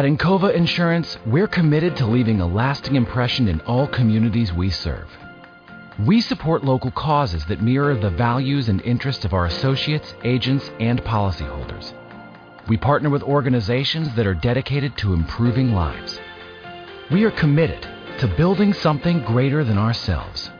At 0.00 0.06
Encova 0.06 0.54
Insurance, 0.54 1.18
we're 1.26 1.46
committed 1.46 1.94
to 1.96 2.06
leaving 2.06 2.40
a 2.40 2.46
lasting 2.46 2.96
impression 2.96 3.48
in 3.48 3.60
all 3.66 3.86
communities 3.86 4.50
we 4.50 4.70
serve. 4.70 5.14
We 6.06 6.22
support 6.22 6.64
local 6.64 6.90
causes 6.90 7.44
that 7.44 7.60
mirror 7.60 7.94
the 7.94 8.08
values 8.08 8.70
and 8.70 8.80
interests 8.80 9.26
of 9.26 9.34
our 9.34 9.44
associates, 9.44 10.14
agents, 10.24 10.70
and 10.80 11.04
policyholders. 11.04 11.92
We 12.66 12.78
partner 12.78 13.10
with 13.10 13.22
organizations 13.22 14.14
that 14.14 14.26
are 14.26 14.32
dedicated 14.32 14.96
to 14.96 15.12
improving 15.12 15.74
lives. 15.74 16.18
We 17.10 17.24
are 17.24 17.30
committed 17.30 17.86
to 18.20 18.34
building 18.38 18.72
something 18.72 19.22
greater 19.24 19.64
than 19.64 19.76
ourselves, 19.76 20.50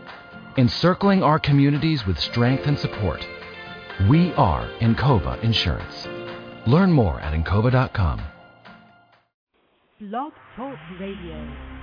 encircling 0.58 1.22
our 1.22 1.38
communities 1.38 2.06
with 2.06 2.20
strength 2.20 2.66
and 2.66 2.78
support. 2.78 3.26
We 4.06 4.34
are 4.34 4.68
Encova 4.80 5.42
Insurance. 5.42 6.06
Learn 6.66 6.92
more 6.92 7.18
at 7.20 7.32
Encova.com. 7.32 8.20
Blog 10.00 10.32
Talk 10.56 10.78
Radio. 10.98 11.79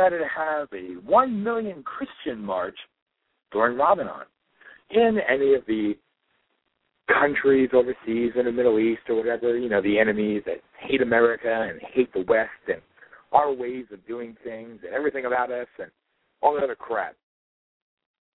Decided 0.00 0.18
to 0.18 0.28
have 0.28 0.68
a 0.72 1.00
one 1.06 1.42
million 1.42 1.82
Christian 1.82 2.42
march 2.42 2.76
during 3.52 3.76
Ramadan 3.76 4.24
in 4.90 5.18
any 5.28 5.54
of 5.54 5.64
the 5.66 5.94
countries 7.08 7.70
overseas 7.72 8.32
in 8.36 8.44
the 8.44 8.52
Middle 8.52 8.78
East 8.78 9.02
or 9.08 9.16
whatever, 9.16 9.58
you 9.58 9.68
know, 9.68 9.82
the 9.82 9.98
enemies 9.98 10.42
that 10.46 10.60
hate 10.78 11.02
America 11.02 11.68
and 11.68 11.80
hate 11.92 12.12
the 12.12 12.24
West 12.28 12.50
and 12.68 12.80
our 13.32 13.52
ways 13.52 13.84
of 13.92 14.04
doing 14.06 14.36
things 14.44 14.78
and 14.84 14.94
everything 14.94 15.26
about 15.26 15.50
us 15.50 15.66
and 15.78 15.90
all 16.40 16.54
that 16.54 16.64
other 16.64 16.74
crap. 16.74 17.14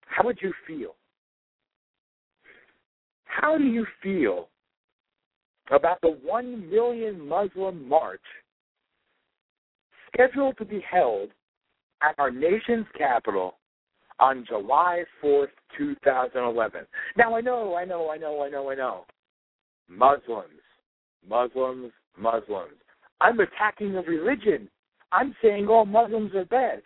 How 0.05 0.23
would 0.25 0.37
you 0.41 0.53
feel? 0.67 0.95
How 3.25 3.57
do 3.57 3.63
you 3.63 3.85
feel 4.03 4.49
about 5.71 5.99
the 6.01 6.17
1 6.23 6.69
million 6.69 7.27
Muslim 7.27 7.87
march 7.87 8.21
scheduled 10.13 10.57
to 10.57 10.65
be 10.65 10.81
held 10.89 11.29
at 12.01 12.17
our 12.17 12.31
nation's 12.31 12.85
capital 12.97 13.57
on 14.19 14.45
July 14.47 15.03
4th, 15.23 15.47
2011? 15.77 16.81
Now, 17.17 17.35
I 17.35 17.41
know, 17.41 17.75
I 17.75 17.85
know, 17.85 18.09
I 18.09 18.17
know, 18.17 18.43
I 18.43 18.49
know, 18.49 18.71
I 18.71 18.75
know. 18.75 19.05
Muslims, 19.89 20.61
Muslims, 21.27 21.91
Muslims. 22.17 22.73
I'm 23.21 23.39
attacking 23.39 23.95
a 23.95 24.01
religion. 24.01 24.69
I'm 25.11 25.35
saying 25.41 25.67
all 25.67 25.85
Muslims 25.85 26.33
are 26.35 26.45
bad. 26.45 26.81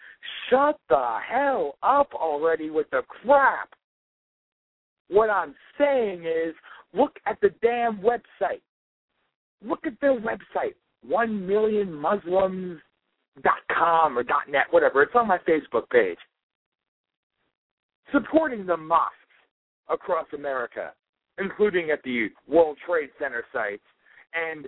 Shut 0.50 0.80
the 0.90 1.18
hell 1.28 1.76
up 1.82 2.14
already 2.14 2.70
with 2.70 2.90
the 2.92 3.02
crap. 3.08 3.70
What 5.10 5.30
I'm 5.30 5.56
saying 5.78 6.26
is, 6.26 6.54
look 6.94 7.14
at 7.26 7.40
the 7.42 7.50
damn 7.62 7.98
website. 7.98 8.62
Look 9.66 9.86
at 9.86 10.00
their 10.00 10.20
website, 10.20 10.76
one 11.04 11.46
million 11.48 11.92
Muslims 11.94 12.80
dot 13.44 13.60
com 13.72 14.18
or 14.18 14.24
dot 14.24 14.50
net, 14.50 14.66
whatever. 14.72 15.02
It's 15.02 15.16
on 15.16 15.28
my 15.28 15.38
Facebook 15.40 15.90
page. 15.92 16.18
Supporting 18.12 18.66
the 18.66 18.78
mosques 18.78 19.14
across 19.90 20.26
America, 20.34 20.94
including 21.38 21.92
at 21.92 22.02
the 22.04 22.30
World 22.48 22.78
Trade 22.86 23.10
Center 23.20 23.44
sites, 23.54 23.84
and 24.34 24.68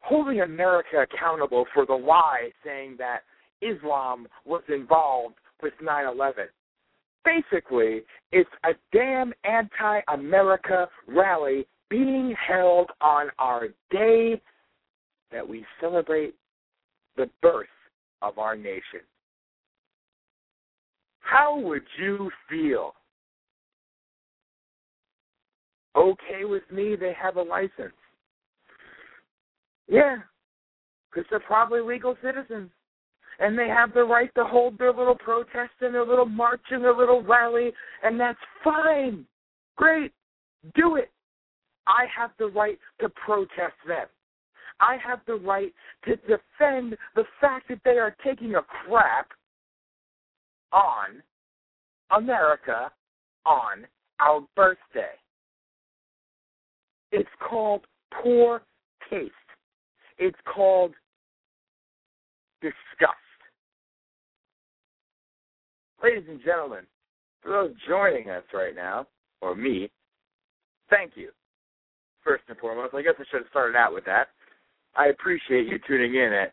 holding 0.00 0.40
America 0.40 1.04
accountable 1.10 1.64
for 1.74 1.86
the 1.86 1.94
lie 1.94 2.50
saying 2.64 2.96
that 2.98 3.20
Islam 3.62 4.26
was 4.44 4.62
involved 4.68 5.36
with 5.62 5.72
9 5.82 6.06
11 6.06 6.46
basically 7.26 8.02
it's 8.32 8.50
a 8.64 8.70
damn 8.92 9.32
anti 9.44 10.00
America 10.12 10.88
rally 11.06 11.66
being 11.90 12.34
held 12.46 12.90
on 13.00 13.28
our 13.38 13.68
day 13.90 14.40
that 15.32 15.46
we 15.46 15.64
celebrate 15.80 16.34
the 17.16 17.28
birth 17.42 17.66
of 18.22 18.38
our 18.38 18.56
nation. 18.56 19.00
How 21.20 21.58
would 21.58 21.82
you 21.98 22.30
feel? 22.48 22.94
Okay 25.96 26.44
with 26.44 26.62
me, 26.70 26.94
they 26.94 27.14
have 27.20 27.36
a 27.36 27.42
license. 27.42 27.94
Yeah, 29.88 30.16
because 31.10 31.26
they're 31.30 31.40
probably 31.40 31.80
legal 31.80 32.16
citizens 32.22 32.70
and 33.38 33.58
they 33.58 33.68
have 33.68 33.92
the 33.92 34.04
right 34.04 34.30
to 34.34 34.44
hold 34.44 34.78
their 34.78 34.92
little 34.92 35.14
protest 35.14 35.72
and 35.80 35.94
their 35.94 36.06
little 36.06 36.26
march 36.26 36.62
and 36.70 36.82
their 36.82 36.94
little 36.94 37.22
rally, 37.22 37.72
and 38.02 38.18
that's 38.18 38.38
fine. 38.64 39.26
Great. 39.76 40.12
Do 40.74 40.96
it. 40.96 41.10
I 41.86 42.06
have 42.16 42.30
the 42.38 42.46
right 42.46 42.78
to 43.00 43.08
protest 43.10 43.74
them. 43.86 44.06
I 44.80 44.96
have 45.04 45.20
the 45.26 45.34
right 45.34 45.72
to 46.04 46.16
defend 46.16 46.96
the 47.14 47.24
fact 47.40 47.68
that 47.68 47.80
they 47.84 47.98
are 47.98 48.14
taking 48.24 48.54
a 48.56 48.62
crap 48.62 49.28
on 50.72 51.22
America 52.10 52.90
on 53.44 53.86
our 54.20 54.40
birthday. 54.54 55.14
It's 57.12 57.28
called 57.48 57.86
poor 58.22 58.62
taste. 59.10 59.32
It's 60.18 60.36
called 60.52 60.92
disgust. 62.60 63.14
Ladies 66.02 66.24
and 66.28 66.40
gentlemen, 66.44 66.84
for 67.42 67.50
those 67.50 67.70
joining 67.88 68.28
us 68.30 68.42
right 68.52 68.74
now, 68.74 69.06
or 69.40 69.54
me, 69.54 69.90
thank 70.90 71.12
you. 71.14 71.30
First 72.24 72.44
and 72.48 72.58
foremost, 72.58 72.94
I 72.94 73.02
guess 73.02 73.14
I 73.18 73.24
should 73.30 73.42
have 73.42 73.50
started 73.50 73.76
out 73.76 73.94
with 73.94 74.04
that. 74.06 74.28
I 74.96 75.06
appreciate 75.08 75.66
you 75.66 75.78
tuning 75.86 76.14
in 76.14 76.32
at 76.32 76.52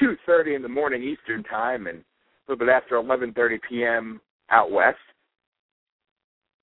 2:30 0.00 0.54
in 0.56 0.62
the 0.62 0.68
morning 0.68 1.02
Eastern 1.02 1.42
Time 1.44 1.86
and 1.86 1.98
a 1.98 2.52
little 2.52 2.64
bit 2.64 2.72
after 2.72 2.96
11:30 2.96 3.60
p.m. 3.68 4.20
out 4.50 4.70
west. 4.70 4.98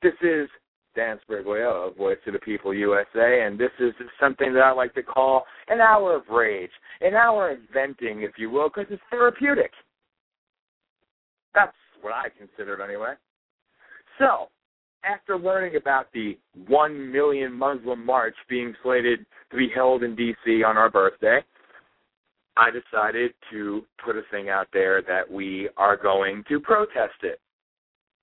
This 0.01 0.13
is 0.21 0.50
Dan 0.95 1.19
Sbriglio 1.30 1.89
of 1.89 1.95
Voice 1.98 2.18
of 2.25 2.33
the 2.33 2.39
People 2.39 2.74
USA, 2.74 3.44
and 3.44 3.60
this 3.60 3.71
is 3.80 3.94
something 4.19 4.54
that 4.54 4.63
I 4.63 4.71
like 4.71 4.94
to 4.95 5.04
call 5.04 5.45
an 5.68 5.81
hour 5.81 6.16
of 6.16 6.27
rage, 6.30 6.71
an 7.01 7.13
hour 7.16 7.51
of 7.51 7.60
venting, 7.74 8.24
if 8.24 8.31
you 8.38 8.50
will, 8.50 8.69
because 8.69 8.88
it's 8.89 9.01
therapeutic. 9.10 9.72
That's 11.54 11.75
what 12.01 12.13
I 12.13 12.30
consider 12.38 12.74
it 12.74 12.83
anyway. 12.83 13.13
So, 14.18 14.50
after 15.04 15.38
learning 15.38 15.75
about 15.75 16.07
the 16.13 16.38
1 16.68 17.12
million 17.12 17.54
Muslim 17.54 18.06
march 18.06 18.36
being 18.50 18.74
slated 18.84 19.25
to 19.51 19.57
be 19.57 19.69
held 19.74 20.04
in 20.04 20.16
D.C. 20.16 20.63
on 20.63 20.78
our 20.78 20.90
birthday, 20.90 21.40
I 22.57 22.69
decided 22.72 23.31
to 23.51 23.84
put 24.04 24.18
a 24.18 24.22
thing 24.31 24.50
out 24.50 24.68
there 24.74 25.01
that 25.04 25.31
we 25.31 25.69
are 25.78 25.96
going 25.96 26.44
to 26.50 26.60
protest 26.60 27.24
it. 27.24 27.40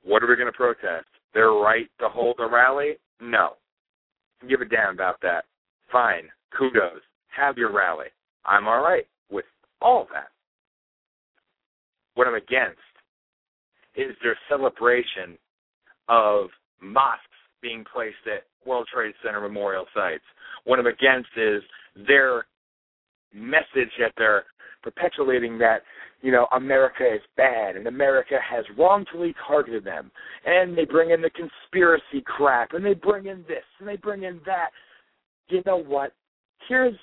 What 0.05 0.23
are 0.23 0.29
we 0.29 0.37
going 0.37 0.47
to 0.47 0.53
protest? 0.53 1.07
Their 1.33 1.51
right 1.51 1.89
to 2.01 2.09
hold 2.09 2.37
a 2.39 2.47
rally? 2.47 2.95
No. 3.21 3.55
Give 4.49 4.61
a 4.61 4.67
damn 4.67 4.95
about 4.95 5.21
that. 5.23 5.45
Fine. 5.91 6.29
Kudos. 6.57 7.01
Have 7.35 7.57
your 7.57 7.73
rally. 7.73 8.07
I'm 8.45 8.69
all 8.69 8.83
right 8.83 9.07
with 9.31 9.47
all 9.81 10.07
that. 10.13 10.29
What 12.15 12.27
I'm 12.27 12.35
against 12.35 12.79
is 13.95 14.15
their 14.23 14.39
celebration 14.49 15.39
of 16.09 16.49
mosques 16.81 17.23
being 17.63 17.85
placed 17.93 18.17
at 18.27 18.45
World 18.67 18.89
Trade 18.93 19.15
Center 19.25 19.41
memorial 19.41 19.87
sites. 19.95 20.25
What 20.65 20.79
I'm 20.79 20.87
against 20.87 21.31
is 21.37 21.63
their 22.07 22.47
message 23.35 23.93
that 23.99 24.13
they're 24.17 24.45
perpetuating 24.83 25.59
that 25.59 25.83
you 26.23 26.33
know 26.33 26.47
America 26.53 27.05
is 27.05 27.21
bad 27.37 27.77
and 27.77 27.87
America 27.87 28.37
has 28.49 28.65
wrongfully 28.79 29.35
targeted 29.47 29.85
them, 29.85 30.11
and 30.45 30.77
they 30.77 30.85
bring 30.85 31.11
in 31.11 31.21
the 31.21 31.31
conspiracy 31.31 32.23
crap 32.25 32.73
and 32.73 32.85
they 32.85 32.95
bring 32.95 33.27
in 33.27 33.45
this 33.49 33.65
and 33.79 33.89
they 33.89 33.97
bring 33.97 34.23
in 34.23 34.41
that. 34.47 34.71
You 35.49 35.63
know 35.67 35.83
what? 35.83 36.13
Here's 36.69 36.95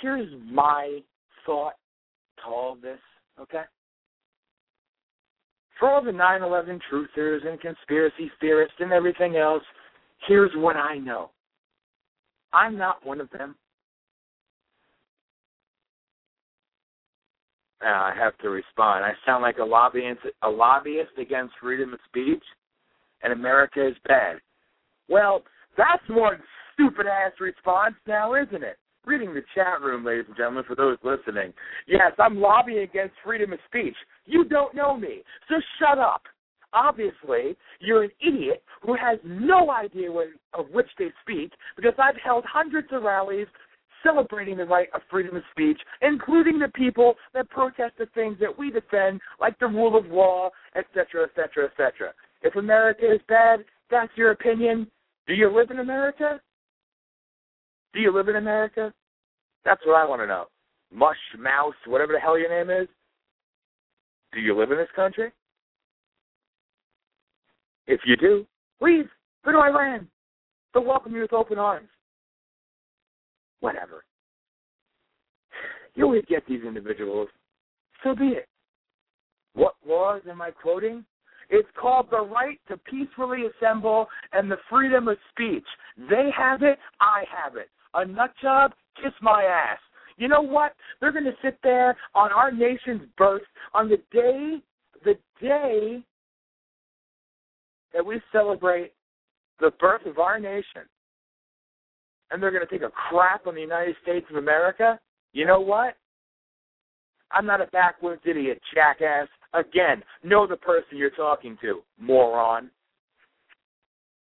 here's 0.00 0.28
my 0.50 1.00
thought 1.46 1.74
to 2.38 2.50
all 2.50 2.76
this. 2.80 2.98
Okay. 3.40 3.62
For 5.78 5.90
all 5.90 6.02
the 6.02 6.12
9/11 6.12 6.80
truthers 6.90 7.46
and 7.46 7.60
conspiracy 7.60 8.30
theorists 8.40 8.76
and 8.80 8.92
everything 8.92 9.36
else, 9.36 9.64
here's 10.26 10.54
what 10.56 10.76
I 10.76 10.98
know. 10.98 11.30
I'm 12.52 12.76
not 12.76 13.04
one 13.04 13.20
of 13.20 13.28
them. 13.30 13.56
Uh, 17.84 17.88
I 17.88 18.14
have 18.16 18.38
to 18.38 18.50
respond. 18.50 19.04
I 19.04 19.12
sound 19.26 19.42
like 19.42 19.58
a 19.58 19.64
lobbyist, 19.64 20.20
a 20.42 20.48
lobbyist 20.48 21.18
against 21.18 21.54
freedom 21.60 21.92
of 21.92 22.00
speech, 22.06 22.42
and 23.22 23.32
America 23.32 23.86
is 23.86 23.96
bad. 24.06 24.40
Well, 25.08 25.42
that's 25.76 26.02
one 26.08 26.42
stupid 26.72 27.06
ass 27.06 27.32
response 27.40 27.96
now, 28.06 28.34
isn't 28.34 28.62
it? 28.62 28.78
Reading 29.06 29.34
the 29.34 29.42
chat 29.54 29.80
room, 29.82 30.04
ladies 30.04 30.24
and 30.28 30.36
gentlemen, 30.36 30.64
for 30.66 30.74
those 30.74 30.96
listening. 31.02 31.52
Yes, 31.86 32.12
I'm 32.18 32.40
lobbying 32.40 32.78
against 32.78 33.14
freedom 33.24 33.52
of 33.52 33.58
speech. 33.66 33.96
You 34.24 34.44
don't 34.44 34.74
know 34.74 34.96
me, 34.96 35.22
so 35.48 35.56
shut 35.78 35.98
up. 35.98 36.22
Obviously, 36.72 37.56
you're 37.80 38.04
an 38.04 38.10
idiot 38.20 38.62
who 38.82 38.96
has 38.96 39.18
no 39.24 39.70
idea 39.70 40.10
what, 40.10 40.28
of 40.54 40.66
which 40.70 40.88
they 40.98 41.12
speak 41.22 41.52
because 41.76 41.92
I've 41.98 42.16
held 42.22 42.44
hundreds 42.46 42.88
of 42.92 43.02
rallies 43.02 43.46
celebrating 44.02 44.56
the 44.56 44.64
right 44.64 44.88
of 44.94 45.00
freedom 45.10 45.36
of 45.36 45.42
speech, 45.50 45.80
including 46.02 46.58
the 46.58 46.68
people 46.68 47.14
that 47.32 47.48
protest 47.50 47.94
the 47.98 48.06
things 48.14 48.36
that 48.40 48.56
we 48.56 48.70
defend, 48.70 49.20
like 49.40 49.58
the 49.58 49.66
rule 49.66 49.96
of 49.96 50.06
law, 50.06 50.50
etc., 50.76 51.24
etc., 51.24 51.66
etc. 51.66 52.12
If 52.42 52.56
America 52.56 53.10
is 53.12 53.20
bad, 53.28 53.64
that's 53.90 54.12
your 54.16 54.30
opinion. 54.32 54.86
Do 55.26 55.34
you 55.34 55.54
live 55.54 55.70
in 55.70 55.78
America? 55.78 56.40
Do 57.94 58.00
you 58.00 58.12
live 58.14 58.28
in 58.28 58.36
America? 58.36 58.92
That's 59.64 59.80
what 59.86 59.96
I 59.96 60.06
want 60.06 60.20
to 60.20 60.26
know. 60.26 60.46
Mush, 60.92 61.16
mouse, 61.38 61.74
whatever 61.86 62.12
the 62.12 62.20
hell 62.20 62.38
your 62.38 62.50
name 62.50 62.70
is. 62.70 62.88
Do 64.32 64.40
you 64.40 64.58
live 64.58 64.70
in 64.70 64.76
this 64.76 64.88
country? 64.94 65.32
If 67.86 68.00
you 68.04 68.16
do, 68.16 68.46
leave. 68.80 69.06
Where 69.42 69.54
do 69.54 69.60
I 69.60 69.70
land? 69.70 70.06
They'll 70.72 70.84
welcome 70.84 71.14
you 71.14 71.22
with 71.22 71.32
open 71.32 71.58
arms 71.58 71.88
whatever. 73.64 74.04
You 75.94 76.04
always 76.04 76.24
get 76.28 76.46
these 76.46 76.62
individuals. 76.64 77.28
So 78.02 78.14
be 78.14 78.26
it. 78.26 78.46
What 79.54 79.74
laws 79.88 80.20
am 80.30 80.42
I 80.42 80.50
quoting? 80.50 81.04
It's 81.48 81.68
called 81.80 82.08
the 82.10 82.20
right 82.20 82.60
to 82.68 82.76
peacefully 82.76 83.44
assemble 83.46 84.06
and 84.32 84.50
the 84.50 84.58
freedom 84.68 85.08
of 85.08 85.16
speech. 85.30 85.64
They 86.10 86.28
have 86.36 86.62
it, 86.62 86.78
I 87.00 87.24
have 87.34 87.56
it. 87.56 87.70
A 87.94 88.04
nut 88.04 88.32
job, 88.42 88.72
kiss 89.02 89.12
my 89.22 89.44
ass. 89.44 89.78
You 90.16 90.28
know 90.28 90.42
what? 90.42 90.74
They're 91.00 91.12
going 91.12 91.24
to 91.24 91.34
sit 91.42 91.58
there 91.62 91.96
on 92.14 92.32
our 92.32 92.52
nation's 92.52 93.02
birth 93.16 93.42
on 93.72 93.88
the 93.88 93.96
day, 94.12 94.58
the 95.04 95.14
day 95.40 96.04
that 97.92 98.04
we 98.04 98.20
celebrate 98.32 98.92
the 99.60 99.72
birth 99.80 100.06
of 100.06 100.18
our 100.18 100.38
nation 100.38 100.82
and 102.30 102.42
they're 102.42 102.50
going 102.50 102.66
to 102.66 102.72
take 102.72 102.82
a 102.82 102.90
crap 102.90 103.46
on 103.46 103.54
the 103.54 103.60
United 103.60 103.94
States 104.02 104.26
of 104.28 104.36
America, 104.36 104.98
you 105.32 105.46
know 105.46 105.60
what? 105.60 105.94
I'm 107.30 107.46
not 107.46 107.60
a 107.60 107.66
backwoods 107.66 108.22
idiot, 108.24 108.60
jackass. 108.74 109.28
Again, 109.52 110.02
know 110.24 110.46
the 110.46 110.56
person 110.56 110.98
you're 110.98 111.10
talking 111.10 111.56
to, 111.62 111.82
moron. 111.98 112.70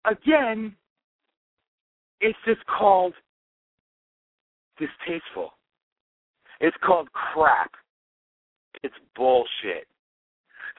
Again, 0.05 0.75
it's 2.21 2.39
just 2.47 2.61
called 2.67 3.15
distasteful. 4.79 5.51
It's 6.61 6.77
called 6.85 7.09
crap. 7.13 7.73
It's 8.83 8.95
bullshit. 9.15 9.87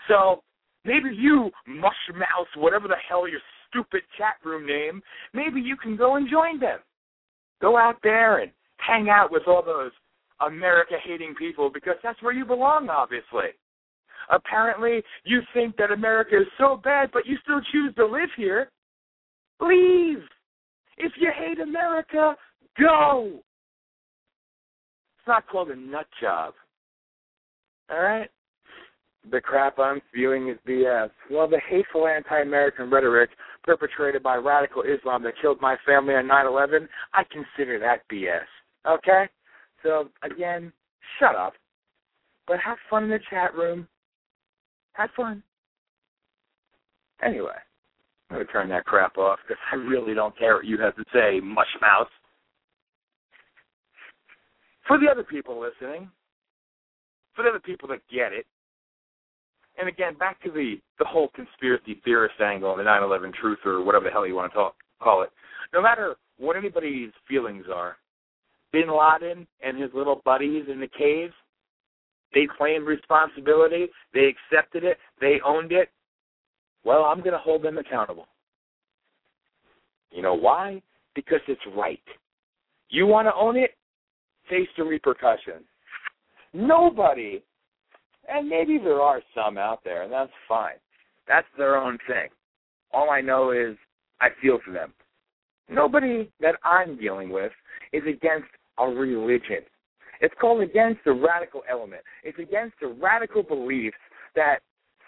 So 0.08 0.42
maybe 0.86 1.10
you, 1.14 1.52
mush 1.68 1.94
mouse, 2.14 2.48
whatever 2.56 2.88
the 2.88 2.96
hell 3.08 3.28
your 3.28 3.42
stupid 3.70 4.02
chat 4.18 4.36
room 4.44 4.66
name, 4.66 5.02
maybe 5.34 5.62
you 5.62 5.76
can 5.76 5.96
go 5.96 6.16
and 6.16 6.30
join 6.30 6.60
them. 6.60 6.80
Go 7.62 7.78
out 7.78 7.98
there 8.04 8.40
and 8.40 8.52
hang 8.78 9.10
out 9.10 9.32
with 9.32 9.44
all 9.48 9.64
those 9.64 9.92
America 10.46 10.96
hating 11.04 11.36
people 11.36 11.70
because 11.74 11.96
that's 12.04 12.22
where 12.22 12.34
you 12.34 12.46
belong, 12.46 12.90
obviously. 12.90 13.50
Apparently, 14.30 15.02
you 15.24 15.42
think 15.54 15.78
that 15.78 15.92
America 15.92 16.38
is 16.38 16.48
so 16.58 16.80
bad, 16.84 17.10
but 17.14 17.26
you 17.26 17.38
still 17.44 17.62
choose 17.72 17.94
to 17.96 18.06
live 18.06 18.30
here. 18.36 18.70
Leave. 19.62 20.20
If 20.98 21.14
you 21.20 21.32
hate 21.36 21.60
America, 21.60 22.36
go. 22.80 23.40
It's 25.28 25.34
not 25.34 25.48
called 25.50 25.72
a 25.72 25.76
nut 25.76 26.06
job. 26.22 26.54
All 27.92 28.00
right? 28.00 28.30
The 29.30 29.42
crap 29.42 29.78
I'm 29.78 30.00
spewing 30.08 30.48
is 30.48 30.58
BS. 30.66 31.10
Well, 31.30 31.50
the 31.50 31.60
hateful 31.70 32.08
anti 32.08 32.40
American 32.40 32.90
rhetoric 32.90 33.32
perpetrated 33.66 34.24
by 34.24 34.38
radical 34.38 34.84
Islam 34.84 35.24
that 35.24 35.34
killed 35.42 35.60
my 35.60 35.76
family 35.86 36.14
on 36.16 36.28
9 36.28 36.48
11, 36.48 36.88
I 37.14 37.24
consider 37.30 37.78
that 37.78 38.08
BS. 38.10 38.46
Okay? 38.90 39.26
So, 39.84 40.08
again, 40.24 40.72
shut 41.20 41.36
up. 41.36 41.56
But 42.48 42.60
have 42.62 42.78
fun 42.90 43.04
in 43.04 43.10
the 43.10 43.20
chat 43.30 43.54
room. 43.54 43.86
Have 44.94 45.10
fun. 45.18 45.44
Anyway, 47.22 47.50
I'm 48.30 48.38
going 48.38 48.48
to 48.48 48.54
turn 48.54 48.70
that 48.70 48.86
crap 48.86 49.18
off 49.18 49.40
because 49.46 49.62
I 49.74 49.76
really 49.76 50.14
don't 50.14 50.38
care 50.40 50.56
what 50.56 50.66
you 50.66 50.80
have 50.80 50.96
to 50.96 51.04
say, 51.12 51.42
mush 51.42 51.68
mouse. 51.82 52.08
For 54.88 54.98
the 54.98 55.08
other 55.10 55.24
people 55.24 55.60
listening, 55.60 56.10
for 57.36 57.44
the 57.44 57.50
other 57.50 57.60
people 57.60 57.88
that 57.90 58.00
get 58.12 58.34
it, 58.34 58.46
and 59.78 59.88
again, 59.88 60.16
back 60.16 60.42
to 60.44 60.52
the 60.52 60.76
the 60.98 61.06
whole 61.06 61.30
conspiracy 61.36 62.02
theorist 62.04 62.40
angle 62.42 62.76
the 62.76 62.84
9/11 62.84 63.34
truth 63.34 63.60
or 63.66 63.84
whatever 63.84 64.06
the 64.06 64.12
hell 64.12 64.26
you 64.26 64.36
want 64.36 64.52
to 64.52 64.58
talk, 64.58 64.76
call 65.02 65.22
it. 65.22 65.32
No 65.74 65.82
matter 65.82 66.16
what 66.38 66.56
anybody's 66.56 67.12
feelings 67.28 67.66
are, 67.74 67.98
Bin 68.72 68.88
Laden 68.90 69.48
and 69.62 69.80
his 69.80 69.94
little 69.94 70.22
buddies 70.26 70.66
in 70.72 70.80
the 70.80 70.88
cave, 70.88 71.32
they 72.34 72.48
claimed 72.58 72.86
responsibility, 72.86 73.88
they 74.14 74.26
accepted 74.26 74.84
it, 74.84 74.98
they 75.20 75.40
owned 75.46 75.72
it. 75.72 75.90
Well, 76.84 77.04
I'm 77.04 77.20
going 77.20 77.34
to 77.34 77.38
hold 77.38 77.64
them 77.64 77.78
accountable. 77.78 78.28
You 80.12 80.22
know 80.22 80.34
why? 80.34 80.82
Because 81.16 81.42
it's 81.48 81.62
right. 81.76 82.04
You 82.90 83.08
want 83.08 83.28
to 83.28 83.34
own 83.36 83.58
it? 83.58 83.72
Face 84.50 84.68
the 84.78 84.84
repercussions. 84.84 85.66
Nobody 86.54 87.44
and 88.28 88.50
maybe 88.50 88.78
there 88.78 89.02
are 89.02 89.22
some 89.34 89.58
out 89.58 89.80
there, 89.84 90.04
and 90.04 90.12
that's 90.12 90.32
fine. 90.48 90.76
That's 91.28 91.48
their 91.58 91.78
own 91.78 91.98
thing. 92.08 92.28
All 92.94 93.10
I 93.10 93.22
know 93.22 93.52
is 93.52 93.78
I 94.22 94.28
feel 94.42 94.60
for 94.64 94.72
them. 94.72 94.94
Nobody 95.70 96.30
that 96.40 96.56
I'm 96.64 96.98
dealing 96.98 97.30
with 97.30 97.52
is 97.94 98.04
against 98.04 98.48
a 98.78 98.86
religion. 98.86 99.62
It's 100.22 100.34
called 100.40 100.62
against 100.62 101.02
the 101.06 101.14
radical 101.14 101.64
element. 101.70 102.02
It's 102.24 102.40
against 102.40 102.76
the 102.82 102.88
radical 102.88 103.44
beliefs 103.44 103.98
that 104.36 104.60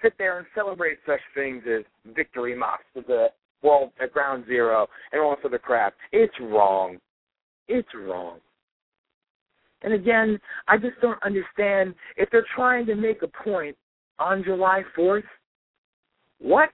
sit 0.01 0.13
there 0.17 0.37
and 0.37 0.47
celebrate 0.53 0.97
such 1.05 1.19
things 1.33 1.63
as 1.67 1.83
victory 2.15 2.55
mosques, 2.55 2.85
the 2.95 3.27
well, 3.61 3.91
at 4.01 4.13
ground 4.13 4.45
zero 4.47 4.87
and 5.11 5.21
all 5.21 5.35
for 5.41 5.49
the 5.49 5.59
crap. 5.59 5.93
It's 6.13 6.33
wrong. 6.39 6.97
It's 7.67 7.89
wrong. 7.93 8.39
And 9.81 9.93
again, 9.93 10.39
I 10.67 10.77
just 10.77 10.99
don't 11.01 11.21
understand 11.23 11.95
if 12.17 12.29
they're 12.31 12.45
trying 12.55 12.85
to 12.87 12.95
make 12.95 13.21
a 13.21 13.43
point 13.43 13.75
on 14.17 14.43
July 14.43 14.83
4th, 14.97 15.23
what 16.39 16.69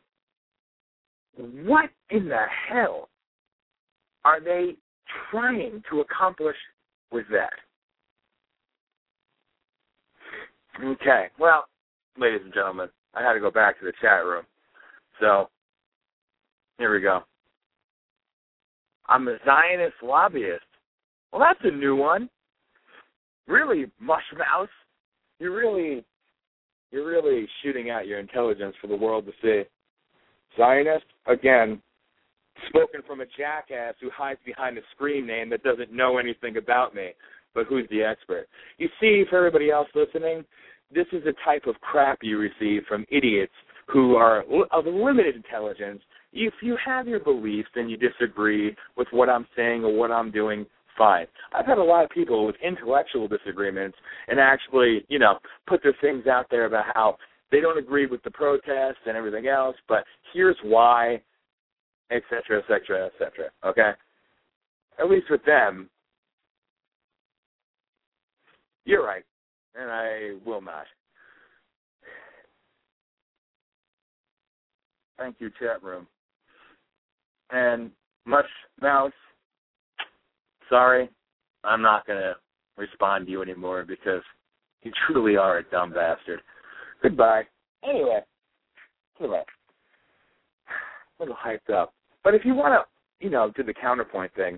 what 1.37 1.89
in 2.09 2.29
the 2.29 2.43
hell 2.69 3.09
are 4.23 4.39
they 4.39 4.75
trying 5.29 5.83
to 5.89 5.99
accomplish 5.99 6.55
with 7.11 7.25
that? 7.31 7.53
Okay, 10.83 11.27
well, 11.39 11.65
ladies 12.17 12.41
and 12.43 12.53
gentlemen, 12.53 12.89
I 13.13 13.21
had 13.21 13.33
to 13.33 13.39
go 13.39 13.51
back 13.51 13.79
to 13.79 13.85
the 13.85 13.93
chat 14.01 14.25
room. 14.25 14.45
So, 15.19 15.49
here 16.77 16.93
we 16.93 17.01
go. 17.01 17.21
I'm 19.07 19.27
a 19.27 19.37
Zionist 19.45 19.95
lobbyist. 20.01 20.63
Well, 21.31 21.41
that's 21.41 21.59
a 21.63 21.75
new 21.75 21.95
one. 21.95 22.29
Really, 23.47 23.85
Mushmouse? 24.01 24.67
You're 25.39 25.55
really, 25.55 26.03
you're 26.91 27.07
really 27.07 27.47
shooting 27.61 27.89
out 27.89 28.07
your 28.07 28.19
intelligence 28.19 28.75
for 28.81 28.87
the 28.87 28.95
world 28.95 29.25
to 29.25 29.31
see. 29.41 29.67
Zionist, 30.57 31.05
again, 31.27 31.81
spoken 32.69 33.01
from 33.05 33.21
a 33.21 33.25
jackass 33.37 33.95
who 34.01 34.09
hides 34.15 34.39
behind 34.45 34.77
a 34.77 34.81
screen 34.93 35.27
name 35.27 35.49
that 35.49 35.63
doesn't 35.63 35.91
know 35.91 36.17
anything 36.17 36.57
about 36.57 36.95
me, 36.95 37.09
but 37.53 37.65
who's 37.67 37.87
the 37.89 38.01
expert. 38.01 38.47
You 38.77 38.87
see, 38.99 39.23
for 39.29 39.37
everybody 39.37 39.69
else 39.69 39.87
listening, 39.93 40.45
this 40.93 41.07
is 41.11 41.23
the 41.23 41.33
type 41.43 41.63
of 41.67 41.75
crap 41.81 42.19
you 42.21 42.37
receive 42.37 42.83
from 42.87 43.05
idiots 43.11 43.53
who 43.87 44.15
are 44.15 44.43
of 44.71 44.85
limited 44.85 45.35
intelligence. 45.35 46.01
If 46.33 46.53
you 46.61 46.77
have 46.83 47.07
your 47.07 47.19
beliefs 47.19 47.69
and 47.75 47.89
you 47.89 47.97
disagree 47.97 48.75
with 48.97 49.07
what 49.11 49.29
I'm 49.29 49.47
saying 49.55 49.83
or 49.83 49.95
what 49.95 50.11
I'm 50.11 50.31
doing, 50.31 50.65
fine. 50.97 51.27
I've 51.53 51.65
had 51.65 51.77
a 51.77 51.83
lot 51.83 52.03
of 52.03 52.09
people 52.09 52.45
with 52.45 52.55
intellectual 52.63 53.27
disagreements 53.27 53.97
and 54.27 54.39
actually, 54.39 55.05
you 55.09 55.19
know, 55.19 55.39
put 55.67 55.83
their 55.83 55.95
things 56.01 56.27
out 56.27 56.47
there 56.49 56.65
about 56.65 56.85
how 56.93 57.17
they 57.51 57.61
don't 57.61 57.77
agree 57.77 58.05
with 58.05 58.23
the 58.23 58.31
protests 58.31 59.01
and 59.05 59.15
everything 59.15 59.47
else, 59.47 59.75
but 59.87 60.03
here's 60.33 60.57
why, 60.63 61.21
et 62.11 62.23
cetera, 62.29 62.59
et 62.59 62.65
cetera, 62.67 63.05
et 63.05 63.11
cetera. 63.19 63.49
Okay? 63.65 63.91
At 64.99 65.09
least 65.09 65.27
with 65.29 65.43
them, 65.45 65.89
you're 68.85 69.05
right, 69.05 69.23
and 69.73 69.91
I 69.91 70.33
will 70.45 70.61
not. 70.61 70.85
Thank 75.17 75.37
you, 75.39 75.49
chat 75.59 75.81
room. 75.81 76.07
And 77.51 77.91
much 78.25 78.45
mouse. 78.81 79.11
Sorry, 80.69 81.09
I'm 81.63 81.81
not 81.81 82.05
gonna 82.07 82.35
respond 82.77 83.25
to 83.25 83.31
you 83.31 83.41
anymore 83.41 83.85
because 83.87 84.21
you 84.83 84.91
truly 85.07 85.37
are 85.37 85.59
a 85.59 85.63
dumb 85.63 85.93
bastard. 85.93 86.41
Goodbye. 87.01 87.43
Anyway, 87.87 88.19
anyway, 89.19 89.43
a 90.67 91.23
little 91.23 91.35
hyped 91.35 91.73
up. 91.73 91.93
But 92.23 92.33
if 92.33 92.43
you 92.43 92.55
want 92.55 92.73
to, 92.73 93.25
you 93.25 93.29
know, 93.29 93.51
do 93.55 93.63
the 93.63 93.73
counterpoint 93.73 94.33
thing, 94.33 94.57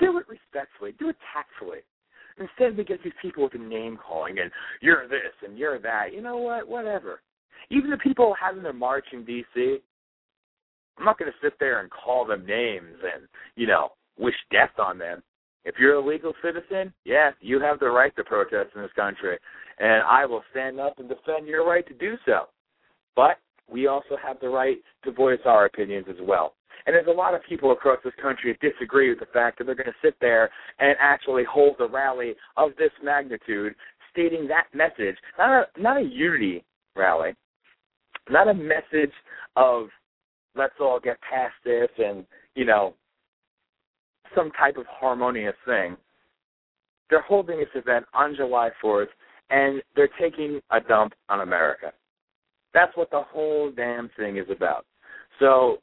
do 0.00 0.18
it 0.18 0.26
respectfully, 0.28 0.94
do 0.98 1.08
it 1.08 1.16
tactfully. 1.32 1.78
Instead, 2.38 2.76
we 2.76 2.84
get 2.84 3.02
these 3.02 3.12
people 3.20 3.42
with 3.44 3.52
the 3.52 3.58
name 3.58 3.98
calling 4.04 4.38
and 4.38 4.50
you're 4.80 5.08
this 5.08 5.34
and 5.44 5.58
you're 5.58 5.78
that. 5.80 6.12
You 6.12 6.22
know 6.22 6.36
what? 6.36 6.68
Whatever. 6.68 7.20
Even 7.70 7.90
the 7.90 7.96
people 7.98 8.34
having 8.40 8.62
their 8.62 8.72
march 8.72 9.06
in 9.12 9.24
D.C., 9.24 9.78
I'm 10.98 11.04
not 11.04 11.18
going 11.18 11.30
to 11.30 11.38
sit 11.42 11.54
there 11.60 11.80
and 11.80 11.90
call 11.90 12.24
them 12.24 12.46
names 12.46 12.96
and, 13.14 13.26
you 13.56 13.66
know, 13.66 13.90
wish 14.18 14.34
death 14.50 14.78
on 14.78 14.98
them. 14.98 15.22
If 15.64 15.74
you're 15.78 15.96
a 15.96 16.06
legal 16.06 16.32
citizen, 16.42 16.92
yes, 17.04 17.34
you 17.40 17.60
have 17.60 17.78
the 17.78 17.90
right 17.90 18.14
to 18.16 18.24
protest 18.24 18.70
in 18.74 18.82
this 18.82 18.92
country, 18.96 19.38
and 19.78 20.02
I 20.02 20.24
will 20.24 20.42
stand 20.50 20.80
up 20.80 20.98
and 20.98 21.08
defend 21.08 21.46
your 21.46 21.66
right 21.66 21.86
to 21.88 21.94
do 21.94 22.14
so. 22.24 22.48
But 23.16 23.38
we 23.70 23.86
also 23.86 24.16
have 24.24 24.40
the 24.40 24.48
right 24.48 24.78
to 25.04 25.12
voice 25.12 25.40
our 25.44 25.66
opinions 25.66 26.06
as 26.08 26.16
well. 26.22 26.54
And 26.86 26.94
there's 26.94 27.06
a 27.06 27.10
lot 27.10 27.34
of 27.34 27.42
people 27.46 27.72
across 27.72 27.98
this 28.02 28.14
country 28.20 28.52
that 28.52 28.72
disagree 28.72 29.10
with 29.10 29.20
the 29.20 29.26
fact 29.26 29.58
that 29.58 29.64
they're 29.64 29.74
going 29.74 29.86
to 29.86 29.92
sit 30.02 30.14
there 30.20 30.48
and 30.78 30.96
actually 30.98 31.44
hold 31.44 31.76
a 31.80 31.86
rally 31.86 32.34
of 32.56 32.70
this 32.78 32.92
magnitude, 33.02 33.74
stating 34.10 34.48
that 34.48 34.66
message, 34.72 35.16
not 35.36 35.50
a 35.50 35.80
not 35.80 35.98
a 35.98 36.02
unity 36.02 36.64
rally, 36.96 37.34
not 38.30 38.48
a 38.48 38.54
message 38.54 39.12
of 39.56 39.88
let's 40.54 40.74
all 40.80 40.98
get 40.98 41.18
past 41.20 41.54
this 41.64 41.88
and 41.98 42.24
you 42.54 42.64
know 42.64 42.94
some 44.34 44.50
type 44.52 44.76
of 44.76 44.86
harmonious 44.86 45.54
thing. 45.66 45.96
They're 47.10 47.22
holding 47.22 47.58
this 47.58 47.68
event 47.74 48.06
on 48.14 48.34
July 48.36 48.70
4th, 48.82 49.08
and 49.50 49.82
they're 49.96 50.10
taking 50.20 50.60
a 50.70 50.80
dump 50.80 51.14
on 51.28 51.40
America. 51.40 51.92
That's 52.74 52.94
what 52.96 53.10
the 53.10 53.22
whole 53.22 53.70
damn 53.70 54.10
thing 54.16 54.36
is 54.36 54.46
about. 54.50 54.84
So, 55.38 55.78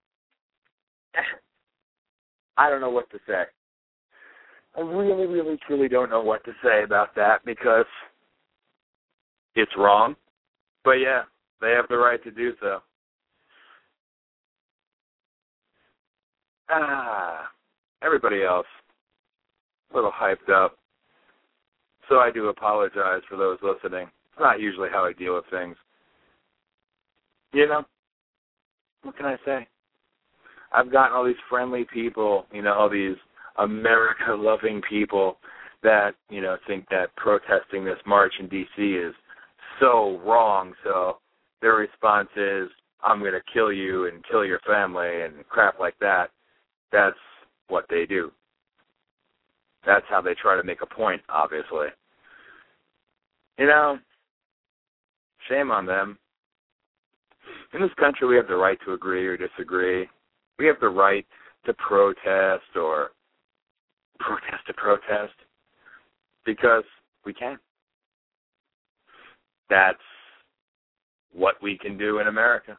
I 2.57 2.69
don't 2.69 2.81
know 2.81 2.89
what 2.89 3.09
to 3.11 3.17
say. 3.27 3.43
I 4.77 4.81
really, 4.81 5.25
really, 5.25 5.57
truly 5.65 5.87
don't 5.87 6.09
know 6.09 6.21
what 6.21 6.43
to 6.45 6.51
say 6.63 6.83
about 6.83 7.15
that 7.15 7.43
because 7.45 7.85
it's 9.55 9.71
wrong. 9.77 10.15
But 10.83 10.93
yeah, 10.93 11.23
they 11.61 11.71
have 11.71 11.87
the 11.89 11.97
right 11.97 12.23
to 12.23 12.31
do 12.31 12.53
so. 12.61 12.79
Ah, 16.69 17.49
everybody 18.03 18.43
else, 18.43 18.67
a 19.91 19.95
little 19.95 20.11
hyped 20.11 20.49
up. 20.53 20.77
So 22.09 22.17
I 22.17 22.29
do 22.31 22.47
apologize 22.47 23.21
for 23.29 23.37
those 23.37 23.57
listening. 23.61 24.07
It's 24.07 24.39
not 24.39 24.59
usually 24.59 24.89
how 24.91 25.05
I 25.05 25.13
deal 25.13 25.35
with 25.35 25.45
things. 25.49 25.75
You 27.53 27.67
know, 27.67 27.83
what 29.03 29.15
can 29.15 29.25
I 29.25 29.37
say? 29.45 29.67
I've 30.71 30.91
gotten 30.91 31.15
all 31.15 31.25
these 31.25 31.35
friendly 31.49 31.85
people, 31.91 32.45
you 32.51 32.61
know, 32.61 32.73
all 32.73 32.89
these 32.89 33.15
America 33.57 34.33
loving 34.35 34.81
people 34.87 35.37
that, 35.83 36.11
you 36.29 36.41
know, 36.41 36.57
think 36.67 36.85
that 36.89 37.15
protesting 37.15 37.85
this 37.85 37.99
march 38.05 38.33
in 38.39 38.49
DC 38.49 39.09
is 39.09 39.15
so 39.79 40.19
wrong. 40.25 40.73
So 40.83 41.17
their 41.61 41.75
response 41.75 42.29
is, 42.35 42.69
I'm 43.03 43.19
going 43.19 43.33
to 43.33 43.53
kill 43.53 43.71
you 43.71 44.07
and 44.07 44.23
kill 44.29 44.43
your 44.43 44.59
family 44.67 45.21
and 45.21 45.47
crap 45.47 45.79
like 45.79 45.97
that. 45.99 46.27
That's 46.91 47.15
what 47.67 47.85
they 47.89 48.05
do. 48.05 48.31
That's 49.85 50.05
how 50.09 50.21
they 50.21 50.33
try 50.33 50.55
to 50.55 50.63
make 50.63 50.81
a 50.81 50.85
point, 50.85 51.21
obviously. 51.29 51.87
You 53.57 53.67
know, 53.67 53.99
shame 55.49 55.71
on 55.71 55.85
them. 55.85 56.17
In 57.73 57.81
this 57.81 57.93
country, 57.99 58.27
we 58.27 58.35
have 58.35 58.47
the 58.47 58.55
right 58.55 58.77
to 58.85 58.93
agree 58.93 59.25
or 59.25 59.37
disagree. 59.37 60.07
We 60.57 60.65
have 60.65 60.79
the 60.79 60.89
right 60.89 61.25
to 61.65 61.73
protest 61.73 62.75
or 62.75 63.11
protest 64.19 64.65
to 64.67 64.73
protest 64.73 65.33
because 66.45 66.83
we 67.25 67.33
can. 67.33 67.57
That's 69.69 69.97
what 71.33 71.55
we 71.61 71.77
can 71.77 71.97
do 71.97 72.19
in 72.19 72.27
America. 72.27 72.77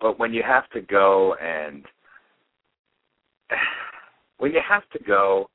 But 0.00 0.18
when 0.18 0.32
you 0.32 0.42
have 0.42 0.68
to 0.70 0.80
go 0.80 1.34
and 1.34 1.84
when 4.38 4.52
you 4.52 4.60
have 4.66 4.88
to 4.90 4.98
go 5.04 5.48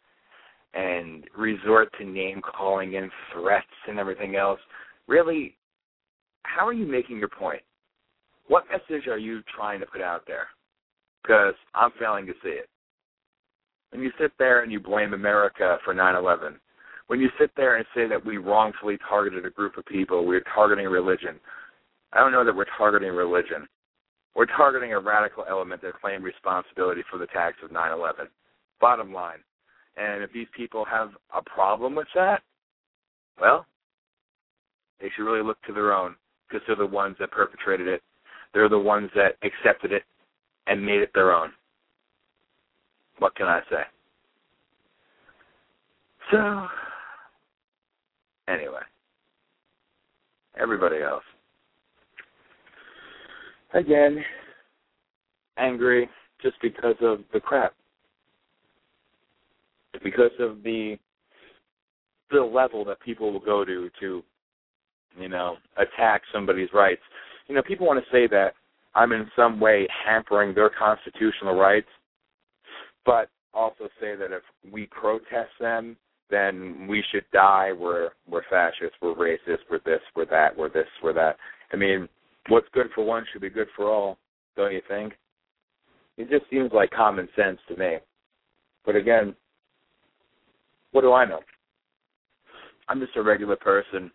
and 0.73 1.25
resort 1.37 1.89
to 1.97 2.05
name 2.05 2.41
calling 2.41 2.95
and 2.95 3.11
threats 3.33 3.65
and 3.87 3.99
everything 3.99 4.35
else, 4.35 4.59
really, 5.07 5.55
how 6.43 6.67
are 6.67 6.73
you 6.73 6.85
making 6.85 7.17
your 7.17 7.29
point? 7.29 7.61
What 8.47 8.65
message 8.69 9.07
are 9.07 9.17
you 9.17 9.41
trying 9.55 9.79
to 9.79 9.85
put 9.85 10.01
out 10.01 10.23
there? 10.27 10.47
Because 11.21 11.53
I'm 11.75 11.91
failing 11.99 12.25
to 12.27 12.33
see 12.43 12.49
it. 12.49 12.69
When 13.91 14.01
you 14.01 14.11
sit 14.19 14.31
there 14.37 14.61
and 14.61 14.71
you 14.71 14.79
blame 14.79 15.13
America 15.13 15.77
for 15.83 15.93
9 15.93 16.15
11, 16.15 16.55
when 17.07 17.19
you 17.19 17.29
sit 17.39 17.49
there 17.57 17.77
and 17.77 17.85
say 17.95 18.07
that 18.07 18.23
we 18.23 18.37
wrongfully 18.37 18.97
targeted 19.07 19.45
a 19.45 19.49
group 19.49 19.77
of 19.77 19.85
people, 19.85 20.25
we're 20.25 20.43
targeting 20.53 20.85
religion, 20.85 21.39
I 22.13 22.19
don't 22.19 22.31
know 22.31 22.45
that 22.45 22.55
we're 22.55 22.65
targeting 22.77 23.11
religion. 23.11 23.67
We're 24.35 24.45
targeting 24.45 24.93
a 24.93 24.99
radical 24.99 25.45
element 25.49 25.81
that 25.81 25.99
claimed 25.99 26.23
responsibility 26.23 27.01
for 27.09 27.17
the 27.17 27.25
attacks 27.25 27.57
of 27.63 27.71
9 27.71 27.91
11. 27.91 28.27
Bottom 28.79 29.13
line. 29.13 29.39
And 29.97 30.23
if 30.23 30.31
these 30.31 30.47
people 30.55 30.85
have 30.85 31.09
a 31.35 31.41
problem 31.41 31.95
with 31.95 32.07
that, 32.15 32.41
well, 33.39 33.65
they 35.01 35.09
should 35.15 35.23
really 35.23 35.43
look 35.43 35.61
to 35.63 35.73
their 35.73 35.93
own 35.93 36.15
because 36.47 36.65
they're 36.67 36.75
the 36.75 36.85
ones 36.85 37.15
that 37.19 37.31
perpetrated 37.31 37.87
it. 37.87 38.01
They're 38.53 38.69
the 38.69 38.79
ones 38.79 39.09
that 39.15 39.35
accepted 39.43 39.91
it 39.91 40.03
and 40.67 40.85
made 40.85 41.01
it 41.01 41.11
their 41.13 41.33
own. 41.33 41.51
What 43.19 43.35
can 43.35 43.47
I 43.47 43.61
say? 43.69 43.83
So, 46.31 46.67
anyway, 48.47 48.81
everybody 50.59 51.01
else. 51.01 51.23
Again, 53.73 54.23
angry 55.57 56.09
just 56.41 56.55
because 56.61 56.95
of 57.01 57.19
the 57.33 57.39
crap. 57.39 57.73
Because 60.03 60.31
of 60.39 60.63
the 60.63 60.97
the 62.31 62.41
level 62.41 62.85
that 62.85 62.99
people 63.01 63.33
will 63.33 63.39
go 63.39 63.65
to 63.65 63.89
to, 63.99 64.23
you 65.19 65.29
know, 65.29 65.57
attack 65.77 66.21
somebody's 66.31 66.69
rights. 66.73 67.01
You 67.47 67.55
know, 67.55 67.63
people 67.63 67.87
want 67.87 68.03
to 68.03 68.11
say 68.11 68.27
that 68.27 68.53
I'm 68.93 69.11
in 69.11 69.29
some 69.35 69.59
way 69.59 69.87
hampering 70.05 70.53
their 70.53 70.69
constitutional 70.69 71.55
rights, 71.55 71.87
but 73.05 73.29
also 73.53 73.85
say 73.99 74.15
that 74.15 74.31
if 74.31 74.43
we 74.71 74.87
protest 74.87 75.49
them, 75.59 75.97
then 76.29 76.87
we 76.87 77.03
should 77.11 77.25
die. 77.33 77.71
We're 77.71 78.09
we're 78.29 78.43
fascists. 78.49 78.95
We're 79.01 79.15
racist. 79.15 79.59
We're 79.69 79.81
this. 79.85 80.01
We're 80.15 80.25
that. 80.25 80.55
We're 80.55 80.69
this. 80.69 80.87
We're 81.03 81.13
that. 81.13 81.37
I 81.73 81.75
mean, 81.75 82.07
what's 82.47 82.67
good 82.73 82.87
for 82.95 83.03
one 83.03 83.25
should 83.31 83.41
be 83.41 83.49
good 83.49 83.67
for 83.75 83.89
all, 83.89 84.17
don't 84.55 84.73
you 84.73 84.81
think? 84.87 85.13
It 86.17 86.29
just 86.29 86.49
seems 86.49 86.71
like 86.73 86.91
common 86.91 87.27
sense 87.35 87.59
to 87.69 87.77
me. 87.77 87.97
But 88.85 88.95
again, 88.95 89.35
what 90.91 91.01
do 91.01 91.13
I 91.13 91.25
know? 91.25 91.39
I'm 92.87 92.99
just 92.99 93.15
a 93.15 93.21
regular 93.21 93.55
person 93.55 94.11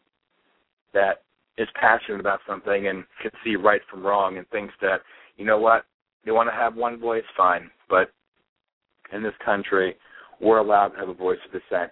that 0.93 1.23
is 1.57 1.69
passionate 1.81 2.21
about 2.21 2.40
something 2.47 2.88
and 2.88 3.04
can 3.23 3.31
see 3.45 3.57
right 3.57 3.81
from 3.90 4.04
wrong 4.04 4.38
and 4.38 4.49
thinks 4.49 4.75
that, 4.81 4.99
you 5.37 5.45
know 5.45 5.59
what, 5.59 5.85
you 6.25 6.35
want 6.35 6.49
to 6.49 6.54
have 6.54 6.75
one 6.75 6.99
voice, 6.99 7.23
fine. 7.37 7.71
But 7.88 8.11
in 9.12 9.23
this 9.23 9.35
country, 9.45 9.97
we're 10.40 10.59
allowed 10.59 10.88
to 10.88 10.99
have 10.99 11.09
a 11.09 11.14
voice 11.14 11.38
of 11.47 11.52
dissent. 11.52 11.90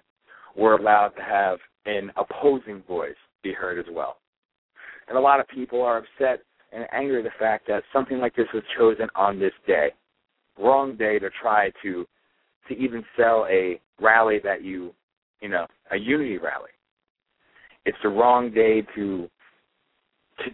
We're 0.56 0.76
allowed 0.76 1.10
to 1.10 1.22
have 1.22 1.58
an 1.86 2.10
opposing 2.16 2.82
voice 2.88 3.14
be 3.42 3.52
heard 3.52 3.78
as 3.78 3.86
well. 3.92 4.16
And 5.12 5.18
a 5.18 5.20
lot 5.20 5.40
of 5.40 5.48
people 5.48 5.82
are 5.82 5.98
upset 5.98 6.42
and 6.72 6.86
angry 6.90 7.18
at 7.18 7.24
the 7.24 7.38
fact 7.38 7.66
that 7.68 7.82
something 7.92 8.18
like 8.18 8.34
this 8.34 8.46
was 8.54 8.62
chosen 8.78 9.08
on 9.14 9.38
this 9.38 9.52
day. 9.66 9.90
Wrong 10.58 10.96
day 10.96 11.18
to 11.18 11.28
try 11.42 11.70
to 11.82 12.06
to 12.66 12.74
even 12.74 13.04
sell 13.14 13.46
a 13.50 13.78
rally 14.00 14.38
that 14.42 14.64
you 14.64 14.94
you 15.42 15.50
know, 15.50 15.66
a 15.90 15.98
unity 15.98 16.38
rally. 16.38 16.70
It's 17.84 17.98
the 18.02 18.08
wrong 18.08 18.54
day 18.54 18.86
to 18.94 19.28
to 20.38 20.44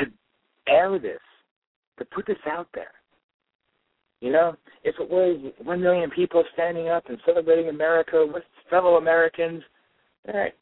to 0.00 0.10
air 0.66 0.98
this, 0.98 1.20
to 1.98 2.06
put 2.06 2.26
this 2.26 2.36
out 2.50 2.68
there. 2.72 2.92
You 4.22 4.32
know, 4.32 4.56
if 4.84 4.94
it 4.98 5.10
was 5.10 5.52
one 5.62 5.82
million 5.82 6.08
people 6.08 6.42
standing 6.54 6.88
up 6.88 7.10
and 7.10 7.18
celebrating 7.26 7.68
America 7.68 8.26
with 8.26 8.44
fellow 8.70 8.96
Americans, 8.96 9.62
all 10.26 10.40
right, 10.40 10.54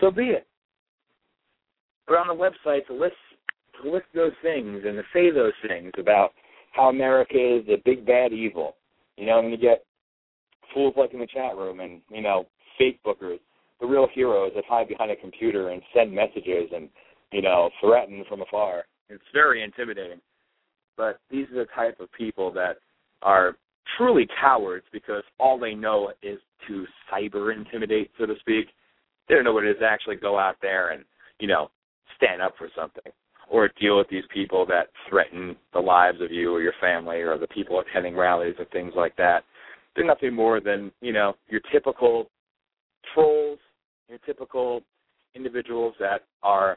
so 0.00 0.10
be 0.10 0.30
it. 0.30 0.48
But 2.08 2.16
on 2.16 2.26
the 2.26 2.34
website 2.34 2.86
to 2.86 2.94
list 2.94 3.14
to 3.82 3.90
list 3.90 4.06
those 4.14 4.32
things 4.42 4.82
and 4.84 4.96
to 4.96 5.02
say 5.12 5.30
those 5.30 5.52
things 5.66 5.92
about 5.98 6.30
how 6.72 6.88
America 6.88 7.34
is 7.34 7.66
the 7.66 7.76
big 7.84 8.04
bad 8.04 8.32
evil, 8.32 8.74
you 9.16 9.26
know, 9.26 9.38
and 9.38 9.50
you 9.50 9.56
get 9.56 9.84
fools 10.74 10.94
like 10.96 11.12
in 11.12 11.20
the 11.20 11.26
chat 11.26 11.56
room 11.56 11.80
and 11.80 12.00
you 12.10 12.22
know 12.22 12.46
fake 12.78 13.00
bookers, 13.04 13.40
the 13.80 13.86
real 13.86 14.08
heroes 14.14 14.52
that 14.54 14.64
hide 14.66 14.88
behind 14.88 15.10
a 15.10 15.16
computer 15.16 15.70
and 15.70 15.82
send 15.94 16.12
messages 16.12 16.70
and, 16.74 16.88
you 17.32 17.42
know, 17.42 17.70
threaten 17.80 18.24
from 18.28 18.40
afar. 18.40 18.84
It's 19.08 19.22
very 19.32 19.62
intimidating. 19.62 20.20
But 20.96 21.18
these 21.30 21.46
are 21.50 21.64
the 21.64 21.66
type 21.74 22.00
of 22.00 22.10
people 22.12 22.52
that 22.52 22.78
are 23.22 23.56
truly 23.96 24.26
cowards 24.40 24.84
because 24.92 25.22
all 25.38 25.58
they 25.58 25.74
know 25.74 26.12
is 26.22 26.38
to 26.68 26.84
cyber 27.12 27.54
intimidate, 27.54 28.10
so 28.18 28.26
to 28.26 28.34
speak. 28.40 28.66
They 29.28 29.34
don't 29.34 29.44
know 29.44 29.52
what 29.52 29.64
it 29.64 29.70
is 29.70 29.80
to 29.80 29.86
actually 29.86 30.16
go 30.16 30.38
out 30.38 30.56
there 30.62 30.90
and, 30.90 31.04
you 31.38 31.46
know, 31.46 31.70
stand 32.16 32.42
up 32.42 32.54
for 32.58 32.68
something 32.76 33.12
or 33.50 33.70
deal 33.80 33.96
with 33.96 34.08
these 34.10 34.24
people 34.32 34.66
that 34.66 34.88
threaten 35.08 35.56
the 35.72 35.80
lives 35.80 36.20
of 36.20 36.30
you 36.30 36.52
or 36.54 36.60
your 36.60 36.74
family 36.80 37.16
or 37.16 37.38
the 37.38 37.46
people 37.48 37.80
attending 37.80 38.16
rallies 38.16 38.54
and 38.58 38.68
things 38.70 38.92
like 38.94 39.16
that. 39.16 39.44
They're 39.96 40.04
nothing 40.04 40.34
more 40.34 40.60
than, 40.60 40.92
you 41.00 41.12
know, 41.12 41.34
your 41.48 41.60
typical 41.72 42.30
trolls, 43.14 43.58
your 44.08 44.18
typical 44.18 44.82
individuals 45.34 45.94
that 45.98 46.24
are 46.42 46.76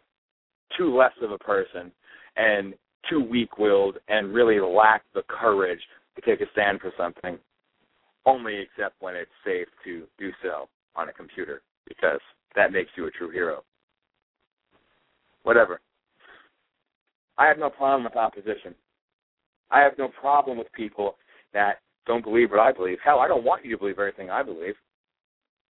too 0.77 0.95
less 0.95 1.12
of 1.21 1.32
a 1.32 1.38
person 1.38 1.91
and 2.38 2.73
too 3.10 3.21
weak 3.21 3.58
willed 3.58 3.97
and 4.08 4.34
really 4.34 4.60
lack 4.60 5.03
the 5.13 5.23
courage 5.27 5.82
to 6.15 6.21
take 6.21 6.41
a 6.41 6.49
stand 6.51 6.79
for 6.79 6.91
something, 6.97 7.38
only 8.25 8.58
except 8.58 8.95
when 9.01 9.15
it's 9.15 9.32
safe 9.45 9.67
to 9.84 10.03
do 10.17 10.32
so 10.41 10.67
on 10.95 11.10
a 11.10 11.13
computer, 11.13 11.62
because 11.88 12.19
that 12.56 12.71
makes 12.71 12.91
you 12.95 13.08
a 13.08 13.12
true 13.12 13.29
hero. 13.29 13.63
Whatever. 15.43 15.80
I 17.38 17.47
have 17.47 17.58
no 17.58 17.69
problem 17.69 18.04
with 18.04 18.15
opposition. 18.15 18.75
I 19.71 19.82
have 19.82 19.93
no 19.97 20.10
problem 20.10 20.58
with 20.58 20.71
people 20.73 21.15
that 21.54 21.80
don't 22.06 22.23
believe 22.23 22.51
what 22.51 22.60
I 22.60 22.71
believe. 22.71 22.97
Hell, 23.04 23.19
I 23.19 23.27
don't 23.27 23.43
want 23.43 23.65
you 23.65 23.71
to 23.71 23.77
believe 23.77 23.99
everything 23.99 24.30
I 24.30 24.43
believe 24.43 24.75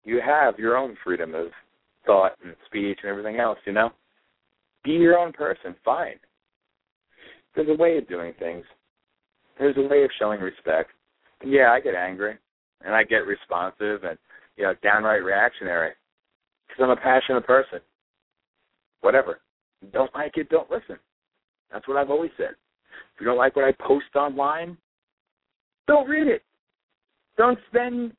you 0.04 0.20
have 0.24 0.58
your 0.58 0.76
own 0.76 0.96
freedom 1.04 1.34
of 1.34 1.48
thought 2.06 2.32
and 2.44 2.54
speech 2.66 2.98
and 3.02 3.10
everything 3.10 3.38
else, 3.38 3.58
you 3.66 3.72
know? 3.72 3.90
Be 4.84 4.92
your 4.92 5.18
own 5.18 5.32
person, 5.32 5.74
fine. 5.84 6.18
There's 7.54 7.68
a 7.68 7.80
way 7.80 7.98
of 7.98 8.08
doing 8.08 8.32
things. 8.38 8.64
There's 9.58 9.76
a 9.76 9.82
way 9.82 10.04
of 10.04 10.10
showing 10.18 10.40
respect. 10.40 10.90
And 11.42 11.52
yeah, 11.52 11.70
I 11.72 11.80
get 11.80 11.94
angry 11.94 12.38
and 12.84 12.94
I 12.94 13.04
get 13.04 13.26
responsive 13.26 14.04
and, 14.04 14.18
you 14.56 14.64
know, 14.64 14.74
downright 14.82 15.22
reactionary 15.22 15.92
because 16.66 16.82
I'm 16.82 16.90
a 16.90 16.96
passionate 16.96 17.46
person. 17.46 17.80
Whatever. 19.02 19.40
Don't 19.92 20.14
like 20.14 20.36
it, 20.36 20.48
don't 20.48 20.70
listen. 20.70 20.96
That's 21.72 21.86
what 21.88 21.96
I've 21.96 22.10
always 22.10 22.30
said. 22.36 22.54
If 23.14 23.20
you 23.20 23.26
don't 23.26 23.38
like 23.38 23.56
what 23.56 23.64
I 23.64 23.72
post 23.86 24.14
online, 24.14 24.76
don't 25.86 26.08
read 26.08 26.26
it. 26.26 26.42
Don't 27.36 27.58
spend 27.68 28.12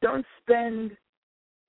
don't 0.00 0.26
spend 0.42 0.92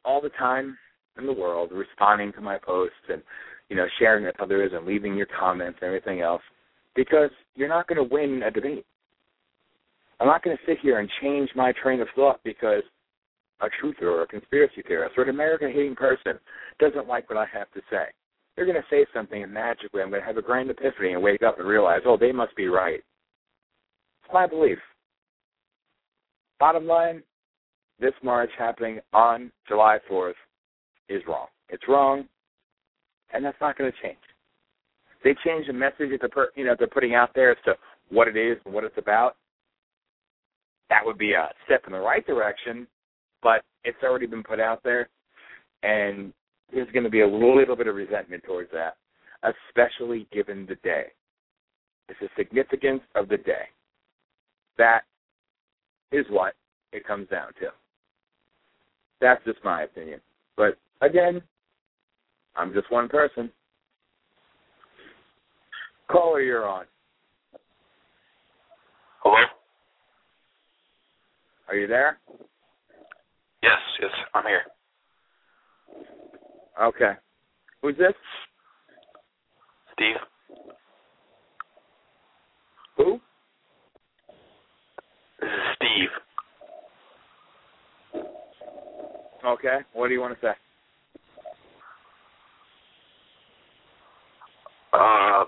all 0.05 0.21
the 0.21 0.29
time 0.29 0.77
in 1.17 1.27
the 1.27 1.33
world 1.33 1.71
responding 1.71 2.33
to 2.33 2.41
my 2.41 2.57
posts 2.57 2.95
and 3.09 3.21
you 3.69 3.75
know 3.75 3.85
sharing 3.99 4.25
with 4.25 4.39
others 4.39 4.71
and 4.73 4.85
leaving 4.85 5.15
your 5.15 5.27
comments 5.27 5.79
and 5.81 5.87
everything 5.87 6.21
else 6.21 6.41
because 6.95 7.29
you're 7.55 7.69
not 7.69 7.87
going 7.87 7.97
to 7.97 8.13
win 8.13 8.43
a 8.43 8.51
debate. 8.51 8.85
I'm 10.19 10.27
not 10.27 10.43
going 10.43 10.55
to 10.55 10.63
sit 10.65 10.77
here 10.81 10.99
and 10.99 11.09
change 11.21 11.49
my 11.55 11.73
train 11.83 11.99
of 11.99 12.07
thought 12.15 12.39
because 12.43 12.83
a 13.61 13.65
truther 13.65 14.03
or 14.03 14.23
a 14.23 14.27
conspiracy 14.27 14.81
theorist 14.87 15.17
or 15.17 15.23
an 15.23 15.29
American 15.29 15.71
hating 15.71 15.95
person 15.95 16.39
doesn't 16.79 17.07
like 17.07 17.29
what 17.29 17.37
I 17.37 17.45
have 17.53 17.71
to 17.71 17.81
say. 17.89 18.05
They're 18.55 18.65
going 18.65 18.77
to 18.77 18.87
say 18.89 19.05
something 19.13 19.41
and 19.41 19.53
magically 19.53 20.01
I'm 20.01 20.09
going 20.09 20.21
to 20.21 20.27
have 20.27 20.37
a 20.37 20.41
grand 20.41 20.69
epiphany 20.69 21.13
and 21.13 21.23
wake 21.23 21.41
up 21.43 21.59
and 21.59 21.67
realize, 21.67 22.01
oh, 22.05 22.17
they 22.17 22.31
must 22.31 22.55
be 22.55 22.67
right. 22.67 23.03
It's 24.23 24.33
my 24.33 24.47
belief. 24.47 24.77
Bottom 26.59 26.85
line, 26.85 27.23
this 27.99 28.13
march 28.23 28.49
happening 28.57 28.99
on 29.11 29.51
July 29.67 29.97
4th 30.09 30.33
is 31.09 31.21
wrong. 31.27 31.47
It's 31.69 31.83
wrong, 31.87 32.25
and 33.33 33.43
that's 33.43 33.59
not 33.59 33.77
going 33.77 33.91
to 33.91 34.07
change. 34.07 34.19
They 35.23 35.35
change 35.45 35.67
the 35.67 35.73
message 35.73 36.09
that 36.21 36.31
they're, 36.35 36.49
you 36.55 36.65
know, 36.65 36.75
they're 36.77 36.87
putting 36.87 37.15
out 37.15 37.31
there 37.33 37.51
as 37.51 37.57
to 37.65 37.73
what 38.09 38.27
it 38.27 38.37
is 38.37 38.57
and 38.65 38.73
what 38.73 38.83
it's 38.83 38.97
about. 38.97 39.35
That 40.89 41.05
would 41.05 41.17
be 41.17 41.33
a 41.33 41.49
step 41.65 41.83
in 41.87 41.93
the 41.93 41.99
right 41.99 42.25
direction, 42.25 42.87
but 43.41 43.63
it's 43.83 43.97
already 44.03 44.27
been 44.27 44.43
put 44.43 44.59
out 44.59 44.81
there, 44.83 45.09
and 45.81 46.33
there's 46.71 46.91
going 46.91 47.03
to 47.03 47.09
be 47.09 47.21
a 47.21 47.27
little 47.27 47.75
bit 47.75 47.87
of 47.87 47.95
resentment 47.95 48.43
towards 48.43 48.69
that, 48.71 48.97
especially 49.43 50.27
given 50.31 50.65
the 50.67 50.75
day. 50.75 51.05
It's 52.09 52.19
the 52.19 52.29
significance 52.37 53.01
of 53.15 53.29
the 53.29 53.37
day. 53.37 53.65
That 54.77 55.01
is 56.11 56.25
what 56.29 56.53
it 56.91 57.05
comes 57.05 57.27
down 57.29 57.47
to. 57.59 57.67
That's 59.21 59.43
just 59.45 59.59
my 59.63 59.83
opinion. 59.83 60.19
But 60.57 60.77
again, 61.01 61.41
I'm 62.55 62.73
just 62.73 62.91
one 62.91 63.07
person. 63.07 63.51
Caller, 66.09 66.41
you're 66.41 66.67
on. 66.67 66.85
Hello? 69.21 69.35
Are 71.69 71.75
you 71.75 71.87
there? 71.87 72.19
Yes, 73.63 73.79
yes, 74.01 74.11
I'm 74.33 74.43
here. 74.43 74.63
Okay. 76.81 77.13
Who's 77.81 77.97
this? 77.97 78.13
Steve. 79.93 80.15
Who? 82.97 83.19
This 85.39 85.49
is 85.49 85.75
Steve. 85.75 86.09
Okay. 89.45 89.79
What 89.93 90.07
do 90.07 90.13
you 90.13 90.21
want 90.21 90.33
to 90.33 90.39
say? 90.41 90.53
Uh, 94.93 95.45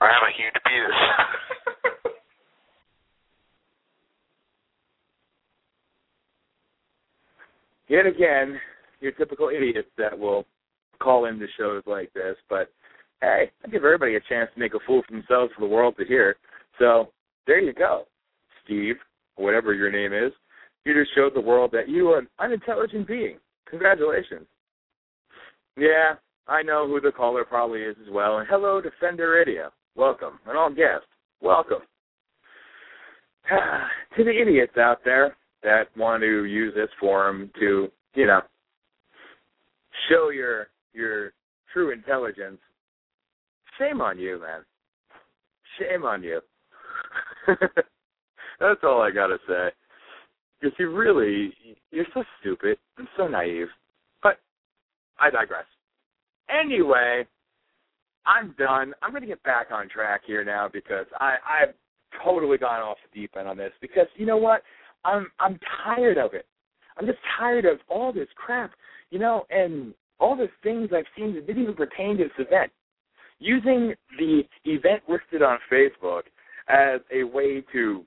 I 0.00 0.08
have 0.12 0.22
a 0.22 0.32
huge 0.36 0.54
penis. 0.66 0.92
Yet 7.88 8.06
again, 8.06 8.60
your 9.00 9.12
typical 9.12 9.50
idiots 9.50 9.88
that 9.98 10.18
will 10.18 10.46
call 10.98 11.26
into 11.26 11.46
shows 11.58 11.82
like 11.86 12.12
this. 12.12 12.36
But 12.48 12.70
hey, 13.20 13.50
I 13.64 13.68
give 13.68 13.84
everybody 13.84 14.16
a 14.16 14.20
chance 14.28 14.50
to 14.54 14.60
make 14.60 14.74
a 14.74 14.78
fool 14.86 15.00
of 15.00 15.06
themselves 15.06 15.52
for 15.54 15.60
the 15.60 15.72
world 15.72 15.94
to 15.98 16.04
hear. 16.04 16.36
So 16.78 17.10
there 17.46 17.60
you 17.60 17.72
go, 17.72 18.04
Steve, 18.64 18.96
whatever 19.36 19.74
your 19.74 19.90
name 19.90 20.12
is. 20.12 20.32
You 20.84 20.94
just 20.94 21.14
showed 21.14 21.34
the 21.34 21.40
world 21.40 21.70
that 21.72 21.88
you 21.88 22.08
are 22.08 22.18
an 22.18 22.28
unintelligent 22.38 23.06
being. 23.06 23.38
Congratulations. 23.68 24.46
Yeah, 25.76 26.14
I 26.46 26.62
know 26.62 26.86
who 26.86 27.00
the 27.00 27.10
caller 27.10 27.44
probably 27.44 27.80
is 27.80 27.96
as 28.04 28.12
well. 28.12 28.38
And 28.38 28.48
hello, 28.48 28.80
Defender 28.80 29.30
Radio. 29.30 29.70
Welcome. 29.96 30.38
And 30.46 30.56
all 30.56 30.68
guests, 30.68 31.06
welcome. 31.40 31.82
to 34.16 34.24
the 34.24 34.30
idiots 34.30 34.76
out 34.76 34.98
there 35.04 35.36
that 35.62 35.84
want 35.96 36.22
to 36.22 36.44
use 36.44 36.74
this 36.74 36.90
forum 37.00 37.50
to, 37.58 37.88
you 38.14 38.26
know, 38.26 38.40
show 40.08 40.30
your 40.30 40.68
your 40.94 41.32
true 41.72 41.92
intelligence. 41.92 42.58
Shame 43.78 44.00
on 44.00 44.18
you, 44.18 44.40
man. 44.40 44.60
Shame 45.78 46.04
on 46.04 46.22
you. 46.22 46.40
That's 48.60 48.80
all 48.84 49.02
I 49.02 49.10
gotta 49.10 49.38
say. 49.48 49.70
Because 50.60 50.76
you 50.78 50.94
really, 50.94 51.52
you're 51.90 52.06
so 52.14 52.22
stupid 52.40 52.78
and 52.96 53.08
so 53.16 53.26
naive. 53.26 53.66
But 54.22 54.38
I 55.18 55.30
digress. 55.30 55.66
Anyway, 56.48 57.26
I'm 58.26 58.54
done. 58.58 58.94
I'm 59.02 59.12
to 59.12 59.26
get 59.26 59.42
back 59.42 59.66
on 59.72 59.88
track 59.88 60.22
here 60.26 60.44
now 60.44 60.68
because 60.72 61.06
I, 61.20 61.36
I've 61.46 61.74
totally 62.24 62.58
gone 62.58 62.80
off 62.80 62.96
the 63.12 63.20
deep 63.20 63.32
end 63.38 63.48
on 63.48 63.56
this. 63.56 63.72
Because 63.80 64.06
you 64.16 64.26
know 64.26 64.36
what? 64.36 64.62
I'm 65.04 65.26
I'm 65.40 65.58
tired 65.84 66.18
of 66.18 66.34
it. 66.34 66.46
I'm 66.96 67.06
just 67.06 67.18
tired 67.38 67.64
of 67.64 67.78
all 67.88 68.12
this 68.12 68.28
crap, 68.36 68.70
you 69.10 69.18
know, 69.18 69.44
and 69.50 69.92
all 70.20 70.36
the 70.36 70.48
things 70.62 70.90
I've 70.94 71.04
seen 71.16 71.34
that 71.34 71.46
didn't 71.46 71.62
even 71.62 71.74
pertain 71.74 72.16
to 72.18 72.24
this 72.24 72.46
event. 72.46 72.70
Using 73.38 73.94
the 74.18 74.42
event 74.64 75.02
listed 75.08 75.42
on 75.42 75.58
Facebook 75.70 76.22
as 76.68 77.00
a 77.12 77.24
way 77.24 77.62
to 77.72 78.04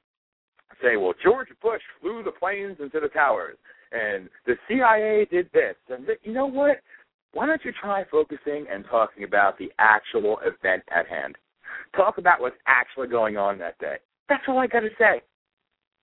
say, 0.81 0.97
well, 0.97 1.13
George 1.23 1.49
Bush 1.61 1.81
flew 2.01 2.23
the 2.23 2.31
planes 2.31 2.77
into 2.79 2.99
the 2.99 3.09
towers, 3.09 3.57
and 3.91 4.29
the 4.45 4.55
CIA 4.67 5.27
did 5.29 5.49
this, 5.53 5.75
and 5.89 6.05
th- 6.05 6.19
you 6.23 6.33
know 6.33 6.45
what? 6.45 6.77
Why 7.33 7.45
don't 7.45 7.63
you 7.63 7.71
try 7.79 8.03
focusing 8.09 8.65
and 8.71 8.85
talking 8.89 9.23
about 9.23 9.57
the 9.57 9.71
actual 9.79 10.39
event 10.39 10.83
at 10.95 11.07
hand? 11.07 11.35
Talk 11.95 12.17
about 12.17 12.41
what's 12.41 12.55
actually 12.65 13.07
going 13.07 13.37
on 13.37 13.59
that 13.59 13.77
day. 13.79 13.97
That's 14.29 14.43
all 14.47 14.59
I 14.59 14.67
got 14.67 14.79
to 14.81 14.89
say. 14.97 15.21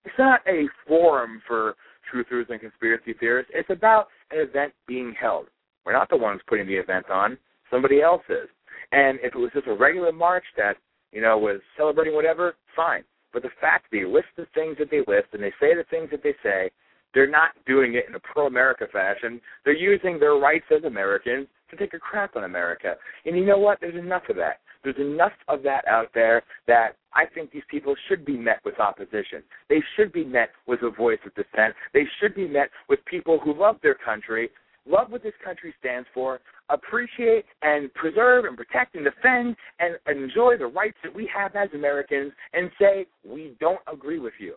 It's 0.05 0.14
not 0.19 0.40
a 0.47 0.67
forum 0.87 1.43
for 1.47 1.75
truthers 2.12 2.51
and 2.51 2.61
conspiracy 2.61 3.14
theorists. 3.19 3.53
It's 3.55 3.71
about 3.71 4.09
an 4.31 4.40
event 4.40 4.73
being 4.87 5.14
held. 5.19 5.47
We're 5.85 5.92
not 5.92 6.09
the 6.09 6.16
ones 6.16 6.40
putting 6.47 6.66
the 6.66 6.75
event 6.75 7.11
on. 7.11 7.38
Somebody 7.70 8.01
else 8.01 8.23
is. 8.29 8.49
And 8.92 9.18
if 9.23 9.35
it 9.35 9.38
was 9.38 9.51
just 9.55 9.66
a 9.66 9.75
regular 9.75 10.12
march 10.12 10.44
that, 10.57 10.77
you 11.12 11.20
know, 11.20 11.38
was 11.38 11.61
celebrating 11.77 12.14
whatever, 12.14 12.55
fine. 12.77 13.05
But 13.33 13.42
the 13.42 13.51
fact 13.61 13.87
that 13.90 13.99
they 13.99 14.05
list 14.05 14.29
the 14.37 14.47
things 14.55 14.77
that 14.79 14.90
they 14.90 15.01
list 15.01 15.29
and 15.33 15.42
they 15.42 15.53
say 15.61 15.75
the 15.75 15.85
things 15.90 16.09
that 16.11 16.23
they 16.23 16.35
say, 16.42 16.70
they're 17.12 17.31
not 17.31 17.51
doing 17.66 17.94
it 17.94 18.07
in 18.09 18.14
a 18.14 18.20
pro 18.20 18.47
America 18.47 18.87
fashion. 18.92 19.40
They're 19.64 19.75
using 19.75 20.18
their 20.18 20.35
rights 20.35 20.66
as 20.77 20.85
Americans 20.85 21.47
to 21.70 21.77
take 21.77 21.94
a 21.94 21.99
crap 21.99 22.37
on 22.37 22.44
America. 22.44 22.94
And 23.25 23.37
you 23.37 23.44
know 23.44 23.59
what? 23.59 23.79
There's 23.81 23.94
enough 23.94 24.23
of 24.29 24.37
that. 24.37 24.61
There's 24.83 24.99
enough 24.99 25.33
of 25.49 25.62
that 25.62 25.87
out 25.88 26.09
there 26.14 26.42
that 26.66 26.97
I 27.14 27.25
think 27.27 27.51
these 27.51 27.62
people 27.70 27.94
should 28.09 28.25
be 28.25 28.37
met 28.37 28.61
with 28.64 28.79
opposition. 28.79 29.42
They 29.68 29.83
should 29.97 30.12
be 30.12 30.25
met 30.25 30.51
with 30.66 30.83
a 30.83 30.90
voice 30.90 31.20
of 31.25 31.35
dissent. 31.35 31.75
They 31.94 32.05
should 32.20 32.35
be 32.35 32.47
met 32.47 32.68
with 32.88 33.05
people 33.07 33.38
who 33.42 33.59
love 33.59 33.77
their 33.83 33.94
country 33.94 34.51
love 34.87 35.11
what 35.11 35.23
this 35.23 35.35
country 35.44 35.75
stands 35.79 36.07
for, 36.12 36.40
appreciate 36.68 37.44
and 37.62 37.92
preserve 37.94 38.44
and 38.44 38.57
protect 38.57 38.94
and 38.94 39.05
defend 39.05 39.57
and 39.79 39.97
enjoy 40.07 40.57
the 40.59 40.66
rights 40.66 40.97
that 41.03 41.14
we 41.14 41.29
have 41.35 41.55
as 41.57 41.68
Americans, 41.75 42.33
and 42.53 42.70
say, 42.81 43.07
we 43.27 43.57
don't 43.61 43.81
agree 43.92 44.18
with 44.18 44.35
you. 44.38 44.55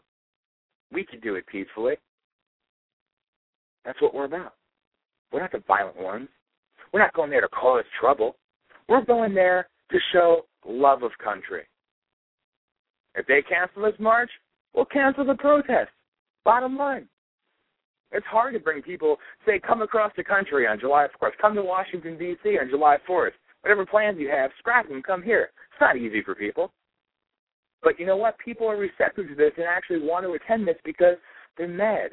We 0.92 1.04
can 1.04 1.20
do 1.20 1.36
it 1.36 1.46
peacefully. 1.48 1.96
That's 3.86 4.02
what 4.02 4.13
we're 4.13 4.26
about. 4.26 4.54
We're 5.32 5.42
not 5.42 5.52
the 5.52 5.63
violent 5.68 6.02
ones. 6.02 6.30
We're 6.94 7.02
not 7.02 7.13
going 7.13 7.30
there 7.30 7.42
to 7.42 7.48
cause 7.50 7.84
trouble. 8.00 8.36
We're 8.88 9.06
going 9.06 9.34
there 9.34 9.68
to 9.92 9.98
show 10.13 10.46
love 10.66 11.04
of 11.04 11.12
country. 11.24 11.63
If 13.16 13.26
they 13.28 13.42
cancel 13.42 13.84
this 13.84 14.00
march, 14.00 14.30
we'll 14.74 14.86
cancel 14.86 15.26
the 15.26 15.36
protest. 15.36 15.90
Bottom 16.46 16.78
line. 16.78 17.08
It's 18.12 18.26
hard 18.28 18.54
to 18.54 18.60
bring 18.60 18.82
people, 18.82 19.17
say, 19.46 19.60
come 19.60 19.82
across 19.82 20.12
the 20.15 20.24
country 20.24 20.65
on 20.65 20.80
July 20.80 21.08
4th, 21.22 21.32
come 21.41 21.56
to 21.56 21.63
Washington, 21.63 22.17
D.C. 22.17 22.58
on 22.60 22.70
July 22.70 22.98
4th. 23.08 23.32
Whatever 23.62 23.86
plans 23.86 24.17
you 24.20 24.30
have, 24.30 24.52
scrap 24.60 24.88
them, 24.88 25.04
come 25.04 25.22
here. 25.22 25.50
It's 25.72 25.82
not 25.82 25.98
easy 25.98 26.22
for 26.24 26.36
people. 26.36 26.72
But 27.84 28.00
you 28.00 28.06
know 28.06 28.17
what? 28.17 28.38
People 28.39 28.67
are 28.67 28.78
receptive 28.78 29.28
to 29.28 29.36
this 29.36 29.52
and 29.58 29.65
actually 29.65 30.00
want 30.00 30.26
to 30.26 30.34
attend 30.34 30.67
this 30.67 30.78
because 30.86 31.17
they're 31.58 31.67
mad. 31.67 32.12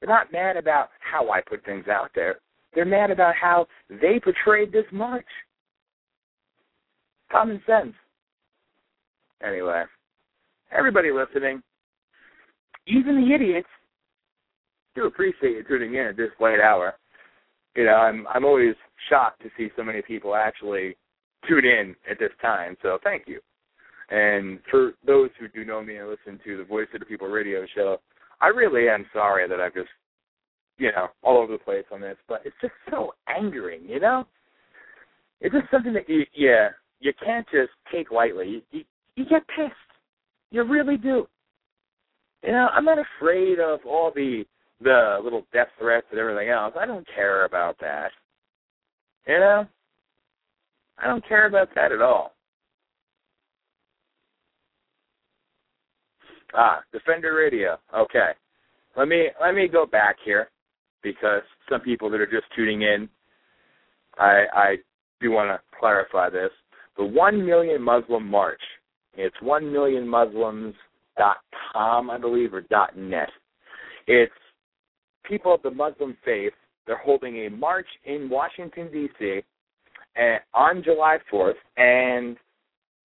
They're 0.00 0.08
not 0.08 0.32
mad 0.32 0.56
about 0.56 0.90
how 1.00 1.30
I 1.30 1.40
put 1.40 1.64
things 1.64 1.88
out 1.88 2.10
there. 2.14 2.38
They're 2.74 2.84
mad 2.84 3.10
about 3.10 3.34
how 3.40 3.66
they 3.88 4.20
portrayed 4.22 4.72
this 4.72 4.86
march. 4.92 5.26
Common 7.30 7.60
sense. 7.66 7.94
Anyway, 9.46 9.84
everybody 10.72 11.10
listening, 11.10 11.62
even 12.86 13.20
the 13.20 13.34
idiots, 13.34 13.68
do 14.94 15.06
appreciate 15.06 15.52
you 15.52 15.64
tuning 15.64 15.94
in 15.94 16.06
at 16.06 16.16
this 16.16 16.30
late 16.40 16.60
hour. 16.60 16.94
You 17.76 17.84
know, 17.84 17.94
I'm 17.94 18.26
I'm 18.28 18.44
always 18.44 18.74
shocked 19.08 19.42
to 19.42 19.50
see 19.56 19.68
so 19.76 19.82
many 19.82 20.02
people 20.02 20.34
actually 20.34 20.96
tune 21.48 21.64
in 21.64 21.94
at 22.10 22.18
this 22.18 22.30
time. 22.40 22.76
So 22.82 22.98
thank 23.02 23.24
you. 23.26 23.40
And 24.10 24.60
for 24.70 24.92
those 25.06 25.30
who 25.38 25.48
do 25.48 25.64
know 25.64 25.82
me 25.82 25.96
and 25.96 26.08
listen 26.08 26.38
to 26.44 26.58
the 26.58 26.64
Voice 26.64 26.88
of 26.94 27.00
the 27.00 27.06
People 27.06 27.28
radio 27.28 27.64
show, 27.74 28.00
I 28.40 28.48
really 28.48 28.88
am 28.88 29.06
sorry 29.12 29.48
that 29.48 29.60
I've 29.60 29.74
just, 29.74 29.88
you 30.78 30.92
know, 30.92 31.08
all 31.22 31.38
over 31.38 31.52
the 31.52 31.58
place 31.58 31.84
on 31.90 32.00
this. 32.00 32.16
But 32.28 32.42
it's 32.44 32.56
just 32.60 32.74
so 32.90 33.14
angering, 33.28 33.82
you 33.86 34.00
know. 34.00 34.26
It's 35.40 35.54
just 35.54 35.70
something 35.70 35.92
that 35.94 36.08
you, 36.08 36.24
yeah, 36.34 36.68
you 37.00 37.12
can't 37.24 37.46
just 37.50 37.70
take 37.92 38.10
lightly. 38.10 38.48
You, 38.48 38.62
you, 38.70 38.84
you 39.16 39.24
get 39.24 39.42
pissed. 39.48 39.74
You 40.50 40.62
really 40.64 40.96
do. 40.96 41.26
You 42.44 42.52
know, 42.52 42.68
I'm 42.72 42.84
not 42.84 42.98
afraid 42.98 43.58
of 43.58 43.80
all 43.86 44.12
the 44.14 44.44
the 44.80 45.18
little 45.22 45.46
death 45.52 45.68
threats 45.78 46.06
and 46.10 46.20
everything 46.20 46.48
else. 46.48 46.74
I 46.78 46.86
don't 46.86 47.06
care 47.14 47.44
about 47.44 47.76
that. 47.80 48.10
You 49.26 49.38
know? 49.38 49.66
I 50.98 51.06
don't 51.06 51.26
care 51.26 51.46
about 51.46 51.68
that 51.74 51.92
at 51.92 52.02
all. 52.02 52.32
Ah, 56.54 56.82
Defender 56.92 57.34
Radio. 57.34 57.78
Okay. 57.96 58.30
Let 58.96 59.08
me 59.08 59.28
let 59.40 59.54
me 59.54 59.66
go 59.66 59.86
back 59.86 60.16
here 60.24 60.50
because 61.02 61.42
some 61.68 61.80
people 61.80 62.08
that 62.10 62.20
are 62.20 62.26
just 62.26 62.46
tuning 62.54 62.82
in, 62.82 63.08
I 64.18 64.44
I 64.54 64.76
do 65.20 65.32
want 65.32 65.50
to 65.50 65.78
clarify 65.78 66.30
this. 66.30 66.50
The 66.96 67.04
one 67.04 67.44
million 67.44 67.82
Muslim 67.82 68.28
march. 68.28 68.60
It's 69.16 69.34
one 69.42 69.72
million 69.72 70.06
Muslims 70.06 70.74
dot 71.18 71.38
com, 71.72 72.08
I 72.08 72.18
believe, 72.18 72.54
or 72.54 72.60
dot 72.60 72.96
net. 72.96 73.30
It's 74.06 74.32
people 75.24 75.54
of 75.54 75.62
the 75.62 75.70
Muslim 75.70 76.16
faith, 76.24 76.52
they're 76.86 76.96
holding 76.98 77.46
a 77.46 77.50
march 77.50 77.86
in 78.04 78.28
Washington, 78.28 78.90
D.C. 78.92 79.40
on 80.54 80.82
July 80.82 81.18
4th, 81.32 81.54
and 81.76 82.36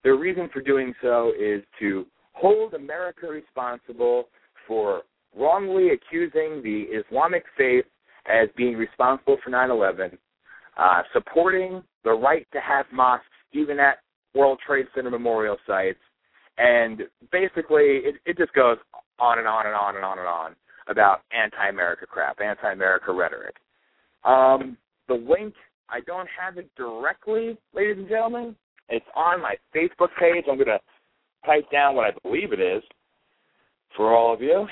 the 0.03 0.11
reason 0.11 0.49
for 0.53 0.61
doing 0.61 0.93
so 1.01 1.31
is 1.39 1.63
to 1.79 2.05
hold 2.33 2.73
America 2.73 3.27
responsible 3.27 4.25
for 4.67 5.03
wrongly 5.37 5.89
accusing 5.89 6.61
the 6.63 6.85
Islamic 6.91 7.43
faith 7.57 7.85
as 8.27 8.49
being 8.55 8.75
responsible 8.75 9.37
for 9.43 9.49
9 9.49 9.71
11, 9.71 10.17
uh, 10.77 11.01
supporting 11.13 11.81
the 12.03 12.11
right 12.11 12.47
to 12.53 12.59
have 12.59 12.85
mosques 12.91 13.25
even 13.53 13.79
at 13.79 13.99
World 14.35 14.59
Trade 14.65 14.85
Center 14.93 15.09
memorial 15.09 15.57
sites, 15.65 15.99
and 16.57 17.01
basically 17.31 18.01
it, 18.03 18.15
it 18.25 18.37
just 18.37 18.53
goes 18.53 18.77
on 19.19 19.39
and 19.39 19.47
on 19.47 19.65
and 19.65 19.75
on 19.75 19.95
and 19.95 20.05
on 20.05 20.19
and 20.19 20.27
on 20.27 20.55
about 20.89 21.21
anti-America 21.31 22.05
crap, 22.05 22.41
anti-America 22.41 23.13
rhetoric. 23.13 23.55
Um, 24.23 24.77
the 25.07 25.13
link, 25.13 25.53
I 25.89 26.01
don't 26.01 26.27
have 26.39 26.57
it 26.57 26.69
directly, 26.75 27.57
ladies 27.73 27.97
and 27.97 28.09
gentlemen. 28.09 28.55
It's 28.89 29.05
on 29.15 29.41
my 29.41 29.55
Facebook 29.75 30.09
page. 30.19 30.45
I'm 30.49 30.57
going 30.57 30.67
to 30.67 30.79
type 31.45 31.69
down 31.71 31.95
what 31.95 32.05
I 32.05 32.11
believe 32.23 32.53
it 32.53 32.59
is 32.59 32.83
for 33.95 34.15
all 34.15 34.33
of 34.33 34.41
you. 34.41 34.67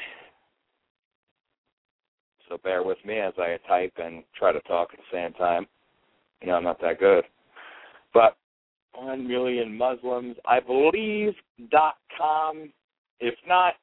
So 2.49 2.57
bear 2.63 2.81
with 2.81 2.97
me 3.05 3.19
as 3.19 3.33
I 3.37 3.57
type 3.67 3.93
and 3.97 4.23
try 4.37 4.51
to 4.51 4.59
talk 4.61 4.89
at 4.93 4.99
the 4.99 5.17
same 5.17 5.33
time. 5.33 5.67
You 6.41 6.47
know, 6.47 6.55
I'm 6.55 6.63
not 6.63 6.81
that 6.81 6.99
good. 6.99 7.25
But 8.13 8.37
one 8.93 9.27
million 9.27 9.77
Muslims, 9.77 10.37
I 10.45 10.59
believe, 10.59 11.33
dot 11.69 11.95
com. 12.17 12.71
If 13.19 13.35
not, 13.47 13.73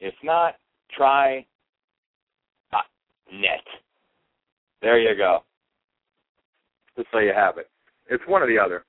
if 0.00 0.14
not, 0.22 0.54
try 0.96 1.44
net. 3.32 3.64
There 4.82 4.98
you 4.98 5.16
go. 5.16 5.40
Just 6.96 7.08
so 7.12 7.18
you 7.18 7.32
have 7.34 7.58
it. 7.58 7.68
It's 8.08 8.22
one 8.26 8.42
or 8.42 8.46
the 8.46 8.58
other. 8.58 8.84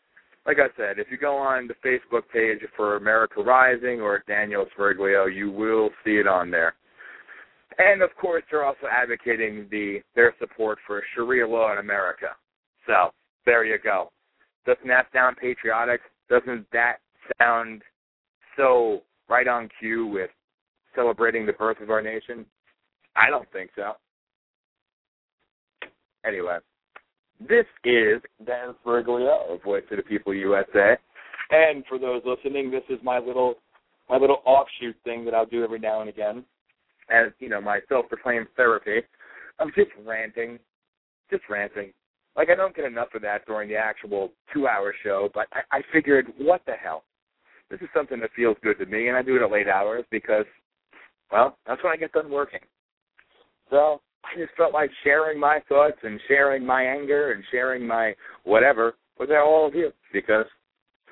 like 0.48 0.58
I 0.60 0.70
said, 0.78 0.98
if 0.98 1.08
you 1.12 1.18
go 1.18 1.36
on 1.36 1.68
the 1.68 1.74
Facebook 1.86 2.24
page 2.32 2.60
for 2.76 2.96
America 2.96 3.42
Rising 3.42 4.00
or 4.00 4.24
Daniel 4.28 4.66
Sbriglio, 4.78 5.34
you 5.34 5.52
will 5.52 5.90
see 6.06 6.12
it 6.12 6.28
on 6.28 6.50
there. 6.50 6.76
And 7.78 8.02
of 8.02 8.10
course, 8.20 8.44
they're 8.50 8.66
also 8.66 8.88
advocating 8.90 9.68
the 9.70 10.00
their 10.16 10.34
support 10.40 10.80
for 10.88 11.04
Sharia 11.14 11.48
law 11.48 11.74
in 11.74 11.80
America. 11.80 12.28
So 12.88 13.12
there 13.46 13.66
you 13.66 13.78
go. 13.84 14.10
Doesn't 14.66 14.88
that 14.88 15.08
sound 15.14 15.38
patriotic? 15.38 16.02
Doesn't 16.30 16.66
that 16.72 16.98
sound 17.40 17.82
so 18.56 19.02
right 19.30 19.48
on 19.48 19.70
cue 19.80 20.08
with 20.08 20.30
celebrating 20.98 21.46
the 21.46 21.54
birth 21.54 21.80
of 21.82 21.90
our 21.90 22.02
nation? 22.02 22.46
I 23.16 23.30
don't 23.30 23.50
think 23.54 23.70
so. 23.76 23.94
Anyway, 26.26 26.58
this 27.40 27.66
is 27.86 28.22
Dan 28.46 28.76
Sbriglio 28.84 29.54
of 29.54 29.64
Voice 29.64 29.84
of 29.92 29.98
the 29.98 30.04
People 30.04 30.34
USA. 30.34 30.98
And 31.52 31.86
for 31.88 31.98
those 31.98 32.22
listening, 32.26 32.72
this 32.72 32.84
is 32.90 33.00
my 33.04 33.20
little 33.20 33.56
my 34.10 34.18
little 34.18 34.42
offshoot 34.46 34.96
thing 35.04 35.26
that 35.26 35.34
I'll 35.34 35.46
do 35.46 35.64
every 35.64 35.80
now 35.80 36.02
and 36.02 36.10
again 36.10 36.46
as, 37.10 37.32
you 37.40 37.50
know, 37.50 37.62
my 37.62 37.80
self 37.90 38.08
proclaimed 38.10 38.48
therapy. 38.56 39.02
I'm 39.60 39.72
just 39.76 39.92
ranting. 40.06 40.60
Just 41.30 41.44
ranting. 41.50 41.92
Like 42.36 42.50
I 42.50 42.56
don't 42.56 42.76
get 42.76 42.86
enough 42.86 43.10
of 43.16 43.22
that 43.24 43.46
during 43.46 43.70
the 43.70 43.76
actual 43.76 44.32
two 44.54 44.68
hour 44.68 44.94
show, 45.04 45.30
but 45.34 45.48
I, 45.52 45.78
I 45.78 45.82
figured 45.94 46.28
what 46.38 46.62
the 46.66 46.74
hell? 46.74 47.04
This 47.70 47.82
is 47.82 47.90
something 47.94 48.20
that 48.22 48.30
feels 48.36 48.58
good 48.64 48.78
to 48.80 48.86
me 48.86 49.08
and 49.08 49.18
I 49.18 49.22
do 49.22 49.36
it 49.36 49.42
at 49.42 49.52
late 49.52 49.68
hours 49.68 50.06
because 50.10 50.46
well, 51.32 51.58
that's 51.68 51.84
when 51.84 51.94
I 51.94 51.98
get 51.98 52.12
done 52.12 52.32
working. 52.32 52.60
So 53.70 54.02
I 54.24 54.40
just 54.40 54.56
felt 54.58 54.74
like 54.74 54.90
sharing 55.04 55.40
my 55.40 55.60
thoughts 55.68 55.98
and 56.04 56.20
sharing 56.28 56.66
my 56.66 56.84
anger 56.84 57.32
and 57.32 57.44
sharing 57.52 57.86
my 57.86 58.14
whatever 58.44 58.96
with 59.20 59.30
all 59.32 59.68
of 59.68 59.76
you 59.76 59.92
because, 60.14 60.46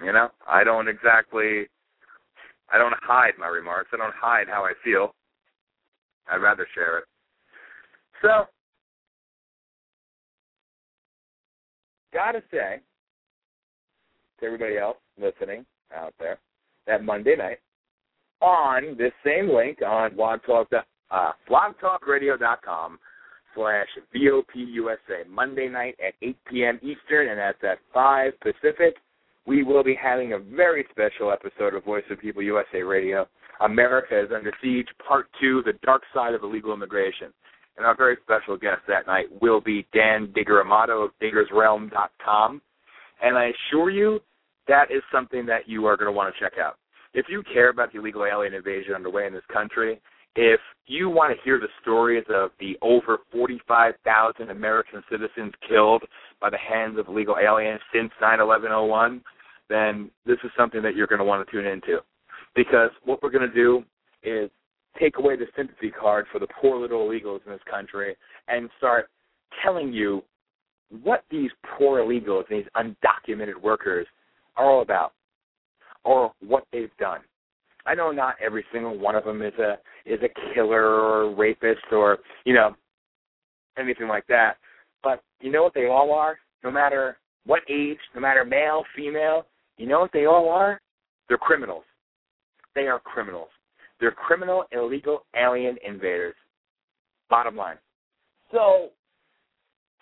you 0.03 0.11
know, 0.13 0.29
I 0.47 0.63
don't 0.63 0.87
exactly, 0.87 1.67
I 2.71 2.77
don't 2.77 2.93
hide 3.01 3.33
my 3.39 3.47
remarks. 3.47 3.89
I 3.93 3.97
don't 3.97 4.13
hide 4.15 4.47
how 4.47 4.63
I 4.63 4.73
feel. 4.83 5.13
I'd 6.31 6.41
rather 6.41 6.67
share 6.73 6.99
it. 6.99 7.05
So, 8.21 8.45
gotta 12.13 12.41
say 12.49 12.79
to 14.39 14.45
everybody 14.45 14.77
else 14.77 14.97
listening 15.21 15.65
out 15.95 16.13
there 16.19 16.39
that 16.87 17.03
Monday 17.03 17.35
night 17.35 17.59
on 18.45 18.95
this 18.97 19.11
same 19.25 19.49
link 19.53 19.79
on 19.81 20.15
Blog 20.15 20.41
Talk, 20.45 20.67
uh, 21.11 21.31
blogtalkradio.com 21.49 22.99
slash 23.55 23.87
VOPUSA, 24.15 25.27
Monday 25.29 25.67
night 25.67 25.95
at 26.05 26.13
8 26.21 26.37
p.m. 26.49 26.79
Eastern, 26.83 27.29
and 27.29 27.39
that's 27.39 27.63
at 27.63 27.79
5 27.93 28.33
Pacific. 28.41 28.95
We 29.47 29.63
will 29.63 29.83
be 29.83 29.97
having 30.01 30.33
a 30.33 30.39
very 30.39 30.85
special 30.91 31.31
episode 31.31 31.73
of 31.73 31.83
Voice 31.83 32.03
of 32.11 32.19
People 32.19 32.43
USA 32.43 32.81
Radio. 32.81 33.27
America 33.61 34.19
is 34.19 34.29
Under 34.35 34.53
Siege, 34.61 34.87
Part 35.07 35.27
2, 35.39 35.63
The 35.65 35.73
Dark 35.83 36.01
Side 36.13 36.33
of 36.33 36.43
Illegal 36.43 36.73
Immigration. 36.73 37.31
And 37.77 37.85
our 37.85 37.95
very 37.95 38.17
special 38.23 38.57
guest 38.57 38.81
that 38.87 39.07
night 39.07 39.25
will 39.41 39.61
be 39.61 39.87
Dan 39.93 40.31
Digger 40.33 40.61
of 40.61 40.67
diggersrealm.com. 41.21 42.61
And 43.21 43.37
I 43.37 43.51
assure 43.51 43.89
you, 43.89 44.19
that 44.67 44.91
is 44.91 45.01
something 45.11 45.45
that 45.45 45.67
you 45.67 45.85
are 45.85 45.97
going 45.97 46.07
to 46.07 46.11
want 46.11 46.33
to 46.33 46.39
check 46.39 46.53
out. 46.59 46.77
If 47.15 47.27
you 47.29 47.41
care 47.53 47.69
about 47.69 47.93
the 47.93 47.99
illegal 47.99 48.25
alien 48.25 48.53
invasion 48.53 48.93
underway 48.93 49.25
in 49.25 49.33
this 49.33 49.41
country, 49.51 50.01
if 50.35 50.59
you 50.85 51.09
want 51.09 51.33
to 51.33 51.41
hear 51.45 51.61
the 51.61 51.69
stories 51.81 52.25
of 52.27 52.51
the 52.59 52.77
over 52.81 53.19
45,000 53.31 54.49
American 54.49 55.01
citizens 55.09 55.53
killed 55.65 56.03
by 56.41 56.49
the 56.49 56.57
hands 56.57 56.99
of 56.99 57.07
illegal 57.07 57.37
aliens 57.41 57.79
since 57.93 58.11
9/11/01, 58.21 59.23
then 59.69 60.11
this 60.25 60.37
is 60.43 60.51
something 60.57 60.81
that 60.81 60.93
you're 60.93 61.07
going 61.07 61.19
to 61.19 61.25
want 61.25 61.47
to 61.47 61.49
tune 61.49 61.65
into. 61.65 62.03
Because 62.53 62.91
what 63.05 63.23
we're 63.23 63.29
going 63.29 63.49
to 63.49 63.55
do 63.55 63.85
is 64.21 64.51
take 64.99 65.17
away 65.17 65.37
the 65.37 65.47
sympathy 65.55 65.91
card 65.91 66.27
for 66.33 66.39
the 66.39 66.47
poor 66.47 66.77
little 66.77 67.07
illegals 67.07 67.45
in 67.45 67.53
this 67.53 67.63
country 67.63 68.17
and 68.49 68.69
start 68.77 69.09
telling 69.63 69.93
you 69.93 70.21
what 71.01 71.23
these 71.31 71.51
poor 71.77 72.01
illegals 72.01 72.43
and 72.49 72.59
these 72.59 72.71
undocumented 72.75 73.55
workers 73.61 74.05
are 74.57 74.69
all 74.69 74.81
about 74.81 75.13
or 76.05 76.31
what 76.45 76.65
they've 76.71 76.95
done. 76.97 77.19
I 77.85 77.93
know 77.93 78.11
not 78.11 78.35
every 78.43 78.63
single 78.71 78.97
one 78.97 79.15
of 79.15 79.25
them 79.25 79.41
is 79.41 79.53
a 79.59 79.77
is 80.05 80.19
a 80.23 80.53
killer 80.53 80.83
or 80.83 81.23
a 81.23 81.35
rapist 81.35 81.85
or 81.91 82.19
you 82.45 82.53
know 82.53 82.75
anything 83.77 84.07
like 84.07 84.25
that, 84.27 84.57
but 85.03 85.21
you 85.41 85.51
know 85.51 85.63
what 85.63 85.73
they 85.73 85.87
all 85.87 86.13
are. 86.13 86.37
No 86.63 86.71
matter 86.71 87.17
what 87.45 87.61
age, 87.69 87.99
no 88.15 88.21
matter 88.21 88.43
male, 88.43 88.83
female, 88.95 89.45
you 89.77 89.85
know 89.87 89.99
what 89.99 90.11
they 90.13 90.25
all 90.25 90.49
are? 90.49 90.79
They're 91.27 91.37
criminals. 91.37 91.83
They 92.73 92.87
are 92.87 92.99
criminals. 92.99 93.49
They're 93.99 94.11
criminal, 94.11 94.65
illegal 94.71 95.25
alien 95.35 95.77
invaders. 95.87 96.35
Bottom 97.29 97.55
line. 97.55 97.77
So, 98.51 98.89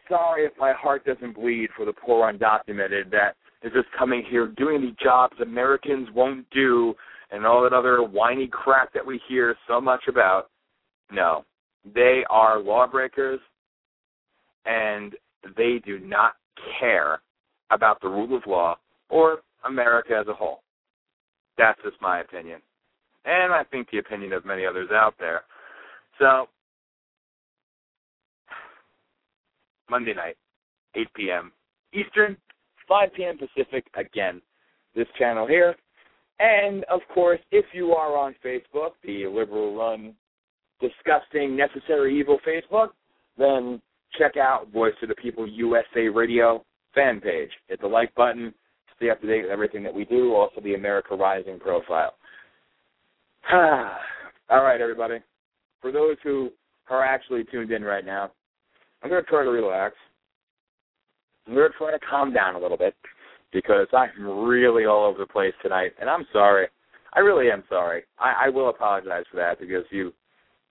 sorry 0.09 0.45
if 0.45 0.53
my 0.57 0.73
heart 0.73 1.05
doesn't 1.05 1.35
bleed 1.35 1.69
for 1.75 1.85
the 1.85 1.93
poor 1.93 2.31
undocumented 2.31 3.11
that 3.11 3.35
is 3.63 3.71
just 3.73 3.87
coming 3.97 4.23
here 4.29 4.47
doing 4.47 4.81
the 4.81 4.95
jobs 5.01 5.35
Americans 5.41 6.07
won't 6.13 6.45
do 6.51 6.93
and 7.31 7.45
all 7.45 7.63
that 7.63 7.73
other 7.73 8.03
whiny 8.03 8.47
crap 8.47 8.93
that 8.93 9.05
we 9.05 9.19
hear 9.27 9.55
so 9.67 9.81
much 9.81 10.03
about. 10.07 10.49
No. 11.11 11.45
They 11.95 12.23
are 12.29 12.59
lawbreakers 12.59 13.39
and 14.65 15.13
they 15.57 15.81
do 15.85 15.99
not 15.99 16.33
care 16.79 17.21
about 17.71 17.99
the 18.01 18.07
rule 18.07 18.35
of 18.37 18.43
law 18.45 18.77
or 19.09 19.39
America 19.65 20.13
as 20.19 20.27
a 20.27 20.33
whole. 20.33 20.61
That's 21.57 21.79
just 21.83 22.01
my 22.01 22.21
opinion. 22.21 22.61
And 23.25 23.53
I 23.53 23.63
think 23.63 23.87
the 23.91 23.99
opinion 23.99 24.33
of 24.33 24.45
many 24.45 24.65
others 24.65 24.89
out 24.91 25.15
there. 25.19 25.41
So, 26.19 26.47
Monday 29.89 30.13
night, 30.13 30.35
8 30.95 31.07
p.m. 31.15 31.51
Eastern, 31.93 32.37
5 32.87 33.13
p.m. 33.15 33.37
Pacific, 33.37 33.85
again, 33.95 34.41
this 34.95 35.07
channel 35.17 35.47
here. 35.47 35.75
And, 36.39 36.83
of 36.85 37.01
course, 37.13 37.39
if 37.51 37.65
you 37.73 37.91
are 37.91 38.17
on 38.17 38.35
Facebook, 38.43 38.91
the 39.03 39.27
liberal 39.27 39.75
run, 39.75 40.13
disgusting, 40.81 41.55
necessary 41.55 42.19
evil 42.19 42.39
Facebook, 42.45 42.89
then 43.37 43.81
check 44.17 44.37
out 44.37 44.71
Voice 44.71 44.93
of 45.01 45.09
the 45.09 45.15
People 45.15 45.47
USA 45.47 46.07
Radio 46.07 46.63
fan 46.93 47.19
page. 47.19 47.49
Hit 47.67 47.81
the 47.81 47.87
like 47.87 48.13
button, 48.15 48.53
stay 48.95 49.09
up 49.09 49.21
to 49.21 49.27
date 49.27 49.43
with 49.43 49.51
everything 49.51 49.83
that 49.83 49.93
we 49.93 50.05
do, 50.05 50.33
also 50.33 50.61
the 50.61 50.75
America 50.75 51.15
Rising 51.15 51.59
profile. 51.59 52.13
All 53.53 54.63
right, 54.63 54.81
everybody. 54.81 55.19
For 55.81 55.91
those 55.91 56.17
who 56.23 56.49
are 56.89 57.03
actually 57.03 57.43
tuned 57.45 57.71
in 57.71 57.83
right 57.83 58.05
now, 58.05 58.31
I'm 59.01 59.09
going 59.09 59.23
to 59.23 59.29
try 59.29 59.43
to 59.43 59.49
relax. 59.49 59.95
Going 61.45 61.57
to 61.57 61.91
to 61.91 61.99
calm 62.09 62.33
down 62.33 62.55
a 62.55 62.59
little 62.59 62.77
bit 62.77 62.95
because 63.51 63.87
I'm 63.93 64.09
really 64.45 64.85
all 64.85 65.05
over 65.05 65.19
the 65.19 65.27
place 65.27 65.53
tonight, 65.61 65.91
and 65.99 66.09
I'm 66.09 66.25
sorry. 66.31 66.67
I 67.13 67.19
really 67.19 67.51
am 67.51 67.63
sorry. 67.69 68.03
I, 68.17 68.45
I 68.45 68.49
will 68.49 68.69
apologize 68.69 69.25
for 69.29 69.37
that 69.37 69.59
because 69.59 69.83
you, 69.91 70.13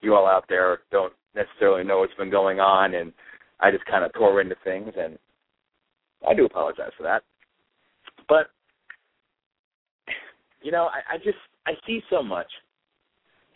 you 0.00 0.14
all 0.14 0.26
out 0.26 0.44
there 0.48 0.80
don't 0.90 1.12
necessarily 1.34 1.84
know 1.84 2.00
what's 2.00 2.14
been 2.14 2.30
going 2.30 2.58
on, 2.58 2.94
and 2.94 3.12
I 3.60 3.70
just 3.70 3.84
kind 3.86 4.04
of 4.04 4.12
tore 4.14 4.40
into 4.40 4.56
things, 4.64 4.92
and 4.98 5.18
I 6.28 6.34
do 6.34 6.44
apologize 6.44 6.90
for 6.96 7.04
that. 7.04 7.22
But 8.28 8.48
you 10.62 10.72
know, 10.72 10.88
I, 10.88 11.14
I 11.14 11.18
just 11.18 11.38
I 11.66 11.72
see 11.86 12.00
so 12.10 12.22
much, 12.22 12.46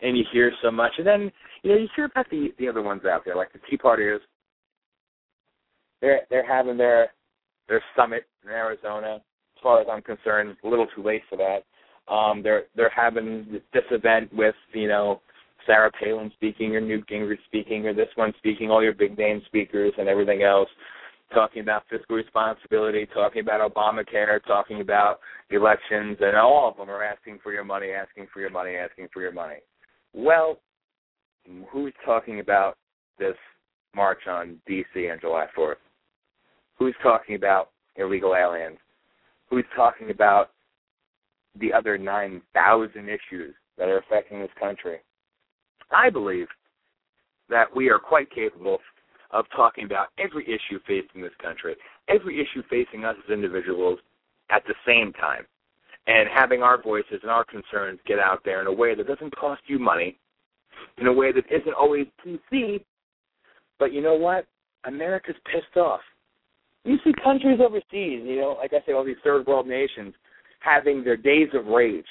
and 0.01 0.17
you 0.17 0.23
hear 0.31 0.51
so 0.61 0.71
much, 0.71 0.91
and 0.97 1.07
then 1.07 1.31
you 1.63 1.71
know 1.71 1.77
you 1.77 1.87
hear 1.95 2.05
about 2.05 2.29
the 2.29 2.49
the 2.59 2.67
other 2.67 2.81
ones 2.81 3.01
out 3.05 3.23
there, 3.25 3.35
like 3.35 3.51
the 3.53 3.59
Tea 3.69 3.77
Partiers. 3.77 4.19
They're 6.01 6.21
they're 6.29 6.47
having 6.47 6.77
their 6.77 7.09
their 7.67 7.83
summit 7.95 8.25
in 8.43 8.49
Arizona. 8.49 9.15
As 9.15 9.63
far 9.63 9.81
as 9.81 9.87
I'm 9.91 10.01
concerned, 10.01 10.51
it's 10.51 10.63
a 10.63 10.67
little 10.67 10.87
too 10.95 11.03
late 11.03 11.23
for 11.29 11.37
that. 11.37 11.63
Um, 12.13 12.41
they're 12.43 12.63
they're 12.75 12.91
having 12.95 13.59
this 13.73 13.83
event 13.91 14.33
with 14.33 14.55
you 14.73 14.87
know 14.87 15.21
Sarah 15.65 15.91
Palin 16.01 16.31
speaking 16.35 16.75
or 16.75 16.81
Newt 16.81 17.07
Gingrich 17.07 17.43
speaking 17.45 17.85
or 17.85 17.93
this 17.93 18.09
one 18.15 18.33
speaking, 18.37 18.71
all 18.71 18.83
your 18.83 18.93
big 18.93 19.17
name 19.17 19.41
speakers 19.47 19.93
and 19.97 20.07
everything 20.07 20.43
else 20.43 20.69
talking 21.33 21.61
about 21.61 21.83
fiscal 21.89 22.15
responsibility, 22.15 23.05
talking 23.13 23.41
about 23.41 23.73
Obamacare, 23.73 24.43
talking 24.45 24.81
about 24.81 25.19
elections, 25.49 26.17
and 26.21 26.37
all 26.37 26.69
of 26.69 26.77
them 26.77 26.89
are 26.89 27.03
asking 27.03 27.39
for 27.43 27.51
your 27.51 27.63
money, 27.63 27.91
asking 27.91 28.27
for 28.33 28.39
your 28.39 28.49
money, 28.49 28.75
asking 28.75 29.07
for 29.13 29.21
your 29.21 29.31
money. 29.31 29.57
Well, 30.13 30.59
who's 31.69 31.93
talking 32.05 32.39
about 32.39 32.77
this 33.19 33.35
march 33.95 34.25
on 34.27 34.61
D.C. 34.67 35.09
on 35.09 35.19
July 35.19 35.47
4th? 35.57 35.75
Who's 36.79 36.95
talking 37.01 37.35
about 37.35 37.69
illegal 37.95 38.35
aliens? 38.35 38.77
Who's 39.49 39.65
talking 39.75 40.09
about 40.11 40.51
the 41.59 41.73
other 41.73 41.97
9,000 41.97 43.09
issues 43.09 43.55
that 43.77 43.87
are 43.87 43.99
affecting 43.99 44.39
this 44.39 44.49
country? 44.59 44.97
I 45.91 46.09
believe 46.09 46.47
that 47.49 47.73
we 47.75 47.89
are 47.89 47.99
quite 47.99 48.29
capable 48.29 48.79
of 49.31 49.45
talking 49.55 49.85
about 49.85 50.07
every 50.17 50.45
issue 50.45 50.79
facing 50.85 51.21
this 51.21 51.31
country, 51.41 51.75
every 52.07 52.39
issue 52.39 52.61
facing 52.69 53.05
us 53.05 53.15
as 53.25 53.33
individuals, 53.33 53.99
at 54.49 54.63
the 54.65 54.75
same 54.85 55.11
time 55.13 55.45
and 56.07 56.29
having 56.33 56.63
our 56.63 56.81
voices 56.81 57.19
and 57.21 57.29
our 57.29 57.43
concerns 57.43 57.99
get 58.07 58.17
out 58.17 58.41
there 58.45 58.61
in 58.61 58.67
a 58.67 58.71
way 58.71 58.95
that 58.95 59.07
doesn't 59.07 59.35
cost 59.35 59.61
you 59.67 59.77
money, 59.77 60.17
in 60.97 61.07
a 61.07 61.13
way 61.13 61.31
that 61.31 61.43
isn't 61.51 61.73
always 61.73 62.07
PC. 62.25 62.83
But 63.77 63.93
you 63.93 64.01
know 64.01 64.15
what? 64.15 64.45
America's 64.85 65.35
pissed 65.51 65.77
off. 65.77 65.99
You 66.87 66.97
see 67.03 67.11
countries 67.21 67.59
overseas, 67.61 68.23
you 68.23 68.37
know, 68.39 68.55
like 68.57 68.71
I 68.71 68.85
say, 68.85 68.93
all 68.93 69.03
these 69.03 69.17
third 69.21 69.45
world 69.45 69.67
nations 69.67 70.13
having 70.61 71.03
their 71.03 71.17
days 71.17 71.49
of 71.53 71.65
rage. 71.65 72.05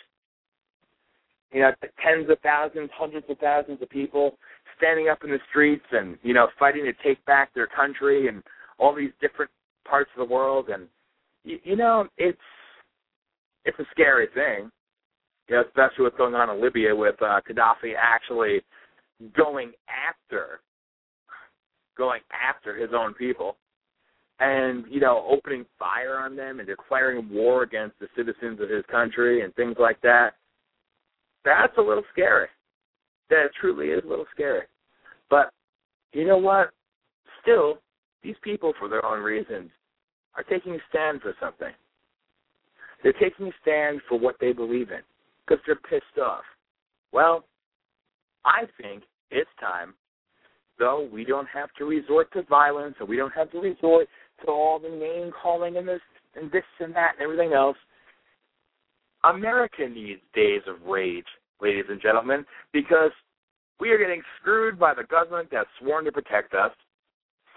You 1.51 1.62
know, 1.62 1.71
tens 2.05 2.29
of 2.29 2.39
thousands, 2.41 2.91
hundreds 2.95 3.25
of 3.31 3.39
thousands 3.39 3.81
of 3.81 3.89
people 3.89 4.37
standing 4.77 5.09
up 5.09 5.25
in 5.25 5.31
the 5.31 5.39
streets 5.49 5.87
and, 5.93 6.19
you 6.23 6.35
know, 6.35 6.49
fighting 6.59 6.85
to 6.85 6.93
take 7.03 7.25
back 7.25 7.55
their 7.55 7.67
country 7.67 8.29
and 8.29 8.43
all 8.79 8.95
these 8.95 9.12
different 9.19 9.51
parts 9.89 10.11
of 10.15 10.29
the 10.29 10.35
world 10.35 10.69
and 10.69 10.89
you, 11.43 11.59
you 11.65 11.77
know, 11.77 12.07
it's 12.19 12.39
it's 13.65 13.79
a 13.79 13.87
scary 13.93 14.27
thing. 14.35 14.71
You 15.49 15.57
know, 15.57 15.62
especially 15.67 16.05
what's 16.05 16.19
going 16.19 16.35
on 16.35 16.55
in 16.55 16.62
Libya 16.62 16.95
with 16.95 17.15
uh, 17.23 17.41
Gaddafi 17.49 17.95
actually 17.99 18.61
going 19.35 19.73
after 19.89 20.61
going 21.97 22.21
after 22.31 22.77
his 22.77 22.91
own 22.95 23.15
people 23.15 23.57
and 24.38 24.85
you 24.88 25.01
know 25.01 25.27
opening 25.29 25.64
fire 25.79 26.18
on 26.18 26.37
them 26.37 26.59
and 26.61 26.68
declaring 26.68 27.29
war 27.31 27.62
against 27.62 27.99
the 27.99 28.09
citizens 28.16 28.61
of 28.61 28.68
his 28.68 28.85
country 28.90 29.42
and 29.42 29.55
things 29.55 29.77
like 29.79 30.01
that 30.03 30.35
that's 31.46 31.79
a 31.79 31.81
little 31.81 32.03
scary. 32.12 32.49
That 33.31 33.46
truly 33.59 33.87
is 33.87 34.03
a 34.05 34.09
little 34.09 34.27
scary. 34.35 34.66
But 35.31 35.53
you 36.12 36.27
know 36.27 36.38
what? 36.38 36.70
Still 37.40 37.79
these 38.22 38.35
people 38.42 38.75
for 38.79 38.88
their 38.88 39.07
own 39.07 39.22
reasons 39.22 39.70
are 40.37 40.42
taking 40.42 40.75
a 40.75 40.79
stand 40.90 41.22
for 41.22 41.35
something. 41.40 41.72
They're 43.03 43.12
taking 43.12 43.46
a 43.46 43.53
stand 43.62 44.01
for 44.09 44.18
what 44.18 44.35
they 44.40 44.53
believe 44.53 44.90
in 44.90 45.01
because 45.46 45.62
they're 45.64 45.77
pissed 45.77 46.18
off. 46.20 46.42
Well 47.12 47.44
i 48.44 48.62
think 48.81 49.03
it's 49.33 49.51
time 49.59 49.92
though 50.79 51.09
we 51.12 51.25
don't 51.25 51.49
have 51.53 51.68
to 51.77 51.85
resort 51.85 52.33
to 52.33 52.42
violence 52.42 52.94
and 53.01 53.09
we 53.09 53.16
don't 53.16 53.33
have 53.33 53.51
to 53.51 53.59
resort 53.59 54.07
to 54.44 54.51
all 54.51 54.79
the 54.79 54.88
name 54.88 55.33
calling 55.42 55.77
and 55.77 55.88
this 55.88 56.01
and 56.35 56.51
this 56.53 56.64
and 56.81 56.94
that 56.94 57.12
and 57.18 57.22
everything 57.22 57.53
else. 57.53 57.77
America 59.25 59.88
needs 59.88 60.20
days 60.35 60.62
of 60.66 60.77
rage, 60.87 61.27
ladies 61.61 61.87
and 61.88 62.01
gentlemen, 62.01 62.44
because 62.72 63.11
we 63.81 63.90
are 63.90 63.99
getting 63.99 64.22
screwed 64.40 64.79
by 64.79 64.94
the 64.94 65.05
government 65.05 65.49
that's 65.51 65.68
sworn 65.81 66.05
to 66.05 66.12
protect 66.12 66.55
us. 66.55 66.72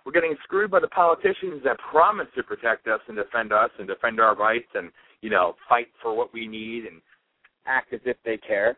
We're 0.06 0.14
getting 0.14 0.36
screwed 0.44 0.72
by 0.72 0.80
the 0.80 0.88
politicians 0.88 1.62
that 1.64 1.78
promise 1.92 2.28
to 2.36 2.44
protect 2.44 2.88
us 2.88 3.02
and 3.08 3.18
defend 3.18 3.52
us 3.52 3.70
and 3.78 3.88
defend 3.88 4.20
our 4.20 4.36
rights 4.36 4.70
and, 4.74 4.92
you 5.22 5.30
know, 5.30 5.56
fight 5.68 5.88
for 6.02 6.16
what 6.16 6.34
we 6.34 6.48
need 6.48 6.86
and 6.86 7.02
act 7.68 7.94
as 7.94 8.00
if 8.06 8.18
they 8.26 8.38
care. 8.38 8.78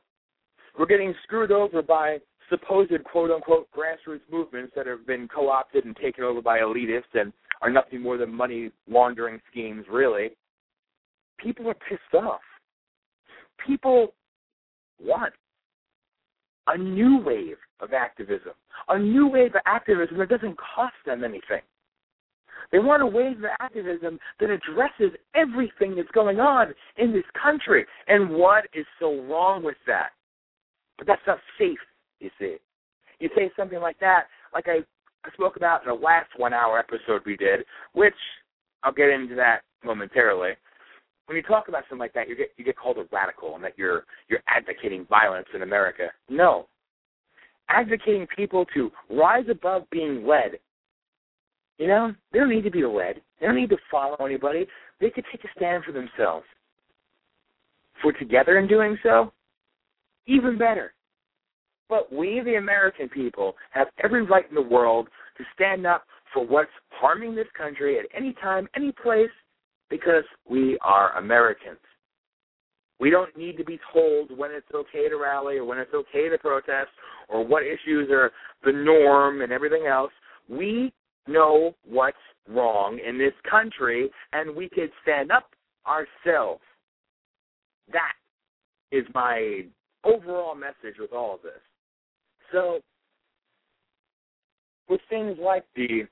We're 0.77 0.87
getting 0.87 1.13
screwed 1.23 1.51
over 1.51 1.81
by 1.81 2.17
supposed 2.49 2.91
quote 3.05 3.31
unquote 3.31 3.67
grassroots 3.71 4.21
movements 4.31 4.73
that 4.75 4.87
have 4.87 5.07
been 5.07 5.27
co 5.33 5.49
opted 5.49 5.85
and 5.85 5.95
taken 5.95 6.23
over 6.23 6.41
by 6.41 6.59
elitists 6.59 7.13
and 7.13 7.31
are 7.61 7.69
nothing 7.69 8.01
more 8.01 8.17
than 8.17 8.33
money 8.33 8.71
laundering 8.89 9.39
schemes, 9.51 9.85
really. 9.89 10.31
People 11.39 11.67
are 11.69 11.75
pissed 11.87 12.13
off. 12.13 12.41
People 13.65 14.13
want 14.99 15.33
a 16.67 16.77
new 16.77 17.19
wave 17.23 17.57
of 17.79 17.93
activism, 17.93 18.53
a 18.89 18.97
new 18.97 19.27
wave 19.27 19.55
of 19.55 19.61
activism 19.65 20.17
that 20.17 20.29
doesn't 20.29 20.57
cost 20.57 20.95
them 21.05 21.23
anything. 21.23 21.61
They 22.71 22.79
want 22.79 23.01
a 23.01 23.07
wave 23.07 23.39
of 23.39 23.49
activism 23.59 24.19
that 24.39 24.49
addresses 24.49 25.17
everything 25.35 25.95
that's 25.95 26.11
going 26.11 26.39
on 26.39 26.73
in 26.97 27.11
this 27.11 27.25
country. 27.41 27.85
And 28.07 28.29
what 28.29 28.65
is 28.73 28.85
so 28.99 29.21
wrong 29.23 29.63
with 29.63 29.77
that? 29.87 30.11
But 30.97 31.07
that's 31.07 31.21
not 31.27 31.39
safe, 31.57 31.79
you 32.19 32.29
see. 32.39 32.57
You 33.19 33.29
say 33.35 33.51
something 33.57 33.79
like 33.79 33.99
that, 33.99 34.25
like 34.53 34.65
I 34.67 34.79
I 35.23 35.31
spoke 35.33 35.55
about 35.55 35.83
in 35.83 35.89
the 35.89 35.93
last 35.93 36.29
one 36.37 36.53
hour 36.53 36.79
episode 36.79 37.21
we 37.25 37.37
did, 37.37 37.61
which 37.93 38.13
I'll 38.83 38.91
get 38.91 39.09
into 39.09 39.35
that 39.35 39.61
momentarily. 39.83 40.51
When 41.27 41.35
you 41.35 41.43
talk 41.43 41.67
about 41.67 41.83
something 41.83 41.99
like 41.99 42.13
that, 42.13 42.27
you 42.27 42.35
get 42.35 42.51
you 42.57 42.65
get 42.65 42.77
called 42.77 42.97
a 42.97 43.05
radical 43.11 43.55
and 43.55 43.63
that 43.63 43.77
you're 43.77 44.05
you're 44.27 44.41
advocating 44.47 45.05
violence 45.05 45.47
in 45.53 45.61
America. 45.61 46.07
No. 46.29 46.67
Advocating 47.69 48.27
people 48.35 48.65
to 48.73 48.91
rise 49.09 49.45
above 49.49 49.83
being 49.91 50.25
led. 50.25 50.59
You 51.77 51.87
know, 51.87 52.13
they 52.31 52.39
don't 52.39 52.49
need 52.49 52.63
to 52.63 52.71
be 52.71 52.83
led. 52.83 53.21
They 53.39 53.45
don't 53.45 53.55
need 53.55 53.69
to 53.69 53.77
follow 53.89 54.17
anybody. 54.25 54.67
They 54.99 55.09
could 55.09 55.25
take 55.31 55.43
a 55.43 55.47
stand 55.55 55.83
for 55.83 55.91
themselves. 55.91 56.45
We're 58.03 58.11
together 58.13 58.57
in 58.57 58.67
doing 58.67 58.97
so, 59.03 59.31
even 60.25 60.57
better. 60.57 60.93
But 61.91 62.09
we, 62.09 62.41
the 62.45 62.55
American 62.55 63.09
people, 63.09 63.55
have 63.71 63.87
every 64.01 64.23
right 64.23 64.47
in 64.47 64.55
the 64.55 64.61
world 64.61 65.09
to 65.37 65.43
stand 65.53 65.85
up 65.85 66.05
for 66.33 66.47
what's 66.47 66.71
harming 66.89 67.35
this 67.35 67.49
country 67.55 67.99
at 67.99 68.05
any 68.15 68.33
time, 68.41 68.69
any 68.77 68.93
place, 68.93 69.29
because 69.89 70.23
we 70.49 70.79
are 70.81 71.17
Americans. 71.17 71.81
We 73.01 73.09
don't 73.09 73.35
need 73.37 73.57
to 73.57 73.65
be 73.65 73.77
told 73.91 74.37
when 74.37 74.51
it's 74.51 74.73
okay 74.73 75.09
to 75.09 75.17
rally 75.17 75.57
or 75.57 75.65
when 75.65 75.79
it's 75.79 75.93
okay 75.93 76.29
to 76.29 76.37
protest 76.37 76.91
or 77.27 77.45
what 77.45 77.63
issues 77.63 78.09
are 78.09 78.31
the 78.63 78.71
norm 78.71 79.41
and 79.41 79.51
everything 79.51 79.85
else. 79.85 80.13
We 80.47 80.93
know 81.27 81.75
what's 81.85 82.15
wrong 82.47 83.01
in 83.05 83.17
this 83.17 83.33
country 83.49 84.09
and 84.31 84.55
we 84.55 84.69
could 84.69 84.91
stand 85.03 85.29
up 85.29 85.49
ourselves. 85.85 86.61
That 87.91 88.13
is 88.93 89.03
my 89.13 89.65
overall 90.05 90.55
message 90.55 90.97
with 90.97 91.11
all 91.11 91.35
of 91.35 91.41
this. 91.41 91.51
So, 92.51 92.79
with 94.89 95.01
things 95.09 95.37
like 95.41 95.65
the 95.75 96.03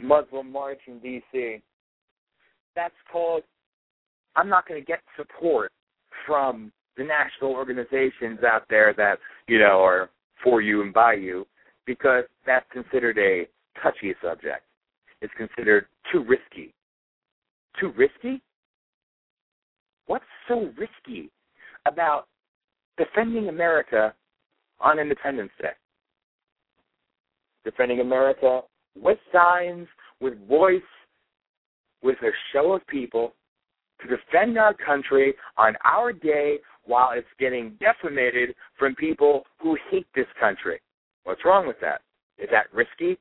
Muslim 0.00 0.52
March 0.52 0.78
in 0.86 0.98
D.C., 1.00 1.62
that's 2.76 2.94
called, 3.10 3.42
I'm 4.36 4.48
not 4.48 4.68
going 4.68 4.80
to 4.80 4.86
get 4.86 5.00
support 5.16 5.72
from 6.26 6.70
the 6.96 7.04
national 7.04 7.52
organizations 7.52 8.40
out 8.46 8.62
there 8.70 8.94
that, 8.96 9.18
you 9.48 9.58
know, 9.58 9.82
are 9.82 10.10
for 10.44 10.60
you 10.60 10.82
and 10.82 10.94
by 10.94 11.14
you, 11.14 11.46
because 11.86 12.24
that's 12.46 12.66
considered 12.72 13.18
a 13.18 13.48
touchy 13.82 14.14
subject. 14.22 14.62
It's 15.20 15.32
considered 15.36 15.86
too 16.12 16.24
risky. 16.24 16.72
Too 17.80 17.92
risky? 17.96 18.42
What's 20.06 20.24
so 20.46 20.72
risky 20.78 21.30
about 21.86 22.26
defending 22.96 23.48
America 23.48 24.14
on 24.80 24.98
Independence 24.98 25.50
Day. 25.60 25.72
Defending 27.64 28.00
America 28.00 28.62
with 29.00 29.18
signs, 29.32 29.86
with 30.20 30.34
voice, 30.48 30.80
with 32.02 32.16
a 32.22 32.30
show 32.52 32.72
of 32.72 32.86
people 32.86 33.34
to 34.00 34.08
defend 34.08 34.58
our 34.58 34.74
country 34.74 35.34
on 35.56 35.74
our 35.84 36.12
day 36.12 36.58
while 36.84 37.10
it's 37.12 37.26
getting 37.38 37.76
decimated 37.80 38.54
from 38.78 38.94
people 38.94 39.44
who 39.60 39.76
hate 39.90 40.06
this 40.14 40.26
country. 40.40 40.80
What's 41.24 41.44
wrong 41.44 41.66
with 41.66 41.80
that? 41.80 42.00
Is 42.38 42.48
that 42.50 42.72
risky? 42.72 43.18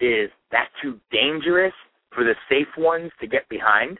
Is 0.00 0.30
that 0.52 0.68
too 0.80 0.98
dangerous 1.12 1.74
for 2.14 2.24
the 2.24 2.34
safe 2.48 2.68
ones 2.78 3.10
to 3.20 3.26
get 3.26 3.48
behind? 3.48 3.98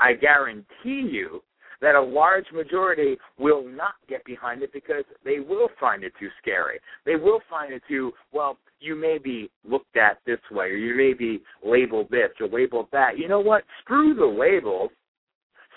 I 0.00 0.14
guarantee 0.14 0.64
you 0.84 1.42
that 1.80 1.94
a 1.94 2.00
large 2.00 2.46
majority 2.52 3.16
will 3.38 3.66
not 3.66 3.94
get 4.08 4.24
behind 4.24 4.62
it 4.62 4.72
because 4.72 5.04
they 5.24 5.40
will 5.40 5.68
find 5.80 6.04
it 6.04 6.12
too 6.18 6.28
scary. 6.40 6.78
They 7.04 7.16
will 7.16 7.40
find 7.48 7.72
it 7.72 7.82
too, 7.88 8.12
well, 8.32 8.58
you 8.80 8.94
may 8.94 9.18
be 9.18 9.50
looked 9.68 9.96
at 9.96 10.18
this 10.26 10.40
way, 10.50 10.66
or 10.66 10.76
you 10.76 10.96
may 10.96 11.14
be 11.14 11.42
labeled 11.64 12.08
this 12.10 12.30
or 12.40 12.48
labeled 12.48 12.88
that. 12.92 13.18
You 13.18 13.28
know 13.28 13.40
what? 13.40 13.64
Screw 13.82 14.14
the 14.14 14.24
labels. 14.24 14.90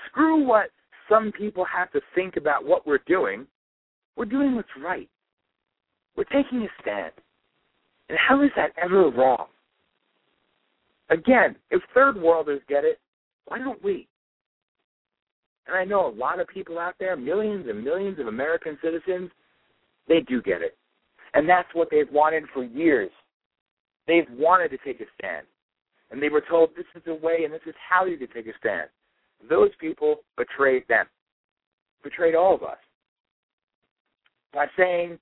Screw 0.10 0.46
what 0.46 0.70
some 1.10 1.32
people 1.32 1.66
have 1.66 1.92
to 1.92 2.02
think 2.16 2.36
about 2.38 2.66
what 2.66 2.86
we're 2.86 3.00
doing. 3.08 3.48
We're 4.16 4.26
doing 4.26 4.56
what's 4.56 4.68
right. 4.82 5.10
We're 6.16 6.24
taking 6.26 6.64
a 6.64 6.82
stand. 6.82 7.12
And 8.10 8.18
how 8.18 8.42
is 8.44 8.50
that 8.56 8.72
ever 8.82 9.10
wrong? 9.10 9.48
Again, 11.10 11.56
if 11.72 11.82
third 11.94 12.20
worlders 12.20 12.62
get 12.68 12.84
it, 12.84 13.00
why 13.46 13.60
don't 13.60 13.82
we? 13.84 14.08
And 15.68 15.76
I 15.76 15.84
know 15.84 16.08
a 16.08 16.16
lot 16.16 16.40
of 16.40 16.48
people 16.48 16.80
out 16.80 16.96
there, 17.00 17.16
millions 17.18 17.68
and 17.70 17.84
millions 17.84 18.20
of 18.20 18.28
American 18.28 18.78
citizens, 18.82 19.30
they 20.08 20.22
do 20.22 20.42
get 20.42 20.62
it. 20.62 20.78
And 21.34 21.48
that's 21.48 21.68
what 21.74 21.90
they've 21.92 22.12
wanted 22.12 22.44
for 22.54 22.64
years. 22.64 23.12
They've 24.08 24.28
wanted 24.32 24.70
to 24.70 24.78
take 24.86 25.02
a 25.02 25.06
stand. 25.18 25.46
And 26.10 26.24
they 26.24 26.30
were 26.30 26.44
told 26.50 26.70
this 26.70 26.86
is 26.96 27.04
the 27.06 27.16
way 27.16 27.44
and 27.44 27.54
this 27.54 27.62
is 27.68 27.76
how 27.90 28.06
you 28.06 28.18
can 28.18 28.30
take 28.30 28.48
a 28.48 28.58
stand. 28.58 28.88
Those 29.50 29.70
people 29.80 30.22
betrayed 30.38 30.84
them, 30.88 31.06
betrayed 32.02 32.34
all 32.34 32.56
of 32.56 32.64
us 32.64 32.78
by 34.54 34.68
saying, 34.78 35.20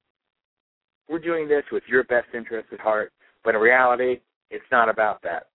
we're 1.09 1.19
doing 1.19 1.47
this 1.47 1.63
with 1.71 1.83
your 1.87 2.03
best 2.03 2.27
interest 2.33 2.69
at 2.71 2.79
heart, 2.79 3.11
but 3.43 3.55
in 3.55 3.61
reality, 3.61 4.21
it's 4.51 4.65
not 4.71 4.89
about 4.89 5.21
that. 5.23 5.47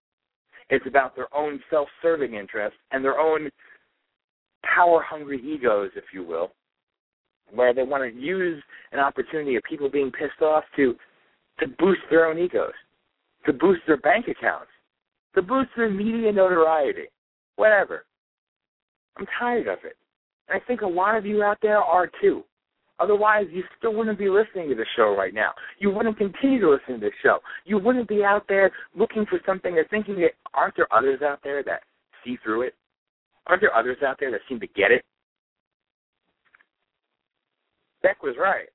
It's 0.69 0.85
about 0.87 1.15
their 1.15 1.33
own 1.35 1.61
self-serving 1.69 2.33
interests 2.33 2.77
and 2.91 3.03
their 3.03 3.19
own 3.19 3.49
power-hungry 4.63 5.41
egos, 5.43 5.91
if 5.95 6.05
you 6.13 6.23
will, 6.23 6.51
where 7.53 7.73
they 7.73 7.83
want 7.83 8.03
to 8.03 8.19
use 8.19 8.61
an 8.91 8.99
opportunity 8.99 9.55
of 9.55 9.63
people 9.63 9.89
being 9.89 10.11
pissed 10.11 10.41
off 10.41 10.63
to 10.75 10.95
to 11.59 11.67
boost 11.77 12.01
their 12.09 12.25
own 12.25 12.39
egos, 12.39 12.73
to 13.45 13.53
boost 13.53 13.81
their 13.85 13.97
bank 13.97 14.25
accounts, 14.27 14.71
to 15.35 15.41
boost 15.41 15.69
their 15.77 15.89
media 15.89 16.31
notoriety, 16.31 17.05
whatever. 17.55 18.05
I'm 19.17 19.27
tired 19.39 19.67
of 19.67 19.79
it. 19.83 19.95
And 20.47 20.59
I 20.59 20.65
think 20.65 20.81
a 20.81 20.87
lot 20.87 21.15
of 21.15 21.25
you 21.25 21.43
out 21.43 21.57
there 21.61 21.77
are 21.77 22.09
too. 22.19 22.43
Otherwise, 22.99 23.45
you 23.51 23.63
still 23.77 23.93
wouldn't 23.95 24.19
be 24.19 24.29
listening 24.29 24.69
to 24.69 24.75
the 24.75 24.85
show 24.95 25.15
right 25.15 25.33
now. 25.33 25.51
You 25.79 25.89
wouldn't 25.89 26.17
continue 26.17 26.59
to 26.61 26.69
listen 26.69 26.99
to 26.99 27.07
the 27.07 27.11
show. 27.23 27.39
You 27.65 27.79
wouldn't 27.79 28.07
be 28.07 28.23
out 28.23 28.45
there 28.47 28.71
looking 28.95 29.25
for 29.25 29.39
something 29.45 29.73
or 29.73 29.85
thinking 29.89 30.27
aren't 30.53 30.75
there 30.75 30.93
others 30.93 31.21
out 31.23 31.39
there 31.43 31.63
that 31.63 31.81
see 32.23 32.37
through 32.43 32.63
it? 32.63 32.75
Aren't 33.47 33.61
there 33.61 33.75
others 33.75 33.97
out 34.05 34.17
there 34.19 34.31
that 34.31 34.41
seem 34.47 34.59
to 34.59 34.67
get 34.67 34.91
it? 34.91 35.03
Beck 38.03 38.23
was 38.23 38.35
right. 38.39 38.69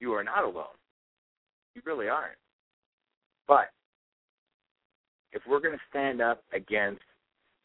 You 0.00 0.12
are 0.12 0.24
not 0.24 0.44
alone. 0.44 0.76
You 1.74 1.82
really 1.84 2.08
aren't. 2.08 2.38
But 3.46 3.70
if 5.32 5.42
we're 5.48 5.60
going 5.60 5.74
to 5.74 5.80
stand 5.90 6.20
up 6.20 6.42
against 6.52 7.02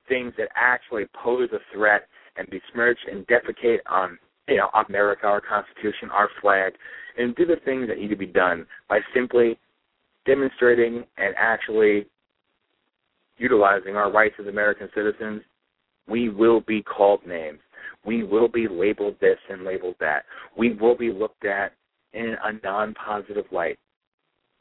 things 0.08 0.34
that 0.38 0.50
actually 0.56 1.06
pose 1.24 1.50
a 1.54 1.60
threat 1.74 2.08
and 2.38 2.48
besmirch 2.50 2.98
and 3.10 3.26
defecate 3.28 3.80
on 3.90 4.18
you 4.48 4.58
know 4.58 4.70
America, 4.88 5.26
our 5.26 5.42
Constitution, 5.42 6.10
our 6.12 6.30
flag, 6.42 6.74
and 7.18 7.36
do 7.36 7.46
the 7.46 7.58
things 7.64 7.88
that 7.88 7.98
need 7.98 8.10
to 8.10 8.16
be 8.16 8.26
done 8.26 8.66
by 8.90 9.00
simply 9.14 9.58
demonstrating 10.26 11.04
and 11.18 11.34
actually 11.38 12.06
utilizing 13.38 13.96
our 13.96 14.12
rights 14.12 14.36
as 14.40 14.48
American 14.48 14.90
citizens, 14.96 15.42
we 16.08 16.30
will 16.30 16.62
be 16.62 16.84
called 16.84 17.26
names. 17.26 17.60
We 18.06 18.24
will 18.24 18.48
be 18.48 18.68
labeled 18.68 19.16
this 19.22 19.38
and 19.50 19.64
labeled 19.64 19.96
that. 20.00 20.24
We 20.58 20.74
will 20.74 20.98
be 20.98 21.12
looked 21.12 21.46
at 21.46 21.74
in 22.14 22.36
a 22.44 22.54
non 22.64 22.94
positive 22.94 23.46
light. 23.52 23.80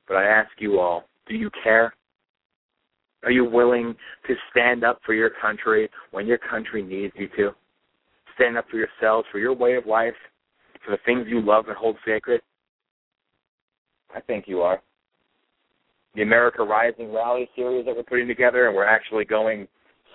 But 0.07 0.17
I 0.17 0.25
ask 0.25 0.51
you 0.59 0.79
all, 0.79 1.05
do 1.29 1.35
you 1.35 1.51
care? 1.63 1.95
Are 3.25 3.31
you 3.31 3.45
willing 3.45 3.95
to 4.27 4.35
stand 4.51 4.85
up 4.85 5.01
for 5.07 5.15
your 5.15 5.31
country 5.41 5.89
when 6.11 6.27
your 6.27 6.39
country 6.39 6.83
needs 6.83 7.13
you 7.17 7.29
to? 7.37 7.51
Stand 8.35 8.57
up 8.57 8.67
for 8.71 8.77
yourselves, 8.77 9.27
for 9.31 9.39
your 9.39 9.55
way 9.55 9.77
of 9.77 9.87
life, 9.87 10.15
for 10.85 10.91
the 10.93 10.99
things 11.05 11.27
you 11.29 11.41
love 11.41 11.67
and 11.69 11.77
hold 11.77 11.97
sacred? 12.05 12.41
I 14.15 14.21
think 14.21 14.47
you 14.49 14.61
are. 14.61 14.83
The 16.15 16.23
America 16.23 16.63
Rising 16.63 17.13
rally 17.13 17.49
series 17.55 17.87
that 17.87 17.97
we're 17.97 18.03
putting 18.03 18.27
together, 18.27 18.67
and 18.67 18.77
we're 18.77 18.85
actually 18.85 19.25
going 19.25 19.69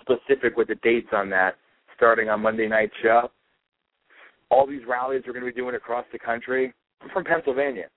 specific 0.08 0.58
with 0.58 0.68
the 0.68 0.76
dates 0.76 1.10
on 1.14 1.30
that 1.32 1.55
starting 1.95 2.30
on 2.30 2.41
Monday 2.41 2.68
night 2.68 2.91
show. 3.01 3.30
All 4.49 4.66
these 4.66 4.82
rallies 4.88 5.24
we're 5.26 5.34
going 5.34 5.45
to 5.45 5.51
be 5.51 5.60
doing 5.60 5.76
across 5.76 6.05
the 6.14 6.20
country. 6.20 6.74
I'm 7.01 7.10
from 7.10 7.26
Pennsylvania. 7.26 7.88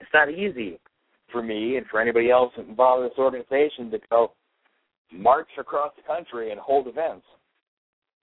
It's 0.00 0.10
not 0.14 0.30
easy 0.30 0.78
for 1.30 1.42
me 1.42 1.76
and 1.76 1.86
for 1.86 2.00
anybody 2.00 2.30
else 2.30 2.52
involved 2.56 3.02
in 3.02 3.08
this 3.08 3.18
organization 3.18 3.90
to 3.90 3.98
go 4.08 4.32
march 5.12 5.48
across 5.58 5.92
the 5.96 6.02
country 6.02 6.50
and 6.52 6.60
hold 6.60 6.86
events. 6.86 7.26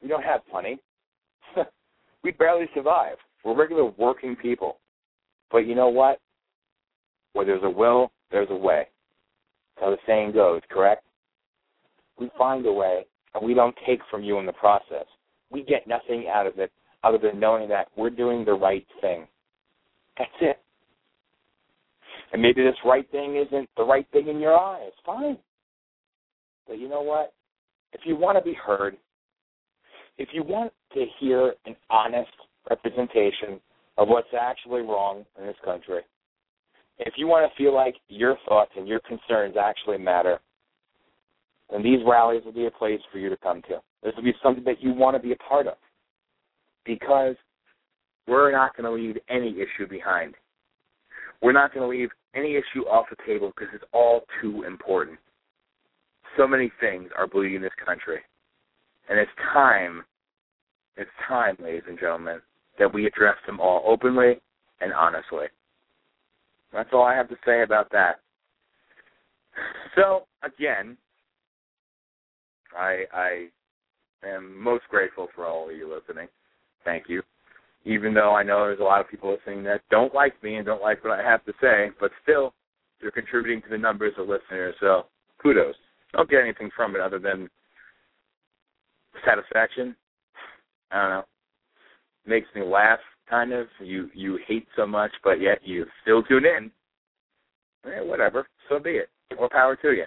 We 0.01 0.07
don't 0.07 0.23
have 0.23 0.41
money. 0.51 0.79
we 2.23 2.31
barely 2.31 2.65
survive. 2.73 3.17
We're 3.43 3.55
regular 3.55 3.85
working 3.97 4.35
people. 4.35 4.77
But 5.51 5.67
you 5.67 5.75
know 5.75 5.89
what? 5.89 6.19
Where 7.33 7.45
there's 7.45 7.63
a 7.63 7.69
will, 7.69 8.11
there's 8.31 8.49
a 8.49 8.55
way. 8.55 8.87
That's 9.75 9.85
how 9.85 9.91
the 9.91 9.97
saying 10.07 10.31
goes, 10.31 10.61
correct? 10.71 11.04
We 12.19 12.29
find 12.37 12.65
a 12.65 12.71
way, 12.71 13.05
and 13.33 13.45
we 13.45 13.53
don't 13.53 13.75
take 13.87 13.99
from 14.09 14.23
you 14.23 14.39
in 14.39 14.45
the 14.45 14.53
process. 14.53 15.05
We 15.51 15.63
get 15.63 15.87
nothing 15.87 16.27
out 16.33 16.47
of 16.47 16.59
it 16.59 16.71
other 17.03 17.17
than 17.17 17.39
knowing 17.39 17.69
that 17.69 17.87
we're 17.95 18.09
doing 18.09 18.45
the 18.45 18.53
right 18.53 18.85
thing. 19.01 19.27
That's 20.17 20.31
it. 20.41 20.57
And 22.33 22.41
maybe 22.41 22.63
this 22.63 22.75
right 22.83 23.09
thing 23.11 23.37
isn't 23.37 23.69
the 23.77 23.83
right 23.83 24.07
thing 24.11 24.27
in 24.27 24.39
your 24.39 24.57
eyes. 24.57 24.91
Fine. 25.05 25.37
But 26.67 26.79
you 26.79 26.89
know 26.89 27.01
what? 27.01 27.33
If 27.93 28.01
you 28.05 28.15
want 28.15 28.37
to 28.37 28.43
be 28.43 28.55
heard, 28.55 28.97
if 30.17 30.29
you 30.33 30.43
want 30.43 30.73
to 30.93 31.05
hear 31.19 31.53
an 31.65 31.75
honest 31.89 32.31
representation 32.69 33.59
of 33.97 34.07
what's 34.07 34.27
actually 34.37 34.81
wrong 34.81 35.25
in 35.39 35.45
this 35.45 35.55
country, 35.63 36.01
if 36.99 37.13
you 37.17 37.27
want 37.27 37.49
to 37.49 37.63
feel 37.63 37.73
like 37.73 37.95
your 38.07 38.37
thoughts 38.47 38.71
and 38.75 38.87
your 38.87 39.01
concerns 39.01 39.55
actually 39.61 39.97
matter, 39.97 40.39
then 41.71 41.83
these 41.83 41.99
rallies 42.05 42.43
will 42.45 42.53
be 42.53 42.67
a 42.67 42.71
place 42.71 42.99
for 43.11 43.17
you 43.17 43.29
to 43.29 43.37
come 43.37 43.61
to. 43.63 43.81
This 44.03 44.13
will 44.15 44.23
be 44.23 44.33
something 44.43 44.63
that 44.65 44.81
you 44.81 44.93
want 44.93 45.15
to 45.15 45.21
be 45.21 45.31
a 45.31 45.37
part 45.37 45.67
of 45.67 45.75
because 46.85 47.35
we're 48.27 48.51
not 48.51 48.75
going 48.75 48.85
to 48.85 48.91
leave 48.91 49.17
any 49.29 49.55
issue 49.59 49.87
behind. 49.89 50.35
We're 51.41 51.51
not 51.51 51.73
going 51.73 51.83
to 51.83 51.97
leave 51.97 52.09
any 52.35 52.55
issue 52.55 52.85
off 52.87 53.07
the 53.09 53.17
table 53.25 53.51
because 53.55 53.73
it's 53.73 53.83
all 53.93 54.21
too 54.41 54.63
important. 54.63 55.17
So 56.37 56.47
many 56.47 56.71
things 56.79 57.09
are 57.17 57.27
bleeding 57.27 57.61
this 57.61 57.71
country. 57.83 58.19
And 59.09 59.19
it's 59.19 59.31
time, 59.53 60.03
it's 60.97 61.09
time, 61.27 61.55
ladies 61.61 61.83
and 61.87 61.99
gentlemen, 61.99 62.39
that 62.79 62.93
we 62.93 63.05
address 63.05 63.35
them 63.45 63.59
all 63.59 63.83
openly 63.85 64.39
and 64.81 64.93
honestly. 64.93 65.45
That's 66.73 66.89
all 66.91 67.03
I 67.03 67.15
have 67.15 67.29
to 67.29 67.37
say 67.45 67.63
about 67.63 67.91
that. 67.91 68.19
So, 69.95 70.23
again, 70.43 70.97
I 72.77 73.03
I 73.13 73.47
am 74.27 74.61
most 74.61 74.83
grateful 74.89 75.27
for 75.35 75.45
all 75.45 75.69
of 75.69 75.75
you 75.75 75.93
listening. 75.93 76.27
Thank 76.83 77.05
you 77.07 77.21
even 77.85 78.13
though 78.13 78.35
I 78.35 78.43
know 78.43 78.65
there's 78.65 78.79
a 78.79 78.83
lot 78.83 78.99
of 78.99 79.09
people 79.09 79.31
listening 79.31 79.63
that 79.63 79.81
don't 79.91 80.13
like 80.13 80.41
me 80.43 80.55
and 80.55 80.65
don't 80.65 80.81
like 80.81 81.03
what 81.03 81.17
I 81.17 81.23
have 81.23 81.45
to 81.45 81.53
say, 81.61 81.91
but 81.99 82.11
still, 82.23 82.53
you're 82.99 83.11
contributing 83.11 83.61
to 83.61 83.69
the 83.69 83.77
numbers 83.77 84.13
of 84.17 84.27
listeners. 84.27 84.75
So 84.79 85.05
kudos. 85.41 85.75
Don't 86.13 86.29
get 86.29 86.41
anything 86.41 86.71
from 86.75 86.95
it 86.95 87.01
other 87.01 87.19
than 87.19 87.49
satisfaction. 89.25 89.95
I 90.91 91.01
don't 91.01 91.09
know. 91.11 91.25
Makes 92.25 92.47
me 92.55 92.63
laugh, 92.63 92.99
kind 93.29 93.53
of. 93.53 93.67
You 93.79 94.09
you 94.15 94.39
hate 94.47 94.65
so 94.75 94.87
much, 94.87 95.11
but 95.23 95.39
yet 95.39 95.59
you 95.63 95.85
still 96.01 96.23
tune 96.23 96.45
in. 96.45 96.71
Eh, 97.85 98.01
whatever. 98.01 98.47
So 98.67 98.79
be 98.79 98.91
it. 98.91 99.09
More 99.37 99.49
power 99.49 99.75
to 99.75 99.91
you. 99.91 100.05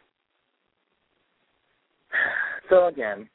So 2.68 2.86
again, 2.86 3.28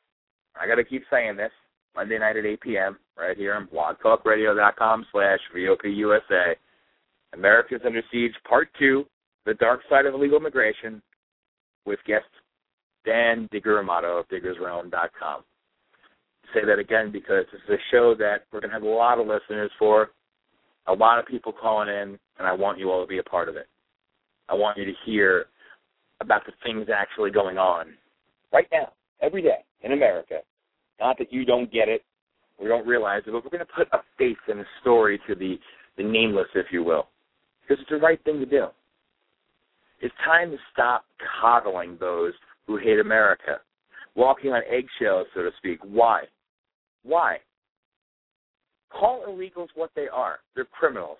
I 0.60 0.68
got 0.68 0.76
to 0.76 0.84
keep 0.84 1.04
saying 1.12 1.38
this. 1.38 1.52
Monday 1.96 2.18
night 2.18 2.38
at 2.38 2.46
8 2.46 2.62
p.m. 2.62 2.98
right 3.18 3.38
here 3.38 3.54
on 3.54 3.68
blogtalkradio.com 3.68 5.06
slash 5.12 5.40
VOPUSA. 5.56 6.56
America's 7.34 7.82
Under 7.86 8.02
Siege 8.12 8.34
Part 8.48 8.70
2, 8.80 9.06
The 9.46 9.54
Dark 9.56 9.82
Side 9.90 10.06
of 10.06 10.14
Illegal 10.14 10.40
Immigration, 10.40 11.02
with 11.86 12.00
guest 12.08 12.26
Dan 13.06 13.48
Digger-Amato 13.52 14.20
of 14.20 14.28
diggersrealm.com. 14.30 15.44
Say 16.54 16.62
that 16.66 16.80
again 16.80 17.12
because 17.12 17.46
this 17.52 17.62
is 17.68 17.76
a 17.76 17.92
show 17.92 18.16
that 18.18 18.46
we're 18.52 18.60
going 18.60 18.70
to 18.70 18.76
have 18.76 18.84
a 18.84 18.88
lot 18.88 19.20
of 19.20 19.28
listeners 19.28 19.72
for, 19.78 20.12
a 20.88 20.94
lot 20.94 21.20
of 21.20 21.26
people 21.26 21.52
calling 21.52 21.90
in, 21.90 22.20
and 22.38 22.48
I 22.48 22.54
want 22.54 22.78
you 22.78 22.92
all 22.92 23.02
to 23.02 23.08
be 23.08 23.18
a 23.18 23.24
part 23.24 23.50
of 23.50 23.56
it. 23.56 23.68
I 24.50 24.54
want 24.54 24.78
you 24.78 24.86
to 24.86 24.94
hear 25.06 25.46
about 26.22 26.46
the 26.46 26.54
things 26.64 26.88
actually 26.94 27.32
going 27.32 27.58
on 27.58 27.88
right 28.52 28.68
now, 28.72 28.94
every 29.22 29.42
day 29.42 29.64
in 29.82 29.92
America 29.92 30.40
not 31.00 31.18
that 31.18 31.34
you 31.34 31.46
don't 31.46 31.72
get 31.72 31.90
it 31.90 32.04
or 32.58 32.68
don't 32.68 32.88
realize 32.88 33.24
it, 33.28 33.32
but 33.32 33.44
we're 33.44 33.50
going 33.50 33.66
to 33.66 33.74
put 33.74 33.88
a 33.92 34.00
face 34.18 34.38
and 34.48 34.60
a 34.60 34.66
story 34.82 35.20
to 35.28 35.36
the, 35.36 35.60
the 35.98 36.04
nameless, 36.04 36.48
if 36.56 36.68
you 36.72 36.84
will, 36.84 37.08
because 37.62 37.82
it's 37.82 37.90
the 37.90 37.98
right 37.98 38.24
thing 38.24 38.40
to 38.40 38.46
do. 38.46 38.68
It's 40.02 40.14
time 40.24 40.52
to 40.52 40.58
stop 40.72 41.06
coddling 41.42 41.98
those 42.00 42.34
who 42.68 42.78
hate 42.78 43.00
America, 43.00 43.60
walking 44.16 44.52
on 44.52 44.62
eggshells, 44.70 45.28
so 45.34 45.42
to 45.42 45.50
speak. 45.58 45.80
Why? 45.84 46.24
Why? 47.04 47.38
Call 48.90 49.26
illegals 49.28 49.70
what 49.76 49.92
they 49.96 50.08
are. 50.08 50.40
They're 50.56 50.66
criminals. 50.66 51.18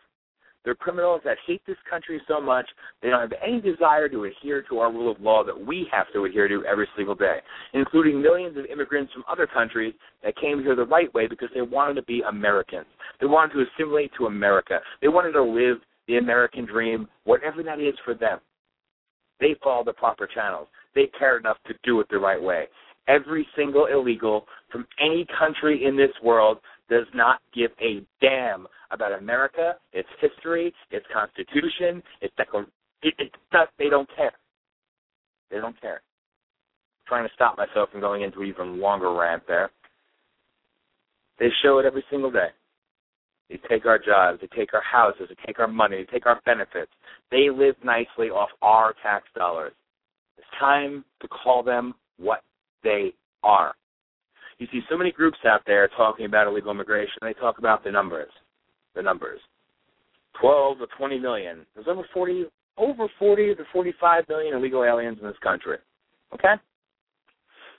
They're 0.64 0.76
criminals 0.76 1.22
that 1.26 1.38
hate 1.46 1.62
this 1.68 1.78
country 1.90 2.22
so 2.28 2.40
much 2.40 2.66
they 3.02 3.10
don't 3.10 3.20
have 3.20 3.40
any 3.46 3.60
desire 3.60 4.08
to 4.10 4.24
adhere 4.24 4.64
to 4.70 4.80
our 4.80 4.92
rule 4.92 5.12
of 5.12 5.20
law 5.20 5.44
that 5.44 5.66
we 5.66 5.88
have 5.92 6.08
to 6.14 6.26
adhere 6.26 6.48
to 6.48 6.64
every 6.66 6.88
single 6.96 7.16
day, 7.16 7.40
including 7.74 8.22
millions 8.22 8.58
of 8.58 8.66
immigrants 8.66 9.12
from 9.12 9.24
other 9.30 9.46
countries 9.46 9.94
that 10.24 10.38
came 10.38 10.62
here 10.62 10.76
the 10.76 10.86
right 10.86 11.14
way 11.14 11.28
because 11.28 11.50
they 11.54 11.62
wanted 11.62 11.96
to 11.96 12.04
be 12.04 12.22
Americans. 12.30 12.86
They 13.20 13.28
wanted 13.28 13.54
to 13.54 13.66
assimilate 13.70 14.12
to 14.18 14.28
America. 14.28 14.80
They 15.02 15.10
wanted 15.10 15.34
to 15.34 15.44
live 15.44 15.80
the 16.08 16.18
American 16.18 16.66
dream, 16.66 17.08
whatever 17.26 17.64
that 17.64 17.80
is 17.80 17.96
for 18.06 18.14
them. 18.14 18.40
They 19.40 19.56
followed 19.64 19.88
the 19.88 19.94
proper 19.94 20.28
channels. 20.28 20.68
They 20.96 21.10
cared 21.18 21.42
enough 21.42 21.58
to 21.68 21.74
do 21.84 22.00
it 22.00 22.08
the 22.10 22.20
right 22.20 22.42
way. 22.42 22.66
Every 23.08 23.46
single 23.58 23.88
illegal 23.88 24.46
from 24.72 24.88
any 25.02 25.28
country 25.38 25.86
in 25.86 25.98
this 25.98 26.12
world 26.24 26.60
does 26.90 27.06
not 27.14 27.40
give 27.54 27.72
a 27.82 28.02
damn 28.22 28.68
about 28.94 29.12
America, 29.12 29.76
its 29.92 30.08
history, 30.22 30.74
its 30.92 31.06
constitution, 31.14 32.02
its 32.22 32.34
declaration. 32.38 32.72
It, 33.02 33.14
it, 33.18 33.32
they 33.78 33.90
don't 33.90 34.10
care. 34.16 34.32
They 35.52 35.58
don't 35.58 35.80
care. 35.82 36.02
I'm 36.02 37.08
trying 37.08 37.28
to 37.28 37.34
stop 37.36 37.58
myself 37.58 37.90
from 37.92 38.00
going 38.00 38.22
into 38.22 38.42
an 38.42 38.48
even 38.48 38.80
longer 38.80 39.14
rant 39.14 39.44
there. 39.48 39.72
They 41.40 41.50
show 41.62 41.80
it 41.80 41.86
every 41.86 42.04
single 42.10 42.32
day. 42.32 42.48
They 43.50 43.60
take 43.70 43.86
our 43.86 44.00
jobs, 44.00 44.40
they 44.42 44.48
take 44.56 44.74
our 44.74 44.82
houses, 44.82 45.28
they 45.30 45.36
take 45.46 45.60
our 45.60 45.68
money, 45.68 45.98
they 45.98 46.12
take 46.12 46.26
our 46.26 46.40
benefits. 46.46 46.92
They 47.30 47.50
live 47.50 47.76
nicely 47.84 48.30
off 48.30 48.50
our 48.62 48.94
tax 49.04 49.26
dollars. 49.36 49.74
It's 50.38 50.48
time 50.60 51.04
to 51.22 51.28
call 51.28 51.62
them 51.62 51.94
what 52.18 52.42
they 52.84 53.14
are. 53.44 53.74
You 54.60 54.68
see 54.72 54.82
so 54.90 54.98
many 54.98 55.12
groups 55.12 55.38
out 55.46 55.62
there 55.68 55.90
talking 55.98 56.26
about 56.26 56.48
illegal 56.48 56.72
immigration. 56.72 57.18
They 57.22 57.34
talk 57.34 57.58
about 57.58 57.84
the 57.84 57.92
numbers, 57.92 58.32
the 58.96 59.02
numbers. 59.02 59.40
12 60.40 60.80
to 60.80 60.88
20 60.98 61.20
million. 61.20 61.66
There's 61.76 61.88
over 61.88 62.04
40, 62.14 62.46
over 62.78 63.08
40 63.20 63.56
to 63.56 63.64
45 63.72 64.24
million 64.30 64.56
illegal 64.56 64.84
aliens 64.84 65.18
in 65.22 65.28
this 65.28 65.38
country. 65.44 65.78
Okay? 66.34 66.54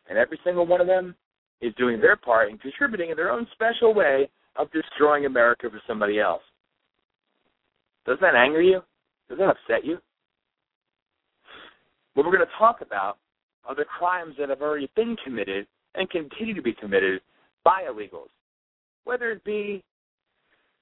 And 0.09 0.19
every 0.19 0.39
single 0.45 0.67
one 0.67 0.81
of 0.81 0.87
them 0.87 1.15
is 1.61 1.75
doing 1.77 2.01
their 2.01 2.17
part 2.17 2.51
and 2.51 2.61
contributing 2.61 3.11
in 3.11 3.17
their 3.17 3.31
own 3.31 3.47
special 3.53 3.95
way 3.95 4.29
of 4.57 4.71
destroying 4.71 5.27
America 5.27 5.69
for 5.71 5.81
somebody 5.87 6.21
else. 6.21 6.43
Does 8.07 8.19
that 8.21 8.35
anger 8.35 8.63
you? 8.63 8.81
Does 9.29 9.39
that 9.39 9.49
upset 9.49 9.85
you? 9.85 9.99
What 12.15 12.27
we're 12.27 12.37
going 12.37 12.47
to 12.47 12.59
talk 12.59 12.81
about 12.81 13.19
are 13.65 13.75
the 13.75 13.85
crimes 13.85 14.35
that 14.39 14.51
have 14.51 14.61
already 14.61 14.91
been 14.95 15.17
committed 15.25 15.67
and 15.95 16.09
continue 16.11 16.55
to 16.55 16.63
be 16.63 16.75
committed 16.75 17.21
by 17.65 17.85
illegals, 17.91 18.29
whether 19.05 19.31
it 19.31 19.43
be 19.45 19.83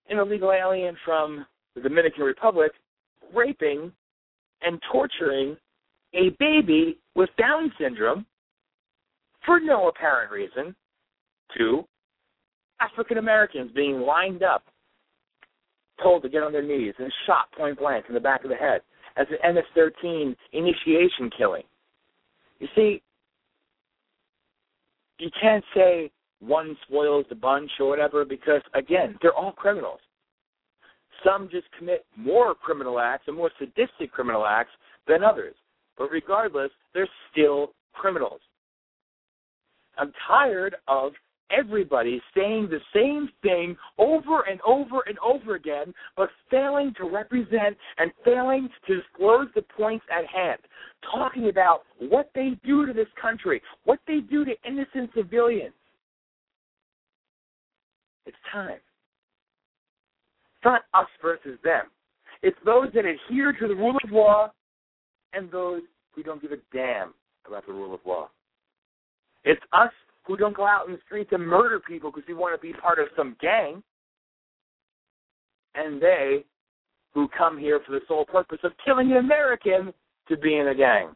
an 0.08 0.18
illegal 0.18 0.52
alien 0.52 0.96
from 1.04 1.46
the 1.74 1.80
Dominican 1.80 2.24
Republic 2.24 2.72
raping 3.34 3.92
and 4.62 4.80
torturing 4.90 5.56
a 6.14 6.30
baby 6.38 6.98
with 7.14 7.30
Down 7.38 7.72
syndrome 7.80 8.26
for 9.44 9.58
no 9.58 9.88
apparent 9.88 10.30
reason, 10.30 10.74
to 11.58 11.84
African 12.80 13.18
Americans 13.18 13.70
being 13.74 14.00
lined 14.00 14.42
up, 14.42 14.62
told 16.02 16.22
to 16.22 16.28
get 16.28 16.42
on 16.42 16.52
their 16.52 16.62
knees, 16.62 16.94
and 16.98 17.12
shot 17.26 17.50
point 17.56 17.78
blank 17.78 18.06
in 18.08 18.14
the 18.14 18.20
back 18.20 18.44
of 18.44 18.50
the 18.50 18.56
head 18.56 18.80
as 19.16 19.26
an 19.30 19.54
MS 19.54 19.64
13 19.74 20.34
initiation 20.52 21.30
killing. 21.36 21.64
You 22.60 22.68
see, 22.74 23.02
you 25.18 25.30
can't 25.40 25.64
say 25.74 26.10
one 26.42 26.76
spoils 26.82 27.24
the 27.28 27.34
bunch 27.34 27.70
or 27.78 27.88
whatever 27.88 28.24
because, 28.24 28.62
again, 28.74 29.16
they're 29.22 29.34
all 29.34 29.52
criminals. 29.52 30.00
Some 31.24 31.48
just 31.50 31.66
commit 31.78 32.04
more 32.16 32.54
criminal 32.54 32.98
acts 32.98 33.24
and 33.28 33.36
more 33.36 33.50
sadistic 33.58 34.10
criminal 34.10 34.44
acts 34.44 34.72
than 35.06 35.22
others. 35.22 35.54
But 35.96 36.10
regardless, 36.10 36.70
they're 36.94 37.08
still 37.30 37.72
criminals. 37.92 38.40
I'm 39.98 40.12
tired 40.26 40.74
of 40.88 41.12
everybody 41.56 42.20
saying 42.34 42.70
the 42.70 42.80
same 42.94 43.28
thing 43.42 43.76
over 43.98 44.42
and 44.42 44.60
over 44.66 45.02
and 45.06 45.18
over 45.18 45.54
again, 45.54 45.92
but 46.16 46.30
failing 46.50 46.92
to 46.96 47.08
represent 47.08 47.76
and 47.98 48.10
failing 48.24 48.68
to 48.86 48.96
disclose 48.96 49.48
the 49.54 49.62
points 49.76 50.04
at 50.10 50.26
hand. 50.26 50.58
Talking 51.12 51.48
about 51.50 51.82
what 51.98 52.30
they 52.34 52.52
do 52.64 52.86
to 52.86 52.92
this 52.92 53.08
country, 53.20 53.60
what 53.84 54.00
they 54.06 54.20
do 54.20 54.44
to 54.44 54.52
innocent 54.66 55.10
civilians. 55.14 55.74
It's 58.26 58.36
time. 58.52 58.78
It's 60.56 60.64
not 60.64 60.82
us 60.94 61.08
versus 61.20 61.58
them. 61.64 61.86
It's 62.42 62.58
those 62.64 62.88
that 62.94 63.04
adhere 63.04 63.52
to 63.52 63.68
the 63.68 63.74
rule 63.74 63.96
of 64.02 64.10
law 64.10 64.52
and 65.32 65.50
those 65.50 65.82
who 66.14 66.22
don't 66.22 66.42
give 66.42 66.52
a 66.52 66.56
damn 66.72 67.14
about 67.46 67.66
the 67.66 67.72
rule 67.72 67.94
of 67.94 68.00
law. 68.06 68.28
It's 69.44 69.62
us 69.72 69.90
who 70.24 70.36
don't 70.36 70.56
go 70.56 70.66
out 70.66 70.86
in 70.86 70.92
the 70.92 71.00
streets 71.04 71.30
and 71.32 71.46
murder 71.46 71.80
people 71.80 72.10
because 72.10 72.26
we 72.28 72.34
want 72.34 72.60
to 72.60 72.64
be 72.64 72.72
part 72.78 72.98
of 72.98 73.08
some 73.16 73.36
gang, 73.40 73.82
and 75.74 76.00
they 76.00 76.44
who 77.14 77.28
come 77.36 77.58
here 77.58 77.80
for 77.84 77.92
the 77.92 78.00
sole 78.06 78.24
purpose 78.24 78.58
of 78.62 78.72
killing 78.84 79.10
an 79.10 79.18
American 79.18 79.92
to 80.28 80.36
be 80.36 80.56
in 80.56 80.68
a 80.68 80.74
gang. 80.74 81.08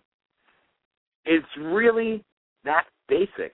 It's 1.24 1.46
really 1.59 2.24
that 2.64 2.84
basic. 3.09 3.52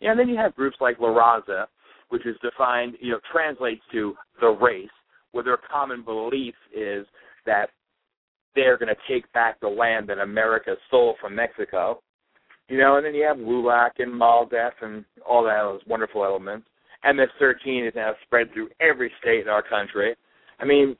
Yeah, 0.00 0.10
and 0.10 0.20
then 0.20 0.28
you 0.28 0.36
have 0.36 0.54
groups 0.54 0.76
like 0.80 1.00
La 1.00 1.08
Raza, 1.08 1.66
which 2.08 2.26
is 2.26 2.36
defined, 2.42 2.94
you 3.00 3.12
know, 3.12 3.20
translates 3.32 3.82
to 3.92 4.14
the 4.40 4.48
race, 4.48 4.88
where 5.32 5.44
their 5.44 5.58
common 5.70 6.02
belief 6.02 6.54
is 6.74 7.06
that 7.44 7.66
they're 8.54 8.78
going 8.78 8.88
to 8.88 9.12
take 9.12 9.30
back 9.32 9.60
the 9.60 9.68
land 9.68 10.08
that 10.08 10.18
America 10.18 10.74
stole 10.88 11.14
from 11.20 11.34
Mexico. 11.34 12.00
You 12.68 12.78
know, 12.78 12.96
and 12.96 13.06
then 13.06 13.14
you 13.14 13.24
have 13.24 13.36
LULAC 13.36 13.90
and 13.98 14.12
MALDEF 14.12 14.72
and 14.82 15.04
all 15.28 15.44
that, 15.44 15.62
those 15.62 15.82
wonderful 15.86 16.24
elements. 16.24 16.66
MS-13 17.04 17.86
is 17.86 17.94
now 17.94 18.12
spread 18.24 18.52
through 18.52 18.70
every 18.80 19.12
state 19.20 19.42
in 19.42 19.48
our 19.48 19.62
country. 19.62 20.16
I 20.58 20.64
mean, 20.64 20.96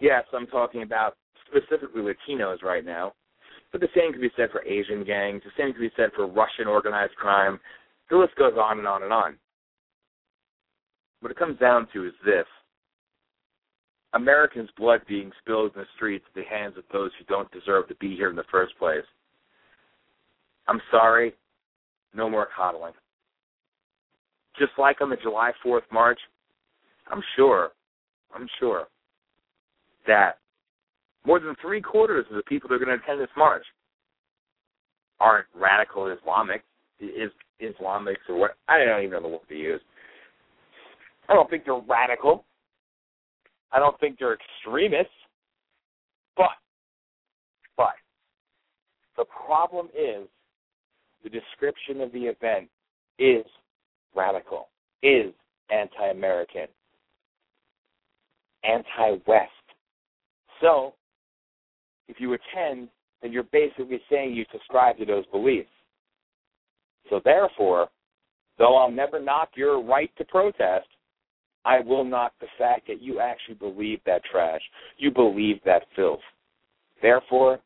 yes, 0.00 0.24
I'm 0.32 0.46
talking 0.46 0.82
about 0.82 1.16
specifically 1.46 2.00
Latinos 2.00 2.62
right 2.62 2.84
now, 2.84 3.12
but 3.70 3.80
the 3.80 3.88
same 3.94 4.12
could 4.12 4.22
be 4.22 4.30
said 4.36 4.50
for 4.50 4.64
Asian 4.64 5.04
gangs. 5.04 5.42
The 5.44 5.50
same 5.62 5.72
could 5.72 5.80
be 5.80 5.92
said 5.96 6.10
for 6.14 6.26
Russian 6.26 6.68
organized 6.68 7.16
crime. 7.16 7.60
The 8.08 8.16
list 8.16 8.36
goes 8.36 8.54
on 8.56 8.78
and 8.78 8.88
on 8.88 9.02
and 9.02 9.12
on. 9.12 9.36
What 11.24 11.30
it 11.30 11.38
comes 11.38 11.58
down 11.58 11.88
to 11.94 12.04
is 12.04 12.12
this. 12.22 12.44
Americans' 14.12 14.68
blood 14.76 15.00
being 15.08 15.32
spilled 15.40 15.72
in 15.74 15.80
the 15.80 15.86
streets 15.96 16.26
at 16.28 16.34
the 16.34 16.44
hands 16.44 16.74
of 16.76 16.84
those 16.92 17.12
who 17.18 17.24
don't 17.24 17.50
deserve 17.50 17.88
to 17.88 17.94
be 17.94 18.14
here 18.14 18.28
in 18.28 18.36
the 18.36 18.44
first 18.50 18.78
place. 18.78 19.06
I'm 20.68 20.82
sorry, 20.90 21.32
no 22.14 22.28
more 22.28 22.46
coddling. 22.54 22.92
Just 24.58 24.72
like 24.76 25.00
on 25.00 25.08
the 25.08 25.16
July 25.16 25.52
4th 25.64 25.90
march, 25.90 26.18
I'm 27.10 27.22
sure, 27.36 27.70
I'm 28.34 28.46
sure 28.60 28.88
that 30.06 30.36
more 31.24 31.40
than 31.40 31.56
three 31.62 31.80
quarters 31.80 32.26
of 32.28 32.36
the 32.36 32.42
people 32.42 32.68
that 32.68 32.74
are 32.74 32.84
going 32.84 32.98
to 32.98 33.02
attend 33.02 33.18
this 33.18 33.34
march 33.34 33.64
aren't 35.20 35.46
radical 35.54 36.06
Islamic, 36.08 36.64
is 37.00 37.30
Islamics 37.62 38.28
or 38.28 38.36
what? 38.38 38.56
I 38.68 38.84
don't 38.84 39.00
even 39.00 39.12
know 39.12 39.22
the 39.22 39.28
word 39.28 39.48
to 39.48 39.56
use. 39.56 39.80
I 41.28 41.34
don't 41.34 41.48
think 41.48 41.64
they're 41.64 41.80
radical. 41.88 42.44
I 43.72 43.78
don't 43.78 43.98
think 43.98 44.18
they're 44.18 44.34
extremists. 44.34 45.12
But, 46.36 46.50
but, 47.76 47.94
the 49.16 49.24
problem 49.46 49.86
is 49.86 50.28
the 51.22 51.30
description 51.30 52.00
of 52.00 52.12
the 52.12 52.24
event 52.24 52.68
is 53.18 53.44
radical, 54.14 54.68
is 55.02 55.32
anti 55.70 56.08
American, 56.10 56.66
anti 58.64 59.18
West. 59.26 59.50
So, 60.60 60.94
if 62.08 62.16
you 62.20 62.34
attend, 62.34 62.88
then 63.22 63.32
you're 63.32 63.44
basically 63.44 64.00
saying 64.10 64.34
you 64.34 64.44
subscribe 64.52 64.98
to 64.98 65.04
those 65.04 65.26
beliefs. 65.26 65.68
So, 67.10 67.20
therefore, 67.24 67.88
though 68.58 68.76
I'll 68.76 68.90
never 68.90 69.20
knock 69.20 69.50
your 69.56 69.82
right 69.82 70.10
to 70.18 70.24
protest, 70.24 70.86
I 71.64 71.80
will 71.80 72.04
knock 72.04 72.32
the 72.40 72.46
fact 72.58 72.86
that 72.88 73.00
you 73.00 73.20
actually 73.20 73.54
believe 73.54 74.00
that 74.06 74.22
trash. 74.30 74.60
You 74.98 75.10
believe 75.10 75.60
that 75.64 75.82
filth. 75.96 76.20
Therefore, 77.00 77.60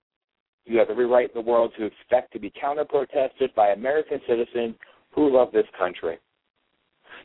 you 0.64 0.78
have 0.78 0.90
every 0.90 1.06
right 1.06 1.28
in 1.28 1.34
the 1.34 1.48
world 1.48 1.72
to 1.78 1.84
expect 1.84 2.32
to 2.32 2.38
be 2.38 2.52
counter 2.60 2.84
protested 2.84 3.54
by 3.54 3.68
American 3.68 4.20
citizens 4.28 4.74
who 5.12 5.34
love 5.34 5.50
this 5.52 5.66
country. 5.78 6.18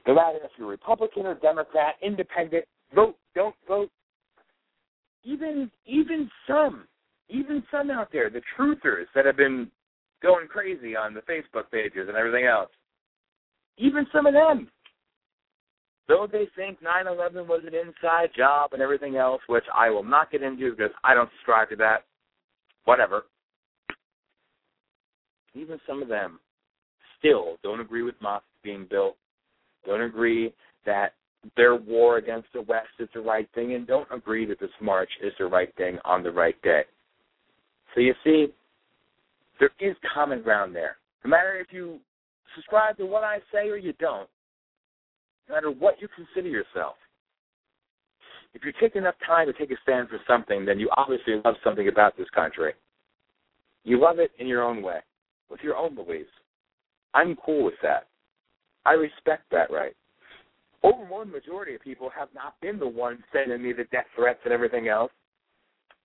No 0.07 0.15
matter 0.15 0.39
if 0.43 0.51
you're 0.57 0.67
Republican 0.67 1.25
or 1.25 1.35
Democrat, 1.35 1.95
independent, 2.01 2.65
vote, 2.95 3.15
don't 3.35 3.55
vote. 3.67 3.89
Even 5.23 5.71
even 5.85 6.29
some, 6.47 6.85
even 7.29 7.63
some 7.71 7.89
out 7.89 8.09
there, 8.11 8.29
the 8.29 8.41
truthers 8.57 9.05
that 9.15 9.25
have 9.25 9.37
been 9.37 9.69
going 10.21 10.47
crazy 10.47 10.95
on 10.95 11.13
the 11.13 11.21
Facebook 11.21 11.69
pages 11.71 12.07
and 12.07 12.17
everything 12.17 12.45
else. 12.45 12.69
Even 13.77 14.05
some 14.13 14.25
of 14.25 14.33
them, 14.33 14.69
though 16.07 16.27
they 16.31 16.47
think 16.55 16.81
9/11 16.81 17.47
was 17.47 17.61
an 17.65 17.75
inside 17.75 18.29
job 18.35 18.73
and 18.73 18.81
everything 18.81 19.15
else, 19.15 19.41
which 19.47 19.65
I 19.73 19.89
will 19.89 20.03
not 20.03 20.31
get 20.31 20.43
into 20.43 20.71
because 20.71 20.91
I 21.03 21.13
don't 21.13 21.29
subscribe 21.31 21.69
to 21.69 21.75
that. 21.77 22.05
Whatever 22.85 23.25
even 25.55 25.79
some 25.87 26.01
of 26.01 26.07
them 26.07 26.39
still 27.19 27.57
don't 27.63 27.79
agree 27.79 28.03
with 28.03 28.15
mosques 28.21 28.47
being 28.63 28.87
built, 28.89 29.15
don't 29.85 30.01
agree 30.01 30.53
that 30.85 31.13
their 31.57 31.75
war 31.75 32.17
against 32.17 32.47
the 32.53 32.61
West 32.61 32.89
is 32.99 33.09
the 33.13 33.19
right 33.19 33.47
thing, 33.53 33.73
and 33.73 33.85
don't 33.85 34.07
agree 34.11 34.45
that 34.45 34.59
this 34.59 34.69
march 34.81 35.09
is 35.21 35.33
the 35.37 35.45
right 35.45 35.73
thing 35.75 35.97
on 36.05 36.23
the 36.23 36.31
right 36.31 36.59
day. 36.61 36.83
So 37.93 38.01
you 38.01 38.13
see, 38.23 38.47
there 39.59 39.69
is 39.79 39.95
common 40.13 40.41
ground 40.41 40.75
there. 40.75 40.97
No 41.23 41.29
matter 41.29 41.55
if 41.59 41.67
you 41.71 41.99
subscribe 42.55 42.97
to 42.97 43.05
what 43.05 43.23
I 43.23 43.39
say 43.51 43.69
or 43.69 43.77
you 43.77 43.93
don't, 43.99 44.29
no 45.47 45.55
matter 45.55 45.71
what 45.71 46.01
you 46.01 46.07
consider 46.15 46.47
yourself, 46.47 46.95
if 48.53 48.63
you 48.63 48.71
take 48.79 48.95
enough 48.95 49.15
time 49.25 49.47
to 49.47 49.53
take 49.53 49.71
a 49.71 49.75
stand 49.81 50.09
for 50.09 50.19
something, 50.27 50.65
then 50.65 50.79
you 50.79 50.89
obviously 50.95 51.41
love 51.43 51.55
something 51.63 51.87
about 51.87 52.15
this 52.17 52.29
country. 52.35 52.73
You 53.83 53.99
love 53.99 54.19
it 54.19 54.31
in 54.39 54.47
your 54.47 54.63
own 54.63 54.81
way, 54.81 54.99
with 55.49 55.59
your 55.63 55.75
own 55.75 55.95
beliefs. 55.95 56.29
I'm 57.13 57.35
cool 57.35 57.65
with 57.65 57.73
that. 57.81 58.07
I 58.85 58.93
respect 58.93 59.43
that 59.51 59.71
right. 59.71 59.95
Overwhelming 60.83 61.33
majority 61.33 61.75
of 61.75 61.81
people 61.81 62.09
have 62.15 62.29
not 62.35 62.55
been 62.61 62.77
the 62.77 62.87
ones 62.87 63.19
sending 63.31 63.61
me 63.61 63.73
the 63.73 63.85
death 63.85 64.05
threats 64.15 64.39
and 64.43 64.53
everything 64.53 64.87
else. 64.87 65.11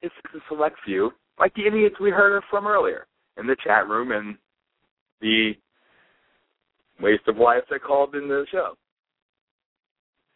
It's 0.00 0.14
just 0.22 0.36
a 0.36 0.38
select 0.48 0.76
few, 0.84 1.10
like 1.38 1.52
the 1.54 1.66
idiots 1.66 1.96
we 2.00 2.10
heard 2.10 2.42
from 2.48 2.66
earlier 2.66 3.06
in 3.36 3.46
the 3.46 3.56
chat 3.64 3.88
room 3.88 4.12
and 4.12 4.36
the 5.20 5.52
waste 7.00 7.26
of 7.26 7.36
life 7.36 7.62
that 7.70 7.82
called 7.82 8.14
in 8.14 8.28
the 8.28 8.46
show. 8.50 8.74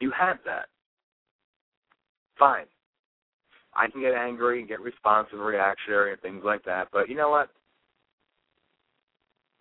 You 0.03 0.11
have 0.19 0.39
that. 0.45 0.67
Fine. 2.37 2.65
I 3.73 3.87
can 3.87 4.01
get 4.01 4.15
angry 4.15 4.59
and 4.59 4.69
get 4.69 4.81
responsive 4.81 5.35
and 5.35 5.47
reactionary 5.47 6.11
and 6.11 6.21
things 6.21 6.43
like 6.45 6.65
that, 6.65 6.89
but 6.93 7.09
you 7.09 7.15
know 7.15 7.31
what? 7.31 7.51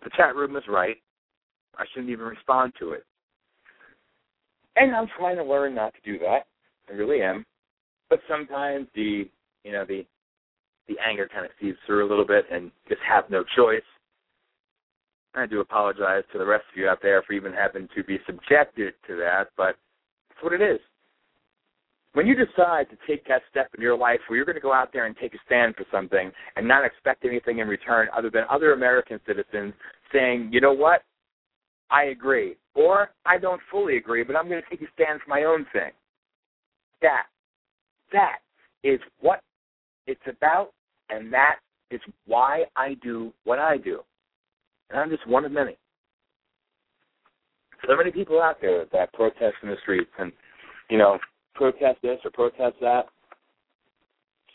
The 0.04 0.10
chat 0.18 0.36
room 0.36 0.56
is 0.56 0.64
right. 0.68 0.98
I 1.78 1.86
shouldn't 1.94 2.12
even 2.12 2.26
respond 2.26 2.74
to 2.80 2.94
it. 2.94 3.06
And 4.78 4.96
I'm 4.96 5.06
trying 5.16 5.38
to 5.38 5.44
learn 5.44 5.76
not 5.76 5.94
to 5.94 6.12
do 6.12 6.18
that. 6.18 6.48
I 6.90 6.94
really 6.94 7.22
am. 7.22 7.46
But 8.10 8.22
sometimes 8.28 8.88
the 8.96 9.30
you 9.64 9.72
know, 9.72 9.86
the 9.88 10.08
the 10.88 10.96
anger 11.08 11.30
kind 11.32 11.46
of 11.46 11.52
seeps 11.62 11.78
through 11.86 12.08
a 12.08 12.10
little 12.10 12.26
bit 12.26 12.46
and 12.52 12.72
just 12.90 13.02
have 13.08 13.30
no 13.30 13.44
choice. 13.56 13.84
I 15.36 15.46
do 15.46 15.60
apologize 15.60 16.24
to 16.32 16.40
the 16.40 16.48
rest 16.48 16.64
of 16.72 16.80
you 16.80 16.90
out 16.90 17.04
there 17.04 17.22
for 17.22 17.34
even 17.34 17.54
having 17.54 17.88
to 17.96 18.04
be 18.04 18.18
subjected 18.26 18.96
to 19.08 19.16
that, 19.18 19.50
but 19.56 19.76
it's 20.42 20.44
what 20.44 20.60
it 20.60 20.64
is. 20.64 20.80
When 22.14 22.28
you 22.28 22.36
decide 22.36 22.88
to 22.90 22.98
take 23.08 23.26
that 23.28 23.42
step 23.50 23.70
in 23.78 23.82
your 23.82 23.98
life 23.98 24.20
where 24.28 24.36
you're 24.36 24.46
going 24.46 24.56
to 24.56 24.62
go 24.62 24.74
out 24.74 24.92
there 24.92 25.06
and 25.06 25.16
take 25.16 25.34
a 25.34 25.38
stand 25.46 25.76
for 25.76 25.86
something 25.92 26.30
and 26.56 26.68
not 26.68 26.84
expect 26.84 27.24
anything 27.24 27.60
in 27.60 27.68
return 27.68 28.10
other 28.16 28.30
than 28.30 28.44
other 28.50 28.74
American 28.74 29.20
citizens 29.26 29.74
saying, 30.12 30.50
you 30.52 30.60
know 30.60 30.74
what, 30.74 31.04
I 31.90 32.06
agree, 32.06 32.58
or 32.76 33.12
I 33.26 33.38
don't 33.38 33.62
fully 33.70 33.98
agree, 33.98 34.24
but 34.24 34.36
I'm 34.36 34.50
going 34.50 34.62
to 34.62 34.70
take 34.70 34.82
a 34.82 34.92
stand 34.94 35.22
for 35.24 35.30
my 35.30 35.44
own 35.44 35.66
thing. 35.72 35.92
That, 37.02 37.28
that 38.12 38.40
is 38.84 39.00
what 39.22 39.42
it's 40.06 40.22
about, 40.28 40.72
and 41.10 41.32
that 41.32 41.56
is 41.92 42.02
why 42.26 42.64
I 42.76 42.96
do 43.02 43.32
what 43.46 43.60
I 43.60 43.78
do. 43.78 44.02
And 44.90 45.00
I'm 45.00 45.10
just 45.10 45.26
one 45.28 45.46
of 45.46 45.52
many. 45.52 45.78
So 47.88 47.96
many 47.96 48.12
people 48.12 48.42
out 48.42 48.58
there 48.62 48.86
that 48.92 49.14
protest 49.14 49.56
in 49.64 49.70
the 49.70 49.76
streets 49.82 50.12
and, 50.20 50.32
you 50.90 50.98
know, 50.98 51.18
protest 51.56 52.00
this 52.04 52.20
or 52.24 52.32
protest 52.32 52.76
that. 52.82 53.06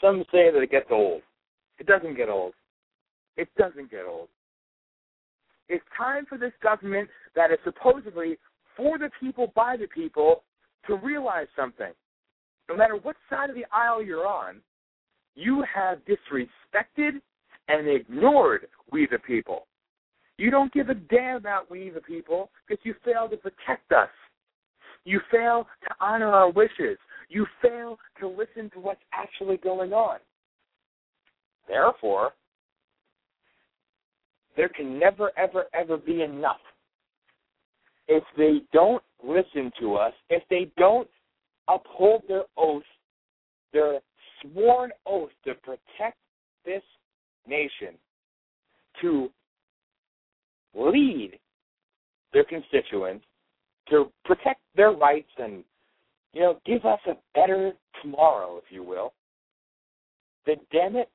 Some 0.01 0.25
say 0.31 0.51
that 0.53 0.61
it 0.63 0.71
gets 0.71 0.87
old. 0.91 1.23
It 1.79 1.87
doesn't 1.87 2.17
get 2.17 2.29
old. 2.29 2.55
It 3.37 3.49
doesn't 3.59 3.91
get 3.91 4.05
old. 4.09 4.29
It's 5.69 5.85
time 5.97 6.27
for 6.29 6.39
this 6.39 6.53
government 6.63 7.09
that 7.35 7.51
is 7.51 7.59
supposedly 7.65 8.39
for 8.77 8.99
the 8.99 9.11
people, 9.19 9.53
by 9.57 9.77
the 9.77 9.89
people, 9.89 10.43
to 10.87 10.97
realize 10.97 11.49
something. 11.57 11.93
No 12.69 12.77
matter 12.77 12.97
what 12.97 13.17
side 13.29 13.51
of 13.51 13.57
the 13.57 13.67
aisle 13.73 14.03
you're 14.03 14.27
on, 14.27 14.57
you 15.35 15.65
have 15.73 15.99
disrespected 16.05 17.21
and 17.69 17.89
ignored 17.89 18.69
we 18.91 19.07
the 19.11 19.19
people. 19.19 19.67
You 20.39 20.51
don't 20.51 20.73
give 20.73 20.91
a 20.91 20.95
damn 20.95 21.37
about 21.37 21.71
we 21.71 21.91
the 21.91 22.01
people 22.01 22.51
because 22.67 22.85
you 22.85 22.95
fail 23.05 23.29
to 23.29 23.37
protect 23.37 23.91
us. 23.93 24.09
You 25.05 25.21
fail 25.31 25.67
to 25.89 25.95
honor 26.01 26.29
our 26.29 26.51
wishes. 26.51 26.99
You 27.29 27.47
fail 27.63 27.99
to 28.21 28.29
listen 28.29 28.71
to 28.75 28.81
what's 28.81 29.01
actually 29.13 29.57
going 29.57 29.93
on. 29.93 30.19
Therefore, 31.69 32.33
there 34.57 34.69
can 34.69 34.99
never, 34.99 35.31
ever, 35.37 35.65
ever 35.75 35.97
be 35.97 36.23
enough. 36.23 36.61
If 38.09 38.25
they 38.37 38.63
don't 38.73 39.03
listen 39.23 39.73
to 39.81 39.95
us, 39.95 40.13
if 40.31 40.43
they 40.49 40.71
don't 40.77 41.09
uphold 41.69 42.23
their 42.29 42.45
oath, 42.57 42.83
their 43.73 44.01
sworn 44.43 44.91
oath 45.07 45.31
to 45.45 45.55
protect 45.55 46.19
this 46.65 46.83
nation, 47.47 47.95
to 49.01 49.31
lead 50.77 51.39
their 52.33 52.45
constituents, 52.45 53.25
to 53.89 54.11
protect 54.25 54.61
their 54.75 54.91
rights 54.91 55.31
and, 55.39 55.65
you 56.33 56.41
know, 56.41 56.59
give 56.67 56.85
us 56.85 57.01
a 57.07 57.15
better 57.35 57.73
tomorrow, 58.03 58.59
if 58.59 58.65
you 58.71 58.83
will, 58.83 59.13
then 60.45 60.57
damn 60.73 60.97
it, 60.97 61.09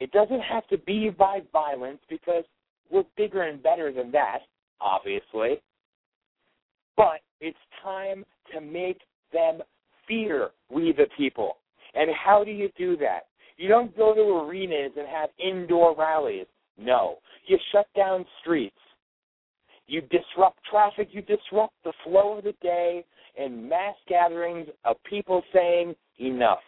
it 0.00 0.10
doesn't 0.12 0.40
have 0.40 0.66
to 0.68 0.78
be 0.78 1.10
by 1.10 1.40
violence 1.52 2.00
because 2.08 2.44
we're 2.90 3.04
bigger 3.16 3.42
and 3.42 3.62
better 3.62 3.92
than 3.92 4.10
that, 4.12 4.40
obviously. 4.80 5.62
But 6.96 7.20
it's 7.40 7.56
time 7.82 8.24
to 8.52 8.60
make 8.60 9.00
them 9.32 9.60
fear 10.06 10.50
we 10.70 10.92
the 10.92 11.06
people. 11.16 11.56
And 11.94 12.10
how 12.12 12.44
do 12.44 12.50
you 12.50 12.68
do 12.76 12.96
that? 12.98 13.26
You 13.56 13.68
don't 13.68 13.96
go 13.96 14.14
to 14.14 14.20
arenas 14.20 14.92
and 14.98 15.08
have 15.08 15.30
indoor 15.38 15.96
rallies. 15.96 16.46
No. 16.78 17.18
You 17.46 17.58
shut 17.72 17.86
down 17.96 18.24
streets. 18.40 18.76
You 19.86 20.00
disrupt 20.02 20.58
traffic. 20.70 21.08
You 21.12 21.22
disrupt 21.22 21.74
the 21.84 21.92
flow 22.04 22.38
of 22.38 22.44
the 22.44 22.54
day 22.62 23.04
and 23.38 23.68
mass 23.68 23.94
gatherings 24.08 24.68
of 24.84 24.96
people 25.04 25.42
saying 25.52 25.94
enough. 26.18 26.60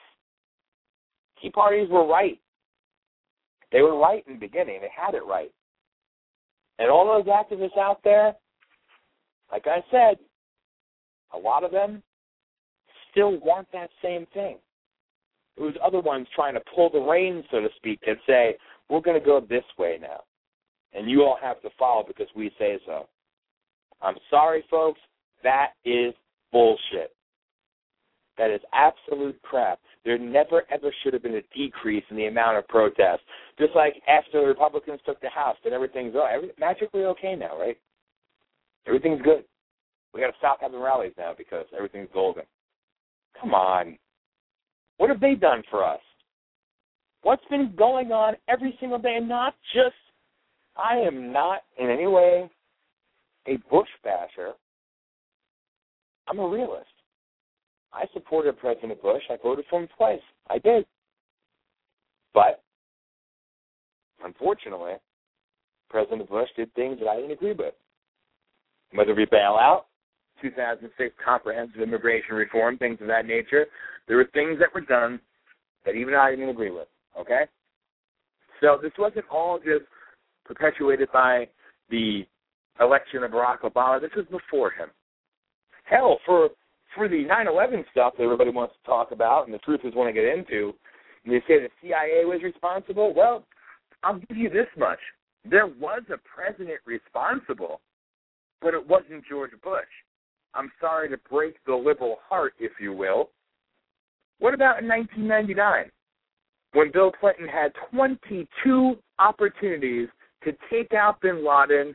Tea 1.40 1.50
parties 1.50 1.88
were 1.90 2.06
right. 2.06 2.38
They 3.72 3.82
were 3.82 3.98
right 3.98 4.24
in 4.26 4.34
the 4.34 4.40
beginning. 4.40 4.80
They 4.80 4.90
had 4.94 5.14
it 5.14 5.24
right. 5.26 5.52
And 6.78 6.90
all 6.90 7.06
those 7.06 7.26
activists 7.32 7.78
out 7.78 8.00
there, 8.04 8.34
like 9.50 9.66
I 9.66 9.82
said, 9.90 10.18
a 11.32 11.38
lot 11.38 11.64
of 11.64 11.70
them 11.70 12.02
still 13.10 13.38
want 13.40 13.66
that 13.72 13.90
same 14.02 14.26
thing. 14.34 14.58
It 15.56 15.62
was 15.62 15.74
other 15.82 16.00
ones 16.00 16.26
trying 16.34 16.54
to 16.54 16.60
pull 16.74 16.90
the 16.90 16.98
reins, 17.00 17.44
so 17.50 17.60
to 17.60 17.68
speak, 17.76 18.00
and 18.06 18.16
say, 18.26 18.56
we're 18.88 19.00
going 19.00 19.18
to 19.18 19.24
go 19.24 19.40
this 19.40 19.64
way 19.78 19.98
now. 20.00 20.20
And 20.92 21.10
you 21.10 21.22
all 21.22 21.38
have 21.42 21.60
to 21.62 21.68
follow 21.78 22.04
because 22.06 22.28
we 22.34 22.50
say 22.58 22.78
so. 22.86 23.08
I'm 24.00 24.16
sorry, 24.30 24.64
folks. 24.70 25.00
That 25.42 25.72
is 25.84 26.14
bullshit. 26.52 27.12
That 28.38 28.50
is 28.50 28.60
absolute 28.72 29.40
crap. 29.42 29.78
There 30.04 30.18
never, 30.18 30.62
ever 30.70 30.92
should 31.02 31.14
have 31.14 31.22
been 31.22 31.36
a 31.36 31.56
decrease 31.56 32.04
in 32.10 32.16
the 32.16 32.26
amount 32.26 32.58
of 32.58 32.68
protests. 32.68 33.22
Just 33.58 33.74
like 33.74 33.94
after 34.08 34.40
the 34.40 34.46
Republicans 34.46 35.00
took 35.06 35.20
the 35.20 35.30
House, 35.30 35.56
that 35.64 35.72
everything's 35.72 36.14
oh, 36.14 36.26
every, 36.30 36.50
magically 36.58 37.04
okay 37.04 37.34
now, 37.34 37.58
right? 37.58 37.76
Everything's 38.86 39.22
good. 39.22 39.44
We 40.12 40.20
got 40.20 40.28
to 40.28 40.38
stop 40.38 40.58
having 40.60 40.80
rallies 40.80 41.12
now 41.18 41.32
because 41.36 41.66
everything's 41.74 42.08
golden. 42.12 42.44
Come 43.40 43.54
on. 43.54 43.98
What 44.98 45.10
have 45.10 45.20
they 45.20 45.34
done 45.34 45.62
for 45.70 45.84
us? 45.84 46.00
What's 47.26 47.42
been 47.50 47.74
going 47.76 48.12
on 48.12 48.34
every 48.48 48.76
single 48.78 49.00
day? 49.00 49.16
And 49.16 49.28
not 49.28 49.56
just, 49.74 49.96
I 50.76 50.98
am 50.98 51.32
not 51.32 51.62
in 51.76 51.90
any 51.90 52.06
way 52.06 52.48
a 53.48 53.56
Bush 53.68 53.88
basher. 54.04 54.52
I'm 56.28 56.38
a 56.38 56.48
realist. 56.48 56.86
I 57.92 58.04
supported 58.14 58.56
President 58.60 59.02
Bush. 59.02 59.24
I 59.28 59.38
voted 59.42 59.64
for 59.68 59.80
him 59.82 59.88
twice. 59.96 60.20
I 60.48 60.58
did. 60.58 60.86
But, 62.32 62.62
unfortunately, 64.24 64.92
President 65.90 66.30
Bush 66.30 66.48
did 66.56 66.72
things 66.74 67.00
that 67.00 67.08
I 67.08 67.16
didn't 67.16 67.32
agree 67.32 67.54
with. 67.54 67.74
Whether 68.94 69.16
we 69.16 69.26
bail 69.28 69.58
out, 69.60 69.86
2006 70.42 71.12
comprehensive 71.24 71.80
immigration 71.80 72.36
reform, 72.36 72.78
things 72.78 72.98
of 73.00 73.08
that 73.08 73.26
nature. 73.26 73.66
There 74.06 74.16
were 74.16 74.28
things 74.32 74.60
that 74.60 74.72
were 74.72 74.80
done 74.80 75.18
that 75.84 75.96
even 75.96 76.14
I 76.14 76.30
didn't 76.30 76.50
agree 76.50 76.70
with. 76.70 76.86
Okay, 77.18 77.46
so 78.60 78.78
this 78.82 78.92
wasn't 78.98 79.24
all 79.30 79.58
just 79.58 79.86
perpetuated 80.44 81.10
by 81.12 81.48
the 81.90 82.26
election 82.80 83.22
of 83.22 83.30
Barack 83.30 83.60
Obama. 83.60 84.00
This 84.00 84.10
was 84.14 84.26
before 84.26 84.70
him. 84.70 84.90
Hell, 85.84 86.18
for 86.26 86.50
for 86.94 87.08
the 87.08 87.24
9/11 87.24 87.84
stuff 87.90 88.14
that 88.16 88.24
everybody 88.24 88.50
wants 88.50 88.74
to 88.74 88.82
talk 88.86 89.12
about, 89.12 89.46
and 89.46 89.54
the 89.54 89.58
truthers 89.58 89.94
want 89.94 90.08
to 90.08 90.12
get 90.12 90.24
into, 90.24 90.74
and 91.24 91.32
they 91.32 91.40
say 91.46 91.60
the 91.60 91.70
CIA 91.80 92.24
was 92.24 92.42
responsible. 92.42 93.14
Well, 93.14 93.44
I'll 94.02 94.18
give 94.18 94.36
you 94.36 94.50
this 94.50 94.68
much: 94.76 94.98
there 95.44 95.66
was 95.66 96.02
a 96.10 96.18
president 96.18 96.80
responsible, 96.84 97.80
but 98.60 98.74
it 98.74 98.86
wasn't 98.86 99.24
George 99.28 99.52
Bush. 99.62 99.84
I'm 100.54 100.72
sorry 100.80 101.08
to 101.10 101.18
break 101.30 101.62
the 101.66 101.74
liberal 101.74 102.18
heart, 102.28 102.54
if 102.58 102.72
you 102.80 102.92
will. 102.92 103.30
What 104.38 104.54
about 104.54 104.82
in 104.82 104.88
1999, 104.88 105.90
when 106.76 106.92
Bill 106.92 107.10
Clinton 107.10 107.48
had 107.48 107.72
22 107.90 108.96
opportunities 109.18 110.08
to 110.44 110.52
take 110.70 110.92
out 110.92 111.18
bin 111.22 111.42
Laden 111.42 111.94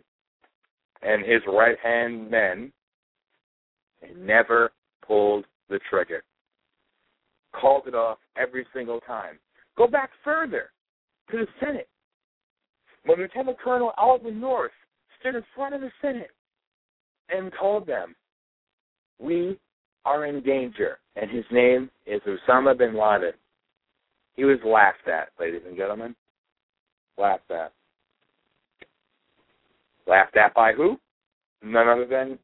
and 1.03 1.23
his 1.23 1.41
right 1.47 1.77
hand 1.83 2.31
men 2.31 2.73
and 4.01 4.25
never 4.25 4.71
pulled 5.05 5.45
the 5.69 5.79
trigger? 5.87 6.23
Called 7.53 7.83
it 7.85 7.93
off 7.93 8.17
every 8.35 8.65
single 8.73 8.99
time. 9.01 9.37
Go 9.77 9.85
back 9.85 10.09
further 10.23 10.71
to 11.29 11.37
the 11.37 11.47
Senate. 11.63 11.87
when 13.05 13.19
Lieutenant 13.19 13.59
Colonel 13.63 13.93
Oliver 13.99 14.31
North 14.31 14.71
stood 15.19 15.35
in 15.35 15.43
front 15.55 15.75
of 15.75 15.81
the 15.81 15.91
Senate 16.01 16.31
and 17.29 17.51
told 17.59 17.85
them, 17.85 18.15
We 19.19 19.59
are 20.05 20.25
in 20.25 20.41
danger, 20.41 20.97
and 21.15 21.29
his 21.29 21.45
name 21.51 21.91
is 22.07 22.19
Osama 22.27 22.75
bin 22.75 22.95
Laden. 22.97 23.33
He 24.35 24.45
was 24.45 24.59
laughed 24.65 25.07
at, 25.07 25.29
ladies 25.39 25.61
and 25.67 25.77
gentlemen. 25.77 26.15
Laughed 27.17 27.49
at. 27.51 27.73
Laughed 30.07 30.35
at 30.37 30.53
by 30.53 30.73
who? 30.73 30.97
None 31.63 31.87
other 31.87 32.07
than 32.07 32.39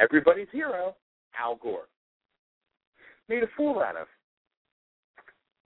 everybody's 0.00 0.48
hero, 0.50 0.96
Al 1.38 1.56
Gore. 1.56 1.88
Made 3.28 3.42
a 3.42 3.48
fool 3.56 3.80
out 3.80 3.96
of. 3.96 4.06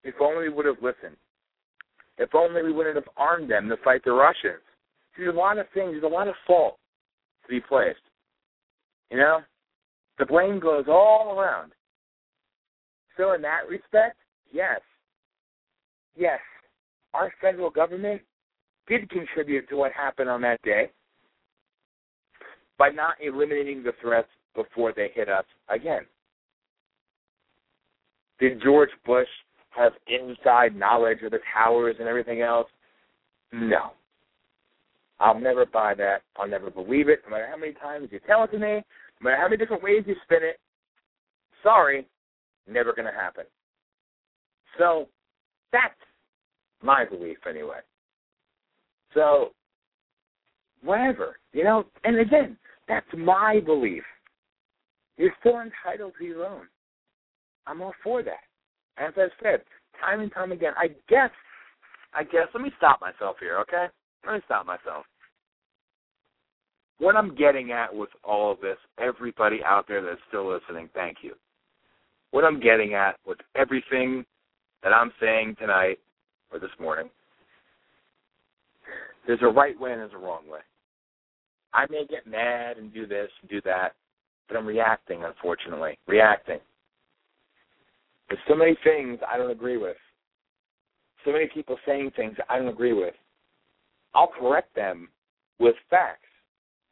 If 0.04 0.16
only 0.22 0.50
we 0.50 0.56
would 0.56 0.66
have 0.66 0.82
listened. 0.82 1.16
If 2.18 2.34
only 2.34 2.64
we 2.64 2.72
wouldn't 2.72 2.96
have 2.96 3.10
armed 3.16 3.50
them 3.50 3.70
to 3.70 3.78
fight 3.84 4.02
the 4.04 4.12
Russians. 4.12 4.62
There's 5.18 5.34
a 5.34 5.38
lot 5.38 5.58
of 5.58 5.66
things, 5.74 5.92
there's 5.92 6.04
a 6.04 6.08
lot 6.08 6.28
of 6.28 6.36
fault 6.46 6.78
to 7.44 7.50
be 7.50 7.60
placed. 7.60 8.00
You 9.12 9.18
know? 9.18 9.40
The 10.20 10.26
blame 10.26 10.60
goes 10.60 10.86
all 10.88 11.36
around. 11.38 11.72
So 13.18 13.34
in 13.34 13.42
that 13.42 13.68
respect, 13.70 14.18
yes. 14.52 14.80
Yes. 16.18 16.40
Our 17.14 17.32
federal 17.40 17.70
government 17.70 18.22
did 18.88 19.10
contribute 19.10 19.70
to 19.70 19.76
what 19.76 19.92
happened 19.92 20.30
on 20.30 20.42
that 20.42 20.62
day 20.64 20.92
by 22.78 22.90
not 22.90 23.16
eliminating 23.22 23.84
the 23.84 23.94
threats 24.02 24.28
before 24.56 24.94
they 24.96 25.10
hit 25.14 25.30
us 25.30 25.46
again. 25.70 26.02
Did 28.40 28.62
George 28.62 28.90
Bush 29.06 29.28
have 29.70 29.94
inside 30.08 30.76
knowledge 30.76 31.22
of 31.24 31.32
the 31.32 31.40
towers 31.54 31.96
and 32.00 32.08
everything 32.08 32.42
else? 32.42 32.68
No. 33.52 33.92
I'll 35.20 35.40
never 35.40 35.66
buy 35.66 35.96
that. 35.96 36.22
I'll 36.36 36.48
never 36.48 36.70
believe 36.70 37.10
it, 37.10 37.22
no 37.26 37.32
matter 37.32 37.48
how 37.50 37.58
many 37.58 37.74
times 37.74 38.10
you 38.12 38.20
tell 38.28 38.44
it 38.44 38.52
to 38.52 38.60
me, 38.60 38.84
no 39.20 39.24
matter 39.24 39.38
how 39.38 39.46
many 39.46 39.58
different 39.58 39.84
ways 39.84 40.04
you 40.06 40.16
spin 40.24 40.40
it. 40.42 40.60
Sorry, 41.64 42.08
never 42.68 42.94
going 42.94 43.12
to 43.12 43.20
happen. 43.20 43.46
So 44.78 45.08
that's 45.72 45.96
my 46.82 47.06
belief, 47.06 47.38
anyway. 47.50 47.80
So, 49.14 49.52
whatever, 50.84 51.38
you 51.54 51.64
know, 51.64 51.86
and 52.04 52.20
again, 52.20 52.58
that's 52.88 53.08
my 53.16 53.60
belief. 53.66 54.04
You're 55.18 55.34
still 55.40 55.60
entitled 55.60 56.14
to 56.20 56.26
your 56.26 56.46
own. 56.46 56.68
I'm 57.66 57.82
all 57.82 57.94
for 58.04 58.24
that. 58.24 58.44
As 58.98 59.14
I've 59.18 59.32
said, 59.42 59.62
time 60.00 60.22
and 60.22 60.32
time 60.32 60.52
again, 60.52 60.74
I 60.78 60.90
guess, 61.10 61.32
I 62.14 62.24
guess, 62.24 62.48
let 62.54 62.64
me 62.64 62.72
stop 62.78 63.02
myself 63.02 63.38
here, 63.40 63.58
okay? 63.60 63.88
Let 64.26 64.36
me 64.36 64.42
stop 64.46 64.66
myself. 64.66 65.06
What 67.00 67.16
I'm 67.16 67.36
getting 67.36 67.72
at 67.72 67.94
with 67.94 68.10
all 68.24 68.52
of 68.52 68.62
this, 68.62 68.78
everybody 69.00 69.60
out 69.64 69.88
there 69.88 70.02
that's 70.02 70.22
still 70.28 70.52
listening, 70.52 70.90
thank 70.94 71.18
you. 71.22 71.34
What 72.32 72.44
I'm 72.44 72.60
getting 72.60 72.94
at 72.94 73.18
with 73.26 73.38
everything 73.56 74.26
that 74.84 74.94
I'm 74.94 75.12
saying 75.20 75.56
tonight 75.60 76.00
or 76.52 76.60
this 76.60 76.70
morning, 76.80 77.10
there's 79.26 79.42
a 79.42 79.48
right 79.48 79.80
way 79.80 79.92
and 79.92 80.02
there's 80.02 80.14
a 80.14 80.18
wrong 80.18 80.50
way. 80.50 80.60
I 81.74 81.86
may 81.90 82.06
get 82.10 82.26
mad 82.26 82.78
and 82.78 82.94
do 82.94 83.06
this 83.06 83.30
and 83.42 83.50
do 83.50 83.62
that, 83.66 83.94
but 84.48 84.58
I'm 84.58 84.66
reacting, 84.66 85.24
unfortunately. 85.24 85.98
Reacting. 86.08 86.60
There's 88.30 88.42
so 88.48 88.56
many 88.56 88.78
things 88.84 89.20
I 89.28 89.38
don't 89.38 89.52
agree 89.52 89.78
with. 89.78 89.98
So 91.26 91.32
many 91.32 91.48
people 91.54 91.78
saying 91.86 92.12
things 92.16 92.36
I 92.50 92.58
don't 92.58 92.68
agree 92.68 92.94
with. 92.94 93.14
I'll 94.14 94.32
correct 94.40 94.74
them 94.76 95.10
with 95.60 95.76
facts. 95.90 96.22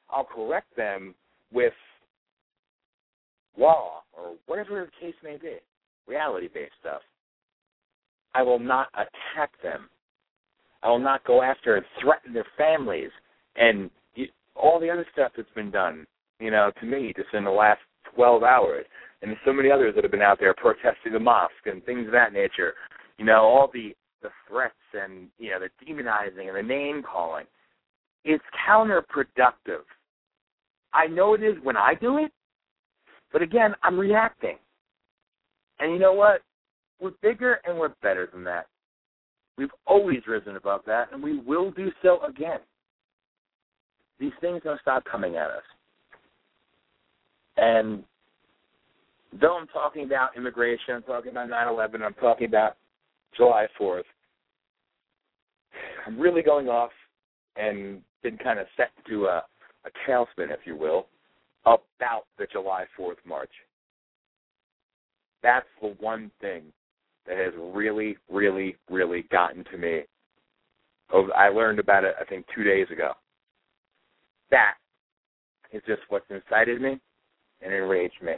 I'll 0.09 0.25
correct 0.25 0.75
them 0.75 1.15
with 1.51 1.73
law 3.57 4.03
or 4.13 4.35
whatever 4.45 4.85
the 4.85 5.05
case 5.05 5.15
may 5.23 5.37
be, 5.37 5.55
reality 6.07 6.49
based 6.53 6.73
stuff. 6.79 7.01
I 8.35 8.43
will 8.43 8.59
not 8.59 8.89
attack 8.93 9.51
them. 9.63 9.89
I 10.83 10.89
will 10.89 10.99
not 10.99 11.23
go 11.23 11.41
after 11.41 11.77
and 11.77 11.85
threaten 12.01 12.33
their 12.33 12.45
families 12.57 13.09
and 13.55 13.89
all 14.55 14.79
the 14.79 14.89
other 14.89 15.05
stuff 15.13 15.31
that's 15.35 15.49
been 15.55 15.71
done, 15.71 16.05
you 16.39 16.51
know, 16.51 16.71
to 16.79 16.85
me 16.85 17.13
just 17.15 17.33
in 17.33 17.43
the 17.43 17.49
last 17.49 17.79
12 18.13 18.43
hours. 18.43 18.85
And 19.21 19.35
so 19.45 19.53
many 19.53 19.71
others 19.71 19.95
that 19.95 20.03
have 20.03 20.11
been 20.11 20.21
out 20.21 20.39
there 20.39 20.53
protesting 20.53 21.13
the 21.13 21.19
mosque 21.19 21.53
and 21.65 21.83
things 21.83 22.05
of 22.05 22.11
that 22.11 22.33
nature. 22.33 22.73
You 23.17 23.25
know, 23.25 23.41
all 23.41 23.69
the 23.73 23.95
the 24.21 24.29
threats 24.47 24.73
and 24.93 25.27
you 25.37 25.51
know 25.51 25.59
the 25.59 25.85
demonizing 25.85 26.47
and 26.47 26.57
the 26.57 26.63
name 26.63 27.03
calling. 27.03 27.45
It's 28.23 28.43
counterproductive. 28.67 29.83
I 30.93 31.07
know 31.07 31.33
it 31.33 31.43
is 31.43 31.55
when 31.63 31.77
I 31.77 31.93
do 31.99 32.17
it, 32.17 32.31
but 33.31 33.41
again, 33.41 33.75
I'm 33.83 33.99
reacting. 33.99 34.57
And 35.79 35.93
you 35.93 35.99
know 35.99 36.13
what? 36.13 36.41
We're 36.99 37.11
bigger 37.21 37.59
and 37.65 37.77
we're 37.77 37.93
better 38.01 38.29
than 38.31 38.43
that. 38.45 38.67
We've 39.57 39.69
always 39.85 40.19
risen 40.27 40.55
above 40.55 40.81
that, 40.85 41.13
and 41.13 41.23
we 41.23 41.39
will 41.39 41.71
do 41.71 41.89
so 42.01 42.19
again. 42.23 42.59
These 44.19 44.33
things 44.41 44.61
don't 44.63 44.81
stop 44.81 45.03
coming 45.09 45.35
at 45.37 45.47
us. 45.47 45.63
And 47.57 48.03
though 49.39 49.57
I'm 49.57 49.67
talking 49.67 50.03
about 50.03 50.35
immigration, 50.35 50.95
I'm 50.95 51.03
talking 51.03 51.31
about 51.31 51.49
9 51.49 51.67
11, 51.67 52.01
I'm 52.01 52.13
talking 52.15 52.47
about 52.47 52.75
July 53.35 53.67
4th, 53.79 54.03
I'm 56.05 56.19
really 56.19 56.41
going 56.41 56.67
off 56.67 56.91
and 57.55 58.01
been 58.23 58.37
kind 58.37 58.59
of 58.59 58.67
set 58.77 58.91
to 59.09 59.25
a, 59.25 59.43
a 59.85 59.89
tailspin, 60.07 60.51
if 60.51 60.59
you 60.65 60.75
will, 60.75 61.07
about 61.65 62.25
the 62.37 62.45
July 62.51 62.85
4th 62.99 63.17
march. 63.25 63.49
That's 65.41 65.65
the 65.81 65.95
one 65.99 66.31
thing 66.41 66.63
that 67.27 67.37
has 67.37 67.53
really, 67.57 68.17
really, 68.29 68.75
really 68.89 69.23
gotten 69.31 69.63
to 69.65 69.77
me. 69.77 70.01
Oh, 71.13 71.29
I 71.35 71.49
learned 71.49 71.79
about 71.79 72.03
it, 72.03 72.15
I 72.19 72.25
think, 72.25 72.45
two 72.55 72.63
days 72.63 72.87
ago. 72.91 73.11
That 74.51 74.75
is 75.71 75.81
just 75.87 76.01
what's 76.09 76.25
incited 76.29 76.81
me 76.81 76.99
and 77.61 77.73
enraged 77.73 78.21
me. 78.21 78.33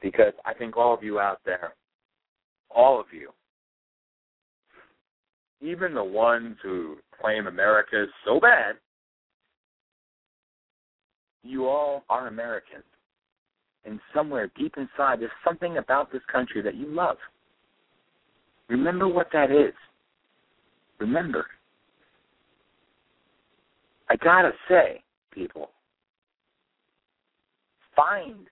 Because 0.00 0.32
I 0.44 0.54
think 0.54 0.76
all 0.76 0.94
of 0.94 1.02
you 1.02 1.18
out 1.18 1.40
there, 1.44 1.74
all 2.70 3.00
of 3.00 3.06
you, 3.12 3.30
even 5.60 5.94
the 5.94 6.04
ones 6.04 6.56
who 6.62 6.96
claim 7.20 7.46
America 7.46 8.04
is 8.04 8.08
so 8.24 8.38
bad, 8.38 8.76
you 11.42 11.66
all 11.66 12.04
are 12.08 12.28
Americans. 12.28 12.84
And 13.84 13.98
somewhere 14.14 14.50
deep 14.56 14.74
inside, 14.76 15.20
there's 15.20 15.30
something 15.44 15.78
about 15.78 16.12
this 16.12 16.22
country 16.30 16.62
that 16.62 16.74
you 16.74 16.86
love. 16.86 17.16
Remember 18.68 19.08
what 19.08 19.28
that 19.32 19.50
is. 19.50 19.74
Remember. 20.98 21.46
I 24.10 24.16
gotta 24.16 24.52
say, 24.68 25.02
people, 25.32 25.70
find 27.94 28.46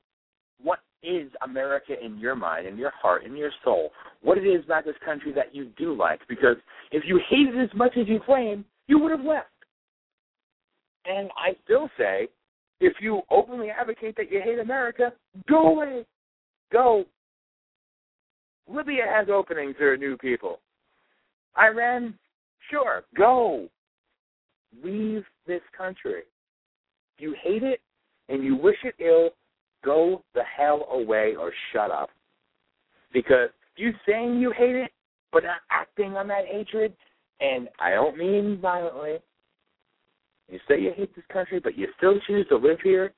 what 0.63 0.81
is 1.03 1.31
America 1.43 1.93
in 2.03 2.19
your 2.19 2.35
mind, 2.35 2.67
in 2.67 2.77
your 2.77 2.91
heart, 2.91 3.25
in 3.25 3.37
your 3.37 3.51
soul. 3.65 3.91
What 4.23 4.39
it 4.39 4.43
is 4.43 4.65
about 4.65 4.85
this 4.85 4.97
country 5.05 5.33
that 5.35 5.55
you 5.55 5.71
do 5.79 5.97
like. 5.97 6.21
Because 6.29 6.57
if 6.91 7.05
you 7.07 7.21
hate 7.31 7.55
it 7.55 7.63
as 7.63 7.71
much 7.77 7.97
as 8.01 8.09
you 8.09 8.21
claim, 8.25 8.65
you 8.87 8.99
would 8.99 9.13
have 9.13 9.25
left. 9.25 9.49
And 11.05 11.31
I 11.37 11.57
still 11.65 11.89
say, 11.97 12.29
if 12.81 12.95
you 13.01 13.23
openly 13.31 13.69
advocate 13.71 14.17
that 14.17 14.31
you 14.31 14.41
hate 14.45 14.59
America, 14.59 15.13
go 15.49 15.69
away. 15.69 16.05
Go. 16.73 17.05
Libya 18.69 19.05
has 19.09 19.29
openings 19.33 19.77
for 19.79 19.97
new 19.97 20.17
people. 20.17 20.61
Iran, 21.59 22.15
sure, 22.71 23.05
go. 23.17 23.69
Leave 24.83 25.25
this 25.47 25.63
country. 25.77 26.23
You 27.19 27.35
hate 27.43 27.63
it 27.63 27.81
and 28.29 28.43
you 28.43 28.57
wish 28.57 28.77
it 28.85 28.95
ill, 28.99 29.31
go 29.85 30.23
the 30.35 30.43
hell 30.45 30.87
away 30.91 31.35
or 31.39 31.53
shut 31.73 31.91
up. 31.91 32.11
Because 33.13 33.51
you 33.77 33.93
saying 34.07 34.39
you 34.39 34.53
hate 34.57 34.77
it, 34.77 34.91
but 35.33 35.45
not 35.45 35.61
acting 35.71 36.17
on 36.17 36.29
that 36.29 36.47
hatred, 36.47 36.93
and 37.41 37.69
I 37.81 37.91
don't 37.91 38.17
mean 38.17 38.59
violently. 38.61 39.19
You 40.51 40.59
say 40.69 40.81
you 40.81 40.93
hate 40.97 41.15
this 41.15 41.25
country, 41.33 41.61
but 41.61 41.77
you 41.77 41.89
still 41.97 42.19
choose 42.27 42.47
to 42.49 42.57
live 42.57 42.79
here. 42.83 43.13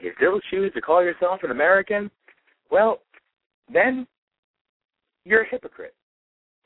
You 0.00 0.12
still 0.16 0.40
choose 0.50 0.72
to 0.74 0.80
call 0.80 1.02
yourself 1.02 1.40
an 1.42 1.50
American. 1.50 2.10
Well, 2.70 3.00
then 3.72 4.06
you're 5.24 5.42
a 5.42 5.48
hypocrite, 5.48 5.94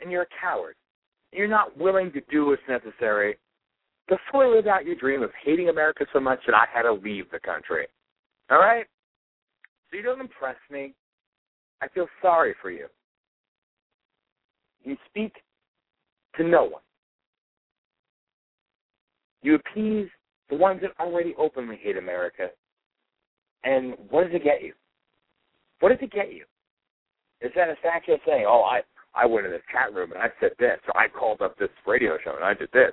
and 0.01 0.11
you're 0.11 0.23
a 0.23 0.41
coward. 0.41 0.77
You're 1.33 1.49
not 1.49 1.77
willing 1.77 2.13
to 2.13 2.21
do 2.31 2.47
what's 2.47 2.63
necessary 2.69 3.39
to 4.09 4.17
fully 4.31 4.55
live 4.55 4.67
out 4.67 4.85
your 4.85 4.95
dream 4.97 5.23
of 5.23 5.31
hating 5.45 5.69
America 5.69 6.05
so 6.13 6.21
much 6.21 6.41
that 6.47 6.55
I 6.55 6.67
had 6.73 6.83
to 6.83 6.93
leave 6.93 7.31
the 7.31 7.41
country. 7.41 7.87
All 8.51 8.59
right? 8.59 8.87
So 9.91 9.97
you 9.97 10.03
don't 10.03 10.21
impress 10.21 10.57
me. 10.71 10.95
I 11.81 11.89
feel 11.89 12.07
sorry 12.21 12.55
for 12.61 12.71
you. 12.71 12.87
You 14.83 14.97
speak 15.09 15.33
to 16.37 16.45
no 16.45 16.65
one. 16.65 16.83
You 19.43 19.57
appease 19.57 20.09
the 20.51 20.57
ones 20.57 20.81
that 20.83 20.91
already 21.03 21.35
openly 21.39 21.79
hate 21.83 21.97
America. 21.97 22.49
And 23.65 23.95
what 24.11 24.25
does 24.25 24.35
it 24.35 24.45
get 24.45 24.63
you? 24.63 24.75
What 25.81 25.89
does 25.91 25.99
it 26.03 26.13
get 26.13 26.33
you? 26.33 26.45
Is 27.45 27.53
that 27.55 27.69
a 27.69 27.75
satisfaction 27.83 28.17
saying, 28.27 28.47
oh, 28.49 28.63
I, 28.63 28.81
I 29.15 29.27
went 29.27 29.45
in 29.45 29.53
the 29.53 29.61
chat 29.71 29.95
room 29.95 30.13
and 30.13 30.23
I 30.23 30.29
said 30.41 30.53
this, 30.59 30.79
or 30.89 30.99
I 30.99 31.09
called 31.09 31.43
up 31.43 31.59
this 31.59 31.69
radio 31.87 32.17
show 32.25 32.35
and 32.35 32.45
I 32.45 32.55
did 32.55 32.71
this? 32.73 32.93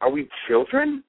Are 0.00 0.10
we 0.10 0.30
children? 0.48 1.04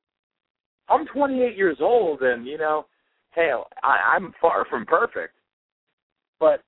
I'm 0.89 1.07
28 1.07 1.55
years 1.55 1.77
old, 1.79 2.21
and 2.23 2.45
you 2.45 2.57
know, 2.57 2.87
hell, 3.29 3.67
I, 3.83 4.15
I'm 4.15 4.33
far 4.41 4.65
from 4.69 4.85
perfect. 4.85 5.33
But 6.41 6.61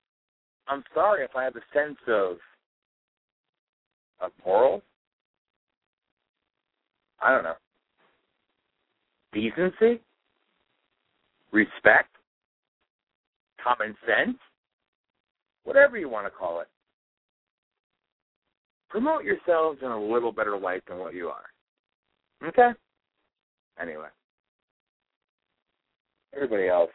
I'm 0.66 0.82
sorry 0.94 1.22
if 1.22 1.36
I 1.36 1.44
have 1.44 1.56
a 1.56 1.60
sense 1.74 1.98
of 2.08 2.36
of 4.20 4.30
moral. 4.46 4.82
I 7.20 7.30
don't 7.30 7.44
know. 7.44 7.54
Decency, 9.34 10.00
respect, 11.52 12.08
common 13.62 13.94
sense, 14.06 14.38
whatever 15.64 15.98
you 15.98 16.08
want 16.08 16.26
to 16.26 16.30
call 16.30 16.60
it. 16.60 16.68
Promote 18.88 19.24
yourselves 19.24 19.80
in 19.82 19.88
a 19.88 20.00
little 20.00 20.32
better 20.32 20.56
light 20.56 20.82
than 20.88 20.98
what 20.98 21.14
you 21.14 21.28
are. 21.28 22.48
Okay? 22.48 22.70
Anyway. 23.80 24.06
Everybody 26.34 26.68
else. 26.68 26.90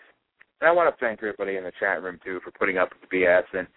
And 0.61 0.69
I 0.69 0.71
want 0.71 0.93
to 0.93 1.05
thank 1.05 1.19
everybody 1.19 1.57
in 1.57 1.63
the 1.63 1.71
chat 1.79 2.01
room 2.01 2.19
too 2.23 2.39
for 2.43 2.51
putting 2.51 2.77
up 2.77 2.89
with 2.89 3.09
the 3.09 3.17
BS 3.17 3.43
and 3.53 3.67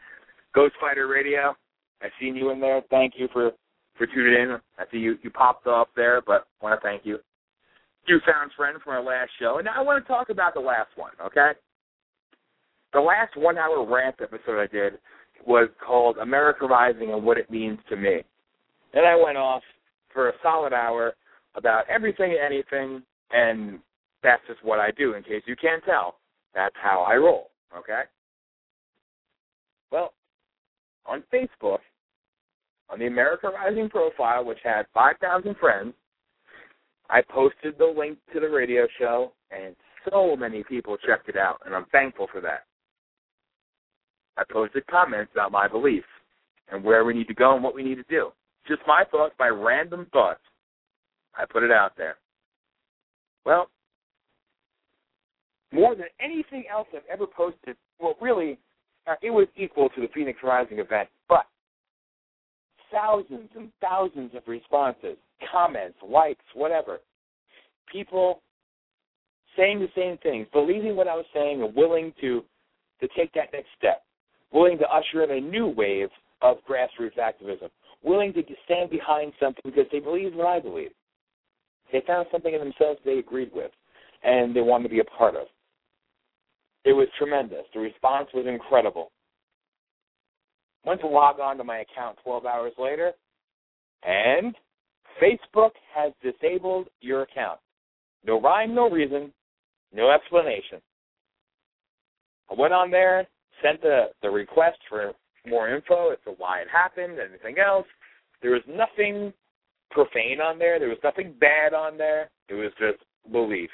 Ghost 0.55 0.74
Fighter 0.80 1.07
Radio. 1.07 1.55
I've 2.03 2.11
seen 2.20 2.34
you 2.34 2.51
in 2.51 2.61
there. 2.61 2.82
Thank 2.90 3.14
you 3.16 3.28
for 3.32 3.53
for 3.97 4.07
tuning 4.07 4.34
in. 4.34 4.59
I 4.78 4.84
see 4.90 4.99
you 4.99 5.16
you 5.22 5.30
popped 5.30 5.66
off 5.66 5.88
there, 5.95 6.20
but 6.26 6.47
I 6.61 6.64
want 6.64 6.80
to 6.80 6.86
thank 6.86 7.05
you. 7.05 7.18
You 8.07 8.20
found 8.26 8.51
friend 8.57 8.78
from 8.82 8.95
our 8.95 9.03
last 9.03 9.30
show, 9.38 9.59
and 9.59 9.66
now 9.66 9.74
I 9.76 9.82
want 9.82 10.05
to 10.05 10.09
talk 10.09 10.28
about 10.28 10.55
the 10.55 10.61
last 10.61 10.90
one. 10.97 11.12
Okay, 11.24 11.53
the 12.93 13.01
last 13.01 13.36
one 13.36 13.59
hour 13.59 13.84
rant 13.84 14.16
episode 14.22 14.61
I 14.61 14.66
did 14.66 14.99
was 15.47 15.68
called 15.84 16.18
America 16.18 16.66
Rising 16.66 17.12
and 17.12 17.24
What 17.24 17.38
It 17.38 17.51
Means 17.51 17.78
to 17.88 17.97
Me, 17.97 18.22
and 18.95 19.07
I 19.07 19.16
went 19.16 19.38
off 19.38 19.62
for 20.12 20.28
a 20.28 20.32
solid 20.43 20.72
hour 20.72 21.14
about 21.55 21.88
everything 21.88 22.30
and 22.32 22.40
anything, 22.40 23.03
and 23.30 23.78
that's 24.22 24.43
just 24.47 24.64
what 24.64 24.78
I 24.78 24.90
do. 24.93 25.14
In 25.14 25.22
case 25.22 25.43
you 25.47 25.57
can't 25.57 25.82
tell, 25.84 26.16
that's 26.55 26.76
how 26.80 27.01
I 27.01 27.16
roll. 27.16 27.51
Okay. 27.76 28.03
Well, 29.90 30.12
on 31.07 31.22
Facebook, 31.32 31.78
on 32.88 32.99
the 32.99 33.07
America 33.07 33.49
Rising 33.49 33.88
profile, 33.88 34.45
which 34.45 34.59
had 34.62 34.86
5,000 34.95 35.57
friends, 35.57 35.95
I 37.11 37.20
posted 37.22 37.76
the 37.78 37.86
link 37.86 38.18
to 38.32 38.40
the 38.40 38.49
radio 38.49 38.86
show, 38.99 39.32
and 39.51 39.74
so 40.11 40.36
many 40.36 40.62
people 40.64 40.97
checked 40.97 41.28
it 41.28 41.36
out, 41.36 41.61
and 41.64 41.74
I'm 41.74 41.86
thankful 41.93 42.28
for 42.30 42.40
that. 42.43 42.64
I 44.36 44.44
posted 44.50 44.86
comments 44.86 45.32
about 45.34 45.52
my 45.52 45.68
beliefs 45.68 46.06
and 46.70 46.82
where 46.82 47.04
we 47.04 47.14
need 47.14 47.28
to 47.28 47.34
go 47.34 47.54
and 47.54 47.62
what 47.62 47.74
we 47.74 47.82
need 47.82 47.96
to 47.96 48.04
do. 48.08 48.30
Just 48.66 48.80
my 48.86 49.04
thoughts, 49.10 49.34
my 49.38 49.48
random 49.48 50.06
thoughts. 50.12 50.40
I 51.34 51.44
put 51.50 51.62
it 51.62 51.70
out 51.70 51.92
there. 51.96 52.16
Well, 53.44 53.68
more 55.72 55.94
than 55.94 56.06
anything 56.20 56.64
else 56.70 56.86
I've 56.94 57.02
ever 57.10 57.26
posted, 57.26 57.76
well, 57.98 58.14
really, 58.20 58.58
uh, 59.06 59.14
it 59.22 59.30
was 59.30 59.48
equal 59.56 59.88
to 59.90 60.00
the 60.00 60.08
Phoenix 60.14 60.38
Rising 60.42 60.78
event, 60.78 61.08
but 61.28 61.46
thousands 62.92 63.48
and 63.56 63.70
thousands 63.80 64.32
of 64.34 64.42
responses, 64.46 65.16
comments, 65.50 65.96
likes, 66.06 66.44
whatever. 66.54 66.98
People 67.90 68.42
saying 69.56 69.80
the 69.80 69.88
same 69.96 70.18
things, 70.18 70.46
believing 70.52 70.94
what 70.94 71.08
I 71.08 71.14
was 71.14 71.26
saying, 71.34 71.62
and 71.62 71.74
willing 71.74 72.12
to 72.20 72.42
to 73.00 73.08
take 73.16 73.32
that 73.32 73.52
next 73.52 73.68
step, 73.76 74.04
willing 74.53 74.78
to 74.78 74.88
usher 74.88 75.22
in 75.24 75.30
a 75.30 75.40
new 75.40 75.68
wave 75.68 76.09
of 76.40 76.59
grassroots 76.68 77.18
activism, 77.18 77.68
willing 78.03 78.32
to 78.34 78.42
stand 78.64 78.90
behind 78.90 79.32
something 79.40 79.62
because 79.64 79.86
they 79.92 80.00
believe 80.00 80.34
what 80.34 80.46
I 80.46 80.61
believe. 80.61 80.90
They 81.92 82.03
found 82.07 82.26
something 82.32 82.53
in 82.53 82.61
themselves 82.61 83.00
they 83.05 83.18
agreed 83.18 83.50
with, 83.55 83.70
and 84.22 84.55
they 84.55 84.61
wanted 84.61 84.84
to 84.84 84.88
be 84.88 85.00
a 85.00 85.05
part 85.05 85.36
of. 85.36 85.46
It 86.84 86.92
was 86.92 87.07
tremendous. 87.18 87.64
The 87.74 87.80
response 87.80 88.28
was 88.34 88.46
incredible. 88.46 89.12
Went 90.84 91.00
to 91.03 91.07
log 91.07 91.38
on 91.38 91.57
to 91.59 91.64
my 91.64 91.78
account 91.78 92.18
12 92.24 92.44
hours 92.44 92.72
later, 92.76 93.12
and 94.03 94.55
Facebook 95.22 95.70
has 95.94 96.12
disabled 96.22 96.88
your 97.00 97.22
account. 97.22 97.61
No 98.24 98.40
rhyme, 98.40 98.74
no 98.74 98.90
reason, 98.90 99.32
no 99.94 100.11
explanation. 100.11 100.80
I 102.50 102.55
went 102.59 102.72
on 102.72 102.90
there, 102.90 103.28
sent 103.62 103.82
the, 103.82 104.07
the 104.22 104.30
request 104.30 104.78
for 104.88 105.12
more 105.46 105.74
info 105.74 106.11
as 106.11 106.18
to 106.24 106.32
why 106.38 106.61
it 106.61 106.68
happened, 106.72 107.18
anything 107.18 107.57
else. 107.59 107.86
There 108.40 108.53
was 108.53 108.62
nothing 108.68 109.32
profane 109.90 110.40
on 110.40 110.59
there. 110.59 110.78
There 110.78 110.88
was 110.88 110.98
nothing 111.03 111.34
bad 111.40 111.74
on 111.74 111.98
there. 111.98 112.30
It 112.48 112.55
was 112.55 112.72
just 112.78 113.03
beliefs 113.30 113.72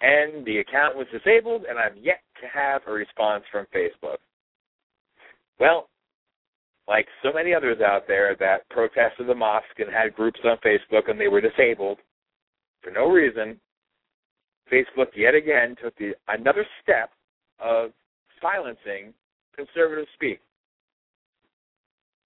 and 0.00 0.44
the 0.44 0.58
account 0.58 0.96
was 0.96 1.06
disabled, 1.12 1.64
and 1.68 1.78
I've 1.78 1.96
yet 1.96 2.20
to 2.40 2.46
have 2.48 2.82
a 2.86 2.92
response 2.92 3.44
from 3.50 3.66
Facebook. 3.74 4.18
Well, 5.58 5.88
like 6.86 7.06
so 7.22 7.32
many 7.34 7.52
others 7.52 7.78
out 7.84 8.06
there 8.06 8.36
that 8.38 8.68
protested 8.70 9.26
the 9.26 9.34
mosque 9.34 9.78
and 9.78 9.92
had 9.92 10.14
groups 10.14 10.40
on 10.44 10.56
Facebook 10.64 11.10
and 11.10 11.20
they 11.20 11.28
were 11.28 11.40
disabled 11.40 11.98
for 12.80 12.90
no 12.90 13.10
reason, 13.10 13.60
Facebook 14.72 15.08
yet 15.16 15.34
again 15.34 15.74
took 15.82 15.96
the, 15.96 16.12
another 16.28 16.64
step 16.82 17.10
of 17.58 17.90
silencing 18.40 19.12
conservative 19.54 20.06
speech. 20.14 20.40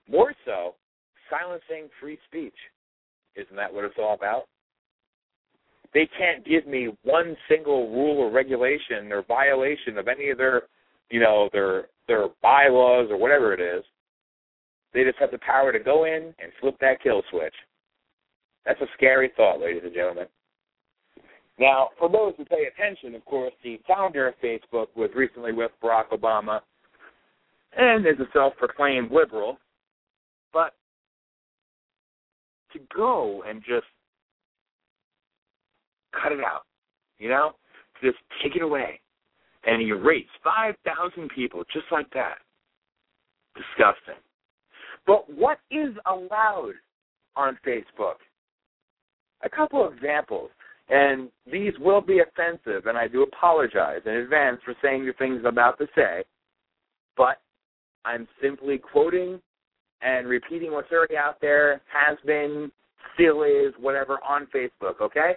More 0.09 0.35
so, 0.45 0.75
silencing 1.31 1.89
free 2.01 2.19
speech. 2.29 2.55
Isn't 3.37 3.57
that 3.57 3.73
what 3.73 3.85
it's 3.85 3.95
all 3.99 4.15
about? 4.15 4.45
they 5.95 6.09
can't 6.19 6.45
give 6.45 6.67
me 6.67 6.89
one 7.03 7.37
single 7.49 7.91
rule 7.91 8.19
or 8.19 8.31
regulation 8.31 9.13
or 9.13 9.23
violation 9.23 9.99
of 9.99 10.09
any 10.09 10.31
of 10.31 10.39
their, 10.39 10.63
you 11.11 11.21
know, 11.21 11.49
their 11.53 11.87
their 12.09 12.29
bylaws 12.43 13.09
or 13.11 13.19
whatever 13.19 13.53
it 13.53 13.61
is. 13.61 13.85
They 14.95 15.05
just 15.05 15.19
have 15.19 15.31
the 15.31 15.39
power 15.39 15.73
to 15.73 15.79
go 15.79 16.05
in 16.05 16.35
and 16.43 16.53
flip 16.61 16.77
that 16.81 17.03
kill 17.03 17.23
switch. 17.31 17.55
That's 18.67 18.81
a 18.81 18.87
scary 18.97 19.31
thought, 19.37 19.61
ladies 19.61 19.83
and 19.85 19.95
gentlemen. 19.95 20.27
Now, 21.59 21.91
for 21.99 22.09
those 22.09 22.35
who 22.37 22.45
pay 22.45 22.65
attention, 22.65 23.15
of 23.15 23.25
course, 23.25 23.53
the 23.63 23.81
founder 23.87 24.29
of 24.29 24.35
Facebook 24.43 24.87
was 24.97 25.11
recently 25.15 25.53
with 25.53 25.71
Barack 25.83 26.09
Obama 26.13 26.61
and 27.77 28.07
is 28.07 28.19
a 28.21 28.27
self 28.33 28.55
proclaimed 28.57 29.11
liberal. 29.11 29.59
But 30.53 30.75
to 32.73 32.81
go 32.95 33.43
and 33.47 33.61
just 33.61 33.87
cut 36.23 36.33
it 36.33 36.41
out. 36.41 36.63
You 37.19 37.29
know, 37.29 37.53
just 38.03 38.19
take 38.43 38.57
it 38.57 38.63
away 38.63 39.01
and 39.65 39.81
erase 39.83 40.27
five 40.43 40.75
thousand 40.85 41.31
people 41.35 41.63
just 41.73 41.87
like 41.91 42.11
that. 42.15 42.37
Disgusting. 43.55 44.21
But 45.07 45.33
what 45.33 45.59
is 45.71 45.95
allowed 46.07 46.75
on 47.37 47.59
Facebook? 47.67 48.17
A 49.45 49.49
couple 49.49 49.87
of 49.87 49.95
examples, 49.95 50.51
and 50.89 51.29
these 51.51 51.73
will 51.81 52.01
be 52.01 52.21
offensive, 52.21 52.87
and 52.87 52.99
I 52.99 53.09
do 53.09 53.23
apologize 53.23 54.01
in 54.05 54.13
advance 54.13 54.61
for 54.65 54.75
saying 54.83 55.07
the 55.07 55.13
things 55.15 55.41
I'm 55.41 55.53
about 55.53 55.79
to 55.79 55.87
say, 55.95 56.25
but 57.17 57.41
I'm 58.05 58.27
simply 58.43 58.79
quoting 58.79 59.41
and 60.03 60.27
repeating 60.27 60.73
what's 60.73 60.91
already 60.91 61.17
out 61.17 61.41
there, 61.41 61.81
has 61.87 62.19
been, 62.27 62.73
still 63.15 63.45
is, 63.45 63.73
whatever, 63.79 64.19
on 64.29 64.49
Facebook, 64.55 65.01
okay? 65.01 65.35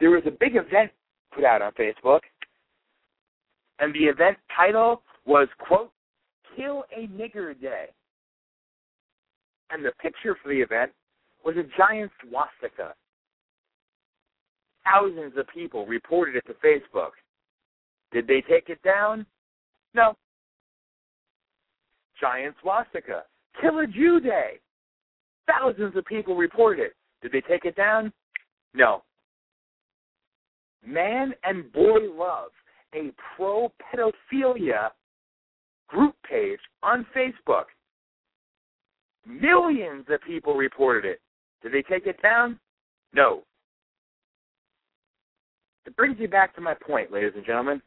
there 0.00 0.10
was 0.10 0.22
a 0.26 0.30
big 0.30 0.56
event 0.56 0.90
put 1.34 1.44
out 1.44 1.62
on 1.62 1.72
Facebook, 1.72 2.20
and 3.78 3.94
the 3.94 4.04
event 4.04 4.36
title 4.56 5.02
was, 5.26 5.48
quote, 5.58 5.90
Kill 6.56 6.84
a 6.96 7.06
Nigger 7.08 7.60
Day. 7.60 7.86
And 9.70 9.84
the 9.84 9.92
picture 10.00 10.36
for 10.42 10.48
the 10.48 10.60
event 10.60 10.92
was 11.44 11.56
a 11.56 11.64
giant 11.76 12.10
swastika. 12.22 12.94
Thousands 14.92 15.34
of 15.36 15.46
people 15.52 15.86
reported 15.86 16.36
it 16.36 16.44
to 16.46 16.54
Facebook. 16.54 17.10
Did 18.12 18.26
they 18.26 18.42
take 18.48 18.68
it 18.68 18.82
down? 18.82 19.26
No. 19.94 20.14
Giant 22.20 22.54
swastika. 22.62 23.24
Kill 23.60 23.80
a 23.80 23.86
Jew 23.86 24.20
Day. 24.20 24.60
Thousands 25.46 25.96
of 25.96 26.04
people 26.04 26.36
reported 26.36 26.82
it. 26.82 26.92
Did 27.22 27.32
they 27.32 27.40
take 27.40 27.64
it 27.64 27.76
down? 27.76 28.12
No. 28.74 29.02
Man 30.86 31.34
and 31.44 31.70
Boy 31.72 32.00
Love, 32.14 32.50
a 32.94 33.10
pro 33.36 33.72
pedophilia 33.92 34.90
group 35.88 36.14
page 36.28 36.60
on 36.82 37.06
Facebook. 37.16 37.64
Millions 39.26 40.06
of 40.08 40.20
people 40.26 40.54
reported 40.54 41.04
it. 41.04 41.20
Did 41.62 41.72
they 41.72 41.82
take 41.82 42.06
it 42.06 42.20
down? 42.22 42.58
No. 43.12 43.42
It 45.88 45.96
brings 45.96 46.18
me 46.18 46.26
back 46.26 46.54
to 46.54 46.60
my 46.60 46.74
point, 46.74 47.10
ladies 47.10 47.32
and 47.34 47.46
gentlemen. 47.46 47.80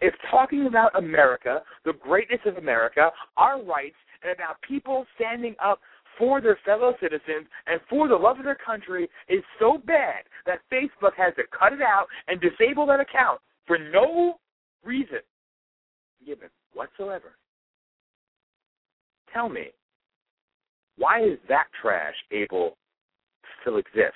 If 0.00 0.14
talking 0.30 0.68
about 0.68 0.96
America, 0.96 1.60
the 1.84 1.94
greatness 1.94 2.38
of 2.46 2.56
America, 2.56 3.10
our 3.36 3.60
rights, 3.60 3.96
and 4.22 4.30
about 4.30 4.62
people 4.62 5.06
standing 5.16 5.56
up 5.60 5.80
for 6.16 6.40
their 6.40 6.56
fellow 6.64 6.94
citizens 7.00 7.48
and 7.66 7.80
for 7.90 8.06
the 8.06 8.14
love 8.14 8.38
of 8.38 8.44
their 8.44 8.56
country 8.64 9.08
is 9.28 9.42
so 9.58 9.76
bad 9.86 10.22
that 10.46 10.60
Facebook 10.72 11.14
has 11.16 11.34
to 11.34 11.42
cut 11.50 11.72
it 11.72 11.82
out 11.82 12.06
and 12.28 12.40
disable 12.40 12.86
that 12.86 13.00
account 13.00 13.40
for 13.66 13.76
no 13.76 14.34
reason 14.84 15.18
given 16.24 16.48
whatsoever. 16.74 17.32
Tell 19.32 19.48
me, 19.48 19.72
why 20.96 21.24
is 21.24 21.40
that 21.48 21.64
trash 21.82 22.14
able 22.30 22.70
to 22.70 23.48
still 23.62 23.78
exist? 23.78 24.14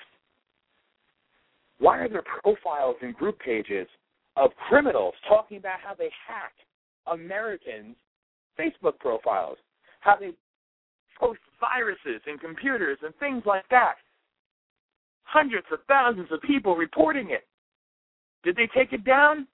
Why 1.79 1.99
are 1.99 2.09
there 2.09 2.23
profiles 2.43 2.97
and 3.01 3.15
group 3.15 3.39
pages 3.39 3.87
of 4.35 4.51
criminals 4.67 5.13
talking 5.27 5.57
about 5.57 5.79
how 5.83 5.95
they 5.95 6.09
hack 6.27 6.53
Americans' 7.07 7.95
Facebook 8.59 8.99
profiles, 8.99 9.57
how 10.01 10.15
they 10.19 10.31
post 11.19 11.39
viruses 11.59 12.21
in 12.27 12.37
computers 12.37 12.97
and 13.01 13.15
things 13.15 13.43
like 13.45 13.67
that? 13.69 13.95
Hundreds 15.23 15.67
of 15.71 15.79
thousands 15.87 16.27
of 16.31 16.41
people 16.41 16.75
reporting 16.75 17.29
it. 17.29 17.47
Did 18.43 18.55
they 18.55 18.67
take 18.75 18.93
it 18.93 19.05
down? 19.05 19.47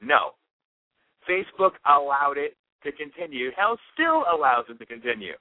No. 0.00 0.32
Facebook 1.28 1.72
allowed 1.86 2.36
it 2.36 2.56
to 2.84 2.92
continue. 2.92 3.50
Hell, 3.56 3.78
still 3.94 4.24
allows 4.32 4.64
it 4.68 4.78
to 4.78 4.86
continue. 4.86 5.34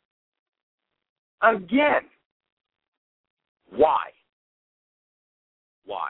Again. 1.42 2.04
Why? 3.70 4.12
Why? 5.86 6.10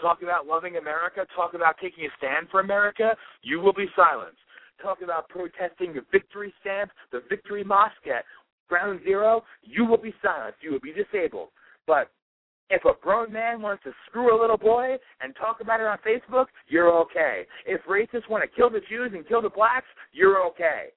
Talk 0.00 0.22
about 0.22 0.46
loving 0.46 0.76
America, 0.76 1.26
talk 1.34 1.54
about 1.54 1.76
taking 1.82 2.04
a 2.04 2.08
stand 2.18 2.48
for 2.50 2.60
America, 2.60 3.16
you 3.42 3.60
will 3.60 3.72
be 3.72 3.86
silenced. 3.96 4.38
Talk 4.80 4.98
about 5.02 5.28
protesting 5.28 5.92
the 5.92 6.02
victory 6.12 6.54
stamp, 6.60 6.90
the 7.10 7.22
victory 7.28 7.64
mosque 7.64 8.06
at 8.06 8.24
ground 8.68 9.00
zero, 9.02 9.42
you 9.62 9.84
will 9.84 9.98
be 9.98 10.14
silenced. 10.22 10.58
You 10.62 10.72
will 10.72 10.80
be 10.80 10.92
disabled. 10.92 11.48
But 11.86 12.10
if 12.70 12.84
a 12.84 12.92
grown 13.00 13.32
man 13.32 13.62
wants 13.62 13.82
to 13.84 13.92
screw 14.06 14.38
a 14.38 14.40
little 14.40 14.58
boy 14.58 14.96
and 15.20 15.34
talk 15.36 15.60
about 15.60 15.80
it 15.80 15.86
on 15.86 15.98
Facebook, 16.06 16.46
you're 16.68 16.92
okay. 17.00 17.46
If 17.66 17.80
racists 17.88 18.28
want 18.28 18.44
to 18.44 18.56
kill 18.56 18.70
the 18.70 18.82
Jews 18.88 19.12
and 19.14 19.26
kill 19.26 19.42
the 19.42 19.50
blacks, 19.50 19.86
you're 20.12 20.44
okay. 20.48 20.88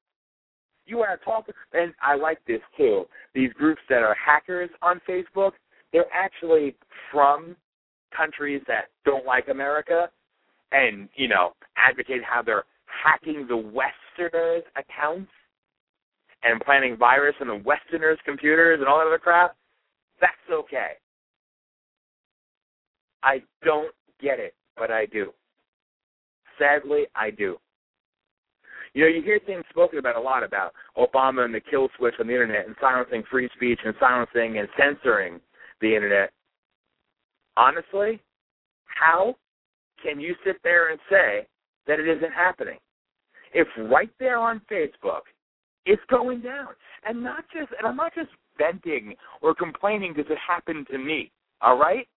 You 0.86 0.98
want 0.98 1.18
to 1.18 1.26
talk, 1.26 1.46
and 1.74 1.94
I 2.02 2.16
like 2.16 2.40
this 2.46 2.60
too. 2.76 3.06
These 3.34 3.54
groups 3.54 3.82
that 3.90 4.04
are 4.04 4.16
hackers 4.16 4.70
on 4.82 5.00
Facebook, 5.08 5.52
they're 5.94 6.12
actually 6.14 6.76
from 7.12 7.56
countries 8.16 8.62
that 8.68 8.86
don't 9.06 9.26
like 9.26 9.48
America 9.50 10.10
and, 10.72 11.10
you 11.16 11.28
know, 11.28 11.54
advocate 11.78 12.22
how 12.24 12.42
they're 12.42 12.66
hacking 12.86 13.46
the 13.48 13.58
Westerners' 13.58 14.64
accounts 14.76 15.32
and 16.44 16.62
planting 16.62 16.98
virus 16.98 17.36
in 17.42 17.48
the 17.48 17.62
Westerners' 17.64 18.20
computers 18.26 18.80
and 18.80 18.88
all 18.88 19.00
that 19.00 19.08
other 19.08 19.20
crap. 19.20 19.56
That's 20.20 20.34
okay. 20.52 20.94
I 23.24 23.42
don't 23.64 23.94
get 24.22 24.40
it, 24.40 24.56
but 24.78 24.92
I 24.92 25.06
do. 25.06 25.32
Sadly, 26.58 27.06
I 27.16 27.32
do. 27.32 27.58
You 28.94 29.04
know, 29.04 29.08
you 29.08 29.22
hear 29.22 29.40
things 29.46 29.64
spoken 29.70 30.00
about 30.00 30.18
a 30.18 30.20
lot 30.20 30.44
about 30.44 30.74
Obama 30.98 31.46
and 31.46 31.54
the 31.54 31.62
kill 31.62 31.88
switch 31.98 32.16
on 32.20 32.28
the 32.28 32.34
internet 32.34 32.68
and 32.68 32.76
silencing 32.82 33.24
free 33.32 33.50
speech 33.56 33.80
and 33.86 33.94
silencing 34.00 34.58
and 34.58 34.68
censoring 34.78 35.40
the 35.80 35.96
internet. 35.96 36.32
Honestly, 37.58 38.20
how 38.86 39.36
can 40.04 40.20
you 40.20 40.36
sit 40.46 40.58
there 40.64 40.92
and 40.92 41.00
say 41.10 41.48
that 41.88 42.00
it 42.00 42.08
isn't 42.08 42.32
happening? 42.32 42.78
If 43.54 43.68
right 43.78 44.10
there 44.20 44.38
on 44.38 44.62
Facebook, 44.72 45.22
it's 45.86 46.02
going 46.10 46.42
down. 46.42 46.70
And 47.06 47.24
not 47.24 47.44
just 47.54 47.72
and 47.78 47.88
I'm 47.88 47.98
not 47.98 48.14
just 48.16 48.30
venting 48.58 49.16
or 49.42 49.56
complaining 49.56 50.14
because 50.16 50.32
it 50.32 50.38
happened 50.46 50.88
to 50.92 50.98
me. 50.98 51.32
All 51.62 51.78
right? 51.78 52.08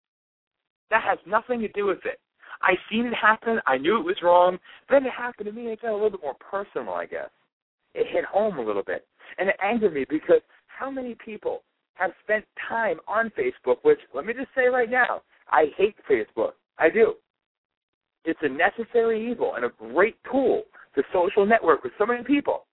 That 0.89 1.03
has 1.03 1.17
nothing 1.25 1.59
to 1.61 1.67
do 1.69 1.87
with 1.87 2.05
it. 2.05 2.19
I 2.61 2.73
seen 2.89 3.05
it 3.05 3.13
happen. 3.13 3.59
I 3.65 3.77
knew 3.77 3.99
it 3.99 4.05
was 4.05 4.17
wrong. 4.23 4.57
Then 4.89 5.05
it 5.05 5.11
happened 5.11 5.47
to 5.47 5.51
me, 5.51 5.63
and 5.63 5.71
it 5.71 5.81
got 5.81 5.91
a 5.91 5.93
little 5.93 6.11
bit 6.11 6.21
more 6.23 6.35
personal, 6.35 6.93
I 6.93 7.05
guess. 7.05 7.29
It 7.93 8.07
hit 8.11 8.25
home 8.25 8.57
a 8.57 8.63
little 8.63 8.83
bit, 8.83 9.05
and 9.37 9.49
it 9.49 9.55
angered 9.63 9.93
me 9.93 10.05
because 10.09 10.41
how 10.67 10.89
many 10.89 11.15
people 11.23 11.63
have 11.95 12.11
spent 12.23 12.45
time 12.69 12.97
on 13.07 13.31
Facebook? 13.37 13.77
Which 13.83 13.99
let 14.13 14.25
me 14.25 14.33
just 14.33 14.49
say 14.55 14.67
right 14.67 14.89
now, 14.89 15.21
I 15.49 15.65
hate 15.77 15.95
Facebook. 16.09 16.51
I 16.77 16.89
do. 16.89 17.13
It's 18.25 18.39
a 18.41 18.49
necessary 18.49 19.31
evil 19.31 19.53
and 19.55 19.65
a 19.65 19.71
great 19.93 20.15
tool 20.31 20.63
to 20.95 21.03
social 21.13 21.45
network 21.45 21.83
with 21.83 21.93
so 21.97 22.05
many 22.05 22.23
people, 22.23 22.65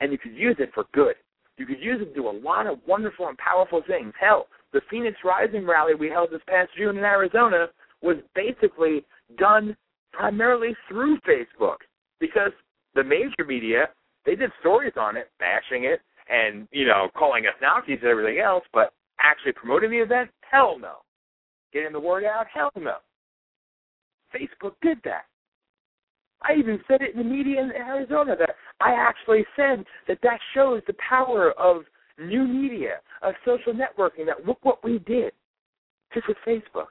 and 0.00 0.10
you 0.10 0.18
could 0.18 0.34
use 0.34 0.56
it 0.58 0.70
for 0.74 0.84
good. 0.92 1.14
You 1.56 1.66
could 1.66 1.80
use 1.80 2.00
it 2.00 2.06
to 2.06 2.14
do 2.14 2.28
a 2.28 2.40
lot 2.42 2.66
of 2.66 2.78
wonderful 2.86 3.28
and 3.28 3.38
powerful 3.38 3.82
things. 3.86 4.12
Hell, 4.18 4.48
the 4.72 4.80
Phoenix 4.90 5.16
Rising 5.24 5.66
rally 5.66 5.94
we 5.94 6.08
held 6.08 6.30
this 6.32 6.40
past 6.48 6.70
June 6.76 6.98
in 6.98 7.04
Arizona 7.04 7.68
was 8.02 8.16
basically 8.34 9.04
done 9.38 9.76
primarily 10.12 10.74
through 10.88 11.18
Facebook 11.20 11.76
because 12.18 12.50
the 12.94 13.04
major 13.04 13.44
media 13.46 13.88
they 14.26 14.36
did 14.36 14.50
stories 14.60 14.94
on 14.96 15.16
it, 15.16 15.30
bashing 15.38 15.84
it, 15.84 16.00
and 16.28 16.68
you 16.72 16.86
know 16.86 17.08
calling 17.16 17.46
us 17.46 17.54
Nazis 17.60 17.98
and 18.02 18.10
everything 18.10 18.38
else, 18.38 18.64
but 18.72 18.92
actually 19.22 19.52
promoting 19.52 19.90
the 19.90 19.98
event, 19.98 20.30
hell 20.40 20.78
no. 20.78 20.96
Getting 21.72 21.92
the 21.92 22.00
word 22.00 22.24
out, 22.24 22.46
hell 22.52 22.70
no. 22.76 22.96
Facebook 24.34 24.74
did 24.82 24.98
that. 25.04 25.24
I 26.42 26.54
even 26.58 26.80
said 26.86 27.00
it 27.00 27.14
in 27.14 27.18
the 27.18 27.28
media 27.28 27.62
in 27.62 27.72
Arizona 27.72 28.36
that 28.38 28.54
I 28.80 28.92
actually 28.92 29.44
said 29.56 29.84
that 30.08 30.18
that 30.22 30.38
shows 30.52 30.82
the 30.86 30.94
power 31.08 31.52
of 31.52 31.84
new 32.18 32.46
media, 32.46 32.96
of 33.22 33.34
social 33.44 33.72
networking. 33.72 34.26
That 34.26 34.46
look 34.46 34.58
what 34.62 34.84
we 34.84 34.98
did 35.00 35.32
just 36.12 36.28
with 36.28 36.36
Facebook 36.46 36.88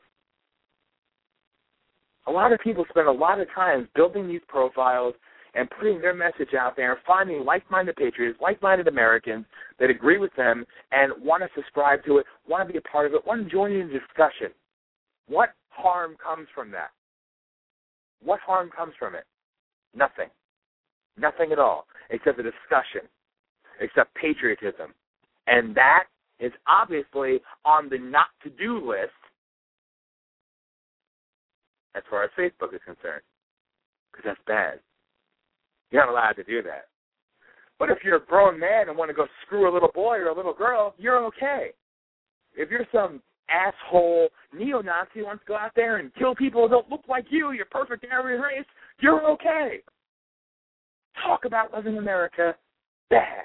a 2.28 2.32
lot 2.32 2.54
of 2.54 2.60
people 2.60 2.86
spend 2.90 3.08
a 3.08 3.12
lot 3.12 3.40
of 3.40 3.48
time 3.54 3.90
building 3.96 4.28
these 4.28 4.42
profiles 4.48 5.14
and 5.56 5.70
putting 5.70 6.02
their 6.02 6.14
message 6.14 6.54
out 6.58 6.76
there 6.76 6.94
and 6.94 7.02
finding 7.06 7.46
like-minded 7.46 7.96
patriots, 7.96 8.40
like-minded 8.42 8.88
Americans 8.88 9.46
that 9.80 9.90
agree 9.90 10.18
with 10.18 10.34
them 10.36 10.66
and 10.92 11.14
want 11.24 11.44
to 11.44 11.50
subscribe 11.56 12.04
to 12.06 12.18
it, 12.18 12.26
want 12.48 12.68
to 12.68 12.72
be 12.72 12.80
a 12.80 12.82
part 12.82 13.06
of 13.06 13.14
it, 13.14 13.26
want 13.26 13.44
to 13.44 13.52
join 13.52 13.72
in 13.72 13.88
the 13.88 13.94
discussion. 13.94 14.50
What 15.28 15.50
harm 15.70 16.16
comes 16.24 16.48
from 16.54 16.72
that? 16.72 16.90
What 18.24 18.40
harm 18.40 18.70
comes 18.76 18.94
from 18.98 19.16
it? 19.16 19.26
Nothing. 19.96 20.30
Nothing 21.18 21.52
at 21.52 21.60
all, 21.60 21.86
except 22.10 22.38
the 22.38 22.44
discussion, 22.44 23.08
except 23.80 24.16
patriotism. 24.16 24.94
And 25.46 25.76
that 25.76 26.06
is 26.40 26.52
obviously 26.68 27.42
on 27.64 27.90
the 27.90 28.00
not 28.00 28.28
to 28.44 28.50
do 28.50 28.78
list 28.90 29.12
as 31.96 32.02
far 32.10 32.24
as 32.24 32.32
Facebook 32.38 32.74
is 32.74 32.82
concerned, 32.84 33.22
because 34.12 34.26
that's 34.26 34.40
bad. 34.48 34.80
You're 35.94 36.04
not 36.06 36.12
allowed 36.12 36.34
to 36.34 36.44
do 36.44 36.64
that. 36.64 36.88
But 37.78 37.92
if 37.92 38.00
you're 38.04 38.18
a 38.18 38.26
grown 38.26 38.60
man 38.60 38.90
and 38.90 38.98
want 38.98 39.10
to 39.10 39.16
go 39.16 39.28
screw 39.46 39.70
a 39.70 39.74
little 39.74 39.92
boy 39.94 40.18
or 40.18 40.30
a 40.30 40.36
little 40.36 40.54
girl, 40.54 40.96
you're 40.98 41.24
okay. 41.26 41.68
If 42.56 42.72
you're 42.72 42.88
some 42.92 43.22
asshole 43.48 44.30
neo-Nazi 44.58 45.10
who 45.16 45.26
wants 45.26 45.44
to 45.44 45.50
go 45.50 45.56
out 45.56 45.72
there 45.76 45.98
and 45.98 46.14
kill 46.16 46.34
people 46.34 46.64
who 46.64 46.70
don't 46.70 46.90
look 46.90 47.04
like 47.08 47.26
you, 47.30 47.52
you're 47.52 47.66
perfect 47.66 48.04
in 48.04 48.12
every 48.12 48.40
race, 48.40 48.66
you're 49.02 49.24
okay. 49.32 49.82
Talk 51.24 51.46
about 51.46 51.72
loving 51.72 51.98
America, 51.98 52.56
bad. 53.12 53.44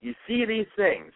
You 0.00 0.14
see 0.26 0.46
these 0.46 0.66
things, 0.76 1.12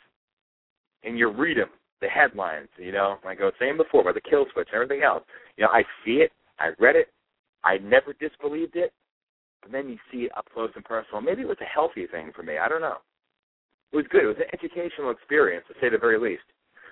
and 1.05 1.18
you 1.18 1.30
read 1.30 1.57
them, 1.57 1.70
the 2.03 2.09
headlines, 2.09 2.68
you 2.76 2.93
know, 2.93 3.16
like 3.24 3.41
I 3.41 3.45
was 3.45 3.55
saying 3.59 3.78
before, 3.78 4.03
about 4.03 4.14
the 4.14 4.20
kill 4.20 4.45
switch 4.53 4.68
and 4.72 4.82
everything 4.82 5.03
else. 5.05 5.22
You 5.57 5.64
know, 5.64 5.70
I 5.72 5.82
see 6.05 6.16
it, 6.16 6.32
I 6.59 6.68
read 6.78 6.97
it, 6.97 7.09
I 7.67 7.79
never 7.79 8.14
disbelieved 8.21 8.77
it, 8.77 8.93
but 9.61 9.73
then 9.73 9.89
you 9.89 9.99
see 10.12 10.31
it 10.31 10.37
up 10.37 10.47
close 10.55 10.71
and 10.77 10.85
personal. 10.85 11.21
Maybe 11.21 11.43
it 11.43 11.49
was 11.49 11.59
a 11.61 11.64
healthy 11.64 12.07
thing 12.07 12.31
for 12.35 12.45
me. 12.45 12.59
I 12.59 12.69
don't 12.69 12.81
know. 12.81 12.99
It 13.93 13.97
was 13.97 14.07
good. 14.11 14.23
It 14.23 14.27
was 14.29 14.37
an 14.39 14.55
educational 14.55 15.11
experience, 15.11 15.64
to 15.69 15.75
say 15.81 15.91
the 15.91 15.99
very 15.99 16.19
least. 16.19 16.47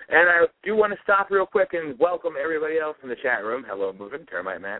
And 0.09 0.29
I 0.29 0.45
do 0.63 0.75
want 0.75 0.91
to 0.93 0.99
stop 1.01 1.31
real 1.31 1.45
quick 1.45 1.69
and 1.71 1.97
welcome 1.97 2.33
everybody 2.41 2.77
else 2.77 2.97
in 3.01 3.09
the 3.09 3.15
chat 3.23 3.43
room. 3.43 3.63
Hello, 3.67 3.93
Moving, 3.97 4.25
Termite 4.25 4.61
Man. 4.61 4.79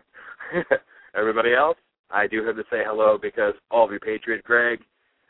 everybody 1.15 1.53
else, 1.53 1.77
I 2.11 2.27
do 2.27 2.45
have 2.45 2.57
to 2.57 2.63
say 2.69 2.83
hello 2.85 3.17
because 3.19 3.53
all 3.71 3.85
of 3.85 3.91
you 3.91 3.99
Patriot 3.99 4.43
Greg 4.43 4.79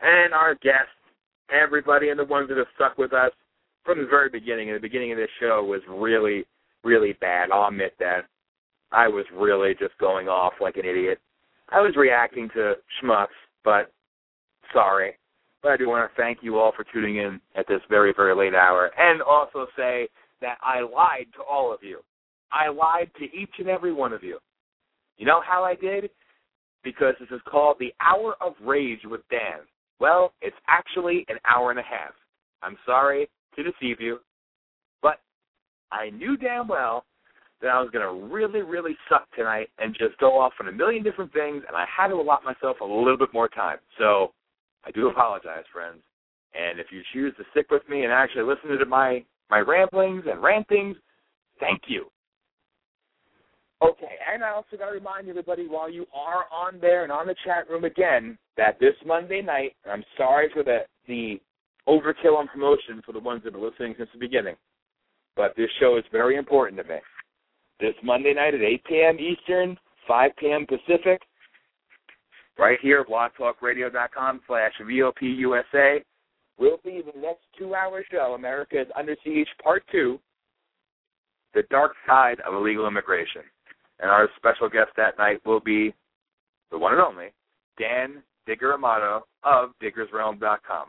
and 0.01 0.33
our 0.33 0.55
guests, 0.55 0.97
everybody 1.53 2.09
and 2.09 2.19
the 2.19 2.25
ones 2.25 2.49
that 2.49 2.57
have 2.57 2.67
stuck 2.75 2.97
with 2.97 3.13
us, 3.13 3.31
from 3.85 3.99
the 3.99 4.07
very 4.07 4.29
beginning, 4.29 4.69
and 4.69 4.75
the 4.75 4.81
beginning 4.81 5.11
of 5.11 5.17
this 5.17 5.29
show 5.39 5.63
was 5.63 5.81
really, 5.87 6.43
really 6.83 7.13
bad. 7.21 7.51
I'll 7.51 7.67
admit 7.67 7.93
that. 7.99 8.21
I 8.91 9.07
was 9.07 9.25
really 9.33 9.73
just 9.79 9.97
going 9.99 10.27
off 10.27 10.53
like 10.61 10.77
an 10.77 10.85
idiot. 10.85 11.19
I 11.69 11.81
was 11.81 11.95
reacting 11.95 12.49
to 12.49 12.75
schmucks, 13.01 13.27
but 13.63 13.91
sorry. 14.73 15.17
But 15.61 15.71
I 15.71 15.77
do 15.77 15.89
want 15.89 16.09
to 16.09 16.21
thank 16.21 16.39
you 16.41 16.59
all 16.59 16.71
for 16.75 16.85
tuning 16.93 17.17
in 17.17 17.41
at 17.55 17.67
this 17.67 17.81
very, 17.89 18.13
very 18.15 18.35
late 18.35 18.53
hour 18.53 18.91
and 18.97 19.21
also 19.21 19.65
say 19.75 20.07
that 20.41 20.57
I 20.61 20.81
lied 20.81 21.27
to 21.35 21.41
all 21.49 21.73
of 21.73 21.79
you. 21.81 22.01
I 22.51 22.69
lied 22.69 23.09
to 23.17 23.25
each 23.25 23.49
and 23.57 23.67
every 23.67 23.91
one 23.91 24.13
of 24.13 24.23
you. 24.23 24.37
You 25.17 25.25
know 25.25 25.41
how 25.45 25.63
I 25.63 25.75
did? 25.75 26.09
Because 26.83 27.15
this 27.19 27.29
is 27.31 27.41
called 27.49 27.77
the 27.79 27.93
Hour 27.99 28.35
of 28.41 28.53
Rage 28.61 28.99
with 29.05 29.21
Dan. 29.31 29.61
Well, 29.99 30.33
it's 30.41 30.55
actually 30.67 31.25
an 31.29 31.37
hour 31.45 31.71
and 31.71 31.79
a 31.79 31.83
half. 31.83 32.13
I'm 32.61 32.77
sorry 32.85 33.29
to 33.55 33.63
deceive 33.63 33.99
you, 33.99 34.19
but 35.01 35.19
I 35.91 36.09
knew 36.11 36.37
damn 36.37 36.67
well 36.67 37.05
that 37.61 37.69
I 37.69 37.81
was 37.81 37.89
going 37.91 38.05
to 38.05 38.33
really, 38.33 38.61
really 38.61 38.95
suck 39.09 39.27
tonight 39.35 39.69
and 39.79 39.95
just 39.97 40.17
go 40.19 40.39
off 40.39 40.53
on 40.59 40.67
a 40.67 40.71
million 40.71 41.03
different 41.03 41.31
things, 41.33 41.63
and 41.67 41.75
I 41.75 41.85
had 41.85 42.09
to 42.09 42.15
allot 42.15 42.43
myself 42.43 42.77
a 42.81 42.85
little 42.85 43.17
bit 43.17 43.33
more 43.33 43.47
time. 43.47 43.77
So 43.97 44.33
I 44.85 44.91
do 44.91 45.07
apologize, 45.07 45.63
friends. 45.71 46.01
And 46.53 46.79
if 46.79 46.87
you 46.91 47.01
choose 47.13 47.33
to 47.37 47.43
stick 47.51 47.67
with 47.71 47.87
me 47.89 48.03
and 48.03 48.13
actually 48.13 48.43
listen 48.43 48.77
to 48.77 48.85
my 48.85 49.23
my 49.49 49.59
ramblings 49.59 50.23
and 50.27 50.41
rantings, 50.41 50.95
thank 51.59 51.81
you. 51.87 52.05
Okay, 53.83 54.15
and 54.33 54.43
I 54.43 54.49
also 54.49 54.77
got 54.77 54.87
to 54.87 54.93
remind 54.93 55.29
everybody 55.29 55.67
while 55.67 55.89
you 55.89 56.05
are 56.15 56.45
on 56.51 56.79
there 56.79 57.03
and 57.03 57.11
on 57.11 57.27
the 57.27 57.35
chat 57.45 57.69
room 57.69 57.83
again 57.83 58.37
that 58.57 58.79
this 58.79 58.95
Monday 59.05 59.41
night, 59.41 59.75
I'm 59.89 60.03
sorry 60.17 60.49
for 60.53 60.63
the 60.63 60.79
the 61.07 61.39
overkill 61.87 62.37
on 62.37 62.47
promotion 62.47 63.01
for 63.05 63.11
the 63.11 63.19
ones 63.19 63.41
that 63.43 63.53
have 63.53 63.61
been 63.61 63.69
listening 63.69 63.95
since 63.97 64.09
the 64.13 64.19
beginning, 64.19 64.55
but 65.35 65.53
this 65.55 65.69
show 65.79 65.97
is 65.97 66.03
very 66.11 66.37
important 66.37 66.81
to 66.81 66.87
me. 66.87 66.99
This 67.79 67.93
Monday 68.03 68.33
night 68.33 68.53
at 68.53 68.61
8 68.61 68.83
p.m. 68.85 69.17
Eastern, 69.19 69.77
5 70.07 70.31
p.m. 70.37 70.65
Pacific, 70.65 71.21
right 72.57 72.77
here 72.81 73.01
at 73.01 73.07
blogtalkradio.com 73.07 74.41
slash 74.47 74.71
VOPUSA, 74.81 75.99
will 76.57 76.79
be 76.85 77.01
the 77.01 77.19
next 77.19 77.43
two-hour 77.57 78.05
show, 78.09 78.33
America 78.33 78.79
is 78.81 78.87
Under 78.97 79.15
Siege 79.23 79.47
Part 79.61 79.83
2, 79.91 80.17
The 81.53 81.63
Dark 81.69 81.93
Side 82.07 82.39
of 82.47 82.53
Illegal 82.53 82.87
Immigration. 82.87 83.41
And 83.99 84.09
our 84.09 84.29
special 84.37 84.69
guest 84.69 84.91
that 84.97 85.17
night 85.17 85.45
will 85.45 85.59
be 85.59 85.93
the 86.71 86.77
one 86.77 86.93
and 86.93 87.01
only 87.01 87.27
Dan 87.77 88.23
Digger 88.45 88.73
Amato 88.73 89.25
of 89.43 89.69
diggersrealm.com. 89.81 90.87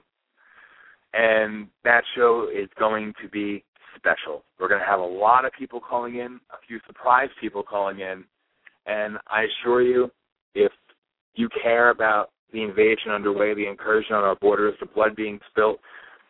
And 1.14 1.68
that 1.84 2.02
show 2.14 2.48
is 2.54 2.68
going 2.78 3.14
to 3.22 3.28
be 3.28 3.64
special. 3.96 4.42
We're 4.58 4.68
going 4.68 4.80
to 4.80 4.86
have 4.86 5.00
a 5.00 5.04
lot 5.04 5.44
of 5.44 5.52
people 5.58 5.80
calling 5.80 6.16
in, 6.16 6.40
a 6.50 6.58
few 6.66 6.80
surprise 6.86 7.28
people 7.40 7.62
calling 7.62 8.00
in. 8.00 8.24
And 8.86 9.18
I 9.28 9.44
assure 9.44 9.82
you, 9.82 10.10
if 10.54 10.72
you 11.34 11.48
care 11.62 11.90
about 11.90 12.30
the 12.52 12.62
invasion 12.62 13.10
underway, 13.12 13.54
the 13.54 13.68
incursion 13.68 14.14
on 14.14 14.24
our 14.24 14.36
borders, 14.36 14.74
the 14.80 14.86
blood 14.86 15.16
being 15.16 15.40
spilt, 15.50 15.78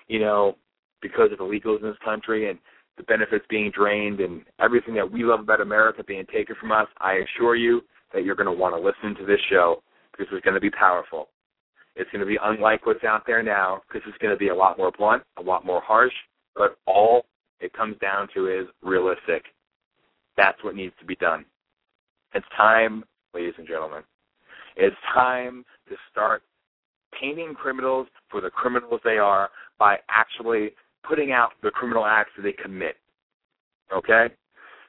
you 0.09 0.19
know, 0.21 0.57
because 1.03 1.31
of 1.33 1.39
illegals 1.39 1.83
in 1.83 1.89
this 1.89 1.99
country 2.05 2.49
and 2.51 2.59
the 2.97 3.03
benefits 3.05 3.45
being 3.51 3.71
drained 3.71 4.21
and 4.21 4.43
everything 4.59 4.95
that 4.95 5.11
we 5.11 5.23
love 5.23 5.41
about 5.41 5.61
America 5.61 6.03
being 6.03 6.25
taken 6.33 6.57
from 6.59 6.73
us, 6.73 6.87
I 6.99 7.21
assure 7.25 7.55
you 7.55 7.83
that 8.15 8.25
you're 8.25 8.35
going 8.35 8.47
to 8.47 8.53
want 8.53 8.75
to 8.75 8.81
listen 8.81 9.19
to 9.21 9.27
this 9.27 9.41
show 9.51 9.83
because 10.11 10.27
it's 10.33 10.45
going 10.45 10.55
to 10.55 10.61
be 10.61 10.71
powerful. 10.71 11.29
It's 11.95 12.11
going 12.11 12.21
to 12.21 12.27
be 12.27 12.39
unlike 12.43 12.87
what's 12.87 13.05
out 13.05 13.25
there 13.27 13.43
now 13.43 13.83
because 13.87 14.03
it's 14.09 14.19
going 14.19 14.35
to 14.35 14.39
be 14.39 14.49
a 14.49 14.55
lot 14.55 14.79
more 14.79 14.93
blunt, 14.97 15.23
a 15.39 15.43
lot 15.43 15.65
more 15.65 15.83
harsh, 15.83 16.13
but 16.55 16.79
all 16.87 17.27
it 17.61 17.73
comes 17.73 17.97
down 17.99 18.29
to 18.35 18.49
is 18.49 18.67
realistic. 18.83 19.45
That's 20.37 20.63
what 20.63 20.75
needs 20.75 20.95
to 21.01 21.07
be 21.07 21.17
done. 21.17 21.45
It's 22.35 22.47
time, 22.57 23.05
ladies 23.35 23.55
and 23.59 23.67
gentlemen. 23.67 24.03
It's 24.77 24.97
time 25.15 25.65
to 25.89 25.97
start 26.11 26.43
painting 27.19 27.55
criminals 27.55 28.09
for 28.31 28.41
the 28.41 28.51
criminals 28.51 29.01
they 29.05 29.19
are 29.19 29.49
by 29.79 29.97
actually 30.11 30.73
putting 31.09 31.33
out 31.33 31.53
the 31.63 31.71
criminal 31.71 32.05
acts 32.05 32.31
that 32.37 32.43
they 32.43 32.53
commit. 32.53 32.97
Okay? 33.95 34.27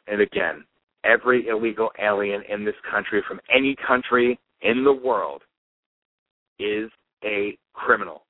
And 0.07 0.21
again, 0.21 0.65
every 1.03 1.47
illegal 1.47 1.89
alien 2.03 2.41
in 2.49 2.65
this 2.65 2.75
country 2.89 3.21
from 3.27 3.39
any 3.53 3.75
country 3.87 4.39
in 4.61 4.83
the 4.83 4.93
world 4.93 5.43
is 6.59 6.89
a 7.23 7.57
criminal. 7.73 8.23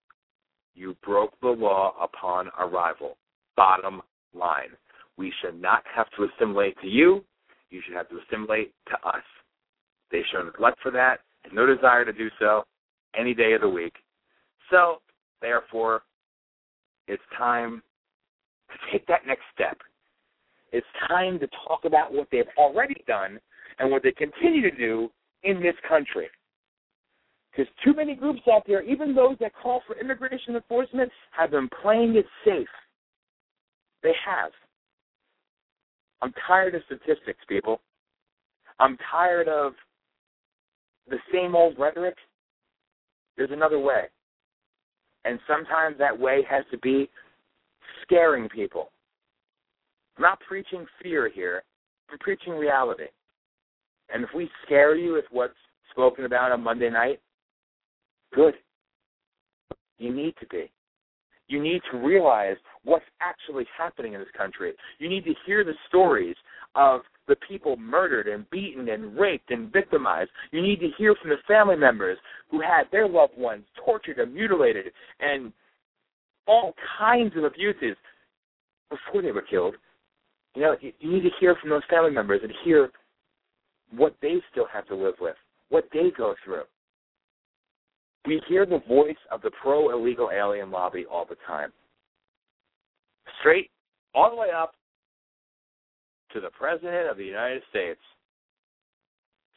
You 0.76 0.96
broke 1.04 1.34
the 1.42 1.48
law 1.48 1.94
upon 2.02 2.50
arrival. 2.60 3.18
Bottom 3.56 4.02
line. 4.34 4.70
We 5.18 5.34
should 5.42 5.60
not 5.60 5.84
have 5.94 6.08
to 6.18 6.26
assimilate 6.26 6.80
to 6.82 6.88
you. 6.88 7.24
You 7.70 7.82
should 7.86 7.96
have 7.96 8.10
to 8.10 8.20
assimilate 8.28 8.74
to 8.90 9.08
us. 9.08 9.24
They 10.12 10.22
show 10.32 10.42
neglect 10.42 10.78
for 10.82 10.92
that 10.92 11.18
and 11.44 11.54
no 11.54 11.66
desire 11.66 12.06
to 12.06 12.14
do 12.14 12.30
so 12.40 12.64
any 13.18 13.34
day 13.34 13.54
of 13.54 13.62
the 13.62 13.70
week. 13.70 13.94
So, 14.70 15.02
therefore, 15.42 16.04
it's 17.08 17.24
time 17.38 17.82
to 18.70 18.92
take 18.92 19.08
that 19.08 19.26
next 19.26 19.44
step. 19.54 19.78
It's 20.72 20.88
time 21.08 21.40
to 21.40 21.48
talk 21.68 21.86
about 21.86 22.14
what 22.14 22.28
they've 22.32 22.44
already 22.58 23.04
done 23.08 23.40
and 23.80 23.90
what 23.90 24.04
they 24.04 24.12
continue 24.12 24.62
to 24.70 24.76
do 24.76 25.10
in 25.44 25.62
this 25.62 25.76
country. 25.88 26.28
Because 27.52 27.72
too 27.84 27.94
many 27.94 28.16
groups 28.16 28.42
out 28.52 28.64
there, 28.68 28.84
even 28.84 29.16
those 29.16 29.38
that 29.40 29.54
call 29.56 29.82
for 29.88 29.98
immigration 30.00 30.56
enforcement, 30.56 31.12
have 31.32 31.52
been 31.52 31.70
playing 31.82 32.16
it 32.16 32.26
safe. 32.46 32.68
They 34.04 34.14
have. 34.26 34.52
I'm 36.22 36.34
tired 36.48 36.76
of 36.76 36.82
statistics, 36.86 37.40
people. 37.48 37.82
I'm 38.80 38.98
tired 39.12 39.48
of 39.48 39.74
the 41.10 41.18
same 41.34 41.56
old 41.56 41.78
rhetoric. 41.80 42.16
There's 43.38 43.52
another 43.52 43.80
way. 43.80 44.04
And 45.26 45.40
sometimes 45.48 45.98
that 46.00 46.18
way 46.18 46.42
has 46.50 46.64
to 46.72 46.78
be 46.80 47.10
scaring 48.04 48.50
people. 48.50 48.90
I'm 50.18 50.24
not 50.24 50.40
preaching 50.48 50.86
fear 51.02 51.30
here. 51.30 51.64
I'm 52.12 52.18
preaching 52.20 52.54
reality. 52.54 53.08
And 54.14 54.24
if 54.24 54.30
we 54.36 54.50
scare 54.66 54.96
you 54.96 55.14
with 55.14 55.26
what's 55.32 55.54
spoken 55.92 56.26
about 56.26 56.52
on 56.52 56.64
Monday 56.64 56.90
night, 56.90 57.20
good. 58.34 58.54
You 59.98 60.14
need 60.14 60.36
to 60.40 60.48
be. 60.48 60.72
You 61.48 61.62
need 61.62 61.82
to 61.92 61.98
realize 61.98 62.58
what's 62.88 63.06
actually 63.20 63.66
happening 63.78 64.14
in 64.14 64.20
this 64.22 64.30
country. 64.36 64.72
You 64.98 65.10
need 65.10 65.26
to 65.26 65.34
hear 65.46 65.66
the 65.66 65.74
stories 65.90 66.38
of 66.76 67.02
the 67.28 67.36
people 67.46 67.76
murdered 67.76 68.28
and 68.30 68.50
beaten 68.50 68.88
and 68.88 69.20
raped 69.20 69.52
and 69.52 69.72
victimized. 69.74 70.30
You 70.52 70.62
need 70.62 70.80
to 70.80 70.88
hear 70.98 71.14
from 71.22 71.32
the 71.32 71.38
family 71.46 71.76
members 71.76 72.18
who 72.50 72.62
had 72.62 72.84
their 72.90 73.06
loved 73.06 73.38
ones 73.38 73.66
tortured 73.84 74.20
and 74.20 74.34
mutilated 74.34 74.94
and 75.20 75.52
all 76.48 76.74
kinds 76.98 77.36
of 77.36 77.44
abuses 77.44 77.98
before 78.90 79.22
they 79.22 79.34
were 79.34 79.42
killed. 79.42 79.76
You 80.56 80.62
know, 80.62 80.76
you, 80.80 80.94
need 81.12 81.24
to 81.24 81.36
hear 81.42 81.58
from 81.60 81.70
those 81.70 81.82
family 81.90 82.12
members 82.12 82.40
and 82.42 82.54
hear 82.64 82.90
what 83.92 84.16
they 84.22 84.36
still 84.50 84.68
have 84.72 84.88
to 84.88 84.96
live 84.96 85.16
with, 85.20 85.36
what 85.68 85.84
they 85.92 86.10
go 86.18 86.36
through. 86.46 86.64
We 88.26 88.42
hear 88.48 88.66
the 88.66 88.80
voice 88.88 89.18
of 89.30 89.42
the 89.42 89.52
pro 89.62 89.90
illegal 89.90 90.30
alien 90.34 90.72
lobby 90.72 91.06
all 91.12 91.26
the 91.30 91.36
time. 91.46 91.74
Straight 93.40 93.70
all 94.14 94.30
the 94.30 94.36
way 94.36 94.50
up 94.56 94.74
to 96.34 96.42
the 96.42 96.50
President 96.50 97.10
of 97.10 97.18
the 97.18 97.26
United 97.26 97.62
States. 97.70 98.00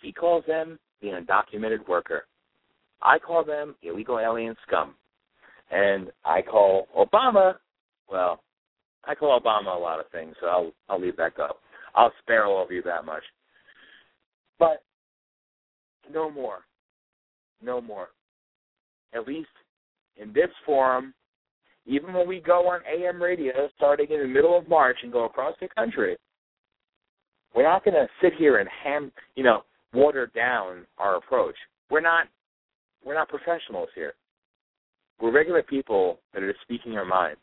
He 0.03 0.13
calls 0.13 0.45
them 0.47 0.79
the 1.01 1.09
undocumented 1.09 1.87
worker. 1.89 2.25
I 3.03 3.19
call 3.19 3.45
them 3.45 3.75
illegal 3.83 4.19
alien 4.19 4.57
scum. 4.67 4.95
And 5.71 6.11
I 6.25 6.43
call 6.43 6.89
Obama, 6.97 7.55
well, 8.11 8.43
I 9.05 9.15
call 9.15 9.39
Obama 9.41 9.75
a 9.75 9.79
lot 9.79 10.01
of 10.01 10.11
things, 10.11 10.35
so 10.41 10.47
I'll 10.47 10.73
I'll 10.89 11.01
leave 11.01 11.17
that 11.17 11.37
go. 11.37 11.57
I'll 11.95 12.13
spare 12.21 12.45
all 12.45 12.63
of 12.63 12.71
you 12.71 12.83
that 12.83 13.05
much. 13.05 13.23
But 14.59 14.83
no 16.13 16.31
more. 16.31 16.61
No 17.63 17.81
more. 17.81 18.09
At 19.15 19.27
least 19.27 19.49
in 20.17 20.33
this 20.33 20.51
forum, 20.67 21.15
even 21.91 22.15
when 22.15 22.29
we 22.29 22.41
go 22.41 22.69
on 22.69 22.81
AM 22.87 23.21
radio 23.21 23.69
starting 23.77 24.07
in 24.11 24.21
the 24.21 24.29
middle 24.29 24.57
of 24.57 24.69
March 24.69 24.97
and 25.03 25.13
go 25.13 25.25
across 25.25 25.55
the 25.61 25.69
country, 25.77 26.17
we're 27.55 27.65
not 27.65 27.85
going 27.85 27.95
to 27.95 28.07
sit 28.23 28.33
here 28.39 28.59
and 28.59 28.69
ham, 28.85 29.11
you 29.35 29.43
know, 29.43 29.63
water 29.93 30.31
down 30.35 30.87
our 30.99 31.17
approach. 31.17 31.57
We're 31.91 32.01
not 32.01 32.29
we're 33.05 33.15
not 33.15 33.29
professionals 33.29 33.89
here. 33.95 34.13
We're 35.21 35.33
regular 35.33 35.63
people 35.63 36.21
that 36.33 36.43
are 36.43 36.53
just 36.53 36.63
speaking 36.63 36.97
our 36.97 37.05
minds. 37.05 37.41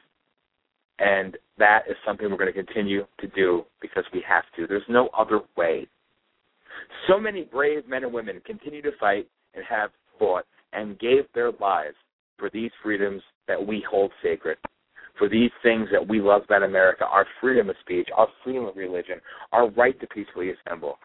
And 0.99 1.37
that 1.57 1.81
is 1.89 1.95
something 2.05 2.29
we're 2.29 2.37
going 2.37 2.53
to 2.53 2.63
continue 2.63 3.05
to 3.19 3.27
do 3.27 3.65
because 3.81 4.05
we 4.13 4.23
have 4.27 4.43
to. 4.55 4.65
There's 4.65 4.81
no 4.87 5.09
other 5.17 5.41
way. 5.57 5.87
So 7.07 7.19
many 7.19 7.43
brave 7.43 7.87
men 7.87 8.03
and 8.03 8.13
women 8.13 8.41
continue 8.45 8.81
to 8.81 8.91
fight 8.99 9.27
and 9.53 9.63
have 9.69 9.89
fought 10.17 10.45
and 10.73 10.97
gave 10.99 11.23
their 11.35 11.51
lives 11.59 11.95
for 12.37 12.49
these 12.51 12.71
freedoms 12.83 13.21
that 13.47 13.65
we 13.65 13.83
hold 13.89 14.11
sacred, 14.23 14.57
for 15.17 15.27
these 15.27 15.51
things 15.63 15.89
that 15.91 16.07
we 16.07 16.21
love 16.21 16.43
about 16.45 16.63
America, 16.63 17.05
our 17.05 17.25
freedom 17.41 17.69
of 17.69 17.75
speech, 17.81 18.07
our 18.15 18.27
freedom 18.43 18.65
of 18.65 18.75
religion, 18.75 19.19
our 19.51 19.69
right 19.71 19.99
to 19.99 20.07
peacefully 20.07 20.51
assemble. 20.51 20.97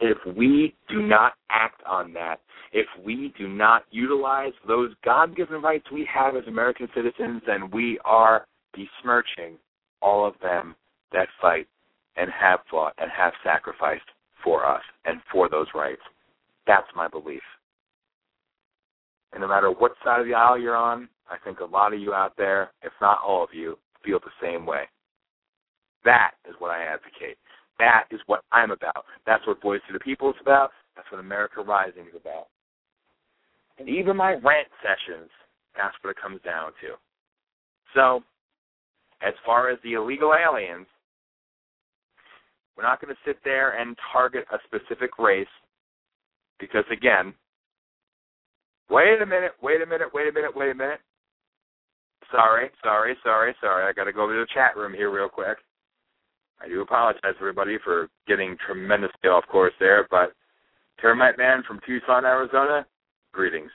if 0.00 0.18
we 0.36 0.74
do 0.88 1.02
not 1.02 1.34
act 1.50 1.82
on 1.86 2.12
that, 2.14 2.40
if 2.72 2.86
we 3.04 3.32
do 3.38 3.48
not 3.48 3.84
utilize 3.90 4.52
those 4.66 4.90
God 5.04 5.36
given 5.36 5.62
rights 5.62 5.86
we 5.92 6.08
have 6.12 6.36
as 6.36 6.44
American 6.48 6.88
citizens, 6.94 7.42
then 7.46 7.70
we 7.70 7.98
are 8.04 8.46
besmirching 8.72 9.56
all 10.02 10.26
of 10.26 10.34
them 10.42 10.74
that 11.12 11.28
fight 11.40 11.68
and 12.16 12.30
have 12.30 12.60
fought 12.70 12.94
and 12.98 13.10
have 13.10 13.32
sacrificed 13.44 14.02
for 14.42 14.66
us 14.66 14.82
and 15.04 15.20
for 15.32 15.48
those 15.48 15.68
rights. 15.74 16.02
That's 16.66 16.86
my 16.96 17.08
belief. 17.08 17.42
And 19.34 19.42
no 19.42 19.48
matter 19.48 19.70
what 19.70 19.92
side 20.04 20.20
of 20.20 20.26
the 20.26 20.34
aisle 20.34 20.58
you're 20.58 20.76
on, 20.76 21.08
I 21.28 21.36
think 21.44 21.58
a 21.58 21.64
lot 21.64 21.92
of 21.92 22.00
you 22.00 22.14
out 22.14 22.34
there, 22.38 22.70
if 22.82 22.92
not 23.00 23.18
all 23.26 23.42
of 23.42 23.50
you, 23.52 23.76
feel 24.04 24.20
the 24.20 24.30
same 24.40 24.64
way. 24.64 24.84
That 26.04 26.32
is 26.48 26.54
what 26.60 26.70
I 26.70 26.84
advocate. 26.84 27.36
That 27.78 28.04
is 28.12 28.20
what 28.26 28.42
I'm 28.52 28.70
about. 28.70 29.04
That's 29.26 29.44
what 29.46 29.60
Voice 29.60 29.80
of 29.88 29.94
the 29.94 30.00
People 30.00 30.30
is 30.30 30.36
about. 30.40 30.70
That's 30.94 31.10
what 31.10 31.18
America 31.18 31.62
Rising 31.62 32.04
is 32.04 32.14
about. 32.14 32.46
And 33.78 33.88
even 33.88 34.16
my 34.16 34.32
rant 34.32 34.68
sessions, 34.80 35.28
that's 35.76 35.96
what 36.02 36.10
it 36.10 36.22
comes 36.22 36.40
down 36.44 36.70
to. 36.82 36.94
So, 37.94 38.22
as 39.22 39.34
far 39.44 39.70
as 39.70 39.78
the 39.82 39.94
illegal 39.94 40.32
aliens, 40.34 40.86
we're 42.76 42.84
not 42.84 43.00
going 43.00 43.12
to 43.12 43.20
sit 43.28 43.38
there 43.44 43.80
and 43.80 43.96
target 44.12 44.44
a 44.52 44.58
specific 44.66 45.18
race 45.18 45.46
because, 46.60 46.84
again, 46.92 47.34
wait 48.90 49.22
a 49.22 49.26
minute, 49.26 49.52
wait 49.62 49.82
a 49.82 49.86
minute, 49.86 50.08
wait 50.12 50.28
a 50.28 50.32
minute, 50.32 50.52
wait 50.54 50.70
a 50.70 50.74
minute. 50.74 51.00
Sorry, 52.30 52.70
sorry, 52.82 53.16
sorry, 53.22 53.54
sorry. 53.60 53.84
I 53.86 53.92
got 53.92 54.04
to 54.04 54.12
go 54.12 54.26
to 54.26 54.32
the 54.32 54.46
chat 54.54 54.76
room 54.76 54.92
here 54.92 55.10
real 55.10 55.28
quick. 55.28 55.58
I 56.60 56.68
do 56.68 56.80
apologize, 56.80 57.34
everybody, 57.38 57.78
for 57.84 58.08
getting 58.26 58.56
tremendously 58.64 59.28
off 59.28 59.44
course 59.48 59.72
there, 59.78 60.06
but 60.10 60.32
Termite 61.00 61.36
Man 61.36 61.62
from 61.66 61.80
Tucson, 61.86 62.24
Arizona, 62.24 62.86
greetings. 63.32 63.70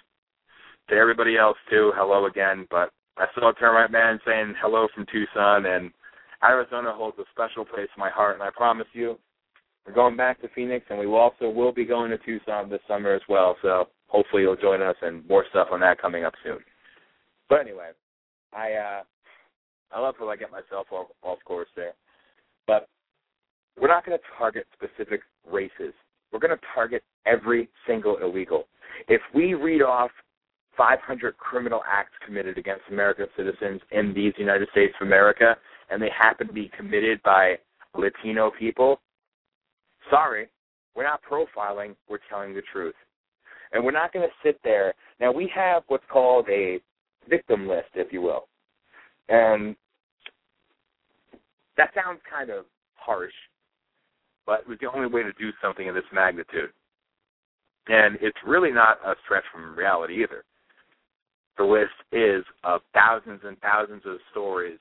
To 0.89 0.95
everybody 0.95 1.37
else, 1.37 1.57
too, 1.69 1.91
hello 1.95 2.25
again, 2.25 2.65
but 2.71 2.89
I 3.17 3.25
saw 3.35 3.51
Termite 3.51 3.91
Man 3.91 4.19
saying 4.25 4.55
hello 4.61 4.87
from 4.95 5.05
Tucson, 5.11 5.65
and 5.65 5.91
Arizona 6.43 6.91
holds 6.93 7.19
a 7.19 7.25
special 7.31 7.65
place 7.65 7.89
in 7.95 7.99
my 7.99 8.09
heart, 8.09 8.35
and 8.35 8.43
I 8.43 8.49
promise 8.55 8.87
you, 8.93 9.19
we're 9.85 9.93
going 9.93 10.17
back 10.17 10.41
to 10.41 10.49
Phoenix, 10.55 10.85
and 10.89 10.99
we 10.99 11.05
also 11.05 11.49
will 11.49 11.71
be 11.71 11.85
going 11.85 12.11
to 12.11 12.17
Tucson 12.17 12.69
this 12.69 12.81
summer 12.87 13.13
as 13.13 13.21
well, 13.29 13.55
so 13.61 13.89
hopefully 14.09 14.43
you'll 14.43 14.55
join 14.55 14.81
us, 14.81 14.95
and 15.01 15.27
more 15.27 15.45
stuff 15.49 15.69
on 15.71 15.79
that 15.79 16.01
coming 16.01 16.25
up 16.25 16.33
soon. 16.43 16.59
But 17.47 17.61
anyway, 17.61 17.91
I 18.53 18.73
uh 18.73 19.03
I 19.91 19.99
love 19.99 20.15
how 20.19 20.29
I 20.29 20.35
get 20.35 20.51
myself 20.51 20.87
off, 20.91 21.07
off 21.23 21.39
course 21.45 21.67
there. 21.75 21.93
But 22.67 22.87
we're 23.79 23.87
not 23.87 24.05
going 24.05 24.17
to 24.17 24.23
target 24.37 24.67
specific 24.73 25.21
races. 25.49 25.93
We're 26.31 26.39
going 26.39 26.55
to 26.55 26.65
target 26.75 27.03
every 27.25 27.69
single 27.87 28.17
illegal. 28.17 28.65
If 29.07 29.21
we 29.33 29.55
read 29.55 29.81
off 29.81 30.11
500 30.77 31.37
criminal 31.37 31.81
acts 31.89 32.13
committed 32.25 32.57
against 32.57 32.83
American 32.91 33.25
citizens 33.35 33.81
in 33.91 34.13
these 34.13 34.33
United 34.37 34.69
States 34.71 34.93
of 35.01 35.07
America, 35.07 35.55
and 35.89 36.01
they 36.01 36.09
happen 36.15 36.47
to 36.47 36.53
be 36.53 36.71
committed 36.77 37.21
by 37.23 37.55
Latino 37.95 38.51
people, 38.57 39.01
sorry, 40.09 40.49
we're 40.95 41.03
not 41.03 41.21
profiling, 41.23 41.95
we're 42.07 42.19
telling 42.29 42.53
the 42.53 42.61
truth. 42.71 42.95
And 43.71 43.83
we're 43.83 43.91
not 43.91 44.11
going 44.11 44.27
to 44.27 44.47
sit 44.47 44.59
there. 44.63 44.93
Now, 45.19 45.31
we 45.31 45.51
have 45.55 45.83
what's 45.87 46.03
called 46.11 46.47
a 46.49 46.79
victim 47.29 47.67
list, 47.67 47.89
if 47.95 48.11
you 48.11 48.21
will. 48.21 48.47
And 49.29 49.75
that 51.77 51.91
sounds 51.93 52.19
kind 52.29 52.49
of 52.49 52.65
harsh, 52.95 53.33
but 54.45 54.61
it 54.61 54.67
was 54.67 54.77
the 54.81 54.91
only 54.91 55.07
way 55.07 55.23
to 55.23 55.31
do 55.33 55.51
something 55.61 55.87
of 55.87 55.95
this 55.95 56.03
magnitude. 56.11 56.71
And 57.87 58.17
it's 58.21 58.37
really 58.45 58.71
not 58.71 58.97
a 59.05 59.13
stretch 59.23 59.43
from 59.51 59.77
reality 59.77 60.23
either. 60.23 60.43
The 61.57 61.63
list 61.63 61.95
is 62.11 62.43
of 62.63 62.81
thousands 62.93 63.41
and 63.43 63.57
thousands 63.61 64.03
of 64.05 64.17
stories 64.31 64.79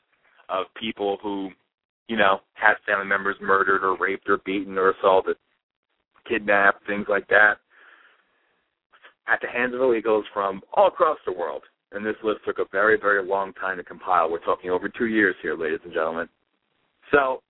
of 0.49 0.67
people 0.81 1.19
who, 1.23 1.51
you 2.09 2.17
know, 2.17 2.41
had 2.55 2.75
family 2.87 3.07
members 3.07 3.37
murdered 3.41 3.85
or 3.85 3.97
raped 3.97 4.29
or 4.29 4.39
beaten 4.45 4.79
or 4.79 4.91
assaulted, 4.91 5.37
kidnapped, 6.29 6.87
things 6.87 7.07
like 7.09 7.27
that, 7.29 7.55
at 9.31 9.41
the 9.41 9.49
hands 9.49 9.75
of 9.75 9.81
illegals 9.81 10.23
from 10.33 10.63
all 10.75 10.89
across 10.89 11.19
the 11.27 11.33
world. 11.33 11.63
And 11.93 12.05
this 12.05 12.17
list 12.23 12.41
took 12.47 12.59
a 12.59 12.65
very, 12.71 12.99
very 13.01 13.25
long 13.25 13.53
time 13.55 13.79
to 13.79 13.85
compile. 13.85 14.31
We're 14.31 14.45
talking 14.45 14.71
over 14.71 14.89
two 14.89 15.07
years 15.07 15.35
here, 15.43 15.57
ladies 15.57 15.81
and 15.85 15.93
gentlemen. 15.93 16.29
So, 17.11 17.43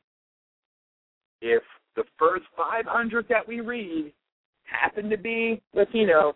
if 1.41 1.63
the 1.97 2.05
first 2.19 2.45
500 2.57 3.27
that 3.29 3.47
we 3.47 3.61
read 3.61 4.13
happen 4.65 5.11
to 5.11 5.17
be 5.17 5.61
Latino, 5.75 6.35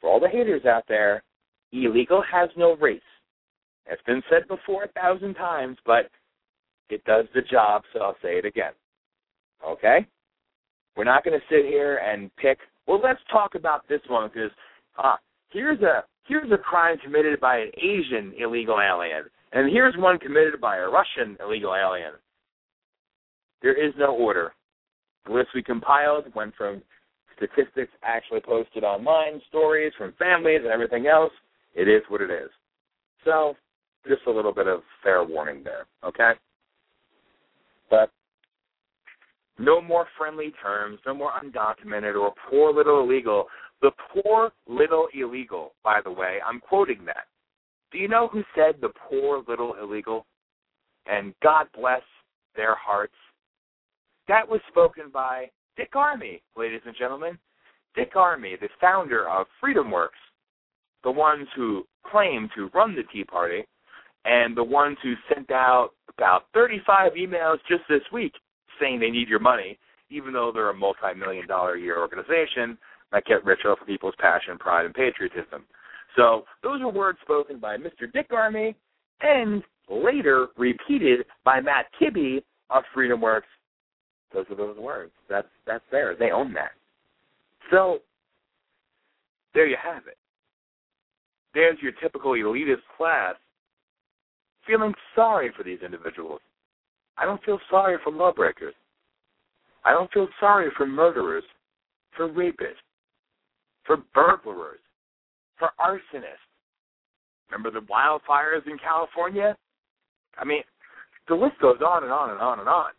for 0.00 0.10
all 0.10 0.20
the 0.20 0.28
haters 0.28 0.66
out 0.66 0.84
there, 0.86 1.22
illegal 1.72 2.22
has 2.30 2.50
no 2.56 2.76
race. 2.76 3.00
It's 3.86 4.02
been 4.02 4.22
said 4.30 4.46
before 4.48 4.84
a 4.84 4.88
thousand 4.88 5.34
times, 5.34 5.78
but 5.86 6.10
it 6.90 7.04
does 7.04 7.26
the 7.34 7.42
job, 7.42 7.82
so 7.92 8.00
I'll 8.00 8.16
say 8.22 8.38
it 8.38 8.44
again. 8.44 8.72
Okay? 9.66 10.06
We're 10.96 11.04
not 11.04 11.24
going 11.24 11.38
to 11.38 11.46
sit 11.54 11.66
here 11.66 11.96
and 11.96 12.30
pick, 12.36 12.58
well, 12.86 13.00
let's 13.02 13.20
talk 13.30 13.54
about 13.54 13.86
this 13.88 14.00
one 14.08 14.30
because 14.32 14.50
uh, 15.02 15.16
here's 15.50 15.80
a 15.80 16.04
here's 16.26 16.50
a 16.52 16.58
crime 16.58 16.96
committed 17.02 17.40
by 17.40 17.58
an 17.58 17.70
Asian 17.76 18.32
illegal 18.38 18.78
alien, 18.80 19.24
and 19.52 19.70
here's 19.70 19.94
one 19.96 20.18
committed 20.18 20.60
by 20.60 20.78
a 20.78 20.88
Russian 20.88 21.36
illegal 21.40 21.74
alien. 21.74 22.12
There 23.62 23.74
is 23.74 23.94
no 23.98 24.14
order. 24.14 24.52
The 25.26 25.32
list 25.32 25.48
we 25.54 25.62
compiled 25.62 26.24
went 26.34 26.54
from 26.56 26.82
statistics 27.36 27.92
actually 28.02 28.40
posted 28.40 28.84
online, 28.84 29.40
stories 29.48 29.92
from 29.96 30.12
families, 30.18 30.60
and 30.62 30.72
everything 30.72 31.06
else. 31.06 31.32
It 31.74 31.88
is 31.88 32.02
what 32.08 32.20
it 32.20 32.30
is. 32.30 32.50
So, 33.24 33.56
just 34.06 34.20
a 34.26 34.30
little 34.30 34.52
bit 34.52 34.66
of 34.66 34.80
fair 35.02 35.24
warning 35.24 35.64
there, 35.64 35.86
okay? 36.04 36.32
But 37.90 38.10
no 39.58 39.80
more 39.80 40.06
friendly 40.18 40.52
terms, 40.62 40.98
no 41.06 41.14
more 41.14 41.32
undocumented 41.32 42.20
or 42.20 42.32
poor 42.50 42.72
little 42.72 43.00
illegal. 43.00 43.46
The 43.82 43.92
poor 44.12 44.52
little 44.66 45.08
illegal, 45.14 45.72
by 45.82 46.00
the 46.04 46.10
way, 46.10 46.38
I'm 46.44 46.60
quoting 46.60 47.04
that. 47.06 47.26
Do 47.92 47.98
you 47.98 48.08
know 48.08 48.28
who 48.28 48.42
said 48.54 48.76
the 48.80 48.90
poor 49.08 49.44
little 49.46 49.74
illegal? 49.80 50.26
And 51.06 51.34
God 51.42 51.66
bless 51.78 52.02
their 52.56 52.74
hearts. 52.74 53.14
That 54.26 54.48
was 54.48 54.60
spoken 54.68 55.04
by 55.12 55.50
Dick 55.76 55.92
Armey, 55.92 56.40
ladies 56.56 56.80
and 56.86 56.96
gentlemen. 56.98 57.38
Dick 57.94 58.14
Armey, 58.14 58.58
the 58.58 58.68
founder 58.80 59.28
of 59.28 59.46
FreedomWorks, 59.62 60.08
the 61.04 61.10
ones 61.10 61.46
who 61.54 61.86
claim 62.10 62.48
to 62.56 62.70
run 62.74 62.96
the 62.96 63.02
Tea 63.12 63.24
Party, 63.24 63.64
and 64.24 64.56
the 64.56 64.64
ones 64.64 64.96
who 65.02 65.14
sent 65.32 65.50
out 65.50 65.90
about 66.16 66.44
35 66.54 67.12
emails 67.12 67.58
just 67.68 67.82
this 67.88 68.02
week 68.12 68.32
saying 68.80 69.00
they 69.00 69.10
need 69.10 69.28
your 69.28 69.38
money, 69.40 69.78
even 70.10 70.32
though 70.32 70.50
they're 70.52 70.70
a 70.70 70.74
multi-million 70.74 71.46
dollar 71.46 71.74
a 71.74 71.80
year 71.80 71.98
organization 71.98 72.78
that 73.12 73.24
get 73.26 73.44
rich 73.44 73.60
off 73.66 73.80
of 73.80 73.86
people's 73.86 74.14
passion, 74.18 74.58
pride, 74.58 74.86
and 74.86 74.94
patriotism. 74.94 75.64
So 76.16 76.44
those 76.62 76.80
are 76.80 76.90
words 76.90 77.18
spoken 77.22 77.58
by 77.58 77.76
Mr. 77.76 78.10
Dick 78.12 78.30
Armey 78.30 78.74
and 79.20 79.62
later 79.88 80.48
repeated 80.56 81.26
by 81.44 81.60
Matt 81.60 81.86
Kibbe 82.00 82.42
of 82.70 82.84
FreedomWorks 82.96 83.42
those 84.34 84.46
are 84.50 84.56
those 84.56 84.76
words. 84.76 85.12
That's 85.28 85.46
that's 85.66 85.84
there. 85.90 86.16
They 86.18 86.30
own 86.30 86.52
that. 86.54 86.72
So 87.70 87.98
there 89.54 89.66
you 89.66 89.76
have 89.82 90.06
it. 90.08 90.18
There's 91.54 91.78
your 91.80 91.92
typical 92.02 92.32
elitist 92.32 92.82
class 92.96 93.36
feeling 94.66 94.92
sorry 95.14 95.52
for 95.56 95.62
these 95.62 95.78
individuals. 95.84 96.40
I 97.16 97.24
don't 97.24 97.42
feel 97.44 97.58
sorry 97.70 97.96
for 98.02 98.12
lawbreakers. 98.12 98.74
I 99.84 99.92
don't 99.92 100.10
feel 100.12 100.28
sorry 100.40 100.70
for 100.76 100.86
murderers, 100.86 101.44
for 102.16 102.28
rapists, 102.28 102.82
for 103.84 103.98
burglars, 104.14 104.80
for 105.58 105.70
arsonists. 105.78 106.48
Remember 107.50 107.70
the 107.70 107.86
wildfires 107.86 108.66
in 108.66 108.78
California? 108.78 109.56
I 110.38 110.44
mean, 110.44 110.62
the 111.28 111.34
list 111.34 111.54
goes 111.60 111.78
on 111.86 112.02
and 112.02 112.12
on 112.12 112.30
and 112.30 112.40
on 112.40 112.60
and 112.60 112.68
on. 112.68 112.90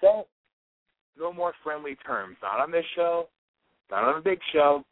So, 0.00 0.26
no 1.18 1.32
more 1.32 1.52
friendly 1.62 1.96
terms. 2.06 2.36
Not 2.42 2.60
on 2.60 2.70
this 2.70 2.84
show, 2.94 3.28
not 3.90 4.04
on 4.04 4.16
the 4.16 4.20
big 4.30 4.38
show. 4.52 4.84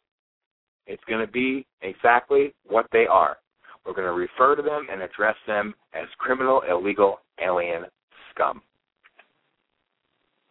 It's 0.87 1.03
going 1.07 1.25
to 1.25 1.31
be 1.31 1.65
exactly 1.81 2.53
what 2.67 2.87
they 2.91 3.05
are. 3.05 3.37
We're 3.85 3.93
going 3.93 4.07
to 4.07 4.13
refer 4.13 4.55
to 4.55 4.61
them 4.61 4.87
and 4.91 5.01
address 5.01 5.35
them 5.45 5.73
as 5.93 6.07
criminal, 6.17 6.61
illegal, 6.69 7.19
alien 7.43 7.83
scum. 8.33 8.61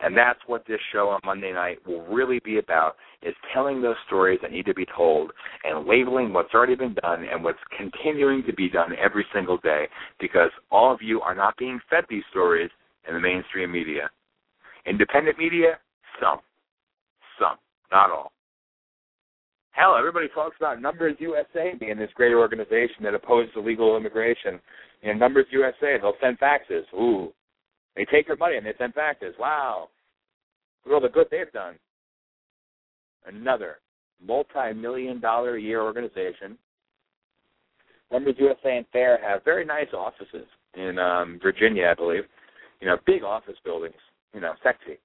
And 0.01 0.17
that's 0.17 0.41
what 0.47 0.67
this 0.67 0.81
show 0.93 1.09
on 1.09 1.21
Monday 1.25 1.53
night 1.53 1.79
will 1.87 2.05
really 2.07 2.41
be 2.45 2.59
about 2.59 2.97
is 3.23 3.35
telling 3.55 3.81
those 3.81 3.97
stories 4.07 4.41
that 4.43 4.51
need 4.51 4.67
to 4.67 4.75
be 4.75 4.87
told 4.97 5.31
and 5.63 5.87
labeling 5.87 6.33
what's 6.33 6.53
already 6.53 6.75
been 6.75 6.95
done 6.95 7.25
and 7.25 7.43
what's 7.45 7.59
continuing 7.77 8.43
to 8.45 8.53
be 8.53 8.69
done 8.69 8.91
every 9.01 9.25
single 9.33 9.59
day 9.59 9.87
because 10.19 10.51
all 10.73 10.93
of 10.93 11.01
you 11.01 11.21
are 11.21 11.37
not 11.37 11.57
being 11.57 11.79
fed 11.89 12.05
these 12.11 12.25
stories 12.31 12.71
in 13.09 13.15
the 13.15 13.21
mainstream 13.21 13.71
media. 13.71 14.11
Independent 14.87 15.39
media, 15.39 15.79
Some. 16.21 16.41
Some. 17.39 17.57
Not 17.93 18.11
all. 18.11 18.33
Hell, 19.73 19.97
everybody 19.99 20.29
talks 20.29 20.57
about 20.59 20.81
Numbers 20.81 21.17
USA 21.19 21.73
being 21.79 21.99
this 21.99 22.11
great 22.15 22.35
organization 22.35 23.03
that 23.03 23.15
opposes 23.15 23.53
illegal 23.57 23.97
immigration. 23.97 24.61
You 25.03 25.13
know, 25.13 25.19
Numbers 25.19 25.47
USA, 25.51 25.97
they'll 26.01 26.13
send 26.21 26.39
faxes. 26.39 26.85
Ooh. 26.95 27.33
They 27.97 28.05
take 28.05 28.29
your 28.29 28.37
money 28.37 28.57
and 28.57 28.67
they 28.67 28.75
send 28.79 28.95
faxes. 28.95 29.39
Wow. 29.39 29.89
Look 30.85 30.93
at 30.93 30.95
all 30.95 31.01
the 31.01 31.09
good 31.09 31.27
they've 31.31 31.53
done. 31.53 31.75
Another 33.27 33.79
multi-million 34.25 35.21
dollar 35.21 35.57
a 35.57 35.61
year 35.61 35.81
organization. 35.81 36.59
Numbers 38.11 38.37
USA 38.39 38.77
and 38.77 38.87
FAIR 38.93 39.19
have 39.27 39.43
very 39.45 39.65
nice 39.65 39.93
offices 39.95 40.47
in 40.75 40.99
um, 40.99 41.41
Virginia, 41.43 41.89
I 41.91 41.95
believe. 41.95 42.25
You 42.81 42.89
know, 42.89 42.99
big 43.07 43.23
office 43.23 43.57
buildings. 43.65 43.95
You 44.35 44.41
know, 44.41 44.53
sexy. 44.63 44.99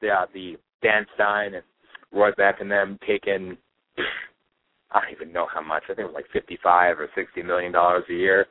They 0.00 0.08
have 0.08 0.28
the 0.32 0.56
Dan 0.82 1.06
Stein 1.14 1.54
and 1.54 1.64
Roy 2.12 2.30
Beck 2.36 2.60
and 2.60 2.70
them 2.70 2.98
taking 3.06 3.56
I 3.98 5.00
don't 5.00 5.12
even 5.12 5.32
know 5.32 5.46
how 5.52 5.62
much. 5.62 5.84
I 5.84 5.94
think 5.94 6.00
it 6.00 6.04
was 6.04 6.14
like 6.14 6.30
fifty-five 6.32 6.98
or 6.98 7.08
sixty 7.14 7.42
million 7.42 7.72
dollars 7.72 8.04
a 8.08 8.14
year. 8.14 8.46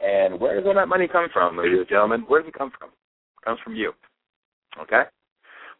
And 0.00 0.40
where 0.40 0.56
does 0.56 0.66
all 0.66 0.74
that 0.74 0.88
money 0.88 1.08
come 1.08 1.28
from, 1.32 1.58
ladies 1.58 1.78
and 1.80 1.88
gentlemen? 1.88 2.24
Where 2.26 2.40
does 2.40 2.48
it 2.48 2.58
come 2.58 2.72
from? 2.78 2.88
It 2.88 3.44
comes 3.44 3.60
from 3.62 3.74
you. 3.74 3.92
Okay. 4.80 5.02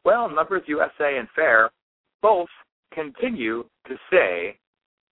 Well, 0.04 0.28
Numbers 0.28 0.62
USA 0.66 1.18
and 1.18 1.28
FAIR 1.34 1.70
both 2.22 2.48
continue 2.92 3.64
to 3.86 3.94
say 4.10 4.58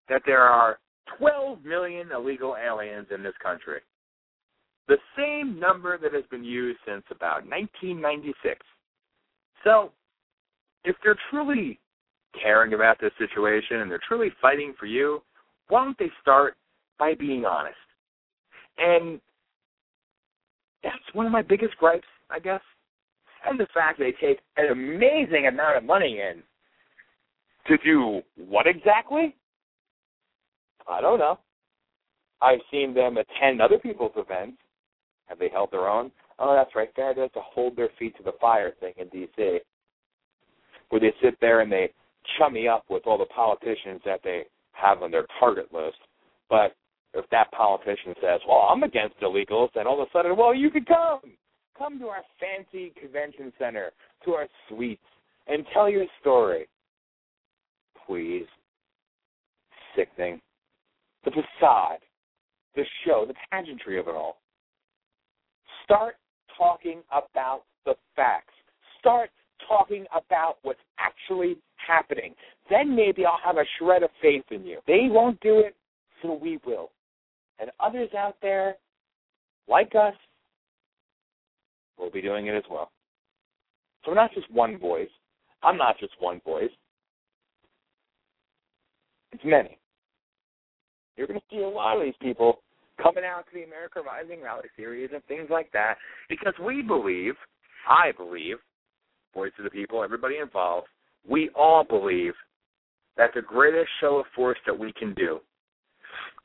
that 0.08 0.22
there 0.26 0.42
are 0.42 0.78
12 1.18 1.64
million 1.64 2.10
illegal 2.12 2.56
aliens 2.56 3.06
in 3.14 3.22
this 3.22 3.34
country. 3.42 3.80
The 4.88 4.96
same 5.16 5.60
number 5.60 5.98
that 5.98 6.14
has 6.14 6.24
been 6.30 6.44
used 6.44 6.78
since 6.86 7.04
about 7.10 7.46
1996. 7.46 8.58
So, 9.64 9.92
if 10.84 10.96
they're 11.02 11.18
truly 11.30 11.78
caring 12.40 12.74
about 12.74 13.00
this 13.00 13.12
situation 13.18 13.78
and 13.78 13.90
they're 13.90 14.00
truly 14.06 14.30
fighting 14.40 14.74
for 14.78 14.86
you, 14.86 15.22
why 15.68 15.84
don't 15.84 15.98
they 15.98 16.10
start 16.20 16.56
by 16.98 17.14
being 17.14 17.44
honest? 17.44 17.76
And 18.78 19.20
that's 20.82 20.96
one 21.12 21.26
of 21.26 21.32
my 21.32 21.42
biggest 21.42 21.76
gripes, 21.78 22.06
I 22.30 22.38
guess. 22.38 22.60
And 23.46 23.58
the 23.58 23.66
fact 23.72 23.98
they 23.98 24.12
take 24.12 24.40
an 24.56 24.72
amazing 24.72 25.46
amount 25.46 25.76
of 25.76 25.84
money 25.84 26.20
in 26.20 26.42
to 27.66 27.76
do 27.84 28.22
what 28.36 28.66
exactly? 28.66 29.34
I 30.88 31.00
don't 31.00 31.18
know. 31.18 31.38
I've 32.40 32.60
seen 32.70 32.94
them 32.94 33.16
attend 33.16 33.60
other 33.60 33.78
people's 33.78 34.12
events. 34.16 34.58
Have 35.26 35.38
they 35.38 35.48
held 35.48 35.70
their 35.70 35.88
own? 35.88 36.10
Oh, 36.38 36.54
that's 36.54 36.74
right. 36.74 36.88
Fair 36.94 37.14
does 37.14 37.30
to 37.34 37.40
hold 37.40 37.76
their 37.76 37.90
feet 37.98 38.16
to 38.16 38.22
the 38.22 38.32
fire 38.40 38.72
thing 38.80 38.94
in 38.96 39.08
D.C., 39.08 39.58
where 40.88 41.00
they 41.00 41.12
sit 41.22 41.36
there 41.40 41.60
and 41.60 41.70
they 41.70 41.92
chummy 42.36 42.68
up 42.68 42.84
with 42.88 43.06
all 43.06 43.18
the 43.18 43.26
politicians 43.26 44.00
that 44.04 44.20
they 44.22 44.44
have 44.72 45.02
on 45.02 45.10
their 45.10 45.26
target 45.40 45.72
list. 45.72 45.98
But 46.50 46.76
if 47.14 47.28
that 47.30 47.50
politician 47.52 48.14
says, 48.20 48.40
"Well, 48.46 48.68
I'm 48.70 48.82
against 48.82 49.18
illegals," 49.20 49.72
then 49.72 49.86
all 49.86 50.00
of 50.00 50.08
a 50.08 50.10
sudden, 50.10 50.36
well, 50.36 50.54
you 50.54 50.70
can 50.70 50.84
come, 50.84 51.20
come 51.76 51.98
to 51.98 52.08
our 52.08 52.24
fancy 52.38 52.90
convention 52.90 53.52
center, 53.58 53.92
to 54.24 54.34
our 54.34 54.48
suites, 54.68 55.04
and 55.46 55.66
tell 55.72 55.88
your 55.88 56.06
story. 56.20 56.68
Please, 58.06 58.46
sickening. 59.94 60.40
The 61.24 61.30
facade, 61.30 62.00
the 62.74 62.84
show, 63.04 63.24
the 63.26 63.34
pageantry 63.50 63.98
of 63.98 64.08
it 64.08 64.14
all. 64.14 64.40
Start 65.84 66.16
talking 66.56 67.02
about 67.10 67.64
the 67.84 67.94
facts. 68.14 68.54
Start 68.98 69.30
talking 69.66 70.04
about 70.10 70.56
what's 70.62 70.80
actually 70.98 71.56
happening. 71.76 72.34
Then 72.70 72.94
maybe 72.94 73.24
I'll 73.24 73.40
have 73.44 73.56
a 73.56 73.64
shred 73.78 74.02
of 74.02 74.10
faith 74.20 74.44
in 74.50 74.64
you. 74.64 74.80
They 74.86 75.08
won't 75.08 75.40
do 75.40 75.58
it, 75.58 75.74
so 76.22 76.34
we 76.34 76.58
will. 76.66 76.90
And 77.58 77.70
others 77.80 78.10
out 78.16 78.36
there, 78.42 78.76
like 79.68 79.94
us, 79.94 80.14
will 81.98 82.10
be 82.10 82.22
doing 82.22 82.46
it 82.46 82.54
as 82.54 82.64
well. 82.70 82.90
So 84.04 84.12
we're 84.12 84.16
not 84.16 84.32
just 84.34 84.50
one 84.52 84.78
voice. 84.78 85.08
I'm 85.62 85.76
not 85.76 85.98
just 85.98 86.12
one 86.20 86.40
voice. 86.44 86.70
It's 89.32 89.44
many. 89.44 89.78
You're 91.16 91.26
going 91.26 91.40
to 91.40 91.46
see 91.50 91.62
a 91.62 91.68
lot 91.68 91.96
of 91.96 92.04
these 92.04 92.14
people 92.22 92.60
coming 93.02 93.24
out 93.24 93.44
to 93.46 93.54
the 93.54 93.64
America 93.64 94.00
Rising 94.00 94.42
rally 94.42 94.68
series 94.76 95.10
and 95.12 95.22
things 95.24 95.48
like 95.50 95.70
that 95.72 95.96
because 96.28 96.54
we 96.64 96.82
believe, 96.82 97.34
I 97.88 98.12
believe, 98.16 98.56
voice 99.38 99.52
of 99.58 99.64
the 99.64 99.70
people, 99.70 100.02
everybody 100.02 100.38
involved, 100.38 100.88
we 101.28 101.48
all 101.54 101.84
believe 101.84 102.32
that 103.16 103.30
the 103.34 103.42
greatest 103.42 103.88
show 104.00 104.16
of 104.16 104.26
force 104.34 104.58
that 104.66 104.78
we 104.78 104.92
can 104.92 105.14
do 105.14 105.40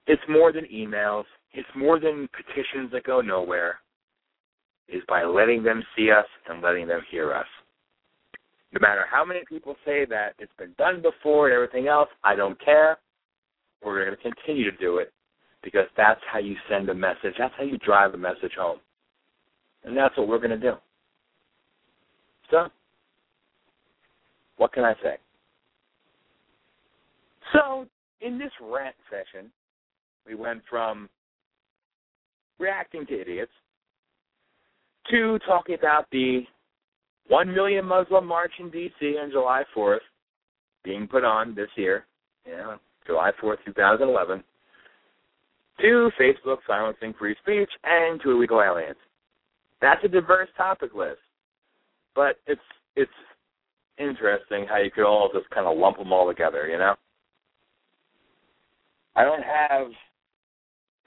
it's 0.07 0.21
more 0.27 0.51
than 0.51 0.65
emails, 0.65 1.23
it's 1.53 1.69
more 1.75 1.99
than 1.99 2.27
petitions 2.35 2.91
that 2.91 3.03
go 3.05 3.21
nowhere, 3.21 3.79
is 4.89 5.01
by 5.07 5.23
letting 5.23 5.63
them 5.63 5.81
see 5.95 6.11
us 6.11 6.25
and 6.49 6.61
letting 6.61 6.87
them 6.87 7.01
hear 7.09 7.33
us. 7.33 7.45
No 8.73 8.79
matter 8.81 9.05
how 9.09 9.23
many 9.23 9.41
people 9.47 9.75
say 9.85 10.05
that 10.05 10.33
it's 10.39 10.51
been 10.57 10.73
done 10.77 11.01
before 11.01 11.47
and 11.47 11.55
everything 11.55 11.87
else, 11.87 12.09
I 12.23 12.35
don't 12.35 12.59
care. 12.63 12.97
We're 13.83 14.03
going 14.03 14.17
to 14.17 14.21
continue 14.21 14.69
to 14.69 14.77
do 14.77 14.97
it 14.97 15.13
because 15.63 15.87
that's 15.95 16.19
how 16.31 16.39
you 16.39 16.55
send 16.69 16.89
a 16.89 16.93
message. 16.93 17.35
That's 17.37 17.53
how 17.57 17.63
you 17.63 17.77
drive 17.77 18.13
a 18.13 18.17
message 18.17 18.53
home. 18.57 18.79
And 19.85 19.95
that's 19.95 20.17
what 20.17 20.27
we're 20.27 20.39
going 20.39 20.49
to 20.49 20.57
do. 20.57 20.73
So, 22.51 22.67
what 24.57 24.73
can 24.73 24.83
I 24.83 24.93
say? 25.03 25.15
So, 27.53 27.85
in 28.21 28.37
this 28.37 28.51
rant 28.61 28.95
session, 29.09 29.51
we 30.25 30.35
went 30.35 30.61
from 30.69 31.09
reacting 32.59 33.05
to 33.07 33.19
idiots 33.19 33.51
to 35.11 35.37
talking 35.45 35.75
about 35.77 36.05
the 36.11 36.41
1 37.27 37.53
million 37.53 37.85
Muslim 37.85 38.25
march 38.25 38.51
in 38.59 38.69
D.C. 38.69 39.17
on 39.21 39.31
July 39.31 39.63
4th 39.75 39.99
being 40.83 41.07
put 41.07 41.23
on 41.23 41.55
this 41.55 41.69
year, 41.75 42.05
you 42.45 42.53
know, 42.53 42.77
July 43.05 43.31
4th, 43.41 43.57
2011, 43.65 44.43
to 45.81 46.09
Facebook 46.19 46.57
silencing 46.67 47.13
free 47.17 47.35
speech 47.41 47.69
and 47.83 48.21
to 48.21 48.31
illegal 48.31 48.61
aliens. 48.61 48.97
That's 49.81 50.03
a 50.03 50.07
diverse 50.07 50.49
topic 50.55 50.93
list, 50.93 51.19
but 52.15 52.37
it's 52.47 52.61
it's 52.95 53.11
interesting 53.97 54.65
how 54.67 54.77
you 54.77 54.91
could 54.91 55.05
all 55.05 55.29
just 55.33 55.49
kind 55.49 55.67
of 55.67 55.77
lump 55.77 55.97
them 55.97 56.11
all 56.11 56.27
together, 56.27 56.67
you 56.67 56.77
know? 56.77 56.95
I 59.15 59.23
don't 59.23 59.43
have 59.43 59.87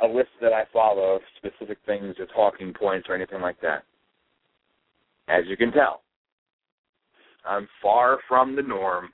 a 0.01 0.07
list 0.07 0.29
that 0.41 0.53
I 0.53 0.65
follow 0.73 1.17
of 1.17 1.23
specific 1.37 1.79
things 1.87 2.15
or 2.19 2.27
talking 2.27 2.73
points 2.73 3.09
or 3.09 3.15
anything 3.15 3.41
like 3.41 3.61
that. 3.63 3.85
As 5.29 5.45
you 5.49 5.57
can 5.57 5.73
tell, 5.73 6.03
I'm 7.45 7.69
far 7.83 8.19
from 8.29 8.55
the 8.55 8.63
norm. 8.63 9.09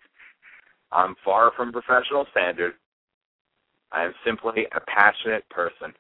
I'm 0.91 1.15
far 1.25 1.53
from 1.57 1.73
professional 1.73 2.27
standard. 2.33 2.75
I 3.93 4.05
am 4.05 4.15
simply 4.25 4.67
a 4.75 4.81
passionate 4.81 5.49
person. 5.49 5.93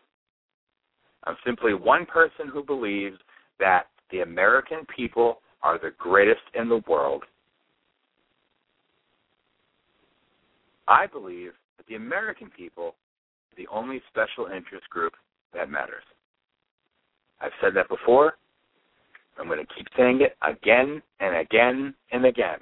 I'm 1.24 1.36
simply 1.46 1.74
one 1.74 2.04
person 2.04 2.48
who 2.52 2.64
believes 2.64 3.16
that 3.58 3.84
the 4.10 4.20
American 4.20 4.84
people 4.94 5.38
are 5.62 5.78
the 5.78 5.92
greatest 5.98 6.42
in 6.54 6.68
the 6.68 6.82
world 6.88 7.24
I 10.88 11.06
believe 11.06 11.52
that 11.76 11.86
the 11.86 11.94
American 11.94 12.50
people 12.50 12.94
are 13.52 13.56
the 13.56 13.68
only 13.68 14.00
special 14.08 14.46
interest 14.46 14.88
group 14.90 15.12
that 15.54 15.70
matters. 15.70 16.04
I've 17.40 17.52
said 17.60 17.74
that 17.74 17.88
before. 17.88 18.34
I'm 19.38 19.46
going 19.46 19.58
to 19.58 19.74
keep 19.74 19.86
saying 19.96 20.20
it 20.20 20.36
again 20.42 21.02
and 21.20 21.36
again 21.36 21.94
and 22.12 22.26
again. 22.26 22.58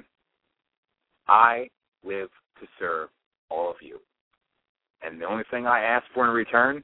I 1.29 1.69
live 2.05 2.29
to 2.61 2.67
serve 2.79 3.09
all 3.51 3.71
of 3.71 3.77
you. 3.81 3.99
And 5.03 5.21
the 5.21 5.27
only 5.27 5.45
thing 5.51 5.67
I 5.67 5.81
ask 5.81 6.05
for 6.15 6.27
in 6.27 6.31
return 6.33 6.83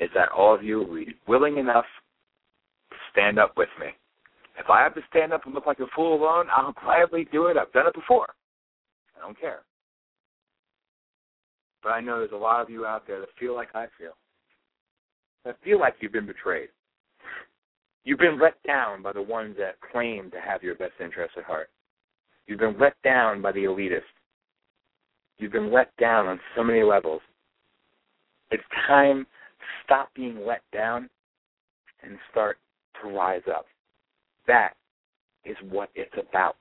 is 0.00 0.10
that 0.14 0.30
all 0.30 0.54
of 0.54 0.62
you 0.62 0.86
be 0.86 1.14
willing 1.26 1.58
enough 1.58 1.86
to 2.90 2.96
stand 3.12 3.38
up 3.38 3.56
with 3.56 3.68
me. 3.80 3.88
If 4.58 4.70
I 4.70 4.82
have 4.82 4.94
to 4.94 5.00
stand 5.10 5.32
up 5.32 5.46
and 5.46 5.54
look 5.54 5.66
like 5.66 5.80
a 5.80 5.86
fool 5.94 6.14
alone, 6.14 6.46
I'll 6.54 6.72
gladly 6.72 7.26
do 7.32 7.46
it. 7.46 7.56
I've 7.56 7.72
done 7.72 7.86
it 7.86 7.94
before. 7.94 8.28
I 9.16 9.20
don't 9.20 9.38
care. 9.38 9.60
But 11.84 11.90
I 11.90 12.00
know 12.00 12.18
there's 12.18 12.32
a 12.32 12.36
lot 12.36 12.62
of 12.62 12.70
you 12.70 12.86
out 12.86 13.06
there 13.06 13.20
that 13.20 13.28
feel 13.38 13.54
like 13.54 13.68
I 13.74 13.86
feel. 13.98 14.16
That 15.44 15.56
feel 15.62 15.78
like 15.78 15.96
you've 16.00 16.12
been 16.12 16.26
betrayed. 16.26 16.70
You've 18.04 18.18
been 18.18 18.40
let 18.40 18.60
down 18.66 19.02
by 19.02 19.12
the 19.12 19.22
ones 19.22 19.56
that 19.58 19.76
claim 19.92 20.30
to 20.30 20.40
have 20.40 20.62
your 20.62 20.74
best 20.74 20.94
interests 20.98 21.36
at 21.36 21.44
heart. 21.44 21.68
You've 22.46 22.58
been 22.58 22.76
let 22.80 22.94
down 23.02 23.42
by 23.42 23.52
the 23.52 23.64
elitists. 23.64 24.00
You've 25.38 25.52
been 25.52 25.72
let 25.72 25.94
down 25.98 26.26
on 26.26 26.40
so 26.56 26.64
many 26.64 26.82
levels. 26.82 27.20
It's 28.50 28.62
time 28.86 29.24
to 29.24 29.64
stop 29.84 30.08
being 30.14 30.44
let 30.46 30.62
down 30.72 31.10
and 32.02 32.18
start 32.30 32.58
to 33.02 33.08
rise 33.08 33.42
up. 33.54 33.66
That 34.46 34.72
is 35.44 35.56
what 35.70 35.90
it's 35.94 36.14
about. 36.14 36.56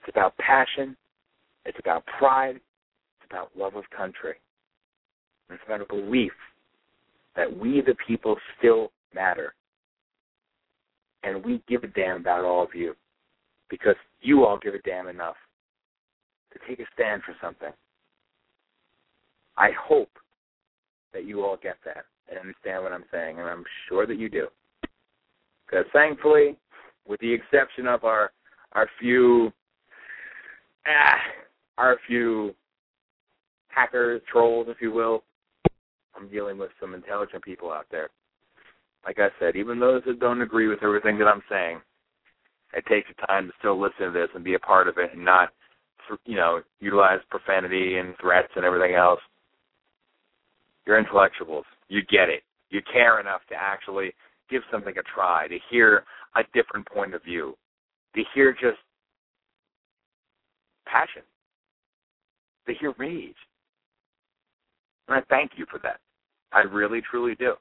It's 0.00 0.14
about 0.14 0.36
passion. 0.38 0.96
It's 1.64 1.78
about 1.78 2.04
pride. 2.18 2.60
About 3.32 3.50
love 3.56 3.76
of 3.76 3.84
country. 3.96 4.34
It's 5.48 5.62
about 5.66 5.80
a 5.80 5.86
belief 5.86 6.32
that 7.34 7.56
we, 7.56 7.80
the 7.80 7.94
people, 8.06 8.36
still 8.58 8.92
matter. 9.14 9.54
And 11.22 11.42
we 11.42 11.62
give 11.66 11.82
a 11.82 11.86
damn 11.86 12.20
about 12.20 12.44
all 12.44 12.62
of 12.62 12.74
you 12.74 12.94
because 13.70 13.96
you 14.20 14.44
all 14.44 14.58
give 14.58 14.74
a 14.74 14.78
damn 14.80 15.08
enough 15.08 15.36
to 16.52 16.58
take 16.68 16.78
a 16.80 16.84
stand 16.92 17.22
for 17.22 17.34
something. 17.40 17.72
I 19.56 19.70
hope 19.80 20.10
that 21.14 21.24
you 21.24 21.42
all 21.42 21.56
get 21.62 21.76
that 21.86 22.04
and 22.28 22.38
understand 22.38 22.82
what 22.82 22.92
I'm 22.92 23.04
saying, 23.10 23.38
and 23.38 23.48
I'm 23.48 23.64
sure 23.88 24.06
that 24.06 24.18
you 24.18 24.28
do. 24.28 24.48
Because 25.66 25.86
thankfully, 25.94 26.58
with 27.08 27.20
the 27.20 27.32
exception 27.32 27.86
of 27.86 28.04
our 28.04 28.30
our 28.72 28.88
few 29.00 29.52
ah, 30.86 31.18
our 31.78 31.98
few 32.06 32.54
hackers, 33.74 34.22
trolls, 34.30 34.68
if 34.68 34.76
you 34.80 34.92
will, 34.92 35.22
I'm 36.14 36.28
dealing 36.28 36.58
with 36.58 36.70
some 36.80 36.94
intelligent 36.94 37.42
people 37.42 37.72
out 37.72 37.86
there. 37.90 38.10
Like 39.04 39.18
I 39.18 39.28
said, 39.40 39.56
even 39.56 39.80
those 39.80 40.02
that 40.06 40.20
don't 40.20 40.42
agree 40.42 40.68
with 40.68 40.82
everything 40.82 41.18
that 41.18 41.26
I'm 41.26 41.42
saying, 41.50 41.80
it 42.74 42.84
takes 42.86 43.08
the 43.08 43.26
time 43.26 43.46
to 43.46 43.52
still 43.58 43.80
listen 43.80 44.06
to 44.06 44.12
this 44.12 44.28
and 44.34 44.44
be 44.44 44.54
a 44.54 44.58
part 44.58 44.88
of 44.88 44.98
it 44.98 45.10
and 45.12 45.24
not, 45.24 45.50
you 46.24 46.36
know, 46.36 46.60
utilize 46.80 47.18
profanity 47.30 47.96
and 47.96 48.14
threats 48.20 48.52
and 48.56 48.64
everything 48.64 48.94
else. 48.94 49.20
You're 50.86 50.98
intellectuals. 50.98 51.64
You 51.88 52.00
get 52.10 52.28
it. 52.28 52.42
You 52.70 52.80
care 52.92 53.20
enough 53.20 53.40
to 53.50 53.54
actually 53.54 54.12
give 54.50 54.62
something 54.70 54.94
a 54.96 55.02
try, 55.14 55.48
to 55.48 55.58
hear 55.70 56.04
a 56.36 56.42
different 56.54 56.86
point 56.86 57.14
of 57.14 57.22
view, 57.22 57.56
to 58.14 58.22
hear 58.34 58.52
just 58.52 58.78
passion, 60.86 61.22
to 62.66 62.74
hear 62.74 62.94
rage. 62.98 63.34
And 65.08 65.16
I 65.16 65.20
thank 65.28 65.52
you 65.56 65.66
for 65.70 65.78
that. 65.82 65.98
I 66.52 66.60
really, 66.60 67.00
truly 67.10 67.34
do. 67.34 67.54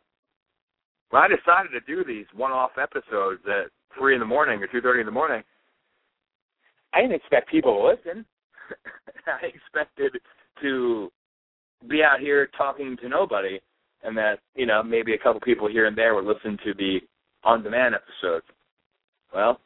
When 1.09 1.21
I 1.21 1.27
decided 1.27 1.71
to 1.73 1.81
do 1.87 2.03
these 2.03 2.25
one-off 2.35 2.71
episodes 2.81 3.41
at 3.45 3.71
three 3.97 4.13
in 4.13 4.19
the 4.19 4.25
morning 4.25 4.61
or 4.61 4.67
two 4.67 4.81
thirty 4.81 5.01
in 5.01 5.05
the 5.05 5.11
morning, 5.11 5.43
I 6.93 7.01
didn't 7.01 7.15
expect 7.15 7.49
people 7.49 7.73
to 7.73 7.87
listen. 7.87 8.25
I 9.27 9.47
expected 9.47 10.13
to 10.61 11.11
be 11.89 12.01
out 12.03 12.19
here 12.19 12.49
talking 12.57 12.95
to 13.01 13.09
nobody, 13.09 13.59
and 14.03 14.17
that 14.17 14.39
you 14.55 14.65
know 14.65 14.83
maybe 14.83 15.13
a 15.13 15.17
couple 15.17 15.41
people 15.41 15.67
here 15.67 15.87
and 15.87 15.97
there 15.97 16.15
would 16.15 16.25
listen 16.25 16.57
to 16.63 16.73
the 16.73 16.99
on-demand 17.43 17.95
episodes. 17.95 18.45
Well, 19.33 19.59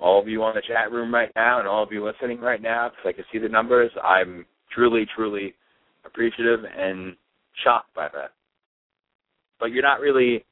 all 0.00 0.20
of 0.20 0.28
you 0.28 0.42
on 0.42 0.54
the 0.54 0.62
chat 0.62 0.92
room 0.92 1.12
right 1.12 1.32
now, 1.36 1.58
and 1.58 1.68
all 1.68 1.82
of 1.82 1.92
you 1.92 2.04
listening 2.04 2.40
right 2.40 2.60
now, 2.60 2.90
because 2.90 3.04
I 3.08 3.12
can 3.12 3.24
see 3.32 3.38
the 3.38 3.48
numbers, 3.48 3.90
I'm 4.02 4.44
truly, 4.72 5.06
truly 5.14 5.54
appreciative 6.06 6.60
and 6.64 7.16
shocked 7.64 7.94
by 7.94 8.08
that. 8.14 8.32
But 9.58 9.72
you're 9.72 9.82
not 9.82 10.00
really 10.00 10.44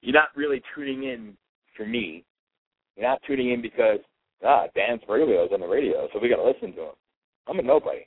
you're 0.00 0.14
not 0.14 0.28
really 0.36 0.62
tuning 0.74 1.04
in 1.04 1.36
for 1.76 1.86
me. 1.86 2.24
You're 2.96 3.08
not 3.08 3.22
tuning 3.26 3.50
in 3.50 3.62
because 3.62 3.98
ah, 4.44 4.64
Dan 4.74 5.00
Sbriglio's 5.06 5.52
on 5.52 5.60
the 5.60 5.66
radio, 5.66 6.08
so 6.12 6.20
we 6.20 6.28
gotta 6.28 6.44
listen 6.44 6.74
to 6.76 6.82
him. 6.82 6.94
I'm 7.46 7.58
a 7.58 7.62
nobody. 7.62 8.06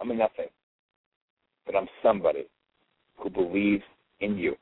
I'm 0.00 0.10
a 0.10 0.14
nothing. 0.14 0.48
But 1.66 1.76
I'm 1.76 1.88
somebody 2.02 2.46
who 3.16 3.30
believes 3.30 3.82
in 4.20 4.36
you. 4.36 4.56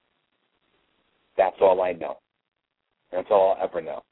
That's 1.36 1.56
all 1.60 1.82
I 1.82 1.92
know. 1.92 2.18
That's 3.12 3.28
all 3.30 3.56
I'll 3.58 3.64
ever 3.64 3.80
know. 3.80 4.02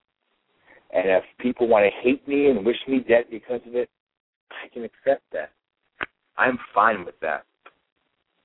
And 0.93 1.09
if 1.09 1.25
people 1.39 1.67
want 1.67 1.85
to 1.85 1.91
hate 2.03 2.27
me 2.29 2.47
and 2.47 2.65
wish 2.65 2.77
me 2.87 3.05
dead 3.07 3.25
because 3.31 3.61
of 3.67 3.75
it, 3.75 3.89
I 4.51 4.69
can 4.73 4.85
accept 4.85 5.23
that. 5.33 5.51
I'm 6.37 6.59
fine 6.75 7.05
with 7.05 7.19
that. 7.21 7.45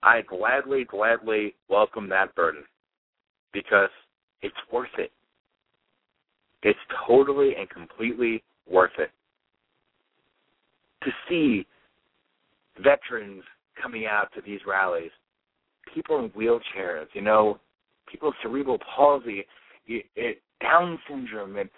I 0.03 0.21
gladly, 0.21 0.85
gladly 0.85 1.55
welcome 1.69 2.07
that 2.09 2.33
burden 2.35 2.63
because 3.51 3.89
it's 4.41 4.55
worth 4.71 4.89
it. 4.97 5.11
It's 6.63 6.79
totally 7.07 7.55
and 7.57 7.69
completely 7.69 8.43
worth 8.69 8.91
it. 8.97 9.11
To 11.03 11.11
see 11.27 11.65
veterans 12.81 13.43
coming 13.81 14.05
out 14.05 14.27
to 14.35 14.41
these 14.41 14.59
rallies, 14.67 15.11
people 15.93 16.19
in 16.19 16.29
wheelchairs, 16.31 17.07
you 17.13 17.21
know, 17.21 17.59
people 18.09 18.29
with 18.29 18.35
cerebral 18.41 18.79
palsy, 18.95 19.45
Down 20.61 20.99
syndrome, 21.07 21.55
and 21.55 21.69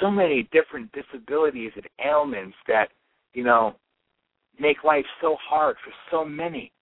so 0.00 0.10
many 0.10 0.48
different 0.52 0.90
disabilities 0.92 1.72
and 1.74 1.86
ailments 2.04 2.56
that, 2.68 2.88
you 3.34 3.42
know, 3.44 3.74
make 4.58 4.84
life 4.84 5.04
so 5.20 5.36
hard 5.40 5.76
for 5.84 5.92
so 6.10 6.24
many. 6.24 6.72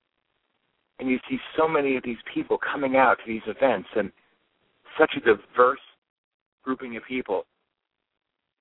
And 0.98 1.08
you 1.08 1.18
see 1.28 1.38
so 1.58 1.68
many 1.68 1.96
of 1.96 2.02
these 2.02 2.16
people 2.32 2.58
coming 2.58 2.96
out 2.96 3.18
to 3.18 3.24
these 3.26 3.42
events 3.46 3.88
and 3.96 4.10
such 4.98 5.12
a 5.16 5.20
diverse 5.20 5.78
grouping 6.64 6.96
of 6.96 7.02
people. 7.06 7.44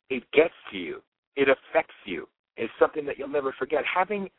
It 0.09 0.23
gets 0.33 0.53
to 0.71 0.77
you. 0.77 1.01
It 1.35 1.47
affects 1.49 1.95
you. 2.05 2.27
It's 2.57 2.71
something 2.79 3.05
that 3.05 3.17
you'll 3.17 3.27
never 3.27 3.53
forget. 3.57 3.83
Having 3.93 4.29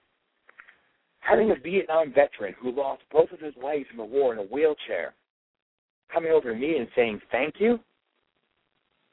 having 1.21 1.51
a 1.51 1.57
Vietnam 1.57 2.13
veteran 2.15 2.55
who 2.61 2.71
lost 2.71 3.03
both 3.11 3.31
of 3.33 3.41
his 3.41 3.55
legs 3.63 3.87
in 3.91 3.97
the 3.97 4.05
war 4.05 4.33
in 4.33 4.39
a 4.39 4.43
wheelchair 4.43 5.13
coming 6.13 6.31
over 6.31 6.53
to 6.53 6.59
me 6.59 6.77
and 6.77 6.87
saying 6.95 7.21
thank 7.33 7.55
you, 7.59 7.81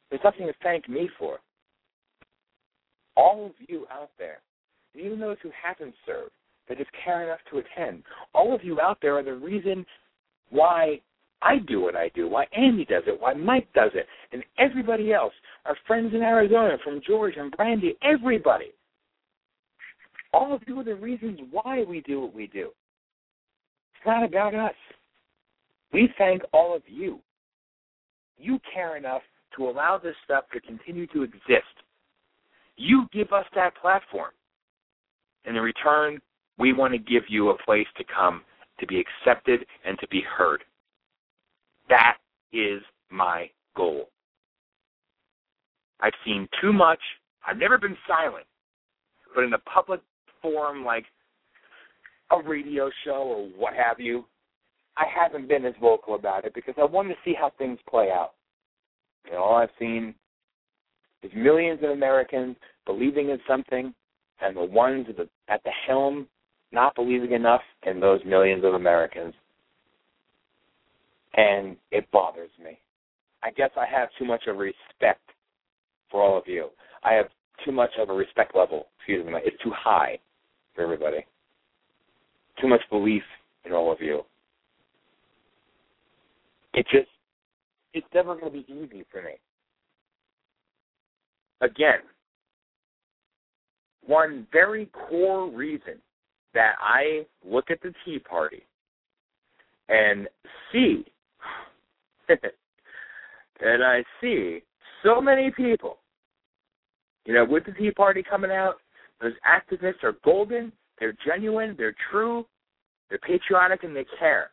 there's 0.09 0.21
nothing 0.23 0.45
to 0.45 0.53
thank 0.61 0.87
me 0.87 1.09
for. 1.17 1.39
All 3.15 3.47
of 3.47 3.51
you 3.67 3.87
out 3.91 4.11
there 4.19 4.39
even 4.95 5.19
those 5.19 5.37
who 5.41 5.49
haven't 5.61 5.93
served, 6.05 6.31
that 6.67 6.77
just 6.77 6.89
care 7.03 7.23
enough 7.23 7.39
to 7.51 7.59
attend. 7.59 8.03
All 8.33 8.53
of 8.53 8.63
you 8.63 8.79
out 8.79 8.99
there 9.01 9.17
are 9.17 9.23
the 9.23 9.33
reason 9.33 9.85
why 10.49 11.01
I 11.41 11.57
do 11.67 11.81
what 11.81 11.95
I 11.95 12.09
do, 12.15 12.29
why 12.29 12.45
Andy 12.55 12.85
does 12.85 13.03
it, 13.05 13.19
why 13.19 13.33
Mike 13.33 13.67
does 13.73 13.91
it, 13.93 14.07
and 14.31 14.43
everybody 14.57 15.11
else, 15.11 15.33
our 15.65 15.75
friends 15.85 16.13
in 16.13 16.21
Arizona, 16.21 16.77
from 16.83 17.01
George 17.05 17.35
and 17.37 17.51
Brandy, 17.51 17.95
everybody. 18.01 18.71
All 20.33 20.53
of 20.53 20.61
you 20.67 20.79
are 20.79 20.83
the 20.83 20.95
reasons 20.95 21.39
why 21.51 21.83
we 21.83 22.01
do 22.01 22.21
what 22.21 22.33
we 22.33 22.47
do. 22.47 22.69
It's 23.95 24.07
not 24.07 24.23
about 24.23 24.55
us. 24.55 24.73
We 25.91 26.09
thank 26.17 26.41
all 26.53 26.75
of 26.75 26.81
you. 26.87 27.19
You 28.37 28.59
care 28.73 28.97
enough 28.97 29.21
to 29.57 29.69
allow 29.69 29.99
this 30.01 30.15
stuff 30.23 30.45
to 30.53 30.59
continue 30.59 31.07
to 31.07 31.23
exist. 31.23 31.75
You 32.77 33.05
give 33.13 33.31
us 33.31 33.45
that 33.53 33.75
platform. 33.79 34.31
And 35.45 35.57
in 35.57 35.63
return, 35.63 36.19
we 36.57 36.73
want 36.73 36.93
to 36.93 36.99
give 36.99 37.23
you 37.27 37.49
a 37.49 37.57
place 37.63 37.87
to 37.97 38.03
come 38.03 38.41
to 38.79 38.87
be 38.87 38.99
accepted 39.01 39.65
and 39.85 39.97
to 39.99 40.07
be 40.07 40.21
heard. 40.21 40.63
That 41.89 42.17
is 42.51 42.81
my 43.09 43.49
goal. 43.75 44.09
I've 45.99 46.13
seen 46.25 46.47
too 46.61 46.73
much. 46.73 46.99
I've 47.47 47.57
never 47.57 47.77
been 47.77 47.97
silent. 48.07 48.45
But 49.33 49.43
in 49.45 49.53
a 49.53 49.59
public 49.59 50.01
forum 50.41 50.83
like 50.83 51.05
a 52.31 52.41
radio 52.41 52.89
show 53.05 53.23
or 53.23 53.47
what 53.57 53.73
have 53.73 53.99
you, 53.99 54.25
I 54.97 55.05
haven't 55.13 55.47
been 55.47 55.65
as 55.65 55.73
vocal 55.81 56.15
about 56.15 56.45
it 56.45 56.53
because 56.53 56.75
I 56.77 56.85
wanted 56.85 57.09
to 57.09 57.19
see 57.25 57.33
how 57.33 57.51
things 57.57 57.79
play 57.89 58.09
out. 58.11 58.33
And 59.25 59.35
all 59.35 59.55
I've 59.55 59.69
seen 59.79 60.13
is 61.23 61.31
millions 61.35 61.79
of 61.83 61.91
Americans 61.91 62.55
believing 62.85 63.29
in 63.29 63.39
something 63.47 63.93
and 64.41 64.55
the 64.55 64.63
ones 64.63 65.07
at 65.09 65.17
the, 65.17 65.29
at 65.47 65.63
the 65.63 65.71
helm 65.87 66.27
not 66.71 66.95
believing 66.95 67.33
enough 67.33 67.61
in 67.83 67.99
those 67.99 68.19
millions 68.25 68.65
of 68.65 68.73
Americans. 68.73 69.33
And 71.35 71.77
it 71.91 72.09
bothers 72.11 72.49
me. 72.63 72.79
I 73.43 73.51
guess 73.51 73.69
I 73.77 73.85
have 73.85 74.09
too 74.17 74.25
much 74.25 74.43
of 74.47 74.57
respect 74.57 75.21
for 76.09 76.21
all 76.21 76.37
of 76.37 76.43
you. 76.47 76.69
I 77.03 77.13
have 77.13 77.27
too 77.65 77.71
much 77.71 77.91
of 77.99 78.09
a 78.09 78.13
respect 78.13 78.55
level, 78.55 78.87
excuse 78.97 79.25
me, 79.25 79.33
it's 79.43 79.61
too 79.63 79.71
high 79.75 80.17
for 80.75 80.83
everybody. 80.83 81.25
Too 82.61 82.67
much 82.67 82.81
belief 82.89 83.23
in 83.65 83.71
all 83.73 83.91
of 83.91 83.99
you. 84.01 84.21
It 86.73 86.85
just, 86.91 87.09
it's 87.93 88.07
never 88.13 88.35
going 88.35 88.51
to 88.51 88.63
be 88.63 88.65
easy 88.71 89.05
for 89.11 89.21
me. 89.21 89.33
Again, 91.61 91.99
one 94.05 94.47
very 94.51 94.87
core 94.87 95.49
reason 95.49 95.95
that 96.53 96.73
I 96.79 97.25
look 97.43 97.71
at 97.71 97.81
the 97.81 97.93
Tea 98.05 98.19
Party 98.19 98.63
and 99.89 100.27
see 100.71 101.05
and 102.29 103.83
I 103.83 104.03
see 104.21 104.61
so 105.03 105.21
many 105.21 105.51
people, 105.51 105.97
you 107.25 107.33
know, 107.33 107.45
with 107.45 107.65
the 107.65 107.73
Tea 107.73 107.91
Party 107.91 108.23
coming 108.23 108.51
out, 108.51 108.75
those 109.21 109.33
activists 109.47 110.03
are 110.03 110.15
golden, 110.23 110.71
they're 110.99 111.15
genuine, 111.25 111.75
they're 111.77 111.95
true, 112.11 112.45
they're 113.09 113.19
patriotic, 113.19 113.83
and 113.83 113.95
they 113.95 114.05
care. 114.19 114.51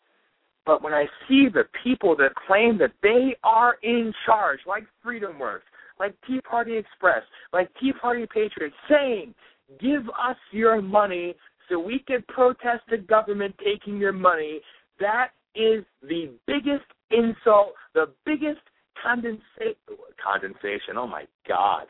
But 0.67 0.83
when 0.83 0.93
I 0.93 1.07
see 1.29 1.49
the 1.53 1.65
people 1.83 2.17
that 2.17 2.35
claim 2.47 2.79
that 2.79 2.93
they 3.03 3.37
are 3.43 3.77
in 3.83 4.13
charge, 4.27 4.61
like 4.67 4.85
Freedom 5.03 5.39
Works, 5.39 5.65
like 6.01 6.15
Tea 6.27 6.41
Party 6.41 6.77
Express, 6.77 7.23
like 7.53 7.71
Tea 7.79 7.93
Party 7.93 8.27
Patriots, 8.27 8.75
saying, 8.89 9.35
give 9.79 10.09
us 10.09 10.37
your 10.51 10.83
money 10.83 11.35
so 11.69 11.79
we 11.79 12.01
can 12.09 12.25
protest 12.27 12.83
the 12.91 12.97
government 12.97 13.55
taking 13.63 13.99
your 13.99 14.13
money. 14.13 14.61
That 14.99 15.29
is 15.55 15.85
the 16.03 16.31
biggest 16.47 16.87
insult, 17.11 17.75
the 17.95 18.07
biggest 18.25 18.61
condensation. 19.03 19.77
Condensation. 20.23 20.97
Oh 20.97 21.07
my 21.07 21.25
God. 21.47 21.87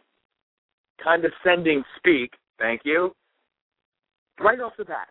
Condescending 1.02 1.82
speak. 1.96 2.32
Thank 2.58 2.82
you. 2.84 3.14
Right 4.38 4.60
off 4.60 4.72
the 4.76 4.84
bat. 4.84 5.08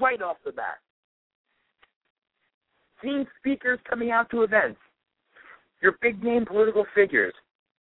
Right 0.00 0.20
off 0.20 0.36
the 0.44 0.52
bat. 0.52 0.78
Seeing 3.02 3.26
speakers 3.38 3.78
coming 3.88 4.10
out 4.10 4.28
to 4.30 4.42
events, 4.42 4.80
your 5.80 5.96
big 6.02 6.22
name 6.22 6.44
political 6.44 6.84
figures, 6.94 7.34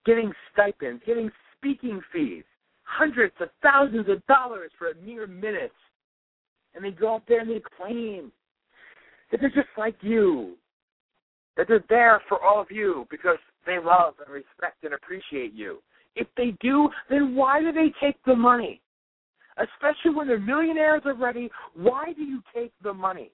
getting 0.05 0.33
stipends, 0.53 1.03
getting 1.07 1.31
speaking 1.57 2.01
fees, 2.13 2.45
hundreds 2.83 3.35
of 3.41 3.49
thousands 3.63 4.09
of 4.09 4.25
dollars 4.27 4.71
for 4.79 4.91
a 4.91 4.95
mere 4.97 5.27
minute. 5.27 5.73
And 6.75 6.85
they 6.85 6.91
go 6.91 7.15
out 7.15 7.23
there 7.29 7.41
and 7.41 7.51
they 7.51 7.63
claim 7.81 8.33
that 9.31 9.41
they're 9.41 9.51
just 9.51 9.69
like 9.79 9.97
you, 10.01 10.57
that 11.57 11.69
they're 11.69 11.85
there 11.89 12.21
for 12.29 12.43
all 12.43 12.61
of 12.61 12.71
you 12.71 13.07
because 13.11 13.39
they 13.67 13.79
love 13.79 14.15
and 14.25 14.33
respect 14.33 14.83
and 14.83 14.95
appreciate 14.95 15.55
you. 15.55 15.79
If 16.17 16.27
they 16.37 16.57
do, 16.61 16.89
then 17.11 17.35
why 17.35 17.61
do 17.61 17.73
they 17.73 17.93
take 18.01 18.17
the 18.25 18.37
money? 18.37 18.81
Especially 19.57 20.15
when 20.15 20.27
they're 20.27 20.39
millionaires 20.39 21.03
already, 21.07 21.51
why 21.75 22.13
do 22.13 22.23
you 22.23 22.43
take 22.55 22.73
the 22.83 22.93
money? 22.93 23.31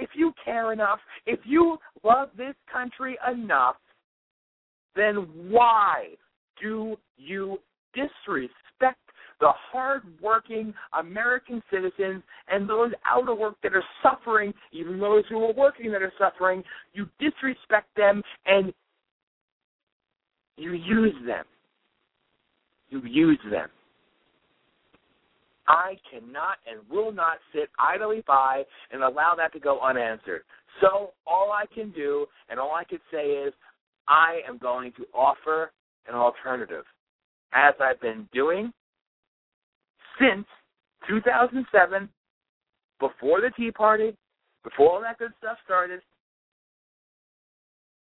If 0.00 0.10
you 0.14 0.32
care 0.44 0.72
enough, 0.72 0.98
if 1.26 1.40
you 1.44 1.78
love 2.02 2.30
this 2.36 2.54
country 2.72 3.18
enough, 3.30 3.76
then 4.96 5.28
why 5.48 6.08
do 6.60 6.96
you 7.16 7.58
disrespect 7.94 8.98
the 9.40 9.50
hard-working 9.72 10.74
American 10.98 11.62
citizens 11.70 12.22
and 12.48 12.68
those 12.68 12.92
out 13.06 13.28
of 13.28 13.38
work 13.38 13.56
that 13.62 13.74
are 13.74 13.84
suffering, 14.02 14.52
even 14.72 14.98
those 14.98 15.24
who 15.28 15.42
are 15.44 15.52
working 15.52 15.90
that 15.92 16.02
are 16.02 16.12
suffering, 16.18 16.62
you 16.92 17.08
disrespect 17.18 17.88
them 17.96 18.22
and 18.46 18.72
you 20.56 20.72
use 20.72 21.14
them. 21.26 21.44
You 22.90 23.02
use 23.04 23.38
them. 23.50 23.68
I 25.70 25.96
cannot 26.10 26.56
and 26.68 26.80
will 26.90 27.12
not 27.12 27.38
sit 27.54 27.68
idly 27.78 28.24
by 28.26 28.64
and 28.90 29.04
allow 29.04 29.34
that 29.36 29.52
to 29.52 29.60
go 29.60 29.78
unanswered. 29.80 30.42
So 30.80 31.12
all 31.28 31.52
I 31.52 31.64
can 31.72 31.92
do 31.92 32.26
and 32.48 32.58
all 32.58 32.74
I 32.74 32.82
can 32.82 32.98
say 33.12 33.26
is 33.26 33.54
I 34.08 34.40
am 34.48 34.58
going 34.58 34.92
to 34.96 35.06
offer 35.14 35.70
an 36.08 36.16
alternative, 36.16 36.84
as 37.52 37.74
I've 37.80 38.00
been 38.00 38.28
doing 38.32 38.72
since 40.18 40.44
2007, 41.08 42.08
before 42.98 43.40
the 43.40 43.50
Tea 43.56 43.70
Party, 43.70 44.16
before 44.64 44.90
all 44.90 45.00
that 45.02 45.18
good 45.18 45.32
stuff 45.38 45.56
started, 45.64 46.00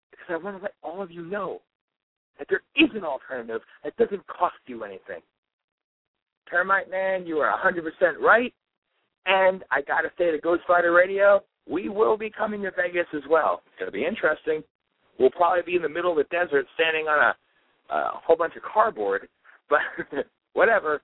because 0.10 0.26
I 0.30 0.38
want 0.38 0.58
to 0.58 0.64
let 0.64 0.74
all 0.82 1.04
of 1.04 1.12
you 1.12 1.24
know 1.24 1.62
that 2.40 2.48
there 2.50 2.64
is 2.76 2.90
an 2.96 3.04
alternative 3.04 3.62
that 3.84 3.96
doesn't 3.98 4.26
cost 4.26 4.56
you 4.66 4.84
anything. 4.84 5.22
Termite 6.50 6.90
Man, 6.90 7.26
you 7.26 7.38
are 7.38 7.54
100% 7.58 8.20
right. 8.20 8.54
And 9.26 9.64
I 9.72 9.82
got 9.82 10.02
to 10.02 10.10
say 10.18 10.32
to 10.32 10.38
Ghost 10.38 10.64
Fighter 10.68 10.92
Radio, 10.92 11.44
we 11.70 11.88
will 11.90 12.18
be 12.18 12.30
coming 12.30 12.62
to 12.64 12.72
Vegas 12.72 13.08
as 13.16 13.22
well. 13.30 13.62
It's 13.66 13.80
going 13.80 13.92
to 13.92 13.98
be 13.98 14.06
interesting. 14.06 14.64
We'll 15.20 15.32
probably 15.32 15.62
be 15.66 15.76
in 15.76 15.82
the 15.82 15.90
middle 15.90 16.12
of 16.12 16.18
the 16.18 16.24
desert 16.26 16.66
standing 16.76 17.08
on 17.08 17.20
a, 17.20 17.94
a 17.94 18.12
whole 18.26 18.36
bunch 18.36 18.56
of 18.56 18.64
cardboard, 18.64 19.30
but 19.70 19.80
whatever. 20.54 21.02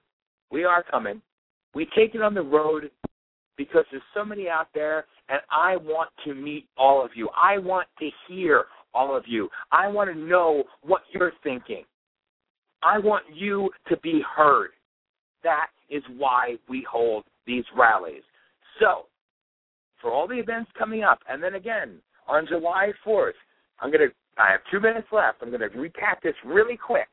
We 0.52 0.64
are 0.64 0.84
coming. 0.84 1.22
We 1.76 1.88
take 1.96 2.16
it 2.16 2.22
on 2.22 2.34
the 2.34 2.42
road 2.42 2.90
because 3.56 3.86
there's 3.92 4.04
so 4.16 4.26
many 4.26 4.50
out 4.50 4.68
there, 4.74 5.06
and 5.30 5.40
I 5.52 5.78
want 5.78 6.10
to 6.26 6.34
meet 6.34 6.68
all 6.78 7.06
of 7.06 7.12
you. 7.16 7.30
I 7.38 7.60
want 7.60 7.88
to 8.00 8.10
hear 8.28 8.66
all 8.94 9.16
of 9.16 9.26
you. 9.28 9.50
I 9.72 9.88
want 9.88 10.12
to 10.12 10.18
know 10.18 10.64
what 10.82 11.02
you're 11.14 11.34
thinking. 11.44 11.84
I 12.82 12.98
want 12.98 13.26
you 13.34 13.70
to 13.90 13.98
be 13.98 14.22
heard. 14.36 14.72
That 15.44 15.68
is 15.90 16.04
why 16.18 16.56
we 16.68 16.86
hold 16.90 17.24
these 17.46 17.64
rallies. 17.76 18.24
So, 18.80 19.06
for 20.02 20.12
all 20.12 20.28
the 20.28 20.40
events 20.40 20.72
coming 20.78 21.04
up, 21.04 21.20
and 21.30 21.42
then 21.42 21.56
again 21.56 22.00
on 22.28 22.48
July 22.48 22.92
4th, 23.06 23.34
I'm 23.80 23.92
going 23.92 24.10
to, 24.10 24.42
I 24.42 24.52
have 24.52 24.62
two 24.72 24.80
minutes 24.80 25.08
left. 25.12 25.42
I'm 25.42 25.50
going 25.50 25.62
to 25.62 25.78
recap 25.78 26.22
this 26.24 26.36
really 26.46 26.78
quick. 26.78 27.08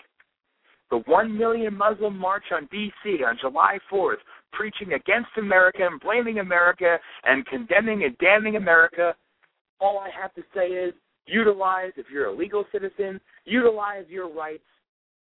The 0.90 0.98
1 1.06 1.36
million 1.36 1.76
Muslim 1.76 2.16
march 2.16 2.44
on 2.52 2.68
D.C. 2.70 3.18
on 3.24 3.36
July 3.40 3.78
4th, 3.90 4.22
preaching 4.52 4.92
against 4.92 5.30
America 5.36 5.80
and 5.80 6.00
blaming 6.00 6.38
America 6.38 6.98
and 7.24 7.44
condemning 7.46 8.04
and 8.04 8.16
damning 8.18 8.56
America. 8.56 9.14
All 9.80 9.98
I 9.98 10.10
have 10.20 10.32
to 10.34 10.42
say 10.54 10.68
is 10.68 10.94
utilize, 11.26 11.92
if 11.96 12.06
you're 12.12 12.26
a 12.26 12.34
legal 12.34 12.64
citizen, 12.70 13.20
utilize 13.44 14.04
your 14.08 14.32
rights 14.32 14.62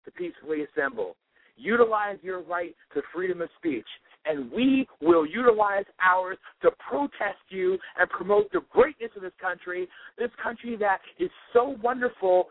to 0.03 0.11
peacefully 0.11 0.63
assemble. 0.63 1.15
Utilize 1.57 2.17
your 2.21 2.41
right 2.41 2.75
to 2.93 3.01
freedom 3.13 3.41
of 3.41 3.49
speech. 3.57 3.85
And 4.25 4.51
we 4.51 4.87
will 5.01 5.25
utilize 5.25 5.85
ours 6.01 6.37
to 6.63 6.71
protest 6.89 7.39
you 7.49 7.77
and 7.99 8.09
promote 8.09 8.51
the 8.51 8.61
greatness 8.71 9.11
of 9.15 9.21
this 9.21 9.31
country, 9.39 9.87
this 10.17 10.31
country 10.41 10.75
that 10.77 10.99
is 11.19 11.29
so 11.53 11.77
wonderful 11.81 12.47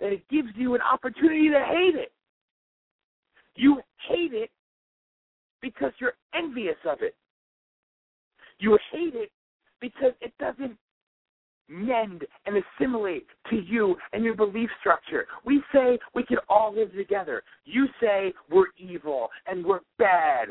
that 0.00 0.12
it 0.12 0.28
gives 0.30 0.48
you 0.54 0.74
an 0.74 0.80
opportunity 0.80 1.48
to 1.48 1.64
hate 1.68 1.96
it. 1.96 2.12
You 3.56 3.80
hate 4.08 4.32
it 4.32 4.50
because 5.60 5.92
you're 6.00 6.14
envious 6.34 6.76
of 6.88 6.98
it. 7.02 7.14
You 8.58 8.78
hate 8.92 9.14
it 9.14 9.30
because 9.80 10.12
it 10.20 10.32
doesn't 10.38 10.76
mend 11.68 12.24
and 12.46 12.56
assimilate 12.56 13.26
to 13.50 13.56
you 13.56 13.96
and 14.12 14.24
your 14.24 14.34
belief 14.34 14.70
structure. 14.80 15.26
We 15.44 15.62
say 15.72 15.98
we 16.14 16.24
can 16.24 16.38
all 16.48 16.74
live 16.74 16.92
together. 16.94 17.42
You 17.64 17.86
say 18.00 18.32
we're 18.50 18.66
evil 18.78 19.28
and 19.46 19.64
we're 19.64 19.80
bad. 19.98 20.48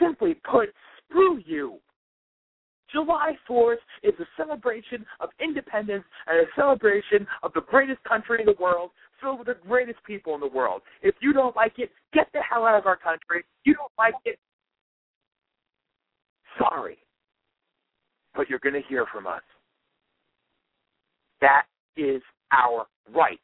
Simply 0.00 0.34
put, 0.50 0.70
screw 1.08 1.38
you. 1.46 1.78
July 2.92 3.36
4th 3.48 3.76
is 4.04 4.14
a 4.20 4.24
celebration 4.36 5.04
of 5.18 5.30
independence 5.42 6.04
and 6.26 6.38
a 6.38 6.50
celebration 6.54 7.26
of 7.42 7.52
the 7.52 7.62
greatest 7.62 8.02
country 8.04 8.40
in 8.40 8.46
the 8.46 8.54
world, 8.60 8.90
filled 9.20 9.38
with 9.38 9.48
the 9.48 9.56
greatest 9.66 9.98
people 10.06 10.34
in 10.34 10.40
the 10.40 10.46
world. 10.46 10.82
If 11.02 11.16
you 11.20 11.32
don't 11.32 11.56
like 11.56 11.78
it, 11.78 11.90
get 12.12 12.28
the 12.32 12.40
hell 12.48 12.64
out 12.64 12.78
of 12.78 12.86
our 12.86 12.96
country. 12.96 13.44
You 13.64 13.74
don't 13.74 13.92
like 13.98 14.14
it, 14.24 14.38
sorry 16.56 16.98
but 18.34 18.48
you're 18.48 18.58
going 18.58 18.74
to 18.74 18.88
hear 18.88 19.06
from 19.12 19.26
us. 19.26 19.42
That 21.40 21.64
is 21.96 22.22
our 22.52 22.86
right. 23.14 23.40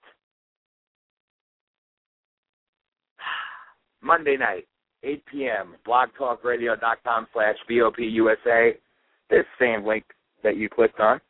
Monday 4.03 4.37
night, 4.37 4.67
8 5.03 5.25
p.m., 5.31 5.75
blogtalkradio.com 5.87 7.27
slash 7.33 7.57
VOPUSA. 7.71 8.73
This 9.31 9.45
same 9.61 9.87
link 9.87 10.05
that 10.43 10.57
you 10.57 10.69
clicked 10.69 11.01
on. 11.01 11.21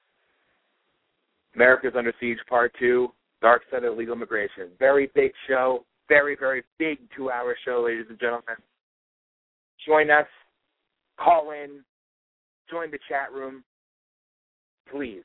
America's 1.54 1.92
Under 1.96 2.12
Siege 2.20 2.38
Part 2.48 2.72
2, 2.78 3.08
Dark 3.42 3.62
Side 3.70 3.84
of 3.84 3.96
Legal 3.96 4.14
Immigration. 4.14 4.68
Very 4.78 5.10
big 5.14 5.32
show. 5.48 5.84
Very, 6.08 6.36
very 6.38 6.62
big 6.78 6.98
two 7.16 7.30
hour 7.30 7.56
show, 7.64 7.84
ladies 7.86 8.06
and 8.08 8.18
gentlemen. 8.18 8.56
Join 9.86 10.10
us. 10.10 10.26
Call 11.18 11.52
in 11.52 11.84
join 12.70 12.90
the 12.90 12.98
chat 13.08 13.32
room, 13.32 13.62
please. 14.90 15.22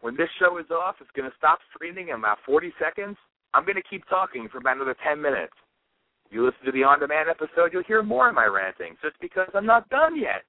When 0.00 0.16
this 0.16 0.28
show 0.38 0.58
is 0.58 0.70
off, 0.70 0.96
it's 1.00 1.10
going 1.16 1.28
to 1.28 1.36
stop 1.36 1.58
streaming 1.74 2.08
in 2.08 2.16
about 2.16 2.38
40 2.44 2.72
seconds. 2.78 3.16
I'm 3.54 3.64
going 3.64 3.76
to 3.76 3.88
keep 3.88 4.06
talking 4.08 4.48
for 4.50 4.58
about 4.58 4.76
another 4.76 4.96
10 5.06 5.20
minutes. 5.20 5.54
If 6.26 6.32
you 6.32 6.44
listen 6.44 6.64
to 6.66 6.72
the 6.72 6.84
on 6.84 7.00
demand 7.00 7.28
episode, 7.30 7.72
you'll 7.72 7.84
hear 7.86 8.02
more 8.02 8.28
of 8.28 8.34
my 8.34 8.46
ranting 8.46 8.96
just 9.02 9.18
because 9.20 9.48
I'm 9.54 9.66
not 9.66 9.88
done 9.88 10.18
yet. 10.18 10.42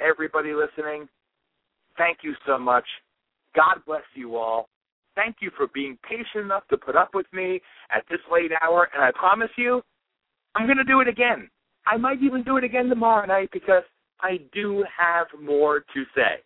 Everybody 0.00 0.54
listening, 0.54 1.08
thank 1.98 2.18
you 2.22 2.34
so 2.46 2.58
much. 2.58 2.84
God 3.54 3.82
bless 3.86 4.02
you 4.14 4.36
all. 4.36 4.68
Thank 5.14 5.36
you 5.40 5.50
for 5.56 5.68
being 5.72 5.98
patient 6.08 6.44
enough 6.44 6.66
to 6.68 6.76
put 6.76 6.96
up 6.96 7.10
with 7.14 7.26
me 7.32 7.60
at 7.94 8.04
this 8.10 8.18
late 8.32 8.50
hour, 8.62 8.88
and 8.94 9.04
I 9.04 9.12
promise 9.12 9.50
you, 9.56 9.82
I'm 10.54 10.66
going 10.66 10.78
to 10.78 10.84
do 10.84 11.00
it 11.00 11.08
again. 11.08 11.48
I 11.86 11.96
might 11.96 12.22
even 12.22 12.42
do 12.42 12.56
it 12.56 12.64
again 12.64 12.88
tomorrow 12.88 13.26
night 13.26 13.50
because 13.52 13.82
I 14.24 14.38
do 14.54 14.82
have 14.96 15.26
more 15.38 15.80
to 15.80 16.04
say. 16.14 16.40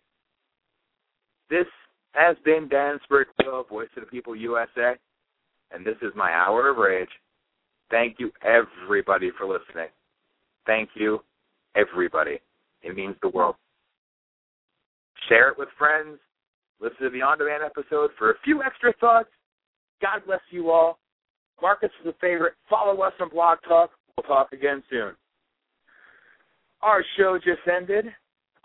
This 1.49 1.65
has 2.11 2.35
been 2.43 2.67
Dan 2.67 2.99
Sbriglio, 3.09 3.67
Voice 3.69 3.87
of 3.95 4.03
the 4.03 4.09
People 4.09 4.35
USA, 4.35 4.95
and 5.71 5.85
this 5.85 5.95
is 6.01 6.11
my 6.13 6.29
hour 6.29 6.69
of 6.69 6.77
rage. 6.77 7.09
Thank 7.89 8.17
you, 8.19 8.31
everybody, 8.43 9.31
for 9.37 9.45
listening. 9.47 9.87
Thank 10.65 10.89
you, 10.93 11.21
everybody. 11.77 12.39
It 12.83 12.97
means 12.97 13.15
the 13.21 13.29
world. 13.29 13.55
Share 15.29 15.49
it 15.49 15.57
with 15.57 15.69
friends. 15.77 16.19
listen 16.81 16.97
to 17.03 17.09
the 17.09 17.21
on 17.21 17.37
demand 17.37 17.63
episode 17.63 18.11
for 18.17 18.31
a 18.31 18.35
few 18.43 18.61
extra 18.61 18.91
thoughts. 18.99 19.29
God 20.01 20.19
bless 20.25 20.41
you 20.51 20.69
all. 20.69 20.99
Mark 21.61 21.83
us 21.83 21.91
as 22.01 22.07
a 22.07 22.15
favorite. 22.19 22.55
Follow 22.69 23.01
us 23.03 23.13
on 23.21 23.29
Blog 23.29 23.59
Talk. 23.65 23.91
We'll 24.17 24.27
talk 24.27 24.51
again 24.51 24.83
soon. 24.89 25.13
Our 26.81 27.03
show 27.17 27.37
just 27.37 27.67
ended. 27.67 28.05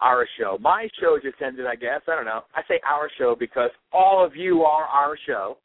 Our 0.00 0.26
show. 0.38 0.58
My 0.60 0.88
show 1.00 1.18
just 1.22 1.40
ended, 1.40 1.66
I 1.66 1.76
guess. 1.76 2.00
I 2.08 2.16
don't 2.16 2.24
know. 2.24 2.42
I 2.54 2.62
say 2.68 2.80
our 2.88 3.10
show 3.18 3.36
because 3.38 3.70
all 3.92 4.24
of 4.24 4.36
you 4.36 4.62
are 4.62 4.84
our 4.84 5.16
show. 5.26 5.58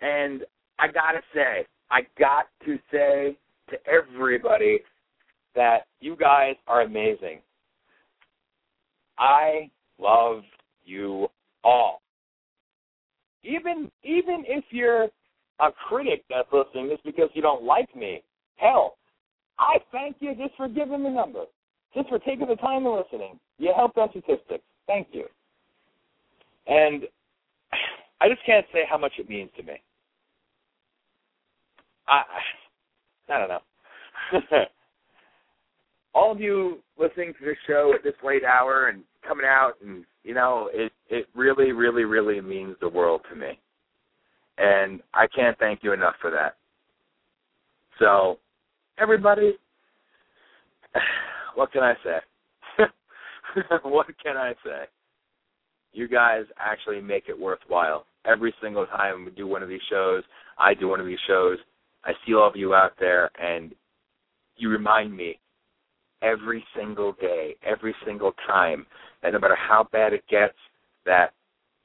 And 0.00 0.42
I 0.78 0.86
gotta 0.86 1.20
say, 1.34 1.66
I 1.90 2.00
got 2.18 2.46
to 2.64 2.78
say 2.90 3.36
to 3.70 3.76
everybody 3.86 4.80
that 5.54 5.86
you 6.00 6.16
guys 6.16 6.54
are 6.66 6.82
amazing. 6.82 7.40
I 9.18 9.70
love 9.98 10.42
you 10.84 11.28
all. 11.64 12.00
Even 13.42 13.90
even 14.04 14.44
if 14.46 14.64
you're 14.70 15.08
a 15.60 15.72
critic 15.88 16.24
that's 16.30 16.48
listening 16.52 16.88
just 16.90 17.04
because 17.04 17.28
you 17.34 17.42
don't 17.42 17.64
like 17.64 17.94
me, 17.96 18.22
hell, 18.56 18.96
I 19.58 19.78
thank 19.90 20.16
you 20.20 20.34
just 20.34 20.54
for 20.56 20.68
giving 20.68 21.02
the 21.02 21.10
number, 21.10 21.44
just 21.94 22.08
for 22.08 22.18
taking 22.18 22.46
the 22.46 22.56
time 22.56 22.86
and 22.86 22.94
listening. 22.96 23.38
You 23.58 23.72
helped 23.76 23.98
our 23.98 24.08
statistics. 24.10 24.64
Thank 24.86 25.08
you. 25.12 25.24
And 26.66 27.04
I 28.20 28.28
just 28.28 28.44
can't 28.44 28.66
say 28.72 28.80
how 28.88 28.98
much 28.98 29.12
it 29.18 29.28
means 29.28 29.50
to 29.56 29.62
me. 29.62 29.80
I 32.06 32.22
I 33.30 33.38
don't 33.38 33.48
know. 33.48 34.48
All 36.14 36.32
of 36.32 36.40
you 36.40 36.78
listening 36.98 37.34
to 37.38 37.44
this 37.44 37.56
show 37.66 37.92
at 37.94 38.02
this 38.02 38.14
late 38.24 38.42
hour 38.42 38.88
and 38.88 39.02
coming 39.26 39.44
out 39.46 39.74
and 39.84 40.04
you 40.24 40.34
know, 40.34 40.68
it 40.72 40.92
it 41.08 41.26
really, 41.34 41.72
really, 41.72 42.04
really 42.04 42.40
means 42.40 42.76
the 42.80 42.88
world 42.88 43.22
to 43.30 43.36
me. 43.36 43.58
And 44.58 45.00
I 45.14 45.26
can't 45.26 45.58
thank 45.58 45.82
you 45.82 45.92
enough 45.92 46.16
for 46.20 46.30
that. 46.30 46.56
So 47.98 48.38
everybody 49.00 49.56
what 51.54 51.72
can 51.72 51.82
I 51.82 51.94
say? 52.04 52.18
what 53.82 54.06
can 54.22 54.36
I 54.36 54.52
say? 54.64 54.84
You 55.92 56.08
guys 56.08 56.44
actually 56.58 57.00
make 57.00 57.24
it 57.28 57.38
worthwhile. 57.38 58.04
Every 58.24 58.54
single 58.62 58.86
time 58.86 59.24
we 59.24 59.30
do 59.32 59.46
one 59.46 59.62
of 59.62 59.68
these 59.68 59.80
shows, 59.90 60.22
I 60.58 60.74
do 60.74 60.88
one 60.88 61.00
of 61.00 61.06
these 61.06 61.18
shows, 61.26 61.58
I 62.04 62.12
see 62.26 62.34
all 62.34 62.48
of 62.48 62.56
you 62.56 62.74
out 62.74 62.92
there, 62.98 63.30
and 63.40 63.74
you 64.56 64.68
remind 64.68 65.16
me 65.16 65.38
every 66.22 66.64
single 66.76 67.12
day, 67.20 67.54
every 67.64 67.94
single 68.04 68.32
time, 68.46 68.86
that 69.22 69.32
no 69.32 69.38
matter 69.38 69.56
how 69.56 69.88
bad 69.92 70.12
it 70.12 70.24
gets, 70.28 70.54
that 71.06 71.32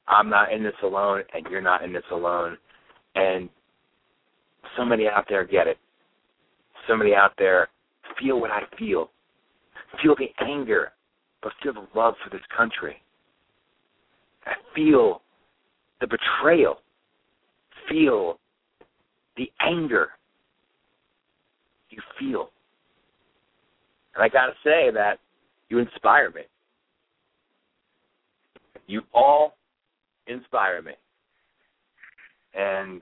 I'm 0.06 0.28
not 0.28 0.52
in 0.52 0.62
this 0.62 0.74
alone, 0.82 1.22
and 1.32 1.46
you're 1.50 1.60
not 1.60 1.82
in 1.82 1.92
this 1.92 2.02
alone, 2.12 2.58
and 3.14 3.48
so 4.76 4.84
many 4.84 5.06
out 5.06 5.26
there 5.28 5.44
get 5.44 5.66
it. 5.66 5.78
Somebody 6.88 7.14
out 7.14 7.32
there 7.38 7.68
feel 8.20 8.40
what 8.40 8.50
I 8.50 8.62
feel, 8.78 9.10
feel 10.02 10.14
the 10.16 10.28
anger, 10.44 10.92
but 11.42 11.52
feel 11.62 11.72
the 11.72 11.86
love 11.94 12.14
for 12.22 12.30
this 12.30 12.44
country. 12.56 12.96
I 14.46 14.52
feel 14.74 15.22
the 16.00 16.06
betrayal, 16.06 16.80
feel 17.88 18.38
the 19.36 19.50
anger 19.60 20.10
you 21.90 22.00
feel. 22.18 22.50
And 24.14 24.22
I 24.22 24.28
got 24.28 24.46
to 24.46 24.52
say 24.62 24.90
that 24.92 25.18
you 25.68 25.78
inspire 25.78 26.30
me. 26.30 26.42
You 28.86 29.02
all 29.12 29.56
inspire 30.26 30.82
me. 30.82 30.92
And 32.54 33.00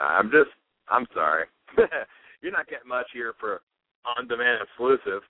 I'm 0.00 0.30
just, 0.30 0.50
I'm 0.88 1.06
sorry. 1.14 1.46
You're 2.42 2.52
not 2.52 2.68
getting 2.68 2.88
much 2.88 3.06
here 3.12 3.34
for 3.38 3.60
on 4.04 4.26
demand 4.26 4.60
exclusive, 4.62 5.22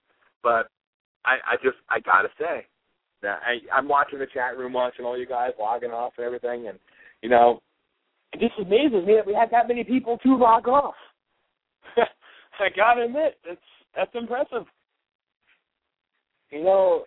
but 0.42 0.68
I, 1.24 1.36
I 1.52 1.56
just, 1.62 1.76
I 1.90 2.00
got 2.00 2.22
to 2.22 2.28
say, 2.38 2.66
that 3.22 3.38
I, 3.46 3.60
I'm 3.74 3.88
watching 3.88 4.18
the 4.18 4.26
chat 4.26 4.58
room, 4.58 4.72
watching 4.72 5.04
all 5.04 5.18
you 5.18 5.26
guys 5.26 5.52
logging 5.58 5.90
off 5.90 6.12
and 6.18 6.26
everything, 6.26 6.68
and 6.68 6.78
you 7.22 7.28
know, 7.28 7.60
it 8.32 8.40
just 8.40 8.58
amazes 8.58 9.06
me 9.06 9.14
that 9.14 9.26
we 9.26 9.34
had 9.34 9.50
that 9.52 9.68
many 9.68 9.84
people 9.84 10.18
to 10.18 10.36
log 10.36 10.68
off. 10.68 10.94
I 11.96 12.68
gotta 12.76 13.04
admit, 13.04 13.38
that's 13.46 13.60
that's 13.96 14.10
impressive. 14.14 14.66
You 16.50 16.64
know, 16.64 17.04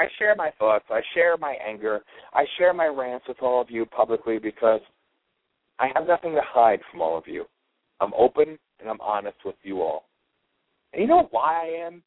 I 0.00 0.06
share 0.18 0.34
my 0.34 0.50
thoughts, 0.58 0.86
I 0.88 1.02
share 1.12 1.36
my 1.36 1.56
anger, 1.66 2.00
I 2.32 2.44
share 2.56 2.72
my 2.72 2.86
rants 2.86 3.26
with 3.28 3.36
all 3.42 3.60
of 3.60 3.70
you 3.70 3.84
publicly 3.84 4.38
because 4.38 4.80
I 5.78 5.88
have 5.94 6.06
nothing 6.06 6.32
to 6.32 6.40
hide 6.42 6.80
from 6.90 7.02
all 7.02 7.18
of 7.18 7.24
you. 7.26 7.44
I'm 8.00 8.14
open 8.14 8.58
and 8.80 8.88
I'm 8.88 9.00
honest 9.02 9.36
with 9.44 9.56
you 9.62 9.82
all. 9.82 10.06
And 10.94 11.02
you 11.02 11.08
know 11.08 11.28
why 11.32 11.66
I 11.66 11.86
am? 11.86 12.02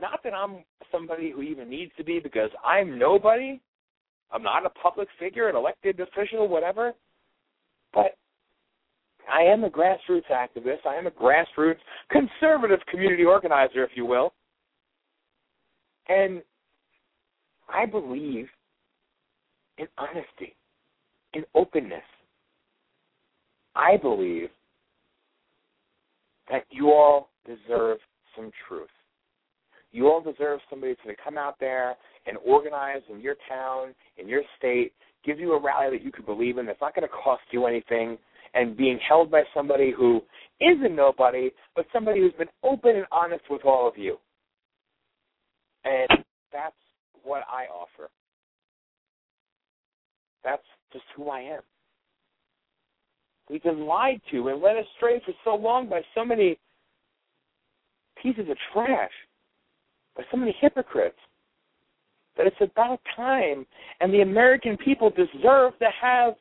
Not 0.00 0.24
that 0.24 0.34
I'm 0.34 0.64
somebody 0.90 1.30
who 1.30 1.42
even 1.42 1.70
needs 1.70 1.92
to 1.98 2.04
be, 2.04 2.18
because 2.18 2.50
I'm 2.64 2.98
nobody. 2.98 3.60
I'm 4.32 4.42
not 4.42 4.66
a 4.66 4.70
public 4.70 5.06
figure, 5.20 5.48
an 5.48 5.54
elected 5.54 6.00
official, 6.00 6.48
whatever. 6.48 6.94
But 7.94 8.16
I 9.32 9.42
am 9.42 9.62
a 9.62 9.70
grassroots 9.70 10.28
activist. 10.32 10.84
I 10.84 10.96
am 10.96 11.06
a 11.06 11.12
grassroots 11.12 11.78
conservative 12.10 12.80
community 12.90 13.24
organizer, 13.24 13.84
if 13.84 13.90
you 13.94 14.04
will. 14.04 14.34
And 16.08 16.42
I 17.68 17.86
believe 17.86 18.46
in 19.78 19.86
honesty, 19.98 20.54
in 21.34 21.44
openness. 21.54 22.02
I 23.74 23.96
believe 23.96 24.48
that 26.50 26.64
you 26.70 26.90
all 26.92 27.30
deserve 27.44 27.98
some 28.34 28.50
truth. 28.66 28.88
You 29.92 30.08
all 30.08 30.20
deserve 30.20 30.60
somebody 30.70 30.94
to 31.06 31.14
come 31.22 31.38
out 31.38 31.56
there 31.58 31.94
and 32.26 32.36
organize 32.44 33.02
in 33.10 33.20
your 33.20 33.36
town, 33.48 33.94
in 34.16 34.28
your 34.28 34.42
state, 34.58 34.92
give 35.24 35.38
you 35.38 35.52
a 35.52 35.60
rally 35.60 35.96
that 35.96 36.04
you 36.04 36.12
could 36.12 36.26
believe 36.26 36.58
in 36.58 36.66
that's 36.66 36.80
not 36.80 36.94
going 36.94 37.06
to 37.06 37.14
cost 37.14 37.42
you 37.50 37.66
anything, 37.66 38.18
and 38.54 38.76
being 38.76 38.98
held 39.06 39.30
by 39.30 39.42
somebody 39.54 39.92
who 39.96 40.22
isn't 40.60 40.94
nobody, 40.94 41.50
but 41.74 41.86
somebody 41.92 42.20
who's 42.20 42.32
been 42.34 42.48
open 42.62 42.96
and 42.96 43.06
honest 43.12 43.44
with 43.50 43.64
all 43.64 43.86
of 43.86 43.98
you. 43.98 44.16
And 45.84 46.24
that's 46.52 46.74
what 47.26 47.42
I 47.50 47.66
offer. 47.66 48.10
That's 50.44 50.62
just 50.92 51.04
who 51.16 51.28
I 51.28 51.40
am. 51.40 51.62
We've 53.50 53.62
been 53.62 53.86
lied 53.86 54.20
to 54.30 54.48
and 54.48 54.62
led 54.62 54.76
astray 54.76 55.20
for 55.24 55.32
so 55.44 55.54
long 55.54 55.88
by 55.88 56.00
so 56.14 56.24
many 56.24 56.58
pieces 58.22 58.48
of 58.50 58.56
trash 58.72 59.10
by 60.16 60.22
so 60.30 60.36
many 60.36 60.56
hypocrites 60.60 61.18
that 62.36 62.46
it's 62.46 62.56
about 62.60 63.00
time, 63.14 63.66
and 64.00 64.12
the 64.12 64.20
American 64.20 64.76
people 64.76 65.10
deserve 65.10 65.78
to 65.78 65.88
have 66.00 66.34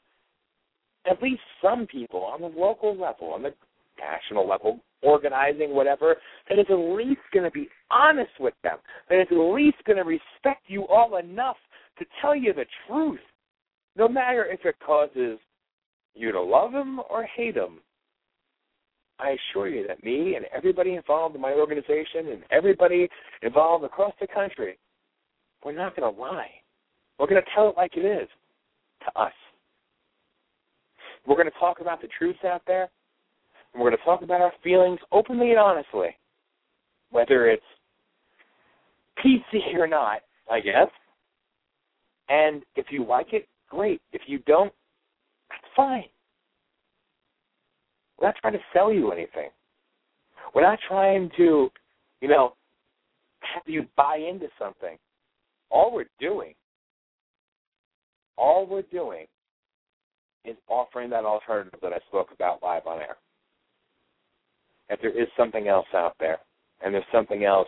at 1.09 1.21
least 1.21 1.41
some 1.61 1.85
people 1.85 2.23
on 2.23 2.41
the 2.41 2.47
local 2.47 2.91
level, 2.91 3.33
on 3.33 3.43
the 3.43 3.53
national 3.99 4.47
level, 4.47 4.79
organizing 5.05 5.75
whatever, 5.75 6.15
that 6.49 6.59
is 6.59 6.65
at 6.69 6.75
least 6.75 7.21
going 7.33 7.45
to 7.45 7.51
be 7.51 7.69
honest 7.91 8.31
with 8.39 8.55
them, 8.63 8.77
that 9.09 9.21
is 9.21 9.27
at 9.31 9.37
least 9.37 9.77
going 9.85 9.97
to 9.97 10.03
respect 10.03 10.63
you 10.67 10.87
all 10.87 11.17
enough 11.17 11.57
to 11.99 12.05
tell 12.21 12.35
you 12.35 12.53
the 12.53 12.65
truth, 12.87 13.19
no 13.95 14.07
matter 14.07 14.45
if 14.45 14.65
it 14.65 14.75
causes 14.85 15.39
you 16.15 16.31
to 16.31 16.41
love 16.41 16.71
them 16.71 16.99
or 17.09 17.23
hate 17.35 17.55
them. 17.55 17.79
I 19.17 19.37
assure 19.51 19.69
you 19.69 19.87
that 19.87 20.03
me 20.03 20.35
and 20.35 20.45
everybody 20.55 20.95
involved 20.95 21.35
in 21.35 21.41
my 21.41 21.53
organization 21.53 22.27
and 22.31 22.43
everybody 22.51 23.07
involved 23.43 23.85
across 23.85 24.13
the 24.19 24.27
country, 24.27 24.77
we're 25.63 25.71
not 25.71 25.95
going 25.95 26.13
to 26.13 26.21
lie. 26.21 26.49
We're 27.17 27.27
going 27.27 27.41
to 27.41 27.49
tell 27.55 27.69
it 27.69 27.77
like 27.77 27.95
it 27.95 28.05
is 28.05 28.27
to 29.05 29.21
us. 29.21 29.31
We're 31.25 31.37
going 31.37 31.49
to 31.49 31.59
talk 31.59 31.79
about 31.79 32.01
the 32.01 32.09
truths 32.17 32.43
out 32.45 32.61
there, 32.67 32.89
and 33.75 33.83
we're 33.83 33.89
going 33.89 33.99
to 33.99 34.05
talk 34.05 34.21
about 34.21 34.39
our 34.39 34.53
feelings 34.63 34.99
openly 35.11 35.49
and 35.51 35.59
honestly, 35.59 36.15
whether 37.11 37.49
it's 37.49 37.63
PC 39.23 39.75
or 39.77 39.85
not, 39.85 40.21
I 40.49 40.61
guess. 40.61 40.87
And 42.29 42.63
if 42.77 42.85
you 42.89 43.05
like 43.05 43.33
it, 43.33 43.47
great. 43.69 44.01
If 44.13 44.21
you 44.27 44.39
don't, 44.47 44.71
that's 45.49 45.61
fine. 45.75 46.05
We're 48.17 48.27
not 48.27 48.35
trying 48.41 48.53
to 48.53 48.59
sell 48.73 48.93
you 48.93 49.11
anything. 49.11 49.49
We're 50.53 50.61
not 50.61 50.79
trying 50.87 51.29
to, 51.35 51.69
you 52.21 52.27
know, 52.29 52.53
have 53.41 53.63
you 53.65 53.85
buy 53.97 54.17
into 54.17 54.47
something. 54.57 54.97
All 55.69 55.93
we're 55.93 56.05
doing, 56.19 56.53
all 58.37 58.65
we're 58.65 58.83
doing 58.83 59.25
is 60.45 60.55
offering 60.69 61.09
that 61.09 61.25
alternative 61.25 61.79
that 61.81 61.91
I 61.91 61.99
spoke 62.07 62.29
about 62.33 62.63
live 62.63 62.87
on 62.87 63.01
air. 63.01 63.17
If 64.89 65.01
there 65.01 65.19
is 65.19 65.27
something 65.37 65.67
else 65.67 65.87
out 65.93 66.15
there, 66.19 66.39
and 66.81 66.93
there's 66.93 67.03
something 67.11 67.43
else 67.43 67.67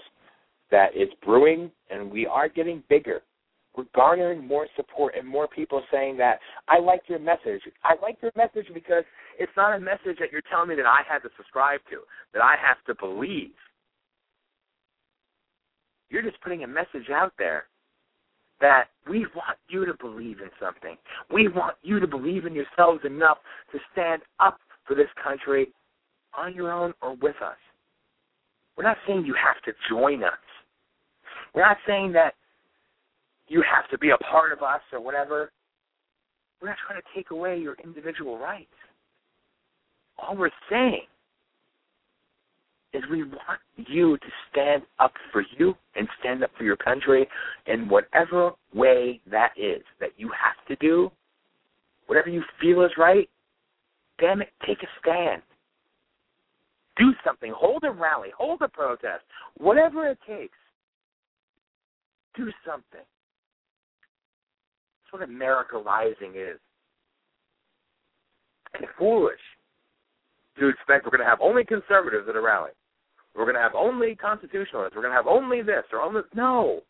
that 0.72 0.96
is 0.96 1.10
brewing 1.24 1.72
and 1.90 2.12
we 2.12 2.26
are 2.26 2.50
getting 2.50 2.84
bigger. 2.90 3.22
We're 3.76 3.86
garnering 3.96 4.46
more 4.46 4.68
support 4.76 5.14
and 5.18 5.28
more 5.28 5.48
people 5.48 5.84
saying 5.92 6.18
that 6.18 6.40
I 6.68 6.80
like 6.80 7.02
your 7.08 7.20
message. 7.20 7.62
I 7.84 7.94
like 8.02 8.18
your 8.22 8.32
message 8.36 8.68
because 8.74 9.04
it's 9.40 9.52
not 9.56 9.76
a 9.76 9.80
message 9.80 10.18
that 10.20 10.32
you're 10.32 10.42
telling 10.50 10.70
me 10.70 10.76
that 10.76 10.86
I 10.86 11.02
have 11.08 11.22
to 11.24 11.30
subscribe 11.38 11.82
to, 11.92 12.00
that 12.34 12.42
I 12.42 12.56
have 12.62 12.78
to 12.88 12.96
believe. 12.96 13.52
You're 16.10 16.24
just 16.24 16.42
putting 16.42 16.64
a 16.64 16.68
message 16.68 17.10
out 17.14 17.34
there 17.38 17.66
that 18.60 18.86
we 19.08 19.28
want 19.36 19.58
you 19.70 19.86
to 19.86 19.94
believe 19.94 20.40
in 20.42 20.50
something. 20.60 20.98
We 21.32 21.48
want 21.48 21.76
you 21.84 22.00
to 22.00 22.08
believe 22.08 22.46
in 22.46 22.56
yourselves 22.56 23.02
enough 23.06 23.38
to 23.72 23.80
stand 23.92 24.24
up 24.40 24.58
for 24.86 24.96
this 24.96 25.10
country 25.24 25.68
on 26.38 26.54
your 26.54 26.72
own 26.72 26.94
or 27.02 27.16
with 27.16 27.36
us. 27.44 27.58
We're 28.78 28.84
not 28.84 28.98
saying 29.08 29.26
you 29.26 29.34
have 29.34 29.62
to 29.64 29.74
join 29.90 30.24
us. 30.24 30.32
We're 31.54 31.66
not 31.66 31.78
saying 31.88 32.14
that 32.14 32.36
you 33.48 33.64
have 33.64 33.90
to 33.90 33.98
be 33.98 34.12
a 34.12 34.18
part 34.18 34.52
of 34.52 34.62
us 34.62 34.82
or 34.94 35.02
whatever. 35.02 35.52
We're 36.62 36.70
not 36.70 36.78
trying 36.88 37.02
to 37.02 37.08
take 37.16 37.32
away 37.32 37.58
your 37.58 37.76
individual 37.84 38.38
rights. 38.38 38.68
All 40.18 40.36
we're 40.36 40.50
saying 40.70 41.06
is 42.94 43.04
we 43.12 43.24
want 43.24 43.60
you 43.76 44.18
to 44.18 44.28
stand 44.52 44.84
up 45.00 45.14
for 45.32 45.44
you 45.58 45.76
and 45.96 46.08
stand 46.20 46.44
up 46.44 46.52
for 46.58 46.64
your 46.64 46.78
country 46.78 47.28
in 47.68 47.90
whatever 47.90 48.52
way 48.74 49.20
that 49.30 49.52
is 49.58 49.82
that 50.00 50.10
you 50.18 50.30
have 50.30 50.66
to 50.68 50.76
do, 50.86 51.12
whatever 52.08 52.30
you 52.30 52.44
feel 52.60 52.84
is 52.84 52.92
right. 52.98 53.30
Damn 54.20 54.42
it, 54.42 54.50
take 54.66 54.82
a 54.82 54.88
stand. 55.02 55.42
Do 56.98 57.14
something. 57.26 57.54
Hold 57.56 57.84
a 57.84 57.92
rally. 57.92 58.30
Hold 58.38 58.62
a 58.62 58.68
protest. 58.68 59.24
Whatever 59.58 60.08
it 60.08 60.18
takes. 60.28 60.58
Do 62.36 62.52
something. 62.66 63.06
That's 65.04 65.12
what 65.12 65.22
America 65.22 65.78
Rising 65.78 66.34
is. 66.36 66.60
It's 68.74 68.92
foolish 68.98 69.40
to 70.60 70.68
expect 70.68 71.06
we're 71.06 71.12
going 71.12 71.24
to 71.24 71.30
have 71.30 71.42
only 71.42 71.64
conservatives 71.64 72.28
at 72.28 72.36
a 72.36 72.42
rally. 72.42 72.72
We're 73.36 73.46
going 73.46 73.56
to 73.56 73.62
have 73.62 73.76
only 73.76 74.16
constitutionalists. 74.16 74.96
We're 74.96 75.04
going 75.04 75.12
to 75.12 75.18
have 75.18 75.28
only 75.28 75.62
this 75.62 75.84
or 75.94 76.02
only 76.02 76.22
no, 76.36 76.82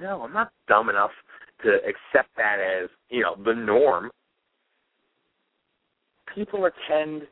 no. 0.00 0.22
I'm 0.22 0.32
not 0.32 0.52
dumb 0.68 0.88
enough 0.88 1.10
to 1.64 1.78
accept 1.78 2.30
that 2.36 2.58
as 2.60 2.88
you 3.08 3.22
know 3.22 3.36
the 3.44 3.54
norm. 3.54 4.10
People 6.34 6.66
attend 6.66 7.22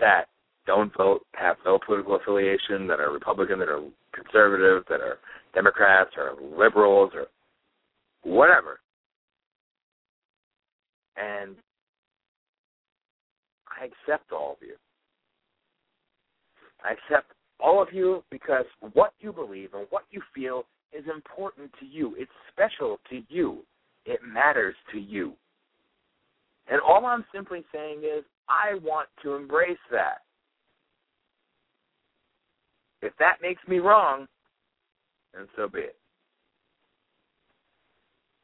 that 0.00 0.24
don't 0.66 0.94
vote, 0.96 1.22
have 1.34 1.56
no 1.64 1.78
political 1.84 2.16
affiliation, 2.16 2.86
that 2.86 3.00
are 3.00 3.12
Republican, 3.12 3.58
that 3.58 3.68
are 3.68 3.82
conservative, 4.12 4.84
that 4.88 5.00
are 5.00 5.18
Democrats 5.54 6.10
or 6.16 6.34
liberals 6.56 7.12
or 7.14 7.26
whatever. 8.22 8.80
And 11.16 11.56
I 13.80 13.84
accept 13.86 14.32
all 14.32 14.52
of 14.52 14.58
you. 14.66 14.74
I 16.84 16.92
accept 16.92 17.32
all 17.60 17.82
of 17.82 17.88
you 17.92 18.22
because 18.30 18.64
what 18.92 19.12
you 19.20 19.32
believe 19.32 19.74
and 19.74 19.86
what 19.90 20.04
you 20.10 20.20
feel 20.34 20.64
is 20.92 21.04
important 21.12 21.70
to 21.80 21.86
you. 21.86 22.14
It's 22.18 22.30
special 22.52 22.98
to 23.10 23.22
you. 23.28 23.60
It 24.06 24.20
matters 24.22 24.74
to 24.92 24.98
you. 24.98 25.34
And 26.70 26.80
all 26.80 27.06
I'm 27.06 27.24
simply 27.34 27.64
saying 27.72 28.00
is, 28.00 28.24
I 28.48 28.74
want 28.82 29.08
to 29.22 29.34
embrace 29.34 29.78
that. 29.90 30.18
If 33.04 33.12
that 33.18 33.42
makes 33.42 33.60
me 33.68 33.78
wrong, 33.78 34.26
then 35.34 35.46
so 35.56 35.68
be 35.68 35.80
it. 35.80 35.96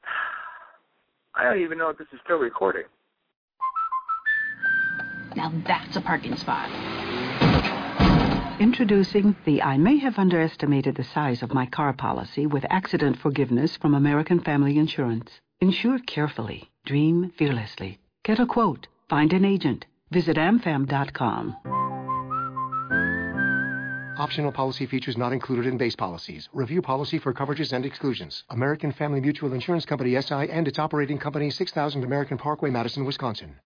I 1.35 1.45
don't 1.45 1.61
even 1.63 1.79
know 1.79 1.89
if 1.89 1.99
this 1.99 2.09
is 2.13 2.21
still 2.25 2.39
recording. 2.39 2.85
Now 5.35 5.53
that's 5.67 5.97
a 5.97 6.01
parking 6.01 6.37
spot. 6.37 6.69
Introducing 8.61 9.35
the 9.47 9.63
I 9.63 9.79
may 9.79 9.97
have 9.99 10.19
underestimated 10.19 10.97
the 10.97 11.05
size 11.05 11.43
of 11.43 11.55
my 11.55 11.65
car 11.65 11.95
policy 11.95 12.47
with 12.47 12.67
accident 12.69 13.17
forgiveness 13.19 13.79
from 13.79 13.95
American 13.95 14.41
Family 14.41 14.77
Insurance. 14.77 15.41
Insure 15.61 15.99
carefully. 16.01 16.69
Dream 16.85 17.33
fearlessly. 17.39 17.99
Get 18.23 18.39
a 18.39 18.45
quote. 18.45 18.87
Find 19.09 19.33
an 19.33 19.47
agent. 19.47 19.87
Visit 20.11 20.37
amfam.com. 20.37 21.57
Optional 24.21 24.53
policy 24.53 24.85
features 24.85 25.17
not 25.17 25.33
included 25.33 25.65
in 25.65 25.79
base 25.79 25.97
policies. 25.97 26.51
Review 26.53 26.83
policy 26.83 27.19
for 27.19 27.33
coverages 27.33 27.73
and 27.73 27.87
exclusions. 27.87 28.45
American 28.51 28.93
Family 28.93 29.19
Mutual 29.19 29.55
Insurance 29.55 29.87
Company 29.87 30.21
SI 30.21 30.51
and 30.51 30.69
its 30.69 30.79
operating 30.79 31.17
company 31.17 31.49
6000 31.49 32.05
American 32.05 32.37
Parkway, 32.37 32.69
Madison, 32.69 33.07
Wisconsin. 33.07 33.57